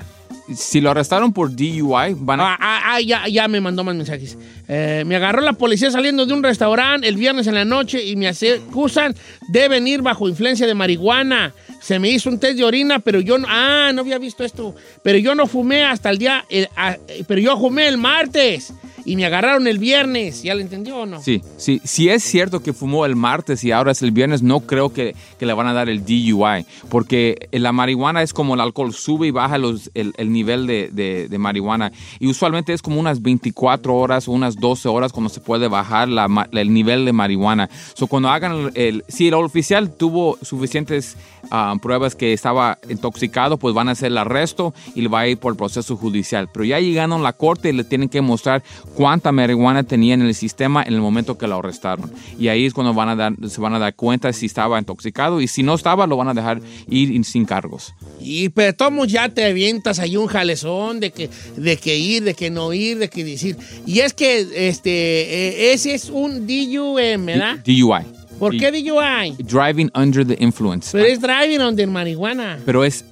Si 0.55 0.81
lo 0.81 0.91
arrestaron 0.91 1.35
por 1.35 1.55
DUI, 1.55 2.15
van 2.17 2.41
a... 2.41 2.55
Ah, 2.55 2.59
ah, 2.59 2.81
ah, 2.95 3.01
ya, 3.03 3.29
ya 3.29 3.47
me 3.47 3.61
mandó 3.61 3.85
más 3.85 3.95
mensajes. 3.95 4.39
Eh, 4.69 5.05
me 5.07 5.17
agarró 5.17 5.43
la 5.43 5.53
policía 5.53 5.91
saliendo 5.91 6.25
de 6.25 6.33
un 6.33 6.43
restaurante 6.43 7.07
el 7.07 7.17
viernes 7.17 7.47
en 7.47 7.57
la 7.57 7.67
noche 7.67 8.03
y 8.03 8.17
me 8.17 8.29
acusan 8.29 9.15
de 9.49 9.69
venir 9.69 10.01
bajo 10.01 10.31
influencia 10.31 10.67
de 10.67 10.73
marihuana. 10.73 11.53
Se 11.79 11.99
me 11.99 12.09
hizo 12.09 12.31
un 12.31 12.41
test 12.41 12.57
de 12.57 12.65
orina, 12.65 13.01
pero 13.01 13.21
yo 13.21 13.37
no. 13.37 13.47
Ah, 13.51 13.91
no 13.93 14.01
había 14.01 14.17
visto 14.17 14.45
esto. 14.45 14.75
Pero 15.03 15.19
yo 15.19 15.35
no 15.35 15.47
fumé 15.47 15.85
hasta 15.85 16.09
el 16.09 16.17
día. 16.17 16.47
eh, 16.49 16.69
ah, 16.75 16.97
pero 17.29 17.39
yo 17.39 17.59
fumé 17.59 17.87
el 17.87 17.99
martes 17.99 18.73
y 19.07 19.17
me 19.17 19.25
agarraron 19.25 19.67
el 19.67 19.79
viernes. 19.79 20.43
¿Ya 20.43 20.55
lo 20.55 20.61
entendió 20.61 20.99
o 20.99 21.07
no? 21.07 21.23
Sí, 21.23 21.41
sí, 21.57 21.81
si 21.85 22.09
es 22.11 22.23
cierto 22.23 22.63
que 22.63 22.73
fumó 22.75 23.07
el 23.07 23.17
martes 23.17 23.65
y 23.65 23.73
ahora 23.73 23.93
es 23.93 24.03
el 24.03 24.11
viernes, 24.11 24.43
no 24.43 24.61
creo 24.61 24.93
que, 24.93 25.15
que 25.39 25.47
le 25.47 25.53
van 25.55 25.69
a 25.69 25.73
dar 25.73 25.89
el 25.89 26.05
DUI, 26.05 26.67
porque 26.91 27.49
la 27.53 27.73
marihuana 27.73 28.23
es 28.23 28.33
como 28.35 28.55
el 28.55 28.61
alcohol, 28.61 28.93
sube 28.93 29.29
y 29.29 29.31
baja 29.31 29.57
los, 29.59 29.91
el, 29.95 30.13
el 30.19 30.33
nivel 30.33 30.67
de, 30.67 30.91
de- 30.93 31.29
de 31.29 31.39
marihuana 31.39 31.93
y 32.19 32.27
usualmente 32.27 32.73
es 32.73 32.83
como 32.83 33.01
unas 33.01 33.23
24 33.23 33.95
horas 33.95 34.29
o 34.29 34.33
unas 34.33 34.57
12 34.57 34.89
horas 34.89 35.13
cuando 35.13 35.29
se 35.31 35.41
puede 35.41 35.69
bajar 35.69 36.09
la 36.09 36.29
ma- 36.29 36.49
el 36.53 36.73
nivel 36.73 37.05
de 37.05 37.13
marihuana. 37.13 37.71
So, 37.95 38.07
cuando 38.09 38.29
hagan 38.29 38.53
el, 38.53 38.71
el- 38.75 39.05
si 39.09 39.29
el 39.29 39.35
oficial 39.35 39.91
tuvo 39.97 40.37
suficientes 40.43 41.17
ah, 41.51 41.75
pruebas 41.81 42.15
que 42.17 42.33
estaba 42.33 42.79
intoxicado, 42.89 43.57
pues 43.57 43.75
van 43.75 43.89
a 43.89 43.93
hacer 43.93 44.09
el 44.09 44.19
arresto 44.19 44.75
y 44.95 45.03
le 45.03 45.09
va 45.09 45.21
a 45.21 45.29
ir 45.29 45.39
por 45.39 45.53
el 45.53 45.57
proceso 45.57 45.97
judicial. 45.97 46.49
Pero 46.53 46.65
ya 46.65 46.81
llegando 46.81 47.17
a 47.17 47.21
la 47.21 47.33
corte 47.33 47.73
le 47.73 47.85
tienen 47.85 48.09
que 48.09 48.21
mostrar 48.21 48.63
cuánta 48.97 49.31
marihuana 49.31 49.83
tenía 49.85 50.15
en 50.15 50.23
el 50.23 50.35
sistema 50.35 50.83
en 50.83 50.95
el 50.95 51.01
momento 51.01 51.37
que 51.37 51.47
lo 51.47 51.59
arrestaron. 51.59 52.11
Y 52.39 52.49
ahí 52.49 52.65
es 52.65 52.73
cuando 52.73 52.95
van 52.95 53.11
a 53.11 53.17
dar, 53.17 53.35
se 53.49 53.61
van 53.61 53.75
a 53.75 53.79
dar 53.79 53.95
cuenta 53.95 54.33
si 54.33 54.47
estaba 54.47 54.79
intoxicado 54.79 55.41
y 55.41 55.49
si 55.49 55.63
no 55.63 55.75
estaba 55.75 56.07
lo 56.07 56.17
van 56.17 56.29
a 56.29 56.35
dejar 56.35 56.61
ir 56.89 57.25
sin 57.25 57.45
cargos. 57.45 57.93
Y 58.21 58.49
pero 58.49 58.75
tomo 58.75 59.05
ya 59.05 59.29
te 59.29 59.45
avientas 59.45 59.99
ahí 59.99 60.17
un 60.17 60.27
jalezón 60.27 60.99
de 61.01 61.11
que, 61.11 61.29
de 61.57 61.77
que 61.77 61.97
ir, 61.99 62.25
de 62.25 62.35
que 62.35 62.51
no 62.51 62.73
ir, 62.73 62.99
de 62.99 63.09
que 63.09 63.23
decir. 63.25 63.57
Y 63.85 64.01
es 64.01 64.15
que 64.15 64.41
este 64.69 64.91
eh, 64.91 65.73
ese 65.73 65.95
es 65.95 66.09
un 66.09 66.47
DUM, 66.47 67.27
¿verdad? 67.27 67.59
DUI. 67.65 68.05
¿Por 68.39 68.55
Y- 68.55 68.59
qué 68.59 68.71
DUI? 68.71 69.37
Driving 69.39 69.91
under 69.95 70.27
the 70.27 70.37
influence. 70.41 70.91
Pero 70.93 71.05
es 71.07 71.21
driving 71.21 71.77
the 71.77 71.87
marihuana. 71.87 72.59
Pero 72.65 72.85
es, 72.85 73.05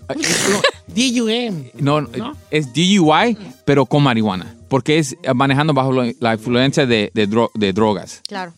DUM. 0.88 1.64
no, 1.80 2.02
¿No? 2.02 2.36
es 2.50 2.72
DUI, 2.72 3.36
pero 3.64 3.86
con 3.86 4.02
marihuana. 4.02 4.54
Porque 4.74 4.98
es 4.98 5.16
manejando 5.36 5.72
bajo 5.72 5.92
la 5.92 6.32
influencia 6.34 6.84
de, 6.84 7.12
de 7.14 7.28
dro- 7.28 7.52
de 7.54 7.72
drogas. 7.72 8.22
Claro. 8.26 8.54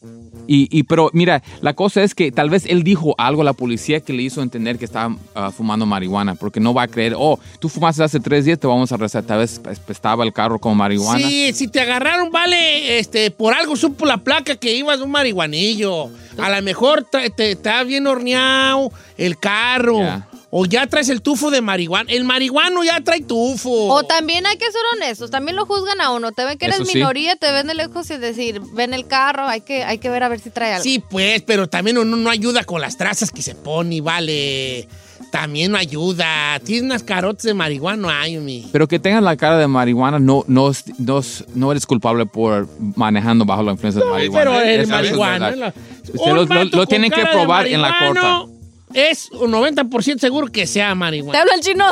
Y, 0.47 0.67
y- 0.71 0.85
pero 0.85 1.11
mira, 1.13 1.43
la 1.61 1.75
cosa 1.75 2.03
es 2.03 2.15
que 2.15 2.33
tal 2.33 2.49
vez 2.49 2.65
él 2.65 2.83
dijo 2.85 3.15
algo 3.19 3.43
a 3.43 3.45
la 3.45 3.53
policía 3.53 4.01
que 4.01 4.15
le 4.15 4.23
hizo 4.23 4.41
entender 4.41 4.79
que 4.79 4.87
estaba 4.87 5.15
ah, 5.35 5.51
fumando 5.51 5.85
marihuana, 5.85 6.35
porque 6.35 6.59
no 6.59 6.73
va 6.73 6.85
a 6.85 6.89
creer, 6.89 7.15
oh, 7.19 7.39
tú 7.61 7.69
fumaste 7.69 8.03
hace 8.03 8.19
tres 8.19 8.47
días, 8.47 8.59
te 8.59 8.67
vamos 8.67 8.91
a 8.93 8.95
arrestar. 8.95 9.25
Tal 9.25 9.41
vez 9.41 9.61
estaba 9.89 10.25
el 10.25 10.33
carro 10.33 10.59
con 10.59 10.75
marihuana. 10.75 11.19
Sí, 11.29 11.53
si 11.53 11.69
te 11.69 11.81
agarraron, 11.81 12.31
vale, 12.31 12.99
este, 12.99 13.31
por 13.31 13.53
algo 13.53 13.77
supo 13.77 14.07
la 14.07 14.17
placa 14.17 14.57
que 14.57 14.75
ibas 14.75 15.01
un 15.01 15.11
marihuanillo. 15.11 16.09
A 16.39 16.49
lo 16.49 16.63
mejor 16.63 17.07
tra- 17.13 17.31
te 17.37 17.51
está 17.51 17.85
bien 17.85 18.07
horneado 18.07 18.91
el 19.19 19.37
carro. 19.37 19.99
Ya. 19.99 20.29
O 20.51 20.65
ya 20.65 20.87
traes 20.87 21.09
el 21.09 21.23
tufo 21.23 21.51
de 21.51 21.61
marihuana. 21.61 22.11
El 22.11 22.25
marihuano 22.25 22.85
ya 22.85 23.01
trae 23.03 23.21
tufo. 23.21 23.89
O 23.93 24.05
también 24.05 24.47
hay 24.47 24.57
que 24.57 24.67
ser 24.67 24.81
honestos, 24.95 25.31
también 25.31 25.57
lo 25.57 25.67
juzgan 25.67 26.01
a 26.01 26.11
uno. 26.11 26.31
Te 26.33 26.45
ven 26.45 26.57
que 26.57 26.67
eres 26.67 26.77
Eso 26.81 26.87
sí. 26.87 26.95
minoría, 26.99 27.35
te 27.37 27.51
ven 27.51 27.67
de 27.67 27.75
lejos 27.75 28.09
y 28.11 28.17
decir, 28.17 28.61
ven 28.73 28.95
el 28.95 29.07
carro, 29.07 29.49
hay 29.49 29.61
que, 29.61 29.83
hay 29.85 29.99
que 29.99 30.09
ver 30.09 30.23
a 30.23 30.29
ver 30.29 30.39
si 30.41 30.51
trae 30.51 30.73
algo. 30.73 30.85
Sí, 30.85 31.03
pues, 31.11 31.43
pero 31.43 31.69
también 31.69 31.99
uno 31.99 32.17
no 32.17 32.31
ayuda 32.31 32.63
con 32.65 32.81
las 32.81 32.97
trazas 32.97 33.31
que 33.33 33.43
se 33.43 33.55
pone, 33.57 34.01
vale. 34.01 34.89
También 35.33 35.73
no 35.73 35.79
ayuda. 35.79 36.61
Tienes 36.61 36.85
unas 36.85 37.03
carotas 37.03 37.43
de 37.43 37.53
marihuana, 37.53 38.21
ay, 38.21 38.37
mi. 38.39 38.69
Pero 38.71 38.87
que 38.87 38.99
tengas 39.01 39.23
la 39.25 39.37
cara 39.37 39.59
de 39.59 39.67
marihuana, 39.67 40.21
no, 40.21 40.45
no, 40.47 40.71
no, 40.99 41.21
no 41.55 41.71
eres 41.73 41.87
culpable 41.87 42.25
por 42.25 42.69
manejando 42.95 43.45
bajo 43.45 43.63
la 43.65 43.73
influencia 43.73 44.03
de 44.05 44.09
marihuana. 44.11 44.51
Pero 44.53 44.61
el 44.63 44.81
es 44.83 44.89
marihuana. 44.89 45.51
verdad. 45.51 45.75
la- 45.77 46.01
Usted 46.03 46.21
Un 46.21 46.29
lo, 46.29 46.35
lo- 46.37 46.47
vato 46.47 46.65
lo 46.65 46.71
con 46.79 46.87
tienen 46.87 47.11
que 47.11 47.17
cara 47.17 47.31
de 47.31 47.37
probar 47.37 47.67
en 47.67 47.83
la 47.83 47.89
marihuano 47.91 48.39
corte. 48.47 48.56
Es 48.95 49.31
un 49.33 49.53
90% 49.53 50.19
seguro 50.19 50.47
que 50.51 50.67
sea 50.67 50.95
marihuana. 50.95 51.33
¿Te 51.33 51.39
habla 51.43 51.55
el 51.55 51.61
chino? 51.61 51.85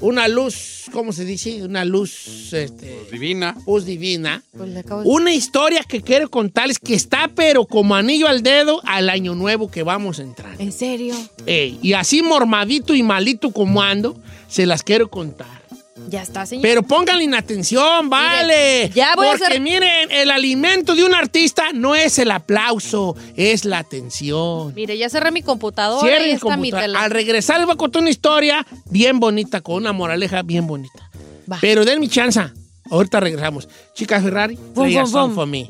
Una 0.00 0.26
luz, 0.26 0.86
¿cómo 0.92 1.12
se 1.12 1.24
dice? 1.24 1.62
Una 1.62 1.84
luz, 1.84 2.52
este... 2.52 3.06
Divina. 3.12 3.56
Luz 3.66 3.84
divina. 3.84 4.42
Pues 4.56 4.70
le 4.70 4.80
acabo 4.80 5.02
de- 5.02 5.08
Una 5.08 5.32
historia 5.32 5.84
que 5.86 6.02
quiero 6.02 6.28
contarles 6.28 6.78
que 6.80 6.94
está 6.94 7.30
pero 7.34 7.64
como 7.66 7.94
anillo 7.94 8.26
al 8.26 8.42
dedo 8.42 8.80
al 8.84 9.08
año 9.10 9.34
nuevo 9.36 9.70
que 9.70 9.82
vamos 9.84 10.18
a 10.18 10.22
entrar. 10.22 10.54
¿En 10.60 10.72
serio? 10.72 11.14
Ey, 11.46 11.78
y 11.82 11.92
así 11.92 12.20
mormadito 12.22 12.94
y 12.94 13.02
malito 13.04 13.52
como 13.52 13.80
ando, 13.82 14.20
se 14.48 14.66
las 14.66 14.82
quiero 14.82 15.08
contar. 15.08 15.61
Ya 16.08 16.22
está, 16.22 16.44
señor. 16.46 16.62
Pero 16.62 16.82
pónganle 16.82 17.36
atención, 17.36 18.10
vale. 18.10 18.90
ya 18.94 19.14
voy 19.16 19.26
a 19.26 19.30
Porque 19.30 19.44
hacer- 19.46 19.60
miren, 19.60 20.10
el 20.10 20.30
alimento 20.30 20.94
de 20.94 21.04
un 21.04 21.14
artista 21.14 21.64
no 21.72 21.94
es 21.94 22.18
el 22.18 22.30
aplauso, 22.30 23.16
es 23.36 23.64
la 23.64 23.78
atención. 23.78 24.74
Mire, 24.74 24.98
ya 24.98 25.08
cerré 25.08 25.30
mi 25.30 25.42
computadora 25.42 26.06
Cierren 26.06 26.28
y 26.28 26.32
está 26.32 26.56
mi 26.56 26.70
computador. 26.70 26.80
teléfono. 26.84 27.04
Al 27.04 27.10
regresar 27.10 27.56
les 27.58 27.66
voy 27.66 27.74
a 27.74 27.76
contar 27.78 28.02
una 28.02 28.10
historia 28.10 28.66
bien 28.90 29.20
bonita, 29.20 29.60
con 29.60 29.76
una 29.76 29.92
moraleja 29.92 30.42
bien 30.42 30.66
bonita. 30.66 31.10
Pero 31.60 31.84
den 31.84 32.00
mi 32.00 32.08
chance. 32.08 32.40
Ahorita 32.90 33.20
regresamos. 33.20 33.68
Chica 33.94 34.20
Ferrari, 34.20 34.58
bum, 34.74 34.90
song 35.06 35.28
bum. 35.28 35.34
for 35.34 35.46
me. 35.46 35.68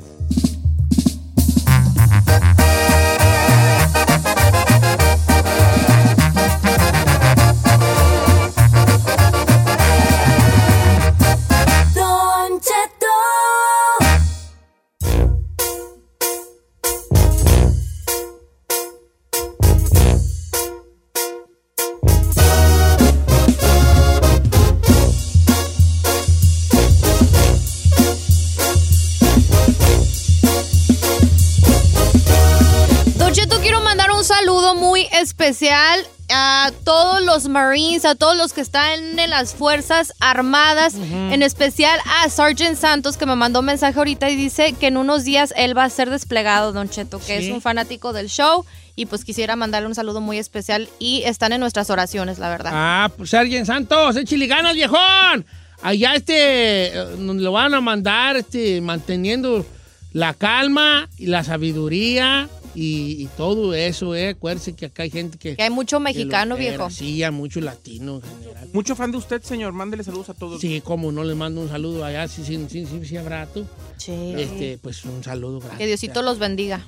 Los 37.45 37.49
Marines, 37.51 38.05
a 38.05 38.15
todos 38.15 38.37
los 38.37 38.53
que 38.53 38.61
están 38.61 39.19
en 39.19 39.31
las 39.31 39.55
Fuerzas 39.55 40.13
Armadas, 40.21 40.95
en 40.95 41.43
especial 41.43 41.99
a 42.23 42.29
Sergeant 42.29 42.77
Santos, 42.77 43.17
que 43.17 43.27
me 43.27 43.35
mandó 43.37 43.61
un 43.61 43.67
mensaje 43.67 43.99
ahorita 43.99 44.31
y 44.31 44.37
dice 44.37 44.75
que 44.75 44.87
en 44.89 44.97
unos 44.97 45.25
días 45.25 45.53
él 45.57 45.77
va 45.77 45.85
a 45.85 45.91
ser 45.91 46.11
desplegado, 46.11 46.73
Don 46.73 46.89
Cheto, 46.89 47.19
que 47.19 47.41
Sí. 47.41 47.47
es 47.49 47.53
un 47.53 47.61
fanático 47.61 48.13
del 48.13 48.29
show. 48.29 48.65
Y 48.95 49.07
pues 49.07 49.25
quisiera 49.25 49.57
mandarle 49.57 49.89
un 49.89 49.95
saludo 49.95 50.21
muy 50.21 50.39
especial 50.39 50.89
y 50.99 51.23
están 51.25 51.53
en 51.53 51.61
nuestras 51.61 51.89
oraciones, 51.91 52.39
la 52.39 52.51
verdad. 52.51 52.73
Ah, 52.75 53.11
pues 53.17 53.31
Sergio 53.31 53.65
Santos, 53.65 54.17
échale 54.17 54.47
ganas, 54.47 54.75
viejón. 54.75 55.47
Allá 55.83 56.15
este, 56.15 56.89
eh, 56.89 57.05
nos 57.19 57.37
lo 57.37 57.53
van 57.53 57.73
a 57.75 57.81
mandar 57.81 58.37
este, 58.37 58.81
manteniendo 58.83 59.65
la 60.13 60.35
calma 60.35 61.09
y 61.17 61.27
la 61.27 61.43
sabiduría 61.43 62.49
y, 62.75 63.23
y 63.23 63.27
todo 63.37 63.75
eso, 63.75 64.15
eh. 64.15 64.31
Acuérdense 64.31 64.75
que 64.75 64.87
acá 64.87 65.03
hay 65.03 65.11
gente 65.11 65.39
que... 65.39 65.57
Que 65.57 65.63
hay 65.63 65.71
mucho 65.71 66.01
mexicano, 66.01 66.57
que 66.57 66.63
lo 66.63 66.69
viejo. 66.71 66.91
Sí, 66.91 67.23
hay 67.23 67.31
mucho 67.31 67.61
latino 67.61 68.17
en 68.17 68.23
general. 68.23 68.69
Mucho 68.73 68.97
fan 68.97 69.11
de 69.13 69.19
usted, 69.19 69.43
señor. 69.43 69.73
Mándele 69.73 70.05
saludos 70.05 70.31
a 70.31 70.35
todos. 70.35 70.61
Sí, 70.61 70.81
como 70.81 71.13
no 71.13 71.25
le 71.25 71.35
mando 71.35 71.61
un 71.61 71.69
saludo 71.69 72.05
allá, 72.05 72.29
sí, 72.29 72.43
sí, 72.45 72.65
sí, 72.69 72.87
sí, 72.87 73.05
sí 73.05 73.17
habrá 73.17 73.47
tú. 73.47 73.67
Sí. 73.97 74.13
Este, 74.37 74.79
pues 74.83 75.05
un 75.05 75.23
saludo 75.23 75.61
grande. 75.61 75.79
Que 75.79 75.87
Diosito 75.87 76.23
los 76.23 76.39
bendiga. 76.39 76.85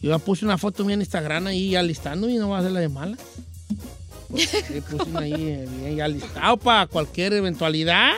Yo 0.00 0.10
ya 0.10 0.18
puse 0.18 0.44
una 0.44 0.58
foto 0.58 0.84
mía 0.84 0.94
en 0.94 1.00
Instagram 1.00 1.46
ahí 1.46 1.76
alistando 1.76 2.28
y 2.28 2.36
no 2.36 2.48
va 2.50 2.58
a 2.58 2.62
ser 2.62 2.72
la 2.72 2.80
de 2.80 2.88
mala. 2.88 3.16
Pues, 4.28 4.48
puse 4.90 5.10
una 5.10 5.20
ahí 5.20 5.32
eh, 5.32 5.68
bien 5.78 5.96
ya 5.96 6.06
alistado 6.06 6.56
para 6.56 6.86
cualquier 6.86 7.32
eventualidad. 7.34 8.12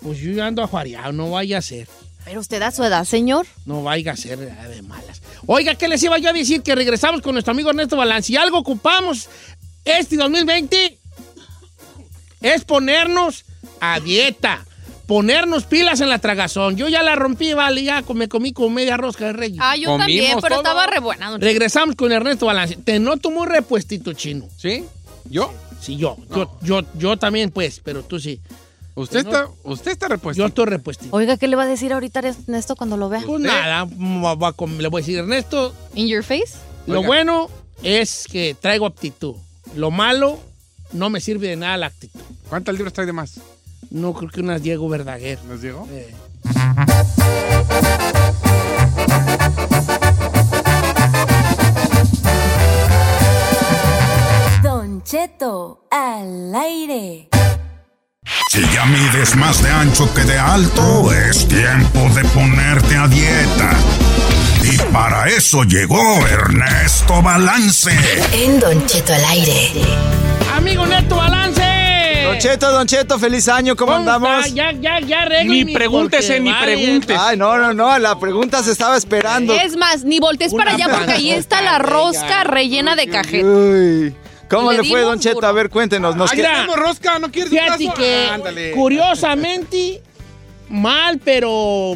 Pues 0.00 0.18
yo 0.18 0.32
ya 0.32 0.46
ando 0.46 0.62
ajuareado, 0.62 1.12
no 1.12 1.30
vaya 1.30 1.58
a 1.58 1.62
ser. 1.62 1.88
Pero 2.24 2.40
usted 2.40 2.62
a 2.62 2.70
su 2.70 2.82
edad, 2.84 3.04
señor. 3.04 3.46
No 3.66 3.82
vaya 3.82 4.12
a 4.12 4.16
ser 4.16 4.40
eh, 4.40 4.68
de 4.68 4.82
malas. 4.82 5.20
Oiga, 5.46 5.74
¿qué 5.74 5.88
les 5.88 6.02
iba 6.02 6.16
yo 6.18 6.30
a 6.30 6.32
decir? 6.32 6.62
Que 6.62 6.74
regresamos 6.74 7.20
con 7.20 7.34
nuestro 7.34 7.52
amigo 7.52 7.70
Ernesto 7.70 7.96
Balance. 7.96 8.32
Y 8.32 8.36
algo 8.36 8.58
ocupamos 8.58 9.28
este 9.84 10.16
2020 10.16 10.98
es 12.40 12.64
ponernos 12.64 13.44
a 13.80 14.00
dieta. 14.00 14.64
Ponernos 15.06 15.64
pilas 15.64 16.00
en 16.00 16.08
la 16.08 16.18
tragazón. 16.18 16.76
Yo 16.76 16.88
ya 16.88 17.02
la 17.02 17.14
rompí, 17.14 17.52
vale, 17.52 17.82
ya 17.82 18.02
me 18.14 18.26
comí 18.26 18.54
con 18.54 18.72
media 18.72 18.96
rosca 18.96 19.26
de 19.26 19.32
reyes. 19.34 19.58
Ah, 19.60 19.76
yo 19.76 19.98
también, 19.98 20.38
pero 20.40 20.56
estaba 20.56 20.86
re 20.86 20.98
buena. 21.00 21.28
don. 21.30 21.42
Regresamos 21.42 21.94
con 21.94 22.10
Ernesto 22.10 22.46
Balance. 22.46 22.76
Te 22.76 22.98
noto 22.98 23.30
muy 23.30 23.46
repuestito, 23.46 24.14
chino. 24.14 24.48
¿Sí? 24.56 24.82
¿Yo? 25.28 25.52
Sí, 25.78 25.98
yo. 25.98 26.16
Yo, 26.34 26.58
yo, 26.62 26.80
yo 26.94 27.18
también, 27.18 27.50
pues, 27.50 27.82
pero 27.84 28.02
tú 28.02 28.18
sí. 28.18 28.40
Usted 28.96 29.24
Te 29.24 29.30
está, 29.30 29.48
usted 29.64 29.90
está 29.92 30.08
repuesto. 30.08 30.40
Yo 30.40 30.46
estoy 30.46 30.66
repuestito. 30.66 31.16
Oiga, 31.16 31.36
¿qué 31.36 31.48
le 31.48 31.56
va 31.56 31.64
a 31.64 31.66
decir 31.66 31.92
ahorita 31.92 32.20
Ernesto 32.20 32.76
cuando 32.76 32.96
lo 32.96 33.08
vea? 33.08 33.22
Pues 33.26 33.40
nada, 33.40 33.84
mm, 33.86 34.24
va 34.40 34.48
a 34.48 34.52
com- 34.52 34.78
le 34.78 34.86
voy 34.88 35.00
a 35.00 35.02
decir, 35.02 35.18
Ernesto, 35.18 35.74
¿In 35.94 36.06
your 36.06 36.22
face? 36.22 36.54
lo 36.86 36.98
Oiga. 37.00 37.08
bueno 37.08 37.48
es 37.82 38.26
que 38.30 38.54
traigo 38.60 38.86
aptitud. 38.86 39.34
Lo 39.74 39.90
malo, 39.90 40.38
no 40.92 41.10
me 41.10 41.20
sirve 41.20 41.48
de 41.48 41.56
nada 41.56 41.76
la 41.76 41.86
actitud. 41.86 42.20
¿Cuántas 42.48 42.74
libras 42.76 42.92
trae 42.92 43.06
de 43.06 43.12
más? 43.12 43.40
No 43.90 44.12
creo 44.14 44.30
que 44.30 44.40
unas 44.40 44.62
Diego 44.62 44.88
Verdaguer. 44.88 45.38
¿Nos 45.44 45.60
llegó? 45.60 45.88
Eh. 45.90 46.14
Don 54.62 55.02
Cheto 55.02 55.86
al 55.90 56.54
aire. 56.54 57.28
Si 58.50 58.60
ya 58.72 58.86
mides 58.86 59.36
más 59.36 59.62
de 59.62 59.70
ancho 59.70 60.12
que 60.14 60.22
de 60.22 60.38
alto, 60.38 61.12
es 61.12 61.46
tiempo 61.46 62.08
de 62.14 62.24
ponerte 62.26 62.96
a 62.96 63.06
dieta. 63.08 63.70
Y 64.62 64.78
para 64.92 65.26
eso 65.28 65.64
llegó 65.64 66.26
Ernesto 66.26 67.20
Balance. 67.20 67.90
En 68.32 68.58
Don 68.60 68.86
Cheto 68.86 69.12
al 69.12 69.24
aire. 69.26 69.72
Amigo 70.56 70.86
Neto 70.86 71.16
Balance. 71.16 71.62
Don 72.24 72.38
Cheto, 72.38 72.72
Don 72.72 72.86
Cheto, 72.86 73.18
feliz 73.18 73.46
año, 73.48 73.76
¿cómo, 73.76 73.92
¿Cómo 73.92 73.98
andamos? 73.98 74.54
Ya, 74.54 74.72
ya, 74.72 74.98
ya 75.00 75.22
arreglo 75.22 75.52
Ni 75.52 75.66
pregúntese, 75.66 76.40
ni 76.40 76.50
vale. 76.50 76.64
pregunte. 76.74 77.14
Ay, 77.18 77.36
no, 77.36 77.58
no, 77.58 77.74
no, 77.74 77.98
la 77.98 78.18
pregunta 78.18 78.62
se 78.62 78.72
estaba 78.72 78.96
esperando. 78.96 79.52
Es 79.54 79.76
más, 79.76 80.04
ni 80.04 80.18
voltees 80.20 80.54
para 80.54 80.72
allá 80.72 80.88
porque 80.90 81.12
ahí 81.12 81.30
está 81.30 81.60
la 81.60 81.78
rosca 81.78 82.44
rellena 82.44 82.96
de 82.96 83.08
cajeta. 83.08 83.46
Uy, 83.46 84.14
¿cómo 84.48 84.72
Le 84.72 84.82
le, 84.82 84.88
fue, 84.88 85.00
Don 85.02 85.18
Cheto? 85.18 85.34
duro. 85.36 85.46
A 85.48 85.52
ver, 85.52 85.70
cuéntenos. 85.70 86.16
Nos 86.16 86.30
tenemos 86.30 86.76
rosca, 86.76 87.18
¿no 87.18 87.30
quieres 87.30 87.52
un 87.52 87.58
Fíjate 87.58 87.78
pedazo? 87.78 87.94
que, 87.98 88.28
Ándale. 88.30 88.70
curiosamente, 88.72 90.02
mal, 90.68 91.18
pero... 91.24 91.94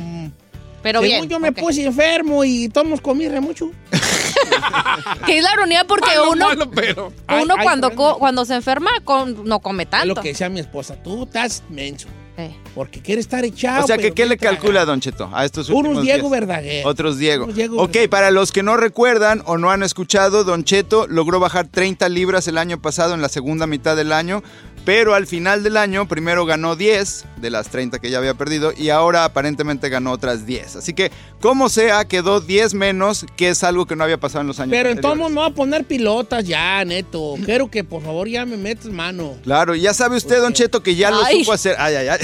Pero 0.83 1.01
según 1.01 1.17
bien. 1.19 1.29
yo 1.29 1.41
me 1.41 1.51
puse 1.53 1.85
enfermo 1.85 2.45
y 2.45 2.69
todos 2.69 3.01
comí 3.01 3.29
re 3.29 3.41
mucho. 3.41 3.71
Que 5.27 5.39
es 5.39 5.45
la 5.45 5.53
ironía 5.53 5.85
porque 5.85 6.07
Malo, 6.09 6.31
uno, 6.31 6.47
malo, 6.49 6.71
pero. 6.71 7.13
Ay, 7.27 7.43
uno 7.43 7.55
ay, 7.59 7.65
cuando, 7.65 7.91
co- 7.95 8.19
cuando 8.19 8.45
se 8.45 8.55
enferma 8.55 8.91
con- 9.05 9.45
no 9.45 9.61
come 9.61 9.83
Es 9.85 9.91
tanto. 9.91 10.07
lo 10.07 10.15
que 10.17 10.29
decía 10.29 10.49
mi 10.49 10.61
esposa. 10.61 10.97
Tú 11.03 11.25
estás 11.25 11.63
menso. 11.69 12.09
Eh. 12.39 12.55
Porque 12.73 13.03
quiere 13.03 13.21
estar 13.21 13.45
echado. 13.45 13.83
O 13.83 13.87
sea, 13.89 13.99
que 13.99 14.13
¿qué 14.13 14.25
le 14.25 14.37
calcula, 14.37 14.85
Don 14.85 15.01
Cheto, 15.01 15.29
a 15.35 15.45
estos 15.45 15.69
últimos 15.69 15.91
Unos 15.91 16.03
Diego 16.05 16.29
días? 16.29 16.31
Verdaguer. 16.31 16.87
Otros 16.87 17.19
Diego. 17.19 17.45
Unos 17.45 17.57
Diego 17.57 17.75
ok, 17.75 17.87
Verdaguer. 17.87 18.11
para 18.11 18.31
los 18.31 18.53
que 18.53 18.63
no 18.63 18.77
recuerdan 18.77 19.43
o 19.45 19.59
no 19.59 19.73
han 19.73 19.83
escuchado, 19.83 20.45
Don 20.45 20.63
Cheto 20.63 21.09
logró 21.09 21.41
bajar 21.41 21.67
30 21.67 22.09
libras 22.09 22.47
el 22.47 22.57
año 22.57 22.81
pasado 22.81 23.15
en 23.15 23.23
la 23.23 23.29
segunda 23.29 23.67
mitad 23.67 23.97
del 23.97 24.13
año, 24.13 24.45
pero 24.89 25.15
al 25.15 25.27
final 25.27 25.63
del 25.63 25.77
año 25.77 26.09
primero 26.09 26.47
ganó 26.47 26.75
10 26.75 27.27
de 27.43 27.51
las 27.51 27.69
30 27.69 27.99
que 27.99 28.09
ya 28.09 28.17
había 28.17 28.33
perdido 28.33 28.73
y 28.75 28.89
ahora 28.89 29.27
aparentemente 29.27 29.91
ganó 29.91 30.13
otras 30.13 30.47
10. 30.47 30.77
Así 30.77 30.95
que, 30.95 31.13
como 31.43 31.69
sea, 31.69 32.07
quedó 32.07 32.41
10 32.41 32.73
menos, 32.73 33.27
que 33.37 33.51
es 33.51 33.63
algo 33.65 33.85
que 33.85 33.97
no 33.97 34.05
había 34.05 34.17
pasado 34.17 34.41
en 34.41 34.47
los 34.47 34.59
años 34.61 34.71
Pero 34.71 34.89
anteriores. 34.89 35.05
entonces 35.05 35.35
me 35.35 35.41
voy 35.43 35.51
a 35.51 35.55
poner 35.55 35.85
pilotas 35.85 36.43
ya, 36.47 36.83
neto. 36.87 37.35
Quiero 37.45 37.71
que 37.71 37.85
por 37.85 38.03
favor 38.03 38.29
ya 38.29 38.47
me 38.47 38.57
metas 38.57 38.87
mano. 38.87 39.35
Claro, 39.45 39.75
ya 39.75 39.93
sabe 39.93 40.17
usted, 40.17 40.41
Don 40.41 40.55
Cheto, 40.55 40.83
que 40.83 40.95
ya 40.95 41.11
lo 41.11 41.23
supo 41.27 41.53
hacer. 41.53 41.77
Ay, 41.79 41.95
ay, 41.97 42.09
ay. 42.09 42.19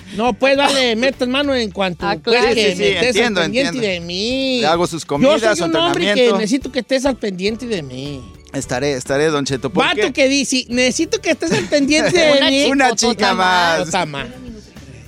No, 0.14 0.34
pues 0.34 0.58
vale, 0.58 0.96
metas 0.96 1.26
mano 1.26 1.54
en 1.54 1.70
cuanto 1.70 2.06
Ah, 2.06 2.18
pues, 2.22 2.54
que 2.54 2.66
Sí, 2.66 2.72
sí, 2.72 2.78
me 2.80 2.88
estés 2.92 3.06
entiendo, 3.16 3.40
al 3.40 3.46
pendiente 3.46 3.76
entiendo. 3.78 3.94
de 3.94 4.00
mí. 4.06 4.60
Le 4.60 4.66
hago 4.66 4.86
sus 4.86 5.04
Yo 5.04 5.08
comidas, 5.08 5.40
soy 5.40 5.56
su 5.56 5.64
un 5.64 5.76
hombre 5.76 6.02
que 6.04 6.10
entrenamiento. 6.10 6.36
necesito 6.36 6.70
que 6.70 6.80
estés 6.80 7.06
al 7.06 7.16
pendiente 7.16 7.64
de 7.66 7.82
mí. 7.82 8.20
Estaré, 8.52 8.94
estaré, 8.94 9.26
Don 9.26 9.44
Cheto. 9.44 9.70
¿por 9.70 9.84
Vato 9.84 9.96
qué? 9.96 10.12
que 10.12 10.28
dice, 10.28 10.66
necesito 10.68 11.20
que 11.20 11.30
estés 11.30 11.52
al 11.52 11.64
pendiente 11.66 12.18
de 12.18 12.32
Una 12.38 12.48
mí. 12.48 12.62
chica 12.62 12.72
Una 12.72 12.94
chica 12.96 13.34
más. 13.34 14.30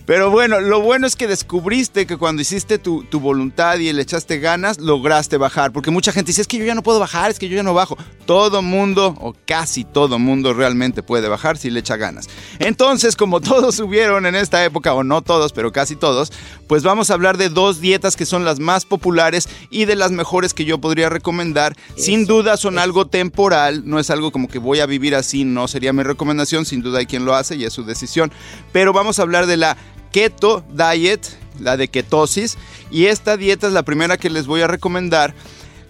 Pero 0.07 0.31
bueno, 0.31 0.61
lo 0.61 0.81
bueno 0.81 1.07
es 1.07 1.15
que 1.15 1.29
descubriste 1.29 2.07
que 2.07 2.17
cuando 2.17 2.43
hiciste 2.43 2.79
tu, 2.79 3.05
tu 3.05 3.21
voluntad 3.21 3.79
y 3.79 3.93
le 3.93 4.03
echaste 4.03 4.39
ganas, 4.39 4.79
lograste 4.79 5.37
bajar. 5.37 5.73
Porque 5.73 5.91
mucha 5.91 6.13
gente 6.13 6.31
dice, 6.31 6.43
es 6.43 6.49
que 6.49 6.59
yo 6.59 6.65
ya 6.65 6.75
no 6.75 6.83
puedo 6.83 6.99
bajar, 6.99 7.31
es 7.31 7.39
que 7.39 7.49
yo 7.49 7.57
ya 7.57 7.63
no 7.63 7.73
bajo. 7.75 7.97
Todo 8.27 8.63
mundo, 8.63 9.15
o 9.21 9.35
casi 9.47 9.85
todo 9.85 10.19
mundo, 10.19 10.55
realmente 10.55 11.03
puede 11.03 11.29
bajar 11.29 11.57
si 11.57 11.71
le 11.71 11.81
echa 11.81 11.97
ganas. 11.97 12.29
Entonces, 12.59 13.15
como 13.17 13.41
todos 13.41 13.77
subieron 13.77 14.27
en 14.27 14.35
esta 14.35 14.65
época, 14.65 14.93
o 14.95 15.05
no 15.05 15.23
todos, 15.23 15.53
pero 15.53 15.73
casi 15.73 15.97
todos, 15.97 16.33
pues 16.67 16.83
vamos 16.83 17.11
a 17.11 17.15
hablar 17.15 17.37
de 17.37 17.49
dos 17.49 17.81
dietas 17.81 18.17
que 18.17 18.27
son 18.27 18.45
las 18.45 18.59
más 18.59 18.85
populares 18.85 19.49
y 19.71 19.85
de 19.85 19.97
las 19.97 20.11
mejores 20.11 20.55
que 20.55 20.65
yo 20.65 20.79
podría 20.79 21.09
recomendar. 21.09 21.77
Sin 21.97 22.27
duda 22.27 22.57
son 22.57 22.79
algo 22.79 23.07
temporal, 23.07 23.83
no 23.85 23.99
es 23.99 24.11
algo 24.11 24.33
como 24.33 24.49
que 24.49 24.59
voy 24.59 24.81
a 24.81 24.87
vivir 24.87 25.15
así, 25.15 25.45
no 25.45 25.69
sería 25.69 25.93
mi 25.93 26.03
recomendación, 26.03 26.65
sin 26.65 26.83
duda 26.83 26.99
hay 26.99 27.07
quien 27.07 27.25
lo 27.25 27.35
hace 27.35 27.57
y 27.57 27.65
es 27.65 27.73
su 27.73 27.85
decisión. 27.85 28.33
Pero 28.73 28.93
vamos 28.93 29.19
a 29.19 29.23
hablar 29.23 29.47
de 29.47 29.57
la 29.57 29.77
Keto 30.13 30.63
Diet, 30.71 31.27
la 31.59 31.77
de 31.77 31.89
ketosis, 31.89 32.59
y 32.91 33.07
esta 33.07 33.37
dieta 33.37 33.67
es 33.67 33.73
la 33.73 33.83
primera 33.83 34.19
que 34.19 34.31
les 34.31 34.47
voy 34.47 34.61
a 34.61 34.67
recomendar. 34.67 35.35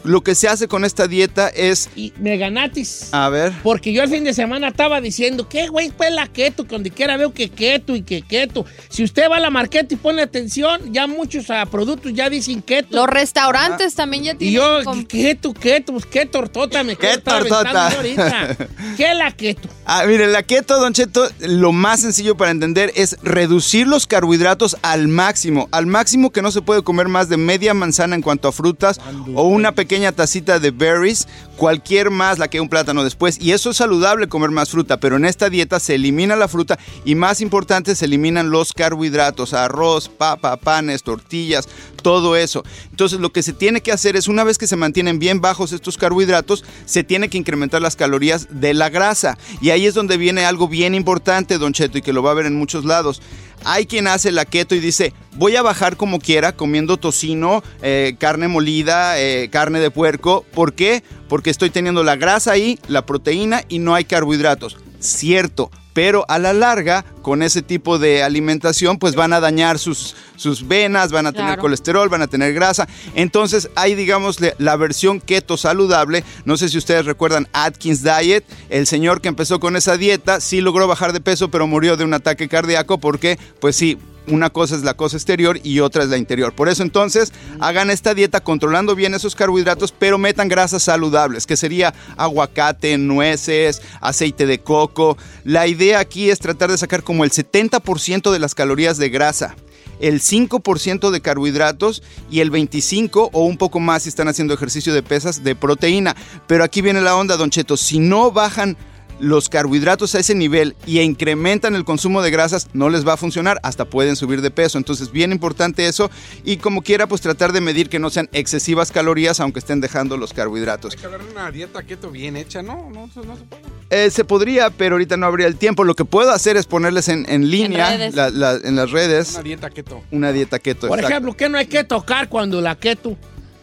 Lo 0.04 0.22
que 0.22 0.34
se 0.34 0.48
hace 0.48 0.68
con 0.68 0.84
esta 0.84 1.06
dieta 1.06 1.48
es... 1.48 1.88
Y 1.96 2.12
me 2.18 2.36
ganatis. 2.36 3.08
A 3.12 3.28
ver. 3.28 3.52
Porque 3.62 3.92
yo 3.92 4.02
el 4.02 4.10
fin 4.10 4.24
de 4.24 4.34
semana 4.34 4.68
estaba 4.68 5.00
diciendo, 5.00 5.48
¿qué, 5.48 5.68
güey? 5.68 5.90
Pues 5.90 6.12
la 6.12 6.26
keto, 6.26 6.64
que 6.64 6.70
donde 6.70 6.90
quiera 6.90 7.16
veo 7.16 7.32
que 7.32 7.48
keto 7.50 7.94
y 7.94 8.02
que 8.02 8.22
keto. 8.22 8.64
Si 8.88 9.04
usted 9.04 9.30
va 9.30 9.36
a 9.36 9.40
la 9.40 9.50
marqueta 9.50 9.94
y 9.94 9.96
pone 9.96 10.22
atención, 10.22 10.92
ya 10.92 11.06
muchos 11.06 11.50
ah, 11.50 11.66
productos 11.66 12.12
ya 12.14 12.28
dicen 12.28 12.62
keto. 12.62 12.96
Los 12.96 13.06
restaurantes 13.06 13.94
también 13.94 14.24
ya 14.24 14.32
Y 14.32 14.36
tienen. 14.36 14.56
yo, 14.56 14.84
com- 14.84 15.04
keto, 15.04 15.54
keto, 15.54 15.92
pues 15.92 16.06
qué 16.06 16.26
tortota 16.26 16.82
me 16.82 16.96
¿Qué 16.96 17.18
tortota? 17.18 17.88
ahorita. 17.88 18.56
¿Qué 18.96 19.14
la 19.14 19.30
keto? 19.32 19.68
Ah, 19.86 20.04
mire, 20.06 20.26
la 20.26 20.42
keto, 20.42 20.78
Don 20.80 20.92
Cheto, 20.92 21.28
lo 21.40 21.72
más 21.72 22.00
sencillo 22.00 22.36
para 22.36 22.50
entender 22.50 22.92
es 22.94 23.16
reducir 23.22 23.86
los 23.86 24.06
carbohidratos 24.06 24.76
al 24.82 25.08
máximo. 25.08 25.68
Al 25.70 25.86
máximo 25.86 26.30
que 26.30 26.42
no 26.42 26.50
se 26.50 26.62
puede 26.62 26.82
comer 26.82 27.08
más 27.08 27.28
de 27.28 27.36
media 27.36 27.74
manzana 27.74 28.14
en 28.16 28.22
cuanto 28.22 28.48
a 28.48 28.52
frutas 28.52 29.00
o 29.34 29.44
una 29.44 29.72
pequeña 29.72 29.91
tacita 30.12 30.58
de 30.58 30.70
berries, 30.70 31.28
cualquier 31.56 32.10
más 32.10 32.38
la 32.38 32.48
que 32.48 32.60
un 32.60 32.68
plátano 32.68 33.04
después. 33.04 33.38
Y 33.40 33.52
eso 33.52 33.70
es 33.70 33.76
saludable 33.76 34.28
comer 34.28 34.50
más 34.50 34.70
fruta, 34.70 34.98
pero 34.98 35.16
en 35.16 35.24
esta 35.24 35.50
dieta 35.50 35.78
se 35.78 35.96
elimina 35.96 36.34
la 36.34 36.48
fruta 36.48 36.78
y 37.04 37.14
más 37.14 37.40
importante 37.40 37.94
se 37.94 38.06
eliminan 38.06 38.50
los 38.50 38.72
carbohidratos, 38.72 39.52
arroz, 39.52 40.08
papa, 40.08 40.56
panes, 40.56 41.02
tortillas, 41.02 41.68
todo 42.02 42.36
eso. 42.36 42.64
Entonces 42.90 43.20
lo 43.20 43.32
que 43.32 43.42
se 43.42 43.52
tiene 43.52 43.82
que 43.82 43.92
hacer 43.92 44.16
es 44.16 44.28
una 44.28 44.44
vez 44.44 44.58
que 44.58 44.66
se 44.66 44.76
mantienen 44.76 45.18
bien 45.18 45.40
bajos 45.40 45.72
estos 45.72 45.98
carbohidratos, 45.98 46.64
se 46.86 47.04
tiene 47.04 47.28
que 47.28 47.38
incrementar 47.38 47.82
las 47.82 47.96
calorías 47.96 48.48
de 48.50 48.74
la 48.74 48.88
grasa. 48.88 49.38
Y 49.60 49.70
ahí 49.70 49.86
es 49.86 49.94
donde 49.94 50.16
viene 50.16 50.44
algo 50.44 50.68
bien 50.68 50.94
importante, 50.94 51.58
Don 51.58 51.72
Cheto, 51.72 51.98
y 51.98 52.02
que 52.02 52.12
lo 52.12 52.22
va 52.22 52.30
a 52.30 52.34
ver 52.34 52.46
en 52.46 52.56
muchos 52.56 52.84
lados. 52.84 53.20
Hay 53.64 53.86
quien 53.86 54.06
hace 54.06 54.32
la 54.32 54.44
keto 54.44 54.74
y 54.74 54.80
dice, 54.80 55.12
voy 55.34 55.56
a 55.56 55.62
bajar 55.62 55.96
como 55.96 56.18
quiera 56.18 56.52
comiendo 56.52 56.96
tocino, 56.96 57.62
eh, 57.82 58.16
carne 58.18 58.48
molida, 58.48 59.18
eh, 59.18 59.48
carne 59.50 59.80
de 59.80 59.90
puerco. 59.90 60.44
¿Por 60.54 60.74
qué? 60.74 61.02
Porque 61.28 61.50
estoy 61.50 61.70
teniendo 61.70 62.04
la 62.04 62.16
grasa 62.16 62.52
ahí, 62.52 62.78
la 62.88 63.06
proteína 63.06 63.62
y 63.68 63.78
no 63.78 63.94
hay 63.94 64.04
carbohidratos. 64.04 64.76
Cierto, 65.00 65.70
pero 65.92 66.24
a 66.28 66.38
la 66.38 66.52
larga, 66.52 67.04
con 67.22 67.42
ese 67.42 67.62
tipo 67.62 67.98
de 67.98 68.22
alimentación, 68.22 68.98
pues 68.98 69.14
van 69.14 69.32
a 69.32 69.40
dañar 69.40 69.78
sus, 69.78 70.16
sus 70.36 70.66
venas, 70.66 71.12
van 71.12 71.26
a 71.26 71.32
tener 71.32 71.58
colesterol, 71.58 72.08
van 72.08 72.22
a 72.22 72.26
tener 72.26 72.52
grasa. 72.54 72.88
Entonces 73.14 73.70
hay, 73.74 73.94
digamos, 73.94 74.38
la 74.58 74.76
versión 74.76 75.20
keto 75.20 75.56
saludable. 75.56 76.24
No 76.44 76.56
sé 76.56 76.68
si 76.68 76.78
ustedes 76.78 77.06
recuerdan 77.06 77.48
Atkins 77.52 78.02
Diet. 78.02 78.44
El 78.70 78.86
señor 78.86 79.20
que 79.20 79.28
empezó 79.28 79.60
con 79.60 79.76
esa 79.76 79.96
dieta 79.96 80.40
sí 80.40 80.60
logró 80.60 80.88
bajar 80.88 81.12
de 81.12 81.20
peso, 81.20 81.50
pero 81.50 81.66
murió 81.66 81.96
de 81.96 82.04
un 82.04 82.14
ataque 82.14 82.48
cardíaco 82.48 82.98
porque, 82.98 83.38
pues 83.60 83.76
sí, 83.76 83.98
una 84.26 84.50
cosa 84.50 84.76
es 84.76 84.82
la 84.82 84.94
cosa 84.94 85.16
exterior 85.16 85.58
y 85.62 85.80
otra 85.80 86.04
es 86.04 86.08
la 86.08 86.16
interior. 86.16 86.54
Por 86.54 86.68
eso 86.68 86.82
entonces 86.82 87.32
hagan 87.60 87.90
esta 87.90 88.14
dieta 88.14 88.40
controlando 88.40 88.94
bien 88.94 89.14
esos 89.14 89.34
carbohidratos, 89.34 89.92
pero 89.92 90.18
metan 90.18 90.48
grasas 90.48 90.82
saludables, 90.82 91.46
que 91.46 91.56
sería 91.56 91.94
aguacate, 92.16 92.98
nueces, 92.98 93.82
aceite 94.00 94.46
de 94.46 94.60
coco. 94.60 95.16
La 95.44 95.66
idea 95.66 95.98
aquí 95.98 96.30
es 96.30 96.38
tratar 96.38 96.70
de 96.70 96.78
sacar 96.78 97.02
como 97.02 97.24
el 97.24 97.30
70% 97.30 98.30
de 98.30 98.38
las 98.38 98.54
calorías 98.54 98.98
de 98.98 99.08
grasa 99.08 99.56
el 100.00 100.20
5% 100.20 101.10
de 101.10 101.20
carbohidratos 101.20 102.02
y 102.28 102.40
el 102.40 102.50
25% 102.50 103.30
o 103.32 103.44
un 103.44 103.56
poco 103.56 103.78
más 103.78 104.02
si 104.02 104.08
están 104.08 104.26
haciendo 104.26 104.52
ejercicio 104.52 104.92
de 104.92 105.02
pesas 105.02 105.44
de 105.44 105.54
proteína. 105.54 106.16
Pero 106.48 106.64
aquí 106.64 106.82
viene 106.82 107.00
la 107.00 107.16
onda, 107.16 107.36
Don 107.36 107.50
Cheto, 107.50 107.76
si 107.76 108.00
no 108.00 108.32
bajan 108.32 108.76
los 109.22 109.48
carbohidratos 109.48 110.14
a 110.14 110.18
ese 110.18 110.34
nivel 110.34 110.74
y 110.84 111.00
incrementan 111.00 111.74
el 111.74 111.84
consumo 111.84 112.20
de 112.22 112.30
grasas, 112.30 112.68
no 112.74 112.90
les 112.90 113.06
va 113.06 113.14
a 113.14 113.16
funcionar, 113.16 113.60
hasta 113.62 113.84
pueden 113.84 114.16
subir 114.16 114.42
de 114.42 114.50
peso. 114.50 114.78
Entonces, 114.78 115.12
bien 115.12 115.32
importante 115.32 115.86
eso 115.86 116.10
y 116.44 116.56
como 116.56 116.82
quiera, 116.82 117.06
pues 117.06 117.20
tratar 117.20 117.52
de 117.52 117.60
medir 117.60 117.88
que 117.88 117.98
no 117.98 118.10
sean 118.10 118.28
excesivas 118.32 118.90
calorías, 118.92 119.38
aunque 119.40 119.60
estén 119.60 119.80
dejando 119.80 120.16
los 120.16 120.32
carbohidratos. 120.32 120.92
Hay 120.94 120.98
que 121.00 121.06
hablar 121.06 121.22
de 121.24 121.30
una 121.32 121.50
dieta 121.50 121.82
keto 121.84 122.10
bien 122.10 122.36
hecha, 122.36 122.62
¿no? 122.62 122.90
No, 122.92 123.08
no, 123.14 123.22
no 123.24 123.36
se 123.36 123.44
puede. 123.44 123.62
Eh, 123.90 124.10
se 124.10 124.24
podría, 124.24 124.70
pero 124.70 124.94
ahorita 124.96 125.16
no 125.16 125.26
habría 125.26 125.46
el 125.46 125.56
tiempo. 125.56 125.84
Lo 125.84 125.94
que 125.94 126.04
puedo 126.04 126.30
hacer 126.32 126.56
es 126.56 126.66
ponerles 126.66 127.08
en, 127.08 127.24
en 127.28 127.50
línea, 127.50 127.90
redes. 127.90 128.14
la- 128.14 128.30
la- 128.30 128.56
en 128.62 128.74
las 128.74 128.90
redes, 128.90 129.34
Una 129.34 129.42
dieta 129.42 129.70
keto. 129.70 130.02
una 130.10 130.32
dieta 130.32 130.58
keto. 130.58 130.88
Por 130.88 130.98
exacto. 130.98 131.12
ejemplo, 131.14 131.36
¿qué 131.36 131.48
no 131.48 131.58
hay 131.58 131.66
que 131.66 131.84
tocar 131.84 132.28
cuando 132.28 132.60
la 132.60 132.74
keto? 132.74 133.16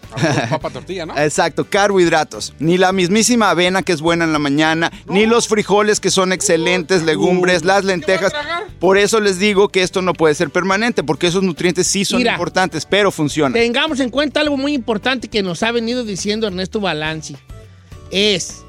Papa 0.49 0.69
tortilla, 0.69 1.05
¿no? 1.05 1.17
Exacto, 1.17 1.65
carbohidratos. 1.69 2.53
Ni 2.59 2.77
la 2.77 2.91
mismísima 2.91 3.49
avena 3.49 3.83
que 3.83 3.91
es 3.91 4.01
buena 4.01 4.25
en 4.25 4.33
la 4.33 4.39
mañana, 4.39 4.91
ni 5.07 5.25
los 5.25 5.47
frijoles 5.47 5.99
que 5.99 6.11
son 6.11 6.33
excelentes, 6.33 7.03
legumbres, 7.03 7.63
las 7.63 7.85
lentejas. 7.85 8.33
Por 8.79 8.97
eso 8.97 9.19
les 9.19 9.39
digo 9.39 9.69
que 9.69 9.81
esto 9.83 10.01
no 10.01 10.13
puede 10.13 10.35
ser 10.35 10.49
permanente, 10.49 11.03
porque 11.03 11.27
esos 11.27 11.43
nutrientes 11.43 11.87
sí 11.87 12.05
son 12.05 12.19
Mira. 12.19 12.33
importantes, 12.33 12.85
pero 12.85 13.11
funcionan. 13.11 13.53
Tengamos 13.53 13.99
en 13.99 14.09
cuenta 14.09 14.39
algo 14.39 14.57
muy 14.57 14.73
importante 14.73 15.27
que 15.27 15.43
nos 15.43 15.63
ha 15.63 15.71
venido 15.71 16.03
diciendo 16.03 16.47
Ernesto 16.47 16.79
Balanci. 16.79 17.35
Es, 18.11 18.63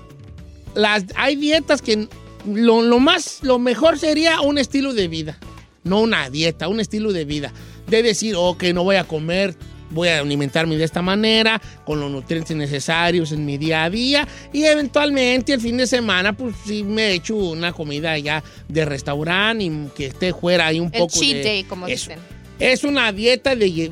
las, 0.74 1.04
hay 1.16 1.36
dietas 1.36 1.80
que 1.82 2.08
lo, 2.46 2.82
lo 2.82 2.98
más, 2.98 3.38
lo 3.42 3.58
mejor 3.58 3.98
sería 3.98 4.40
un 4.40 4.58
estilo 4.58 4.92
de 4.92 5.08
vida. 5.08 5.38
No 5.82 6.00
una 6.00 6.28
dieta, 6.28 6.68
un 6.68 6.80
estilo 6.80 7.12
de 7.12 7.24
vida. 7.24 7.52
De 7.86 8.02
decir, 8.02 8.34
ok, 8.36 8.64
no 8.74 8.84
voy 8.84 8.96
a 8.96 9.04
comer, 9.04 9.56
voy 9.90 10.08
a 10.08 10.20
alimentarme 10.20 10.76
de 10.76 10.84
esta 10.84 11.02
manera, 11.02 11.60
con 11.84 12.00
los 12.00 12.10
nutrientes 12.10 12.56
necesarios 12.56 13.32
en 13.32 13.44
mi 13.44 13.58
día 13.58 13.84
a 13.84 13.90
día. 13.90 14.26
Y 14.52 14.64
eventualmente 14.64 15.52
el 15.52 15.60
fin 15.60 15.76
de 15.76 15.86
semana, 15.86 16.32
pues 16.32 16.54
sí 16.64 16.82
me 16.82 17.12
echo 17.12 17.36
una 17.36 17.72
comida 17.72 18.16
ya 18.18 18.42
de 18.68 18.84
restaurante 18.84 19.64
y 19.64 19.88
que 19.94 20.06
esté 20.06 20.32
fuera 20.32 20.66
ahí 20.66 20.80
un 20.80 20.90
El 20.92 21.00
poco 21.00 21.18
cheat 21.18 21.36
de... 21.36 21.42
day, 21.42 21.64
como 21.64 21.86
eso. 21.86 22.10
dicen. 22.10 22.18
Es 22.58 22.84
una 22.84 23.10
dieta 23.12 23.56
de, 23.56 23.90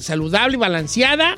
saludable 0.00 0.56
y 0.56 0.60
balanceada 0.60 1.36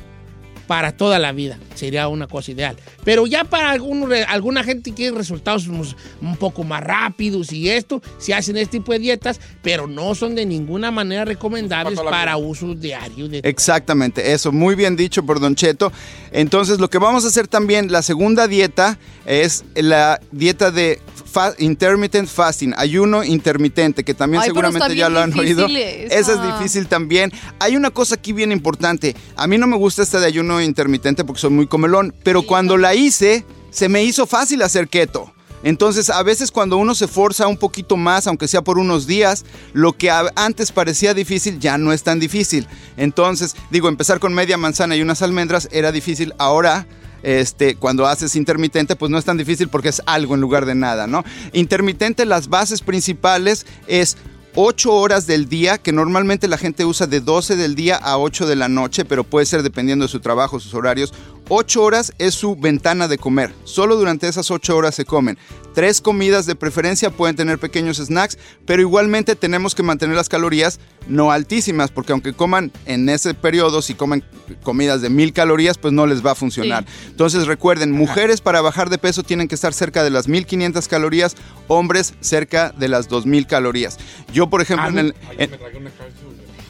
para 0.72 0.92
toda 0.92 1.18
la 1.18 1.32
vida. 1.32 1.58
Sería 1.74 2.08
una 2.08 2.26
cosa 2.26 2.50
ideal. 2.50 2.78
Pero 3.04 3.26
ya 3.26 3.44
para 3.44 3.72
algún 3.72 4.10
alguna 4.26 4.64
gente 4.64 4.88
que 4.90 4.96
quiere 4.96 5.18
resultados 5.18 5.66
unos- 5.68 5.94
un 6.22 6.34
poco 6.38 6.64
más 6.64 6.82
rápidos 6.82 7.52
y 7.52 7.68
esto, 7.68 8.00
se 8.16 8.32
hacen 8.32 8.56
este 8.56 8.78
tipo 8.78 8.92
de 8.92 8.98
dietas, 8.98 9.38
pero 9.60 9.86
no 9.86 10.14
son 10.14 10.34
de 10.34 10.46
ninguna 10.46 10.90
manera 10.90 11.26
recomendables 11.26 11.98
Para 11.98 12.10
para 12.10 12.36
uso 12.38 12.74
diario. 12.74 13.28
De 13.28 13.42
Exactamente, 13.44 14.32
eso, 14.32 14.50
muy 14.50 14.74
bien 14.74 14.96
dicho 14.96 15.22
por 15.26 15.40
Don 15.40 15.54
Cheto. 15.56 15.92
Entonces, 16.30 16.78
lo 16.80 16.88
que 16.88 16.96
vamos 16.96 17.26
a 17.26 17.28
hacer 17.28 17.48
también, 17.48 17.92
la 17.92 18.00
segunda 18.00 18.48
dieta 18.48 18.98
es 19.26 19.66
la 19.74 20.20
dieta 20.30 20.70
de 20.70 21.00
fa- 21.30 21.52
intermittent 21.58 22.28
fasting, 22.30 22.72
ayuno 22.78 23.24
intermitente, 23.24 24.04
que 24.04 24.14
también 24.14 24.42
Ay, 24.42 24.48
seguramente 24.48 24.96
ya 24.96 25.10
lo 25.10 25.20
han 25.20 25.38
oído. 25.38 25.66
difícil 25.66 25.82
esa. 26.10 26.18
Esa 26.18 26.32
es 26.32 26.56
difícil 26.58 26.86
también. 26.88 27.30
Hay 27.58 27.76
una 27.76 27.90
cosa 27.90 28.14
aquí 28.14 28.32
bien 28.32 28.52
importante. 28.52 29.14
A 29.36 29.46
mí 29.46 29.58
no 29.58 29.66
me 29.66 29.76
gusta 29.76 30.02
esta 30.02 30.18
de 30.18 30.26
ayuno 30.26 30.61
intermitente 30.64 31.24
porque 31.24 31.40
soy 31.40 31.50
muy 31.50 31.66
comelón, 31.66 32.14
pero 32.22 32.42
cuando 32.42 32.76
la 32.76 32.94
hice, 32.94 33.44
se 33.70 33.88
me 33.88 34.04
hizo 34.04 34.26
fácil 34.26 34.62
hacer 34.62 34.88
keto. 34.88 35.32
Entonces, 35.64 36.10
a 36.10 36.22
veces 36.22 36.50
cuando 36.50 36.76
uno 36.76 36.94
se 36.94 37.06
forza 37.06 37.46
un 37.46 37.56
poquito 37.56 37.96
más, 37.96 38.26
aunque 38.26 38.48
sea 38.48 38.62
por 38.62 38.78
unos 38.78 39.06
días, 39.06 39.44
lo 39.72 39.92
que 39.92 40.10
antes 40.10 40.72
parecía 40.72 41.14
difícil 41.14 41.60
ya 41.60 41.78
no 41.78 41.92
es 41.92 42.02
tan 42.02 42.18
difícil. 42.18 42.66
Entonces, 42.96 43.54
digo, 43.70 43.88
empezar 43.88 44.18
con 44.18 44.34
media 44.34 44.56
manzana 44.56 44.96
y 44.96 45.02
unas 45.02 45.22
almendras 45.22 45.68
era 45.70 45.92
difícil. 45.92 46.34
Ahora, 46.38 46.86
este, 47.22 47.76
cuando 47.76 48.06
haces 48.06 48.34
intermitente, 48.34 48.96
pues 48.96 49.10
no 49.10 49.18
es 49.18 49.24
tan 49.24 49.36
difícil 49.36 49.68
porque 49.68 49.90
es 49.90 50.02
algo 50.06 50.34
en 50.34 50.40
lugar 50.40 50.66
de 50.66 50.74
nada, 50.74 51.06
¿no? 51.06 51.24
Intermitente, 51.52 52.26
las 52.26 52.48
bases 52.48 52.80
principales 52.82 53.64
es 53.86 54.16
8 54.54 54.92
horas 54.92 55.26
del 55.26 55.48
día, 55.48 55.78
que 55.78 55.92
normalmente 55.92 56.46
la 56.46 56.58
gente 56.58 56.84
usa 56.84 57.06
de 57.06 57.20
12 57.20 57.56
del 57.56 57.74
día 57.74 57.96
a 57.96 58.18
8 58.18 58.46
de 58.46 58.56
la 58.56 58.68
noche, 58.68 59.04
pero 59.04 59.24
puede 59.24 59.46
ser 59.46 59.62
dependiendo 59.62 60.04
de 60.04 60.10
su 60.10 60.20
trabajo, 60.20 60.60
sus 60.60 60.74
horarios. 60.74 61.14
8 61.54 61.82
horas 61.82 62.14
es 62.18 62.34
su 62.34 62.56
ventana 62.56 63.08
de 63.08 63.18
comer. 63.18 63.52
Solo 63.64 63.96
durante 63.96 64.26
esas 64.26 64.50
8 64.50 64.74
horas 64.74 64.94
se 64.94 65.04
comen. 65.04 65.36
Tres 65.74 66.00
comidas 66.00 66.46
de 66.46 66.54
preferencia 66.54 67.10
pueden 67.10 67.36
tener 67.36 67.58
pequeños 67.58 67.98
snacks, 67.98 68.38
pero 68.66 68.80
igualmente 68.80 69.36
tenemos 69.36 69.74
que 69.74 69.82
mantener 69.82 70.16
las 70.16 70.30
calorías 70.30 70.80
no 71.08 71.30
altísimas, 71.30 71.90
porque 71.90 72.12
aunque 72.12 72.32
coman 72.32 72.70
en 72.86 73.08
ese 73.08 73.34
periodo, 73.34 73.82
si 73.82 73.92
comen 73.94 74.22
comidas 74.62 75.02
de 75.02 75.10
mil 75.10 75.32
calorías, 75.34 75.76
pues 75.76 75.92
no 75.92 76.06
les 76.06 76.24
va 76.24 76.30
a 76.32 76.34
funcionar. 76.34 76.84
Entonces 77.08 77.46
recuerden, 77.46 77.90
mujeres 77.90 78.40
para 78.40 78.60
bajar 78.62 78.88
de 78.88 78.96
peso 78.98 79.22
tienen 79.22 79.48
que 79.48 79.54
estar 79.54 79.74
cerca 79.74 80.02
de 80.04 80.10
las 80.10 80.28
1500 80.28 80.88
calorías, 80.88 81.36
hombres 81.68 82.14
cerca 82.20 82.70
de 82.76 82.88
las 82.88 83.08
2000 83.08 83.46
calorías. 83.46 83.98
Yo, 84.32 84.48
por 84.48 84.62
ejemplo, 84.62 84.88
en, 84.88 84.98
el- 84.98 85.14
en- 85.38 85.50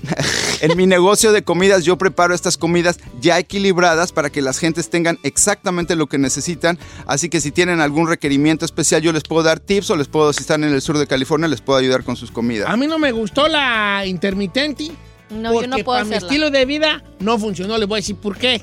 en 0.61 0.77
mi 0.77 0.87
negocio 0.87 1.33
de 1.33 1.43
comidas 1.43 1.85
yo 1.85 1.97
preparo 1.99 2.35
estas 2.35 2.57
comidas 2.57 2.99
ya 3.21 3.39
equilibradas 3.39 4.13
para 4.13 4.31
que 4.31 4.43
las 4.43 4.59
gentes 4.59 4.91
tengan 4.91 5.19
exactamente 5.23 5.97
lo 5.97 6.07
que 6.09 6.19
necesitan. 6.19 6.79
Así 7.07 7.29
que 7.29 7.41
si 7.41 7.51
tienen 7.53 7.81
algún 7.81 8.09
requerimiento 8.09 8.65
especial 8.65 9.03
yo 9.03 9.13
les 9.13 9.23
puedo 9.23 9.43
dar 9.43 9.61
tips 9.61 9.91
o 9.91 9.97
les 9.97 10.09
puedo, 10.09 10.33
si 10.33 10.41
están 10.41 10.65
en 10.65 10.73
el 10.75 10.83
sur 10.83 10.99
de 10.99 11.07
California, 11.07 11.49
les 11.49 11.61
puedo 11.61 11.79
ayudar 11.79 12.05
con 12.05 12.17
sus 12.17 12.31
comidas. 12.31 12.69
A 12.69 12.77
mí 12.77 12.87
no 12.87 12.99
me 12.99 13.13
gustó 13.13 13.49
la 13.49 14.05
intermitente. 14.07 14.91
No, 15.31 15.53
porque 15.53 15.69
yo 15.69 15.77
no 15.77 15.85
puedo 15.85 15.97
para 15.99 16.05
mi 16.05 16.11
hacerla. 16.15 16.29
estilo 16.29 16.51
de 16.51 16.65
vida 16.67 17.03
no 17.21 17.39
funcionó. 17.39 17.79
Les 17.79 17.89
voy 17.89 17.97
a 17.97 18.01
decir 18.01 18.17
por 18.17 18.37
qué. 18.37 18.61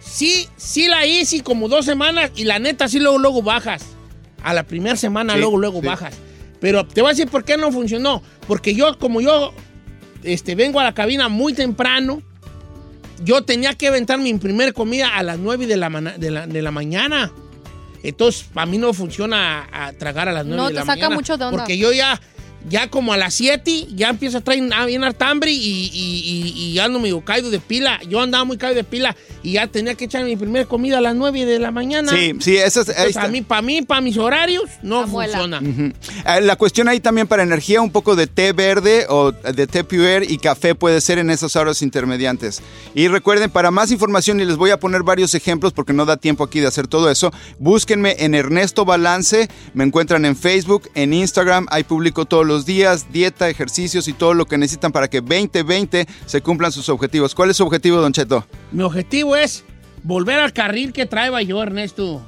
Sí, 0.00 0.48
sí 0.56 0.86
la 0.88 1.04
hice 1.06 1.42
como 1.42 1.68
dos 1.68 1.84
semanas 1.84 2.30
y 2.36 2.44
la 2.44 2.58
neta 2.58 2.88
sí 2.88 2.98
luego, 3.00 3.18
luego 3.18 3.42
bajas. 3.42 3.82
A 4.42 4.54
la 4.54 4.62
primera 4.62 4.96
semana 4.96 5.34
Sí, 5.34 5.40
luego, 5.40 5.58
luego 5.58 5.80
sí. 5.80 5.86
bajas. 5.86 6.14
Pero 6.60 6.86
te 6.86 7.02
voy 7.02 7.10
a 7.10 7.12
decir 7.12 7.28
por 7.28 7.44
qué 7.44 7.56
no 7.58 7.70
funcionó. 7.72 8.22
Porque 8.46 8.74
yo, 8.74 8.98
como 8.98 9.20
yo 9.20 9.52
este, 10.26 10.54
vengo 10.54 10.80
a 10.80 10.84
la 10.84 10.94
cabina 10.94 11.28
muy 11.28 11.52
temprano 11.54 12.22
yo 13.24 13.42
tenía 13.44 13.72
que 13.74 13.88
aventar 13.88 14.18
mi 14.18 14.34
primer 14.34 14.74
comida 14.74 15.08
a 15.16 15.22
las 15.22 15.38
9 15.38 15.66
de 15.66 15.76
la, 15.78 15.88
de 15.88 16.30
la, 16.30 16.46
de 16.46 16.60
la 16.60 16.70
mañana. 16.70 17.32
Entonces, 18.02 18.44
para 18.52 18.66
mí 18.66 18.76
no 18.76 18.92
funciona 18.92 19.62
a, 19.72 19.86
a 19.86 19.92
tragar 19.94 20.28
a 20.28 20.32
las 20.32 20.44
9 20.44 20.56
No, 20.62 20.68
de 20.68 20.74
la 20.74 20.80
te 20.82 20.86
saca 20.86 20.96
mañana. 20.96 21.14
mucho 21.14 21.36
de 21.38 21.44
onda. 21.46 21.56
Porque 21.56 21.78
yo 21.78 21.92
ya, 21.92 22.20
ya 22.68 22.88
como 22.90 23.12
a 23.12 23.16
las 23.16 23.34
7, 23.34 23.88
ya 23.94 24.08
empiezo 24.10 24.38
a 24.38 24.40
traer 24.40 24.62
a- 24.72 24.86
bien 24.86 25.04
harta 25.04 25.28
hambre 25.30 25.50
y, 25.52 25.56
y, 25.92 26.52
y, 26.54 26.70
y 26.72 26.78
ando 26.78 26.98
medio 26.98 27.20
caído 27.24 27.50
de 27.50 27.60
pila. 27.60 28.00
Yo 28.08 28.20
andaba 28.20 28.44
muy 28.44 28.56
caído 28.58 28.74
de 28.76 28.84
pila 28.84 29.16
y 29.42 29.52
ya 29.52 29.66
tenía 29.66 29.94
que 29.94 30.06
echar 30.06 30.24
mi 30.24 30.36
primer 30.36 30.66
comida 30.66 30.98
a 30.98 31.00
las 31.00 31.14
9 31.14 31.44
de 31.46 31.58
la 31.58 31.70
mañana. 31.70 32.10
Sí, 32.12 32.32
sí, 32.40 32.56
esa 32.56 32.80
es- 32.80 32.88
ahí 32.88 32.94
Entonces, 32.96 33.08
está. 33.16 33.24
a 33.24 33.28
mí, 33.28 33.42
para 33.42 33.62
mí, 33.62 33.82
para 33.82 34.00
mis 34.00 34.16
horarios, 34.16 34.64
no 34.82 35.06
funciona. 35.06 35.60
Eh, 35.62 36.40
La 36.40 36.56
cuestión 36.56 36.88
ahí 36.88 37.00
también 37.00 37.26
para 37.26 37.42
energía, 37.42 37.80
un 37.80 37.90
poco 37.90 38.16
de 38.16 38.26
té 38.26 38.52
verde 38.52 39.06
o 39.08 39.32
de 39.32 39.66
té 39.66 39.84
puer 39.84 40.30
y 40.30 40.38
café 40.38 40.74
puede 40.74 41.00
ser 41.00 41.18
en 41.18 41.30
esas 41.30 41.54
horas 41.56 41.82
intermediantes. 41.82 42.62
Y 42.94 43.08
recuerden, 43.08 43.50
para 43.50 43.70
más 43.70 43.90
información, 43.90 44.40
y 44.40 44.44
les 44.44 44.56
voy 44.56 44.70
a 44.70 44.80
poner 44.80 45.02
varios 45.02 45.34
ejemplos 45.34 45.72
porque 45.72 45.92
no 45.92 46.04
da 46.06 46.16
tiempo 46.16 46.44
aquí 46.44 46.60
de 46.60 46.66
hacer 46.66 46.86
todo 46.88 47.10
eso, 47.10 47.32
búsquenme 47.58 48.16
en 48.20 48.34
Ernesto 48.34 48.84
Balance, 48.84 49.48
me 49.74 49.84
encuentran 49.84 50.24
en 50.24 50.36
Facebook, 50.36 50.88
en 50.94 51.12
Instagram, 51.12 51.66
ahí 51.70 51.84
publico 51.84 52.24
todos 52.24 52.46
los 52.46 52.55
días, 52.64 53.12
dieta, 53.12 53.48
ejercicios 53.50 54.08
y 54.08 54.12
todo 54.12 54.32
lo 54.34 54.46
que 54.46 54.56
necesitan 54.56 54.92
para 54.92 55.08
que 55.08 55.20
2020 55.20 56.06
se 56.24 56.40
cumplan 56.40 56.72
sus 56.72 56.88
objetivos. 56.88 57.34
¿Cuál 57.34 57.50
es 57.50 57.56
su 57.58 57.64
objetivo, 57.64 57.98
Don 57.98 58.12
Cheto? 58.12 58.46
Mi 58.72 58.82
objetivo 58.82 59.36
es 59.36 59.64
volver 60.02 60.38
al 60.38 60.52
carril 60.52 60.92
que 60.92 61.04
traeba 61.06 61.42
yo, 61.42 61.62
Ernesto. 61.62 62.24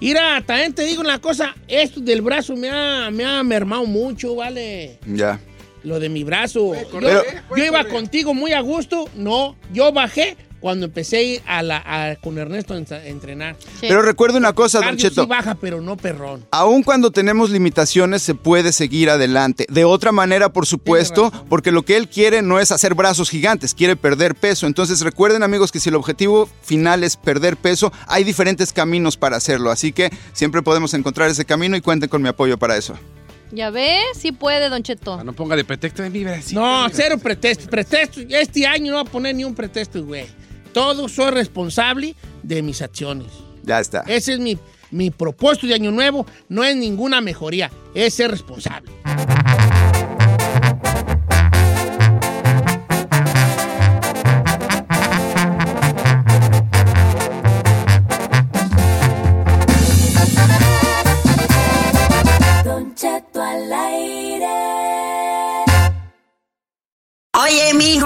Mira, 0.00 0.42
también 0.44 0.72
te 0.74 0.82
digo 0.84 1.00
una 1.00 1.20
cosa, 1.20 1.54
esto 1.68 2.00
del 2.00 2.22
brazo 2.22 2.56
me 2.56 2.68
ha, 2.70 3.08
me 3.10 3.24
ha 3.24 3.42
mermado 3.42 3.86
mucho, 3.86 4.34
¿vale? 4.36 4.98
Ya. 5.06 5.40
Lo 5.84 5.98
de 6.00 6.08
mi 6.08 6.24
brazo. 6.24 6.74
Yo, 6.74 6.98
Pero- 7.00 7.22
yo 7.56 7.64
iba 7.64 7.84
contigo 7.84 8.34
muy 8.34 8.52
a 8.52 8.60
gusto, 8.60 9.08
no, 9.16 9.56
yo 9.72 9.92
bajé 9.92 10.36
cuando 10.62 10.86
empecé 10.86 11.16
a 11.18 11.22
ir 11.22 11.42
a 11.46 11.62
la, 11.62 11.82
a- 11.84 12.16
con 12.16 12.38
Ernesto 12.38 12.72
a 12.72 12.78
en- 12.78 12.86
a 12.90 13.04
entrenar. 13.04 13.56
Pero 13.82 14.00
recuerde 14.00 14.38
una 14.38 14.54
cosa, 14.54 14.80
Don 14.80 14.96
Cheto. 14.96 15.22
sí 15.24 15.28
baja, 15.28 15.56
pero 15.56 15.82
no 15.82 15.98
perrón. 15.98 16.46
Aún 16.52 16.82
cuando 16.82 17.10
tenemos 17.10 17.50
limitaciones 17.50 18.22
se 18.22 18.34
puede 18.34 18.72
seguir 18.72 19.10
adelante. 19.10 19.66
De 19.68 19.84
otra 19.84 20.12
manera, 20.12 20.50
por 20.52 20.64
supuesto, 20.66 21.30
porque 21.50 21.72
lo 21.72 21.82
que 21.82 21.96
él 21.98 22.08
quiere 22.08 22.40
no 22.40 22.58
es 22.60 22.72
hacer 22.72 22.94
brazos 22.94 23.28
gigantes, 23.28 23.74
quiere 23.74 23.96
perder 23.96 24.34
peso. 24.34 24.66
Entonces 24.66 25.00
recuerden 25.02 25.42
amigos 25.42 25.70
que 25.72 25.80
si 25.80 25.88
el 25.90 25.96
objetivo 25.96 26.48
final 26.62 27.04
es 27.04 27.16
perder 27.16 27.56
peso, 27.56 27.92
hay 28.06 28.24
diferentes 28.24 28.72
caminos 28.72 29.16
para 29.16 29.36
hacerlo. 29.36 29.70
Así 29.70 29.92
que 29.92 30.10
siempre 30.32 30.62
podemos 30.62 30.94
encontrar 30.94 31.28
ese 31.28 31.44
camino 31.44 31.76
y 31.76 31.80
cuenten 31.80 32.08
con 32.08 32.22
mi 32.22 32.28
apoyo 32.28 32.56
para 32.56 32.76
eso. 32.76 32.94
Ya 33.54 33.68
ves, 33.68 34.02
sí 34.16 34.32
puede, 34.32 34.70
Don 34.70 34.82
Cheto. 34.82 35.22
No 35.24 35.34
ponga 35.34 35.56
de 35.56 35.64
pretexto 35.64 36.02
de 36.02 36.08
mi 36.08 36.24
bracito. 36.24 36.58
No, 36.58 36.88
cero 36.90 37.18
pretexto. 37.22 37.68
Pretexto, 37.68 38.20
este 38.30 38.66
año 38.66 38.92
no 38.92 38.98
voy 39.02 39.06
a 39.06 39.12
poner 39.12 39.34
ni 39.34 39.44
un 39.44 39.54
pretexto, 39.54 40.02
güey. 40.02 40.24
Todo 40.72 41.08
soy 41.08 41.30
responsable 41.30 42.14
de 42.42 42.62
mis 42.62 42.82
acciones. 42.82 43.28
Ya 43.62 43.80
está. 43.80 44.04
Ese 44.06 44.34
es 44.34 44.38
mi, 44.40 44.58
mi 44.90 45.10
propósito 45.10 45.66
de 45.66 45.74
año 45.74 45.90
nuevo. 45.90 46.26
No 46.48 46.64
es 46.64 46.76
ninguna 46.76 47.20
mejoría, 47.20 47.70
es 47.94 48.14
ser 48.14 48.30
responsable. 48.30 48.90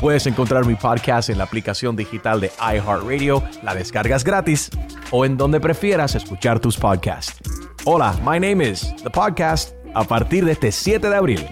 Puedes 0.00 0.26
encontrar 0.26 0.66
mi 0.66 0.74
podcast 0.74 1.30
en 1.30 1.38
la 1.38 1.44
aplicación 1.44 1.96
digital 1.96 2.40
de 2.40 2.50
iHeartRadio, 2.58 3.42
la 3.62 3.74
descargas 3.74 4.24
gratis 4.24 4.70
o 5.10 5.24
en 5.24 5.36
donde 5.36 5.60
prefieras 5.60 6.14
escuchar 6.14 6.60
tus 6.60 6.76
podcasts. 6.76 7.38
Hola, 7.84 8.14
my 8.24 8.38
name 8.38 8.60
is 8.60 8.94
The 9.02 9.10
Podcast 9.10 9.72
a 9.94 10.04
partir 10.04 10.44
de 10.44 10.52
este 10.52 10.72
7 10.72 11.08
de 11.08 11.16
abril. 11.16 11.46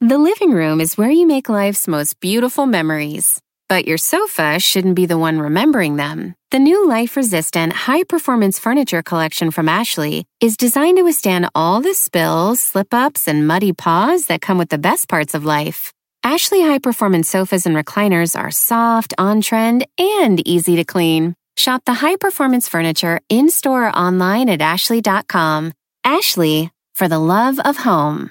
The 0.00 0.18
living 0.18 0.52
room 0.52 0.80
is 0.80 0.96
where 0.98 1.10
you 1.10 1.26
make 1.26 1.48
life's 1.48 1.86
most 1.86 2.18
beautiful 2.20 2.66
memories. 2.66 3.40
But 3.68 3.86
your 3.86 3.98
sofa 3.98 4.58
shouldn't 4.58 4.96
be 4.96 5.06
the 5.06 5.16
one 5.16 5.38
remembering 5.38 5.94
them. 5.96 6.34
The 6.50 6.58
new 6.58 6.88
life 6.88 7.16
resistant, 7.16 7.72
high 7.72 8.02
performance 8.02 8.58
furniture 8.58 9.02
collection 9.02 9.52
from 9.52 9.68
Ashley 9.68 10.24
is 10.40 10.56
designed 10.56 10.96
to 10.96 11.04
withstand 11.04 11.48
all 11.54 11.80
the 11.80 11.94
spills, 11.94 12.58
slip 12.58 12.92
ups, 12.92 13.28
and 13.28 13.46
muddy 13.46 13.72
paws 13.72 14.26
that 14.26 14.40
come 14.40 14.58
with 14.58 14.70
the 14.70 14.78
best 14.78 15.08
parts 15.08 15.34
of 15.34 15.44
life. 15.44 15.92
Ashley 16.22 16.60
high 16.60 16.78
performance 16.78 17.30
sofas 17.30 17.64
and 17.64 17.74
recliners 17.74 18.38
are 18.38 18.50
soft, 18.50 19.14
on 19.16 19.40
trend, 19.40 19.86
and 19.98 20.46
easy 20.46 20.76
to 20.76 20.84
clean. 20.84 21.34
Shop 21.56 21.82
the 21.86 21.94
high 21.94 22.16
performance 22.16 22.68
furniture 22.68 23.20
in 23.30 23.48
store 23.48 23.88
or 23.88 23.96
online 23.96 24.50
at 24.50 24.60
ashley.com. 24.60 25.72
Ashley, 26.04 26.70
for 26.94 27.08
the 27.08 27.18
love 27.18 27.58
of 27.60 27.78
home. 27.78 28.30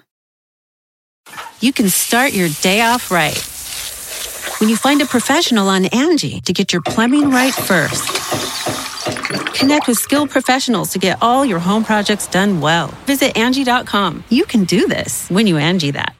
you 1.59 1.73
can 1.73 1.89
start 1.89 2.33
your 2.33 2.49
day 2.61 2.81
off 2.81 3.09
right. 3.11 3.37
When 4.59 4.69
you 4.69 4.77
find 4.77 5.01
a 5.01 5.05
professional 5.05 5.67
on 5.67 5.85
Angie 5.85 6.41
to 6.41 6.53
get 6.53 6.71
your 6.71 6.81
plumbing 6.83 7.31
right 7.31 7.53
first. 7.53 8.07
Connect 9.57 9.87
with 9.87 9.97
skilled 9.97 10.29
professionals 10.29 10.91
to 10.91 10.99
get 10.99 11.17
all 11.21 11.43
your 11.43 11.59
home 11.59 11.83
projects 11.83 12.27
done 12.27 12.61
well. 12.61 12.87
Visit 13.05 13.35
Angie.com. 13.35 14.23
You 14.29 14.45
can 14.45 14.63
do 14.65 14.87
this 14.87 15.27
when 15.29 15.47
you 15.47 15.57
Angie 15.57 15.91
that. 15.91 16.15